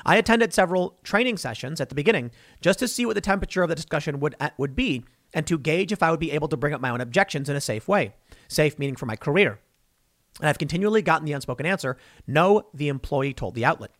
I 0.05 0.17
attended 0.17 0.53
several 0.53 0.99
training 1.03 1.37
sessions 1.37 1.81
at 1.81 1.89
the 1.89 1.95
beginning 1.95 2.29
just 2.61 2.77
to 2.79 2.87
see 2.87 3.07
what 3.07 3.15
the 3.15 3.21
temperature 3.21 3.63
of 3.63 3.69
the 3.69 3.75
discussion 3.75 4.19
would, 4.19 4.35
would 4.57 4.75
be 4.75 5.03
and 5.33 5.47
to 5.47 5.57
gauge 5.57 5.91
if 5.91 6.03
I 6.03 6.11
would 6.11 6.19
be 6.19 6.31
able 6.31 6.47
to 6.47 6.57
bring 6.57 6.73
up 6.73 6.79
my 6.79 6.91
own 6.91 7.01
objections 7.01 7.49
in 7.49 7.55
a 7.55 7.61
safe 7.61 7.87
way. 7.87 8.13
Safe 8.47 8.77
meaning 8.77 8.95
for 8.95 9.07
my 9.07 9.15
career. 9.15 9.59
And 10.39 10.47
I've 10.47 10.59
continually 10.59 11.01
gotten 11.01 11.25
the 11.25 11.33
unspoken 11.33 11.65
answer 11.65 11.97
no, 12.27 12.69
the 12.73 12.87
employee 12.87 13.33
told 13.33 13.55
the 13.55 13.65
outlet. 13.65 13.91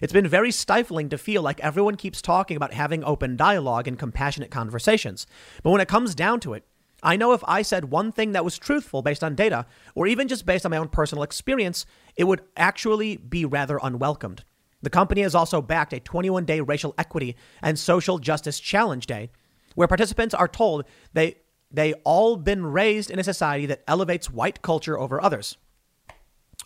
It's 0.00 0.14
been 0.14 0.26
very 0.26 0.50
stifling 0.50 1.10
to 1.10 1.18
feel 1.18 1.42
like 1.42 1.60
everyone 1.60 1.96
keeps 1.96 2.22
talking 2.22 2.56
about 2.56 2.72
having 2.72 3.04
open 3.04 3.36
dialogue 3.36 3.86
and 3.86 3.98
compassionate 3.98 4.50
conversations. 4.50 5.26
But 5.62 5.72
when 5.72 5.82
it 5.82 5.88
comes 5.88 6.14
down 6.14 6.40
to 6.40 6.54
it, 6.54 6.64
I 7.04 7.16
know 7.16 7.32
if 7.32 7.44
I 7.46 7.62
said 7.62 7.86
one 7.86 8.10
thing 8.10 8.32
that 8.32 8.44
was 8.44 8.58
truthful 8.58 9.02
based 9.02 9.22
on 9.22 9.34
data, 9.34 9.66
or 9.94 10.06
even 10.06 10.26
just 10.26 10.46
based 10.46 10.64
on 10.64 10.70
my 10.70 10.78
own 10.78 10.88
personal 10.88 11.22
experience, 11.22 11.84
it 12.16 12.24
would 12.24 12.40
actually 12.56 13.18
be 13.18 13.44
rather 13.44 13.78
unwelcomed. 13.82 14.42
The 14.82 14.90
company 14.90 15.20
has 15.20 15.34
also 15.34 15.62
backed 15.62 15.92
a 15.92 16.00
21 16.00 16.44
day 16.44 16.60
racial 16.60 16.94
equity 16.98 17.36
and 17.62 17.78
social 17.78 18.18
justice 18.18 18.58
challenge 18.58 19.06
day, 19.06 19.30
where 19.74 19.88
participants 19.88 20.34
are 20.34 20.48
told 20.48 20.84
they, 21.12 21.36
they 21.70 21.92
all 22.04 22.36
been 22.36 22.66
raised 22.66 23.10
in 23.10 23.18
a 23.18 23.24
society 23.24 23.66
that 23.66 23.84
elevates 23.86 24.30
white 24.30 24.62
culture 24.62 24.98
over 24.98 25.22
others. 25.22 25.58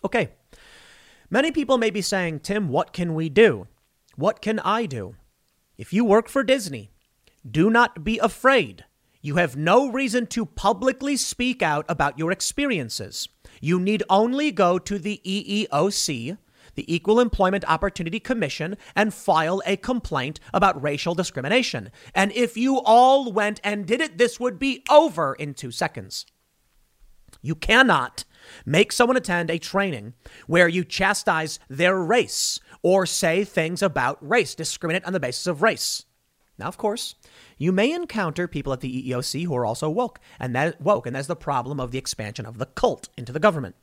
Okay. 0.03 0.29
Many 1.29 1.51
people 1.51 1.77
may 1.77 1.89
be 1.89 2.01
saying, 2.01 2.39
Tim, 2.39 2.69
what 2.69 2.93
can 2.93 3.13
we 3.13 3.29
do? 3.29 3.67
What 4.15 4.41
can 4.41 4.59
I 4.59 4.85
do? 4.85 5.15
If 5.77 5.93
you 5.93 6.03
work 6.03 6.27
for 6.27 6.43
Disney, 6.43 6.91
do 7.49 7.69
not 7.69 8.03
be 8.03 8.19
afraid 8.19 8.85
you 9.21 9.35
have 9.35 9.57
no 9.57 9.91
reason 9.91 10.27
to 10.27 10.45
publicly 10.45 11.17
speak 11.17 11.61
out 11.61 11.85
about 11.89 12.17
your 12.17 12.31
experiences. 12.31 13.27
You 13.61 13.79
need 13.79 14.03
only 14.09 14.51
go 14.51 14.79
to 14.79 14.97
the 14.97 15.21
EEOC, 15.25 16.37
the 16.75 16.95
Equal 16.95 17.19
Employment 17.19 17.65
Opportunity 17.67 18.19
Commission, 18.19 18.77
and 18.95 19.13
file 19.13 19.61
a 19.65 19.75
complaint 19.75 20.39
about 20.53 20.81
racial 20.81 21.15
discrimination. 21.15 21.91
And 22.15 22.31
if 22.31 22.55
you 22.55 22.79
all 22.79 23.31
went 23.31 23.59
and 23.63 23.85
did 23.85 23.99
it, 23.99 24.17
this 24.17 24.39
would 24.39 24.57
be 24.57 24.83
over 24.89 25.33
in 25.33 25.53
two 25.53 25.71
seconds. 25.71 26.25
You 27.41 27.55
cannot 27.55 28.23
make 28.65 28.91
someone 28.93 29.17
attend 29.17 29.51
a 29.51 29.59
training 29.59 30.13
where 30.47 30.67
you 30.67 30.83
chastise 30.85 31.59
their 31.67 31.97
race 31.97 32.59
or 32.81 33.05
say 33.05 33.43
things 33.43 33.81
about 33.81 34.17
race, 34.25 34.55
discriminate 34.55 35.05
on 35.05 35.13
the 35.13 35.19
basis 35.19 35.47
of 35.47 35.61
race. 35.61 36.05
Now, 36.57 36.67
of 36.67 36.77
course, 36.77 37.15
you 37.59 37.71
may 37.71 37.91
encounter 37.91 38.47
people 38.47 38.73
at 38.73 38.79
the 38.79 39.11
EEOC 39.11 39.45
who 39.45 39.55
are 39.55 39.65
also 39.65 39.89
woke, 39.89 40.19
and 40.39 40.55
that 40.55 40.81
woke, 40.81 41.05
and 41.05 41.15
that's 41.15 41.27
the 41.27 41.35
problem 41.35 41.79
of 41.79 41.91
the 41.91 41.99
expansion 41.99 42.45
of 42.45 42.57
the 42.57 42.65
cult 42.65 43.09
into 43.17 43.31
the 43.31 43.39
government. 43.39 43.75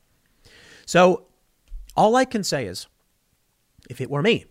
So, 0.85 1.27
all 1.95 2.15
I 2.15 2.25
can 2.25 2.43
say 2.43 2.65
is, 2.65 2.87
if 3.89 4.01
it 4.01 4.09
were 4.09 4.21
me, 4.21 4.45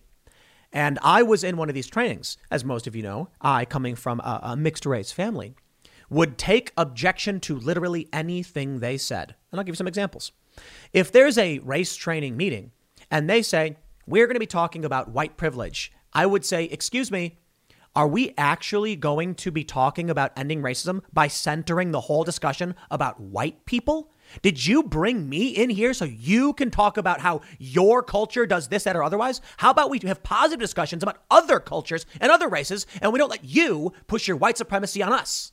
and 0.72 0.98
I 1.02 1.22
was 1.22 1.44
in 1.44 1.56
one 1.56 1.68
of 1.68 1.74
these 1.74 1.86
trainings, 1.88 2.38
as 2.50 2.64
most 2.64 2.86
of 2.86 2.94
you 2.94 3.02
know, 3.02 3.28
I, 3.40 3.64
coming 3.64 3.96
from 3.96 4.20
a, 4.20 4.40
a 4.42 4.56
mixed 4.56 4.86
race 4.86 5.12
family, 5.12 5.54
would 6.08 6.38
take 6.38 6.72
objection 6.76 7.40
to 7.40 7.58
literally 7.58 8.08
anything 8.12 8.78
they 8.78 8.96
said. 8.96 9.34
And 9.50 9.58
I'll 9.58 9.64
give 9.64 9.74
you 9.74 9.76
some 9.76 9.88
examples. 9.88 10.32
If 10.92 11.10
there's 11.10 11.38
a 11.38 11.58
race 11.60 11.96
training 11.96 12.36
meeting 12.36 12.70
and 13.10 13.28
they 13.28 13.42
say, 13.42 13.76
we're 14.06 14.26
going 14.26 14.36
to 14.36 14.40
be 14.40 14.46
talking 14.46 14.84
about 14.84 15.10
white 15.10 15.36
privilege, 15.36 15.92
I 16.12 16.26
would 16.26 16.44
say, 16.44 16.64
excuse 16.64 17.10
me, 17.10 17.38
are 17.96 18.06
we 18.06 18.34
actually 18.36 18.94
going 18.94 19.34
to 19.36 19.50
be 19.50 19.64
talking 19.64 20.10
about 20.10 20.32
ending 20.36 20.60
racism 20.60 21.02
by 21.14 21.28
centering 21.28 21.90
the 21.90 22.02
whole 22.02 22.24
discussion 22.24 22.74
about 22.90 23.18
white 23.18 23.64
people? 23.64 24.12
Did 24.42 24.66
you 24.66 24.82
bring 24.82 25.28
me 25.28 25.48
in 25.48 25.70
here 25.70 25.94
so 25.94 26.04
you 26.04 26.52
can 26.52 26.70
talk 26.70 26.98
about 26.98 27.20
how 27.20 27.40
your 27.58 28.02
culture 28.02 28.44
does 28.44 28.68
this, 28.68 28.84
that, 28.84 28.96
or 28.96 29.02
otherwise? 29.02 29.40
How 29.56 29.70
about 29.70 29.88
we 29.88 29.98
have 30.04 30.22
positive 30.22 30.60
discussions 30.60 31.02
about 31.02 31.22
other 31.30 31.58
cultures 31.58 32.04
and 32.20 32.30
other 32.30 32.48
races, 32.48 32.86
and 33.00 33.12
we 33.12 33.18
don't 33.18 33.30
let 33.30 33.44
you 33.44 33.92
push 34.08 34.28
your 34.28 34.36
white 34.36 34.58
supremacy 34.58 35.02
on 35.02 35.12
us? 35.12 35.52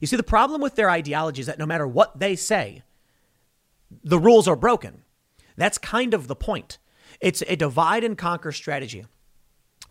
You 0.00 0.08
see, 0.08 0.16
the 0.16 0.24
problem 0.24 0.60
with 0.60 0.74
their 0.74 0.90
ideology 0.90 1.40
is 1.40 1.46
that 1.46 1.58
no 1.58 1.66
matter 1.66 1.86
what 1.86 2.18
they 2.18 2.34
say, 2.34 2.82
the 4.02 4.18
rules 4.18 4.48
are 4.48 4.56
broken. 4.56 5.04
That's 5.56 5.78
kind 5.78 6.14
of 6.14 6.26
the 6.26 6.34
point. 6.34 6.78
It's 7.20 7.44
a 7.46 7.54
divide 7.54 8.02
and 8.02 8.18
conquer 8.18 8.50
strategy. 8.50 9.04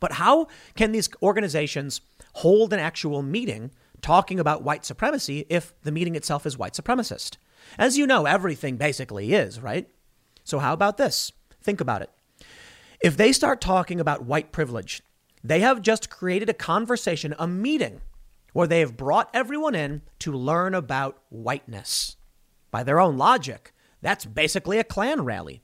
But 0.03 0.11
how 0.11 0.47
can 0.75 0.91
these 0.91 1.07
organizations 1.21 2.01
hold 2.33 2.73
an 2.73 2.79
actual 2.81 3.21
meeting 3.21 3.71
talking 4.01 4.37
about 4.37 4.61
white 4.61 4.83
supremacy 4.83 5.45
if 5.47 5.73
the 5.83 5.93
meeting 5.93 6.17
itself 6.17 6.45
is 6.45 6.57
white 6.57 6.73
supremacist? 6.73 7.37
As 7.77 7.97
you 7.97 8.05
know, 8.05 8.25
everything 8.25 8.75
basically 8.75 9.31
is, 9.31 9.61
right? 9.61 9.87
So, 10.43 10.59
how 10.59 10.73
about 10.73 10.97
this? 10.97 11.31
Think 11.61 11.79
about 11.79 12.01
it. 12.01 12.09
If 12.99 13.15
they 13.15 13.31
start 13.31 13.61
talking 13.61 14.01
about 14.01 14.25
white 14.25 14.51
privilege, 14.51 15.01
they 15.41 15.61
have 15.61 15.81
just 15.81 16.09
created 16.09 16.49
a 16.49 16.53
conversation, 16.53 17.33
a 17.39 17.47
meeting, 17.47 18.01
where 18.51 18.67
they 18.67 18.81
have 18.81 18.97
brought 18.97 19.29
everyone 19.33 19.73
in 19.73 20.01
to 20.19 20.33
learn 20.33 20.75
about 20.75 21.23
whiteness. 21.29 22.17
By 22.71 22.83
their 22.83 22.99
own 22.99 23.17
logic, 23.17 23.73
that's 24.01 24.25
basically 24.25 24.79
a 24.79 24.83
Klan 24.83 25.23
rally. 25.23 25.63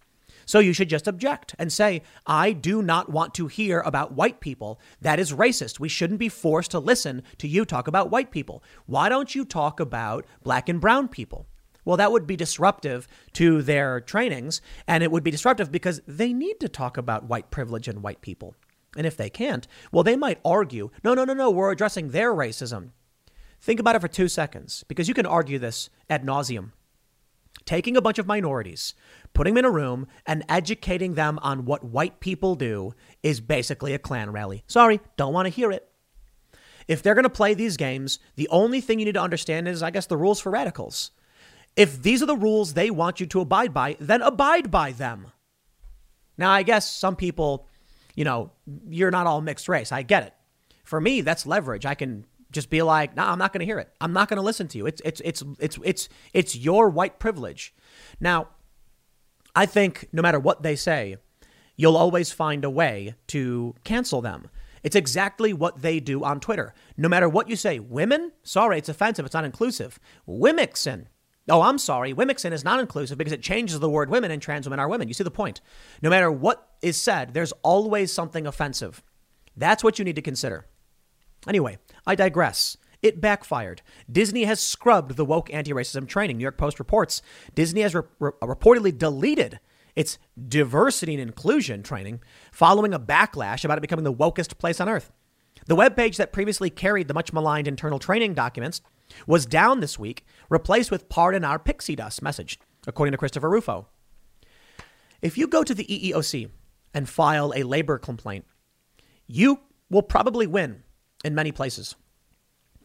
So 0.49 0.57
you 0.57 0.73
should 0.73 0.89
just 0.89 1.07
object 1.07 1.53
and 1.59 1.71
say, 1.71 2.01
I 2.25 2.53
do 2.53 2.81
not 2.81 3.07
want 3.07 3.35
to 3.35 3.45
hear 3.45 3.81
about 3.81 4.13
white 4.13 4.39
people. 4.39 4.79
That 4.99 5.19
is 5.19 5.31
racist. 5.31 5.79
We 5.79 5.89
shouldn't 5.89 6.17
be 6.17 6.27
forced 6.27 6.71
to 6.71 6.79
listen 6.79 7.21
to 7.37 7.47
you 7.47 7.65
talk 7.65 7.87
about 7.87 8.09
white 8.09 8.31
people. 8.31 8.63
Why 8.87 9.09
don't 9.09 9.35
you 9.35 9.45
talk 9.45 9.79
about 9.79 10.25
black 10.41 10.67
and 10.67 10.81
brown 10.81 11.07
people? 11.07 11.45
Well, 11.85 11.97
that 11.97 12.11
would 12.11 12.25
be 12.25 12.35
disruptive 12.35 13.07
to 13.33 13.61
their 13.61 14.01
trainings, 14.01 14.59
and 14.87 15.03
it 15.03 15.11
would 15.11 15.23
be 15.23 15.29
disruptive 15.29 15.71
because 15.71 16.01
they 16.07 16.33
need 16.33 16.59
to 16.61 16.67
talk 16.67 16.97
about 16.97 17.29
white 17.29 17.51
privilege 17.51 17.87
and 17.87 18.01
white 18.01 18.21
people. 18.21 18.55
And 18.97 19.05
if 19.05 19.15
they 19.15 19.29
can't, 19.29 19.67
well, 19.91 20.03
they 20.03 20.15
might 20.15 20.39
argue, 20.43 20.89
no, 21.03 21.13
no, 21.13 21.25
no, 21.25 21.35
no, 21.35 21.51
we're 21.51 21.69
addressing 21.69 22.09
their 22.09 22.33
racism. 22.33 22.89
Think 23.61 23.79
about 23.79 23.95
it 23.95 24.01
for 24.01 24.07
two 24.07 24.27
seconds, 24.27 24.83
because 24.87 25.07
you 25.07 25.13
can 25.13 25.27
argue 25.27 25.59
this 25.59 25.91
ad 26.09 26.25
nauseum. 26.25 26.71
Taking 27.65 27.97
a 27.97 28.01
bunch 28.01 28.17
of 28.17 28.25
minorities, 28.25 28.95
putting 29.33 29.53
them 29.53 29.65
in 29.65 29.65
a 29.65 29.71
room, 29.71 30.07
and 30.25 30.43
educating 30.49 31.13
them 31.13 31.39
on 31.41 31.65
what 31.65 31.83
white 31.83 32.19
people 32.19 32.55
do 32.55 32.93
is 33.23 33.39
basically 33.39 33.93
a 33.93 33.99
Klan 33.99 34.31
rally. 34.31 34.63
Sorry, 34.67 34.99
don't 35.17 35.33
want 35.33 35.45
to 35.45 35.49
hear 35.49 35.71
it. 35.71 35.89
If 36.87 37.03
they're 37.03 37.13
going 37.13 37.23
to 37.23 37.29
play 37.29 37.53
these 37.53 37.77
games, 37.77 38.19
the 38.35 38.47
only 38.49 38.81
thing 38.81 38.97
you 38.99 39.05
need 39.05 39.13
to 39.13 39.21
understand 39.21 39.67
is, 39.67 39.83
I 39.83 39.91
guess, 39.91 40.07
the 40.07 40.17
rules 40.17 40.39
for 40.39 40.51
radicals. 40.51 41.11
If 41.75 42.01
these 42.01 42.23
are 42.23 42.25
the 42.25 42.35
rules 42.35 42.73
they 42.73 42.89
want 42.89 43.19
you 43.19 43.25
to 43.27 43.41
abide 43.41 43.73
by, 43.73 43.95
then 43.99 44.21
abide 44.21 44.71
by 44.71 44.91
them. 44.91 45.27
Now, 46.37 46.51
I 46.51 46.63
guess 46.63 46.89
some 46.89 47.15
people, 47.15 47.67
you 48.15 48.23
know, 48.23 48.51
you're 48.89 49.11
not 49.11 49.27
all 49.27 49.41
mixed 49.41 49.69
race. 49.69 49.91
I 49.91 50.01
get 50.01 50.23
it. 50.23 50.33
For 50.83 50.99
me, 50.99 51.21
that's 51.21 51.45
leverage. 51.45 51.85
I 51.85 51.93
can 51.93 52.25
just 52.51 52.69
be 52.69 52.81
like, 52.81 53.15
"No, 53.15 53.23
nah, 53.23 53.31
I'm 53.31 53.37
not 53.37 53.53
going 53.53 53.59
to 53.59 53.65
hear 53.65 53.77
it. 53.77 53.93
I'm 54.01 54.13
not 54.13 54.27
going 54.27 54.37
to 54.37 54.43
listen 54.43 54.67
to 54.69 54.77
you." 54.77 54.87
It's 54.87 55.01
it's 55.05 55.21
it's 55.23 55.43
it's 55.59 55.77
it's 55.83 56.09
it's 56.33 56.55
your 56.55 56.89
white 56.89 57.19
privilege. 57.19 57.75
Now, 58.19 58.47
I 59.55 59.65
think 59.65 60.07
no 60.11 60.21
matter 60.21 60.39
what 60.39 60.63
they 60.63 60.75
say, 60.75 61.17
you'll 61.75 61.97
always 61.97 62.31
find 62.31 62.63
a 62.63 62.69
way 62.69 63.15
to 63.27 63.75
cancel 63.83 64.21
them. 64.21 64.49
It's 64.83 64.95
exactly 64.95 65.51
what 65.53 65.81
they 65.81 65.99
do 65.99 66.23
on 66.23 66.39
Twitter. 66.39 66.73
No 66.95 67.09
matter 67.09 67.27
what 67.27 67.49
you 67.49 67.55
say, 67.55 67.79
women, 67.79 68.31
sorry, 68.43 68.77
it's 68.77 68.89
offensive, 68.89 69.25
it's 69.25 69.33
not 69.33 69.45
inclusive. 69.45 69.99
Womxn, 70.27 71.07
Oh, 71.49 71.61
I'm 71.61 71.79
sorry. 71.79 72.13
Womxn 72.13 72.51
is 72.51 72.63
not 72.63 72.79
inclusive 72.79 73.17
because 73.17 73.33
it 73.33 73.41
changes 73.41 73.79
the 73.79 73.89
word 73.89 74.09
women 74.09 74.29
and 74.29 74.41
trans 74.41 74.67
women 74.67 74.79
are 74.79 74.87
women. 74.87 75.07
You 75.07 75.13
see 75.13 75.23
the 75.23 75.31
point. 75.31 75.61
No 76.01 76.09
matter 76.09 76.31
what 76.31 76.69
is 76.81 76.95
said, 76.95 77.33
there's 77.33 77.53
always 77.63 78.13
something 78.13 78.45
offensive. 78.45 79.03
That's 79.57 79.83
what 79.83 79.97
you 79.97 80.05
need 80.05 80.15
to 80.15 80.21
consider. 80.21 80.67
Anyway, 81.47 81.79
I 82.05 82.15
digress. 82.15 82.77
It 83.01 83.21
backfired. 83.21 83.81
Disney 84.11 84.43
has 84.43 84.59
scrubbed 84.59 85.15
the 85.15 85.25
woke 85.25 85.53
anti 85.53 85.71
racism 85.71 86.07
training. 86.07 86.37
New 86.37 86.43
York 86.43 86.57
Post 86.57 86.79
reports 86.79 87.21
Disney 87.55 87.81
has 87.81 87.95
re- 87.95 88.03
re- 88.19 88.31
reportedly 88.41 88.97
deleted 88.97 89.59
its 89.95 90.17
diversity 90.47 91.13
and 91.13 91.21
inclusion 91.21 91.83
training 91.83 92.21
following 92.51 92.93
a 92.93 92.99
backlash 92.99 93.63
about 93.63 93.77
it 93.77 93.81
becoming 93.81 94.03
the 94.03 94.13
wokest 94.13 94.57
place 94.57 94.79
on 94.79 94.89
earth. 94.89 95.11
The 95.65 95.75
webpage 95.75 96.17
that 96.17 96.33
previously 96.33 96.69
carried 96.69 97.07
the 97.07 97.13
much 97.13 97.31
maligned 97.33 97.67
internal 97.67 97.99
training 97.99 98.33
documents 98.33 98.81
was 99.27 99.45
down 99.45 99.79
this 99.79 99.97
week, 99.97 100.25
replaced 100.49 100.91
with 100.91 101.09
Pardon 101.09 101.43
Our 101.43 101.59
Pixie 101.59 101.95
Dust 101.95 102.21
message, 102.21 102.59
according 102.87 103.11
to 103.11 103.17
Christopher 103.17 103.49
Rufo. 103.49 103.87
If 105.21 105.37
you 105.37 105.47
go 105.47 105.63
to 105.63 105.73
the 105.73 105.85
EEOC 105.85 106.49
and 106.93 107.09
file 107.09 107.53
a 107.55 107.63
labor 107.63 107.97
complaint, 107.97 108.45
you 109.27 109.59
will 109.89 110.01
probably 110.01 110.47
win 110.47 110.83
in 111.23 111.35
many 111.35 111.51
places. 111.51 111.95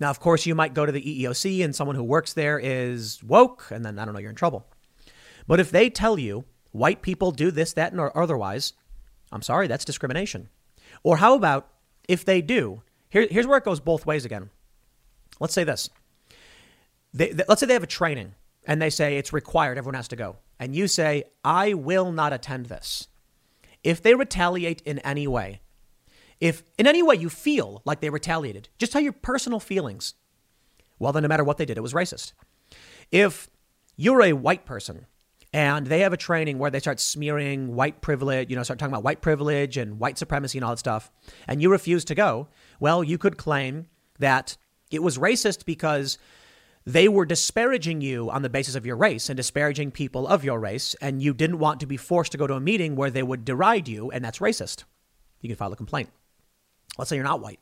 Now, 0.01 0.11
of 0.11 0.21
course, 0.21 0.47
you 0.47 0.55
might 0.55 0.75
go 0.75 0.85
to 0.85 0.93
the 0.93 1.25
EEOC 1.25 1.65
and 1.65 1.75
someone 1.75 1.97
who 1.97 2.03
works 2.03 2.33
there 2.33 2.59
is 2.59 3.23
woke, 3.23 3.69
and 3.71 3.85
then 3.85 3.99
I 3.99 4.05
don't 4.05 4.15
know, 4.15 4.21
you're 4.21 4.31
in 4.31 4.37
trouble. 4.37 4.67
But 5.47 5.61
if 5.61 5.71
they 5.71 5.91
tell 5.91 6.19
you 6.19 6.45
white 6.73 7.03
people 7.03 7.31
do 7.31 7.51
this, 7.51 7.73
that, 7.75 7.93
and 7.93 8.01
otherwise, 8.01 8.73
I'm 9.31 9.43
sorry, 9.43 9.67
that's 9.67 9.85
discrimination. 9.85 10.49
Or 11.03 11.19
how 11.19 11.35
about 11.35 11.69
if 12.09 12.25
they 12.25 12.43
do? 12.43 12.83
Here, 13.11 13.27
here's 13.31 13.47
where 13.47 13.59
it 13.59 13.65
goes 13.65 13.81
both 13.81 14.07
ways 14.07 14.25
again. 14.25 14.51
Let's 15.41 15.55
say 15.55 15.65
this 15.65 15.91
they, 17.13 17.31
they, 17.31 17.45
let's 17.49 17.61
say 17.61 17.67
they 17.67 17.75
have 17.75 17.83
a 17.83 17.89
training 17.89 18.35
and 18.67 18.81
they 18.81 18.91
say 18.91 19.17
it's 19.17 19.33
required, 19.33 19.79
everyone 19.79 19.95
has 19.95 20.09
to 20.09 20.17
go. 20.17 20.37
And 20.59 20.75
you 20.75 20.89
say, 20.89 21.25
I 21.45 21.75
will 21.75 22.13
not 22.13 22.33
attend 22.33 22.67
this. 22.67 23.09
If 23.83 24.03
they 24.03 24.15
retaliate 24.15 24.81
in 24.83 24.99
any 25.01 25.27
way, 25.27 25.61
if 26.45 26.63
in 26.77 26.87
any 26.87 27.03
way 27.03 27.15
you 27.15 27.31
feel 27.31 27.81
like 27.87 28.01
they 28.01 28.11
retaliated, 28.11 28.69
just 28.77 28.93
tell 28.93 29.01
your 29.01 29.15
personal 29.15 29.59
feelings, 29.59 30.13
well, 30.99 31.11
then 31.11 31.23
no 31.23 31.29
matter 31.29 31.43
what 31.43 31.57
they 31.57 31.65
did, 31.65 31.79
it 31.79 31.81
was 31.81 31.95
racist. 31.95 32.35
If 33.11 33.49
you're 33.97 34.23
a 34.23 34.35
white 34.35 34.67
person 34.67 35.07
and 35.55 35.87
they 35.87 36.01
have 36.01 36.13
a 36.13 36.19
training 36.19 36.59
where 36.59 36.71
they 36.71 36.81
start 36.81 37.01
smearing 37.01 37.75
white 37.75 38.03
privilege, 38.03 38.51
you 38.51 38.57
know, 38.57 38.63
start 38.63 38.79
talking 38.79 38.93
about 38.93 39.05
white 39.05 39.23
privilege 39.23 39.79
and 39.79 39.99
white 39.99 40.19
supremacy 40.19 40.59
and 40.59 40.67
all 40.67 40.73
that 40.73 40.79
stuff, 40.79 41.11
and 41.49 41.63
you 41.63 41.71
refuse 41.71 42.05
to 42.05 42.15
go, 42.15 42.49
well, 42.79 43.03
you 43.03 43.17
could 43.17 43.39
claim 43.39 43.87
that 44.19 44.59
it 44.91 45.03
was 45.03 45.17
racist 45.17 45.65
because 45.65 46.19
they 46.85 47.09
were 47.09 47.25
disparaging 47.25 48.03
you 48.03 48.31
on 48.31 48.43
the 48.43 48.51
basis 48.51 48.75
of 48.75 48.85
your 48.85 48.97
race 48.97 49.31
and 49.31 49.39
disparaging 49.39 49.93
people 49.93 50.29
of 50.29 50.45
your 50.45 50.61
race, 50.61 50.95
and 51.01 51.23
you 51.23 51.33
didn't 51.33 51.59
want 51.59 51.81
to 51.81 51.87
be 51.87 51.97
forced 51.97 52.33
to 52.33 52.39
go 52.39 52.47
to 52.47 52.53
a 52.53 52.61
meeting 52.61 52.97
where 52.97 53.09
they 53.09 53.23
would 53.23 53.47
deride 53.47 53.89
you, 53.89 54.11
and 54.11 54.23
that's 54.23 54.41
racist. 54.41 54.85
You 55.41 55.49
can 55.49 55.57
file 55.57 55.73
a 55.73 55.77
complaint. 55.77 56.11
Let's 56.99 57.09
say 57.09 57.17
you're 57.17 57.25
not 57.25 57.41
white. 57.41 57.61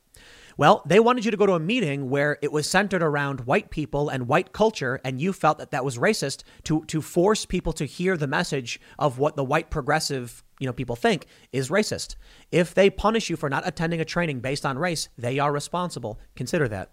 Well, 0.58 0.82
they 0.84 1.00
wanted 1.00 1.24
you 1.24 1.30
to 1.30 1.36
go 1.36 1.46
to 1.46 1.54
a 1.54 1.60
meeting 1.60 2.10
where 2.10 2.38
it 2.42 2.52
was 2.52 2.68
centered 2.68 3.02
around 3.02 3.46
white 3.46 3.70
people 3.70 4.10
and 4.10 4.28
white 4.28 4.52
culture, 4.52 5.00
and 5.02 5.20
you 5.20 5.32
felt 5.32 5.58
that 5.58 5.70
that 5.70 5.84
was 5.84 5.96
racist 5.96 6.42
to, 6.64 6.84
to 6.86 7.00
force 7.00 7.46
people 7.46 7.72
to 7.72 7.86
hear 7.86 8.16
the 8.16 8.26
message 8.26 8.78
of 8.98 9.18
what 9.18 9.34
the 9.34 9.44
white 9.44 9.70
progressive 9.70 10.44
you 10.62 10.66
know, 10.66 10.72
people 10.72 10.94
think 10.94 11.26
is 11.52 11.70
racist. 11.70 12.14
If 12.52 12.74
they 12.74 12.90
punish 12.90 13.30
you 13.30 13.36
for 13.36 13.48
not 13.48 13.66
attending 13.66 14.00
a 14.00 14.04
training 14.04 14.40
based 14.40 14.64
on 14.64 14.78
race, 14.78 15.08
they 15.18 15.38
are 15.38 15.52
responsible. 15.52 16.20
Consider 16.36 16.68
that. 16.68 16.92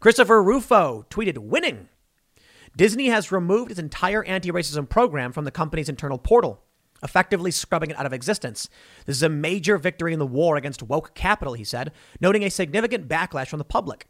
Christopher 0.00 0.42
Rufo 0.42 1.06
tweeted, 1.08 1.38
winning. 1.38 1.88
Disney 2.76 3.06
has 3.08 3.30
removed 3.30 3.70
its 3.70 3.78
entire 3.78 4.24
anti 4.24 4.50
racism 4.50 4.88
program 4.88 5.30
from 5.30 5.44
the 5.44 5.50
company's 5.52 5.88
internal 5.88 6.18
portal, 6.18 6.64
effectively 7.02 7.50
scrubbing 7.50 7.90
it 7.90 7.98
out 7.98 8.06
of 8.06 8.12
existence. 8.12 8.68
This 9.06 9.16
is 9.16 9.22
a 9.22 9.28
major 9.28 9.78
victory 9.78 10.12
in 10.12 10.18
the 10.18 10.26
war 10.26 10.56
against 10.56 10.82
woke 10.82 11.14
capital, 11.14 11.54
he 11.54 11.64
said, 11.64 11.92
noting 12.20 12.42
a 12.42 12.50
significant 12.50 13.08
backlash 13.08 13.48
from 13.48 13.58
the 13.58 13.64
public. 13.64 14.06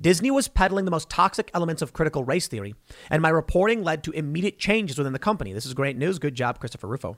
Disney 0.00 0.30
was 0.30 0.48
peddling 0.48 0.84
the 0.84 0.90
most 0.90 1.10
toxic 1.10 1.50
elements 1.54 1.82
of 1.82 1.92
critical 1.92 2.24
race 2.24 2.48
theory, 2.48 2.74
and 3.10 3.22
my 3.22 3.28
reporting 3.28 3.82
led 3.82 4.02
to 4.04 4.12
immediate 4.12 4.58
changes 4.58 4.98
within 4.98 5.12
the 5.12 5.18
company. 5.18 5.52
This 5.52 5.66
is 5.66 5.74
great 5.74 5.96
news. 5.96 6.18
Good 6.18 6.34
job, 6.34 6.58
Christopher 6.60 6.88
Rufo. 6.88 7.16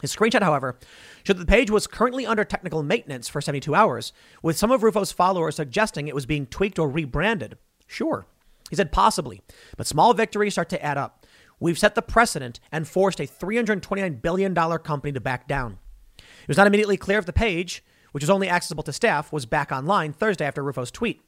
His 0.00 0.14
screenshot, 0.14 0.42
however, 0.42 0.78
showed 1.24 1.36
that 1.36 1.46
the 1.46 1.50
page 1.50 1.70
was 1.70 1.86
currently 1.86 2.26
under 2.26 2.44
technical 2.44 2.82
maintenance 2.82 3.28
for 3.28 3.40
72 3.40 3.74
hours, 3.74 4.12
with 4.42 4.56
some 4.56 4.70
of 4.70 4.82
Rufo's 4.82 5.12
followers 5.12 5.56
suggesting 5.56 6.08
it 6.08 6.14
was 6.14 6.26
being 6.26 6.46
tweaked 6.46 6.78
or 6.78 6.88
rebranded. 6.88 7.58
Sure. 7.86 8.26
He 8.70 8.76
said 8.76 8.92
possibly, 8.92 9.42
but 9.76 9.86
small 9.86 10.14
victories 10.14 10.54
start 10.54 10.68
to 10.70 10.82
add 10.82 10.96
up. 10.96 11.19
We've 11.60 11.78
set 11.78 11.94
the 11.94 12.02
precedent 12.02 12.58
and 12.72 12.88
forced 12.88 13.20
a 13.20 13.26
$329 13.26 14.22
billion 14.22 14.54
company 14.54 15.12
to 15.12 15.20
back 15.20 15.46
down. 15.46 15.78
It 16.18 16.48
was 16.48 16.56
not 16.56 16.66
immediately 16.66 16.96
clear 16.96 17.18
if 17.18 17.26
the 17.26 17.32
page, 17.32 17.84
which 18.12 18.22
was 18.22 18.30
only 18.30 18.48
accessible 18.48 18.82
to 18.84 18.92
staff, 18.92 19.32
was 19.32 19.46
back 19.46 19.70
online 19.70 20.12
Thursday 20.12 20.46
after 20.46 20.64
Rufo's 20.64 20.90
tweet. 20.90 21.20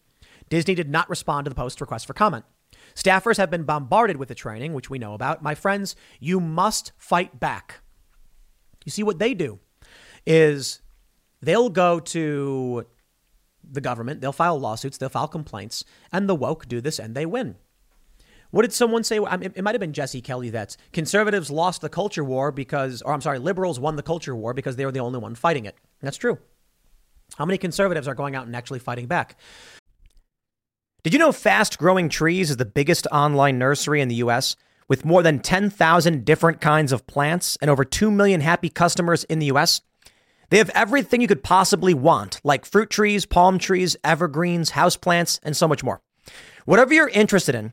Disney 0.48 0.74
did 0.74 0.88
not 0.88 1.08
respond 1.08 1.44
to 1.44 1.48
the 1.50 1.54
post's 1.54 1.80
request 1.80 2.06
for 2.06 2.14
comment. 2.14 2.44
Staffers 2.94 3.36
have 3.36 3.50
been 3.50 3.64
bombarded 3.64 4.16
with 4.16 4.28
the 4.28 4.34
training, 4.34 4.74
which 4.74 4.90
we 4.90 4.98
know 4.98 5.14
about. 5.14 5.42
My 5.42 5.54
friends, 5.54 5.94
you 6.18 6.40
must 6.40 6.92
fight 6.96 7.38
back. 7.38 7.80
You 8.84 8.90
see 8.90 9.02
what 9.02 9.18
they 9.18 9.34
do 9.34 9.60
is 10.26 10.80
they'll 11.40 11.70
go 11.70 12.00
to 12.00 12.86
the 13.62 13.80
government, 13.80 14.20
they'll 14.20 14.32
file 14.32 14.58
lawsuits, 14.58 14.98
they'll 14.98 15.08
file 15.08 15.28
complaints, 15.28 15.84
and 16.10 16.28
the 16.28 16.34
woke 16.34 16.66
do 16.66 16.80
this 16.80 16.98
and 16.98 17.14
they 17.14 17.26
win. 17.26 17.56
What 18.52 18.62
did 18.62 18.72
someone 18.74 19.02
say? 19.02 19.16
It 19.16 19.64
might 19.64 19.74
have 19.74 19.80
been 19.80 19.94
Jesse 19.94 20.20
Kelly 20.20 20.50
that 20.50 20.76
conservatives 20.92 21.50
lost 21.50 21.80
the 21.80 21.88
culture 21.88 22.22
war 22.22 22.52
because, 22.52 23.00
or 23.00 23.14
I'm 23.14 23.22
sorry, 23.22 23.38
liberals 23.38 23.80
won 23.80 23.96
the 23.96 24.02
culture 24.02 24.36
war 24.36 24.52
because 24.52 24.76
they 24.76 24.84
were 24.84 24.92
the 24.92 25.00
only 25.00 25.18
one 25.18 25.34
fighting 25.34 25.64
it. 25.64 25.74
That's 26.00 26.18
true. 26.18 26.38
How 27.36 27.46
many 27.46 27.56
conservatives 27.56 28.06
are 28.06 28.14
going 28.14 28.36
out 28.36 28.44
and 28.46 28.54
actually 28.54 28.78
fighting 28.78 29.06
back? 29.06 29.38
Did 31.02 31.14
you 31.14 31.18
know 31.18 31.32
Fast 31.32 31.78
Growing 31.78 32.10
Trees 32.10 32.50
is 32.50 32.58
the 32.58 32.66
biggest 32.66 33.06
online 33.10 33.58
nursery 33.58 34.02
in 34.02 34.08
the 34.08 34.16
US 34.16 34.54
with 34.86 35.06
more 35.06 35.22
than 35.22 35.38
10,000 35.38 36.24
different 36.26 36.60
kinds 36.60 36.92
of 36.92 37.06
plants 37.06 37.56
and 37.62 37.70
over 37.70 37.86
2 37.86 38.10
million 38.10 38.42
happy 38.42 38.68
customers 38.68 39.24
in 39.24 39.38
the 39.38 39.46
US? 39.46 39.80
They 40.50 40.58
have 40.58 40.70
everything 40.74 41.22
you 41.22 41.26
could 41.26 41.42
possibly 41.42 41.94
want, 41.94 42.38
like 42.44 42.66
fruit 42.66 42.90
trees, 42.90 43.24
palm 43.24 43.58
trees, 43.58 43.96
evergreens, 44.04 44.72
houseplants, 44.72 45.40
and 45.42 45.56
so 45.56 45.66
much 45.66 45.82
more. 45.82 46.02
Whatever 46.66 46.92
you're 46.92 47.08
interested 47.08 47.54
in, 47.54 47.72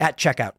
at 0.00 0.16
checkout. 0.16 0.52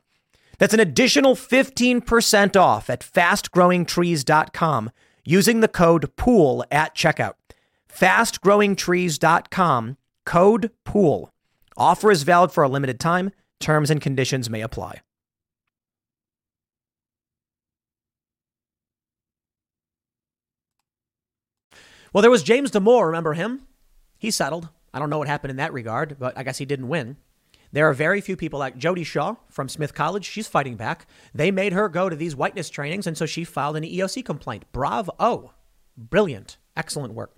That's 0.57 0.73
an 0.73 0.79
additional 0.79 1.35
15% 1.35 2.55
off 2.59 2.89
at 2.89 3.01
fastgrowingtrees.com 3.01 4.91
using 5.25 5.59
the 5.59 5.67
code 5.67 6.15
POOL 6.17 6.63
at 6.71 6.95
checkout. 6.95 7.33
Fastgrowingtrees.com, 7.91 9.97
code 10.25 10.71
POOL. 10.83 11.31
Offer 11.77 12.11
is 12.11 12.23
valid 12.23 12.51
for 12.51 12.63
a 12.63 12.69
limited 12.69 12.99
time. 12.99 13.31
Terms 13.59 13.89
and 13.89 14.01
conditions 14.01 14.49
may 14.49 14.61
apply. 14.61 15.01
Well, 22.11 22.21
there 22.21 22.31
was 22.31 22.43
James 22.43 22.71
Damore. 22.71 23.05
Remember 23.05 23.33
him? 23.33 23.67
He 24.17 24.31
settled. 24.31 24.69
I 24.93 24.99
don't 24.99 25.09
know 25.09 25.19
what 25.19 25.27
happened 25.27 25.51
in 25.51 25.57
that 25.57 25.73
regard, 25.73 26.17
but 26.19 26.37
I 26.37 26.43
guess 26.43 26.57
he 26.57 26.65
didn't 26.65 26.87
win. 26.87 27.17
There 27.71 27.87
are 27.87 27.93
very 27.93 28.19
few 28.19 28.35
people 28.35 28.57
like 28.57 28.77
Jodi 28.77 29.03
Shaw 29.03 29.35
from 29.49 29.69
Smith 29.69 29.93
College. 29.93 30.25
She's 30.25 30.47
fighting 30.47 30.75
back. 30.75 31.05
They 31.33 31.51
made 31.51 31.73
her 31.73 31.87
go 31.87 32.09
to 32.09 32.15
these 32.15 32.35
whiteness 32.35 32.69
trainings, 32.69 33.05
and 33.05 33.17
so 33.17 33.25
she 33.25 33.43
filed 33.43 33.77
an 33.77 33.83
EEOC 33.83 34.25
complaint. 34.25 34.65
Bravo. 34.71 35.53
Brilliant. 35.95 36.57
Excellent 36.75 37.13
work. 37.13 37.35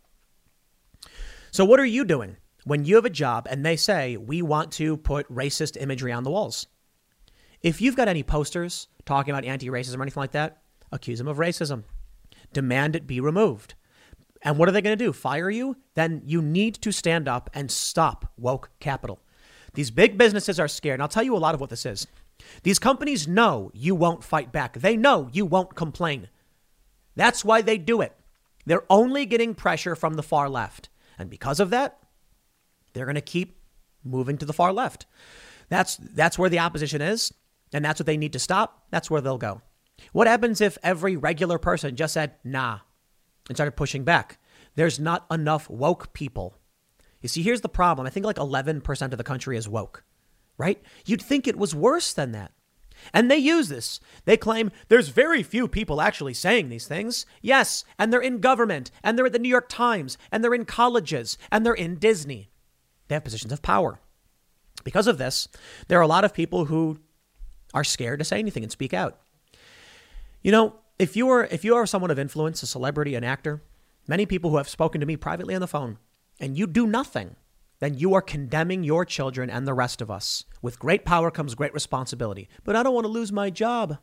So, 1.52 1.66
what 1.66 1.80
are 1.80 1.86
you 1.86 2.06
doing 2.06 2.38
when 2.64 2.86
you 2.86 2.96
have 2.96 3.06
a 3.06 3.10
job 3.10 3.46
and 3.50 3.66
they 3.66 3.76
say, 3.76 4.16
we 4.16 4.42
want 4.42 4.72
to 4.74 4.96
put 4.98 5.30
racist 5.30 5.82
imagery 5.82 6.14
on 6.14 6.24
the 6.24 6.32
walls? 6.32 6.68
If 7.62 7.82
you've 7.82 7.98
got 7.98 8.08
any 8.08 8.24
posters 8.24 8.88
talking 9.06 9.34
about 9.34 9.46
anti 9.46 9.70
racism 9.70 9.98
or 9.98 10.04
anything 10.04 10.22
like 10.22 10.32
that, 10.32 10.62
accuse 10.92 11.20
them 11.20 11.28
of 11.28 11.38
racism. 11.38 11.84
Demand 12.54 12.96
it 12.96 13.06
be 13.06 13.20
removed. 13.20 13.76
And 14.44 14.58
what 14.58 14.68
are 14.68 14.72
they 14.72 14.82
going 14.82 14.98
to 14.98 15.06
do? 15.06 15.14
Fire 15.14 15.50
you? 15.50 15.78
Then 15.94 16.22
you 16.26 16.42
need 16.42 16.76
to 16.76 16.92
stand 16.92 17.28
up 17.28 17.50
and 17.54 17.70
stop 17.70 18.32
woke 18.38 18.72
capital. 18.80 19.22
These 19.74 19.92
big 19.92 20.18
businesses 20.18 20.60
are 20.60 20.68
scared. 20.68 20.96
And 20.96 21.02
I'll 21.02 21.08
tell 21.08 21.24
you 21.24 21.36
a 21.36 21.38
lot 21.38 21.56
of 21.56 21.62
what 21.62 21.70
this 21.70 21.86
is. 21.86 22.08
These 22.64 22.80
companies 22.80 23.28
know 23.28 23.72
you 23.74 23.96
won't 23.96 24.24
fight 24.24 24.52
back, 24.52 24.80
they 24.80 24.98
know 24.98 25.30
you 25.32 25.46
won't 25.46 25.76
complain. 25.76 26.30
That's 27.16 27.46
why 27.46 27.62
they 27.62 27.78
do 27.78 28.02
it. 28.02 28.16
They're 28.66 28.86
only 28.90 29.26
getting 29.26 29.54
pressure 29.54 29.96
from 29.96 30.14
the 30.14 30.24
far 30.24 30.50
left. 30.50 30.90
And 31.18 31.30
because 31.30 31.60
of 31.60 31.70
that, 31.72 32.00
they're 32.94 33.06
going 33.06 33.16
to 33.16 33.22
keep 33.22 33.60
moving 34.04 34.38
to 34.38 34.46
the 34.46 34.54
far 34.54 34.72
left. 34.74 35.06
That's, 35.70 35.98
that's 35.98 36.38
where 36.38 36.50
the 36.50 36.60
opposition 36.60 37.02
is. 37.02 37.34
And 37.74 37.84
that's 37.84 38.00
what 38.00 38.06
they 38.06 38.18
need 38.18 38.34
to 38.34 38.40
stop. 38.40 38.86
That's 38.92 39.10
where 39.10 39.22
they'll 39.22 39.38
go. 39.38 39.62
What 40.12 40.28
happens 40.28 40.62
if 40.62 40.78
every 40.84 41.16
regular 41.16 41.58
person 41.58 41.96
just 41.96 42.14
said, 42.14 42.36
nah, 42.44 42.80
and 43.48 43.56
started 43.56 43.74
pushing 43.74 44.04
back? 44.04 44.40
There's 44.76 45.00
not 45.00 45.26
enough 45.30 45.70
woke 45.70 46.14
people 46.14 46.56
you 47.22 47.30
see, 47.30 47.44
here's 47.44 47.62
the 47.62 47.70
problem. 47.70 48.08
I 48.08 48.10
think 48.10 48.26
like 48.26 48.38
11% 48.38 49.12
of 49.12 49.18
the 49.18 49.24
country 49.24 49.58
is 49.58 49.70
woke, 49.70 50.04
right? 50.58 50.82
You'd 51.06 51.22
think 51.22 51.48
it 51.48 51.58
was 51.58 51.76
worse 51.76 52.14
than 52.14 52.32
that. 52.32 52.52
And 53.14 53.32
they 53.32 53.38
use 53.38 53.70
this. 53.70 54.00
They 54.26 54.38
claim 54.38 54.72
there's 54.88 55.10
very 55.10 55.42
few 55.42 55.68
people 55.68 56.02
actually 56.02 56.34
saying 56.34 56.70
these 56.70 56.88
things. 56.88 57.26
Yes, 57.42 57.84
and 57.98 58.12
they're 58.12 58.22
in 58.22 58.40
government, 58.40 58.92
and 59.04 59.18
they're 59.18 59.26
at 59.26 59.34
the 59.34 59.40
New 59.40 59.50
York 59.50 59.70
Times, 59.70 60.18
and 60.32 60.44
they're 60.44 60.54
in 60.54 60.66
colleges, 60.66 61.38
and 61.52 61.66
they're 61.66 61.74
in 61.74 61.96
Disney. 61.96 62.50
They 63.08 63.16
have 63.16 63.24
positions 63.24 63.54
of 63.54 63.62
power. 63.62 64.00
Because 64.84 65.08
of 65.08 65.18
this, 65.18 65.48
there 65.88 66.00
are 66.00 66.04
a 66.04 66.08
lot 66.08 66.24
of 66.24 66.34
people 66.34 66.66
who 66.66 67.00
are 67.74 67.84
scared 67.84 68.20
to 68.20 68.26
say 68.26 68.40
anything 68.40 68.64
and 68.64 68.72
speak 68.72 68.94
out. 68.94 69.20
You 70.42 70.52
know, 70.52 70.76
if 70.98 71.16
you 71.16 71.30
are 71.30 71.46
if 71.46 71.64
you 71.64 71.76
are 71.76 71.86
someone 71.86 72.12
of 72.12 72.20
influence, 72.20 72.64
a 72.64 72.68
celebrity, 72.68 73.16
an 73.16 73.24
actor, 73.24 73.62
many 74.08 74.26
people 74.26 74.50
who 74.50 74.58
have 74.58 74.70
spoken 74.70 75.00
to 75.02 75.08
me 75.08 75.16
privately 75.16 75.56
on 75.56 75.62
the 75.62 75.68
phone 75.68 75.98
and 76.42 76.58
you 76.58 76.68
do 76.68 76.86
nothing, 76.88 77.38
then 77.80 77.94
you 77.94 78.14
are 78.14 78.22
condemning 78.22 78.84
your 78.84 79.06
children 79.06 79.50
and 79.50 79.66
the 79.66 79.74
rest 79.74 80.02
of 80.02 80.12
us. 80.12 80.44
With 80.62 80.80
great 80.80 81.06
power 81.06 81.32
comes 81.32 81.56
great 81.56 81.74
responsibility. 81.74 82.50
But 82.64 82.76
I 82.76 82.84
don't 82.84 82.94
want 82.94 83.06
to 83.06 83.12
lose 83.12 83.32
my 83.32 83.50
job. 83.50 84.00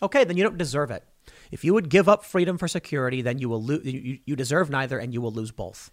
Okay, 0.00 0.24
then 0.24 0.36
you 0.36 0.42
don't 0.42 0.58
deserve 0.58 0.90
it. 0.90 1.04
If 1.50 1.64
you 1.64 1.74
would 1.74 1.90
give 1.90 2.08
up 2.08 2.24
freedom 2.24 2.58
for 2.58 2.66
security, 2.66 3.22
then 3.22 3.38
you 3.38 3.48
will 3.48 3.62
lo- 3.62 3.80
you, 3.84 4.18
you 4.24 4.34
deserve 4.34 4.70
neither 4.70 4.98
and 4.98 5.12
you 5.12 5.20
will 5.20 5.30
lose 5.30 5.52
both. 5.52 5.90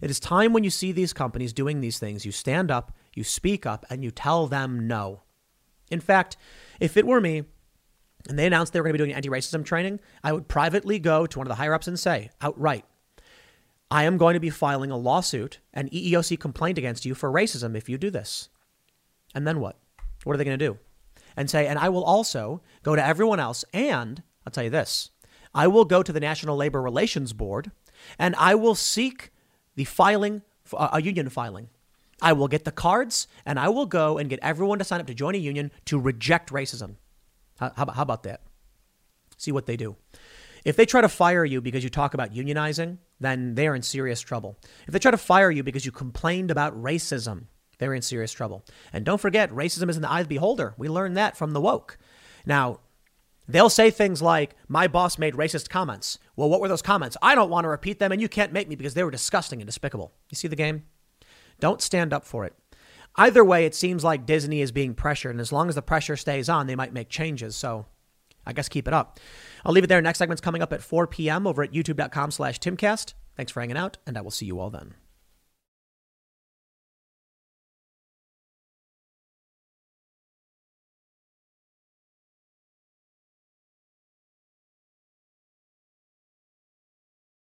It 0.00 0.10
is 0.10 0.20
time 0.20 0.52
when 0.52 0.64
you 0.64 0.70
see 0.70 0.92
these 0.92 1.12
companies 1.12 1.52
doing 1.52 1.80
these 1.80 1.98
things, 1.98 2.26
you 2.26 2.32
stand 2.32 2.70
up, 2.70 2.94
you 3.14 3.24
speak 3.24 3.64
up, 3.64 3.86
and 3.88 4.04
you 4.04 4.10
tell 4.10 4.46
them 4.46 4.86
no. 4.86 5.22
In 5.90 6.00
fact, 6.00 6.36
if 6.78 6.96
it 6.96 7.06
were 7.06 7.20
me, 7.20 7.44
and 8.28 8.38
they 8.38 8.46
announced 8.46 8.72
they 8.72 8.80
were 8.80 8.84
going 8.84 8.92
to 8.92 8.98
be 8.98 9.04
doing 9.04 9.16
anti 9.16 9.28
racism 9.28 9.64
training, 9.64 9.98
I 10.22 10.32
would 10.32 10.46
privately 10.46 10.98
go 10.98 11.26
to 11.26 11.38
one 11.38 11.46
of 11.46 11.48
the 11.48 11.56
higher 11.56 11.74
ups 11.74 11.88
and 11.88 11.98
say 11.98 12.30
outright, 12.40 12.84
I 13.92 14.04
am 14.04 14.16
going 14.16 14.32
to 14.32 14.40
be 14.40 14.48
filing 14.48 14.90
a 14.90 14.96
lawsuit, 14.96 15.58
an 15.74 15.90
EEOC 15.90 16.40
complaint 16.40 16.78
against 16.78 17.04
you 17.04 17.14
for 17.14 17.30
racism 17.30 17.76
if 17.76 17.90
you 17.90 17.98
do 17.98 18.08
this. 18.08 18.48
And 19.34 19.46
then 19.46 19.60
what? 19.60 19.76
What 20.24 20.32
are 20.32 20.38
they 20.38 20.44
going 20.44 20.58
to 20.58 20.66
do? 20.66 20.78
And 21.36 21.50
say, 21.50 21.66
and 21.66 21.78
I 21.78 21.90
will 21.90 22.02
also 22.02 22.62
go 22.82 22.96
to 22.96 23.04
everyone 23.04 23.38
else. 23.38 23.66
And 23.74 24.22
I'll 24.46 24.50
tell 24.50 24.64
you 24.64 24.70
this 24.70 25.10
I 25.54 25.66
will 25.66 25.84
go 25.84 26.02
to 26.02 26.10
the 26.10 26.20
National 26.20 26.56
Labor 26.56 26.80
Relations 26.80 27.34
Board 27.34 27.70
and 28.18 28.34
I 28.36 28.54
will 28.54 28.74
seek 28.74 29.30
the 29.74 29.84
filing, 29.84 30.40
uh, 30.72 30.88
a 30.94 31.02
union 31.02 31.28
filing. 31.28 31.68
I 32.22 32.32
will 32.32 32.48
get 32.48 32.64
the 32.64 32.72
cards 32.72 33.26
and 33.44 33.60
I 33.60 33.68
will 33.68 33.84
go 33.84 34.16
and 34.16 34.30
get 34.30 34.38
everyone 34.40 34.78
to 34.78 34.84
sign 34.84 35.02
up 35.02 35.06
to 35.08 35.14
join 35.14 35.34
a 35.34 35.38
union 35.38 35.70
to 35.84 35.98
reject 35.98 36.50
racism. 36.50 36.94
How, 37.58 37.72
how, 37.76 37.90
how 37.90 38.02
about 38.02 38.22
that? 38.22 38.40
See 39.36 39.52
what 39.52 39.66
they 39.66 39.76
do. 39.76 39.96
If 40.64 40.76
they 40.76 40.86
try 40.86 41.02
to 41.02 41.08
fire 41.10 41.44
you 41.44 41.60
because 41.60 41.84
you 41.84 41.90
talk 41.90 42.14
about 42.14 42.32
unionizing, 42.32 42.98
then 43.24 43.54
they're 43.54 43.74
in 43.74 43.82
serious 43.82 44.20
trouble. 44.20 44.58
If 44.86 44.92
they 44.92 44.98
try 44.98 45.10
to 45.10 45.16
fire 45.16 45.50
you 45.50 45.62
because 45.62 45.86
you 45.86 45.92
complained 45.92 46.50
about 46.50 46.80
racism, 46.80 47.44
they're 47.78 47.94
in 47.94 48.02
serious 48.02 48.32
trouble. 48.32 48.64
And 48.92 49.04
don't 49.04 49.20
forget, 49.20 49.50
racism 49.50 49.88
is 49.88 49.96
in 49.96 50.02
the 50.02 50.10
eye 50.10 50.20
of 50.20 50.28
the 50.28 50.34
beholder. 50.36 50.74
We 50.76 50.88
learned 50.88 51.16
that 51.16 51.36
from 51.36 51.52
the 51.52 51.60
woke. 51.60 51.98
Now, 52.46 52.80
they'll 53.48 53.68
say 53.68 53.90
things 53.90 54.22
like, 54.22 54.54
My 54.68 54.86
boss 54.88 55.18
made 55.18 55.34
racist 55.34 55.68
comments. 55.68 56.18
Well, 56.36 56.48
what 56.48 56.60
were 56.60 56.68
those 56.68 56.82
comments? 56.82 57.16
I 57.22 57.34
don't 57.34 57.50
want 57.50 57.64
to 57.64 57.68
repeat 57.68 57.98
them, 57.98 58.12
and 58.12 58.20
you 58.20 58.28
can't 58.28 58.52
make 58.52 58.68
me 58.68 58.76
because 58.76 58.94
they 58.94 59.04
were 59.04 59.10
disgusting 59.10 59.60
and 59.60 59.66
despicable. 59.66 60.12
You 60.30 60.36
see 60.36 60.48
the 60.48 60.56
game? 60.56 60.84
Don't 61.60 61.82
stand 61.82 62.12
up 62.12 62.24
for 62.24 62.44
it. 62.44 62.54
Either 63.16 63.44
way, 63.44 63.66
it 63.66 63.74
seems 63.74 64.02
like 64.02 64.26
Disney 64.26 64.62
is 64.62 64.72
being 64.72 64.94
pressured, 64.94 65.32
and 65.32 65.40
as 65.40 65.52
long 65.52 65.68
as 65.68 65.74
the 65.74 65.82
pressure 65.82 66.16
stays 66.16 66.48
on, 66.48 66.66
they 66.66 66.76
might 66.76 66.94
make 66.94 67.08
changes. 67.08 67.54
So 67.54 67.86
I 68.46 68.52
guess 68.52 68.68
keep 68.68 68.88
it 68.88 68.94
up. 68.94 69.20
I'll 69.64 69.72
leave 69.72 69.84
it 69.84 69.88
there. 69.88 70.02
Next 70.02 70.18
segment's 70.18 70.40
coming 70.40 70.62
up 70.62 70.72
at 70.72 70.82
4 70.82 71.06
p.m. 71.06 71.46
over 71.46 71.62
at 71.62 71.72
youtube.com 71.72 72.30
slash 72.30 72.58
timcast. 72.58 73.14
Thanks 73.36 73.52
for 73.52 73.60
hanging 73.60 73.76
out, 73.76 73.98
and 74.06 74.18
I 74.18 74.20
will 74.20 74.30
see 74.30 74.46
you 74.46 74.60
all 74.60 74.70
then. 74.70 74.94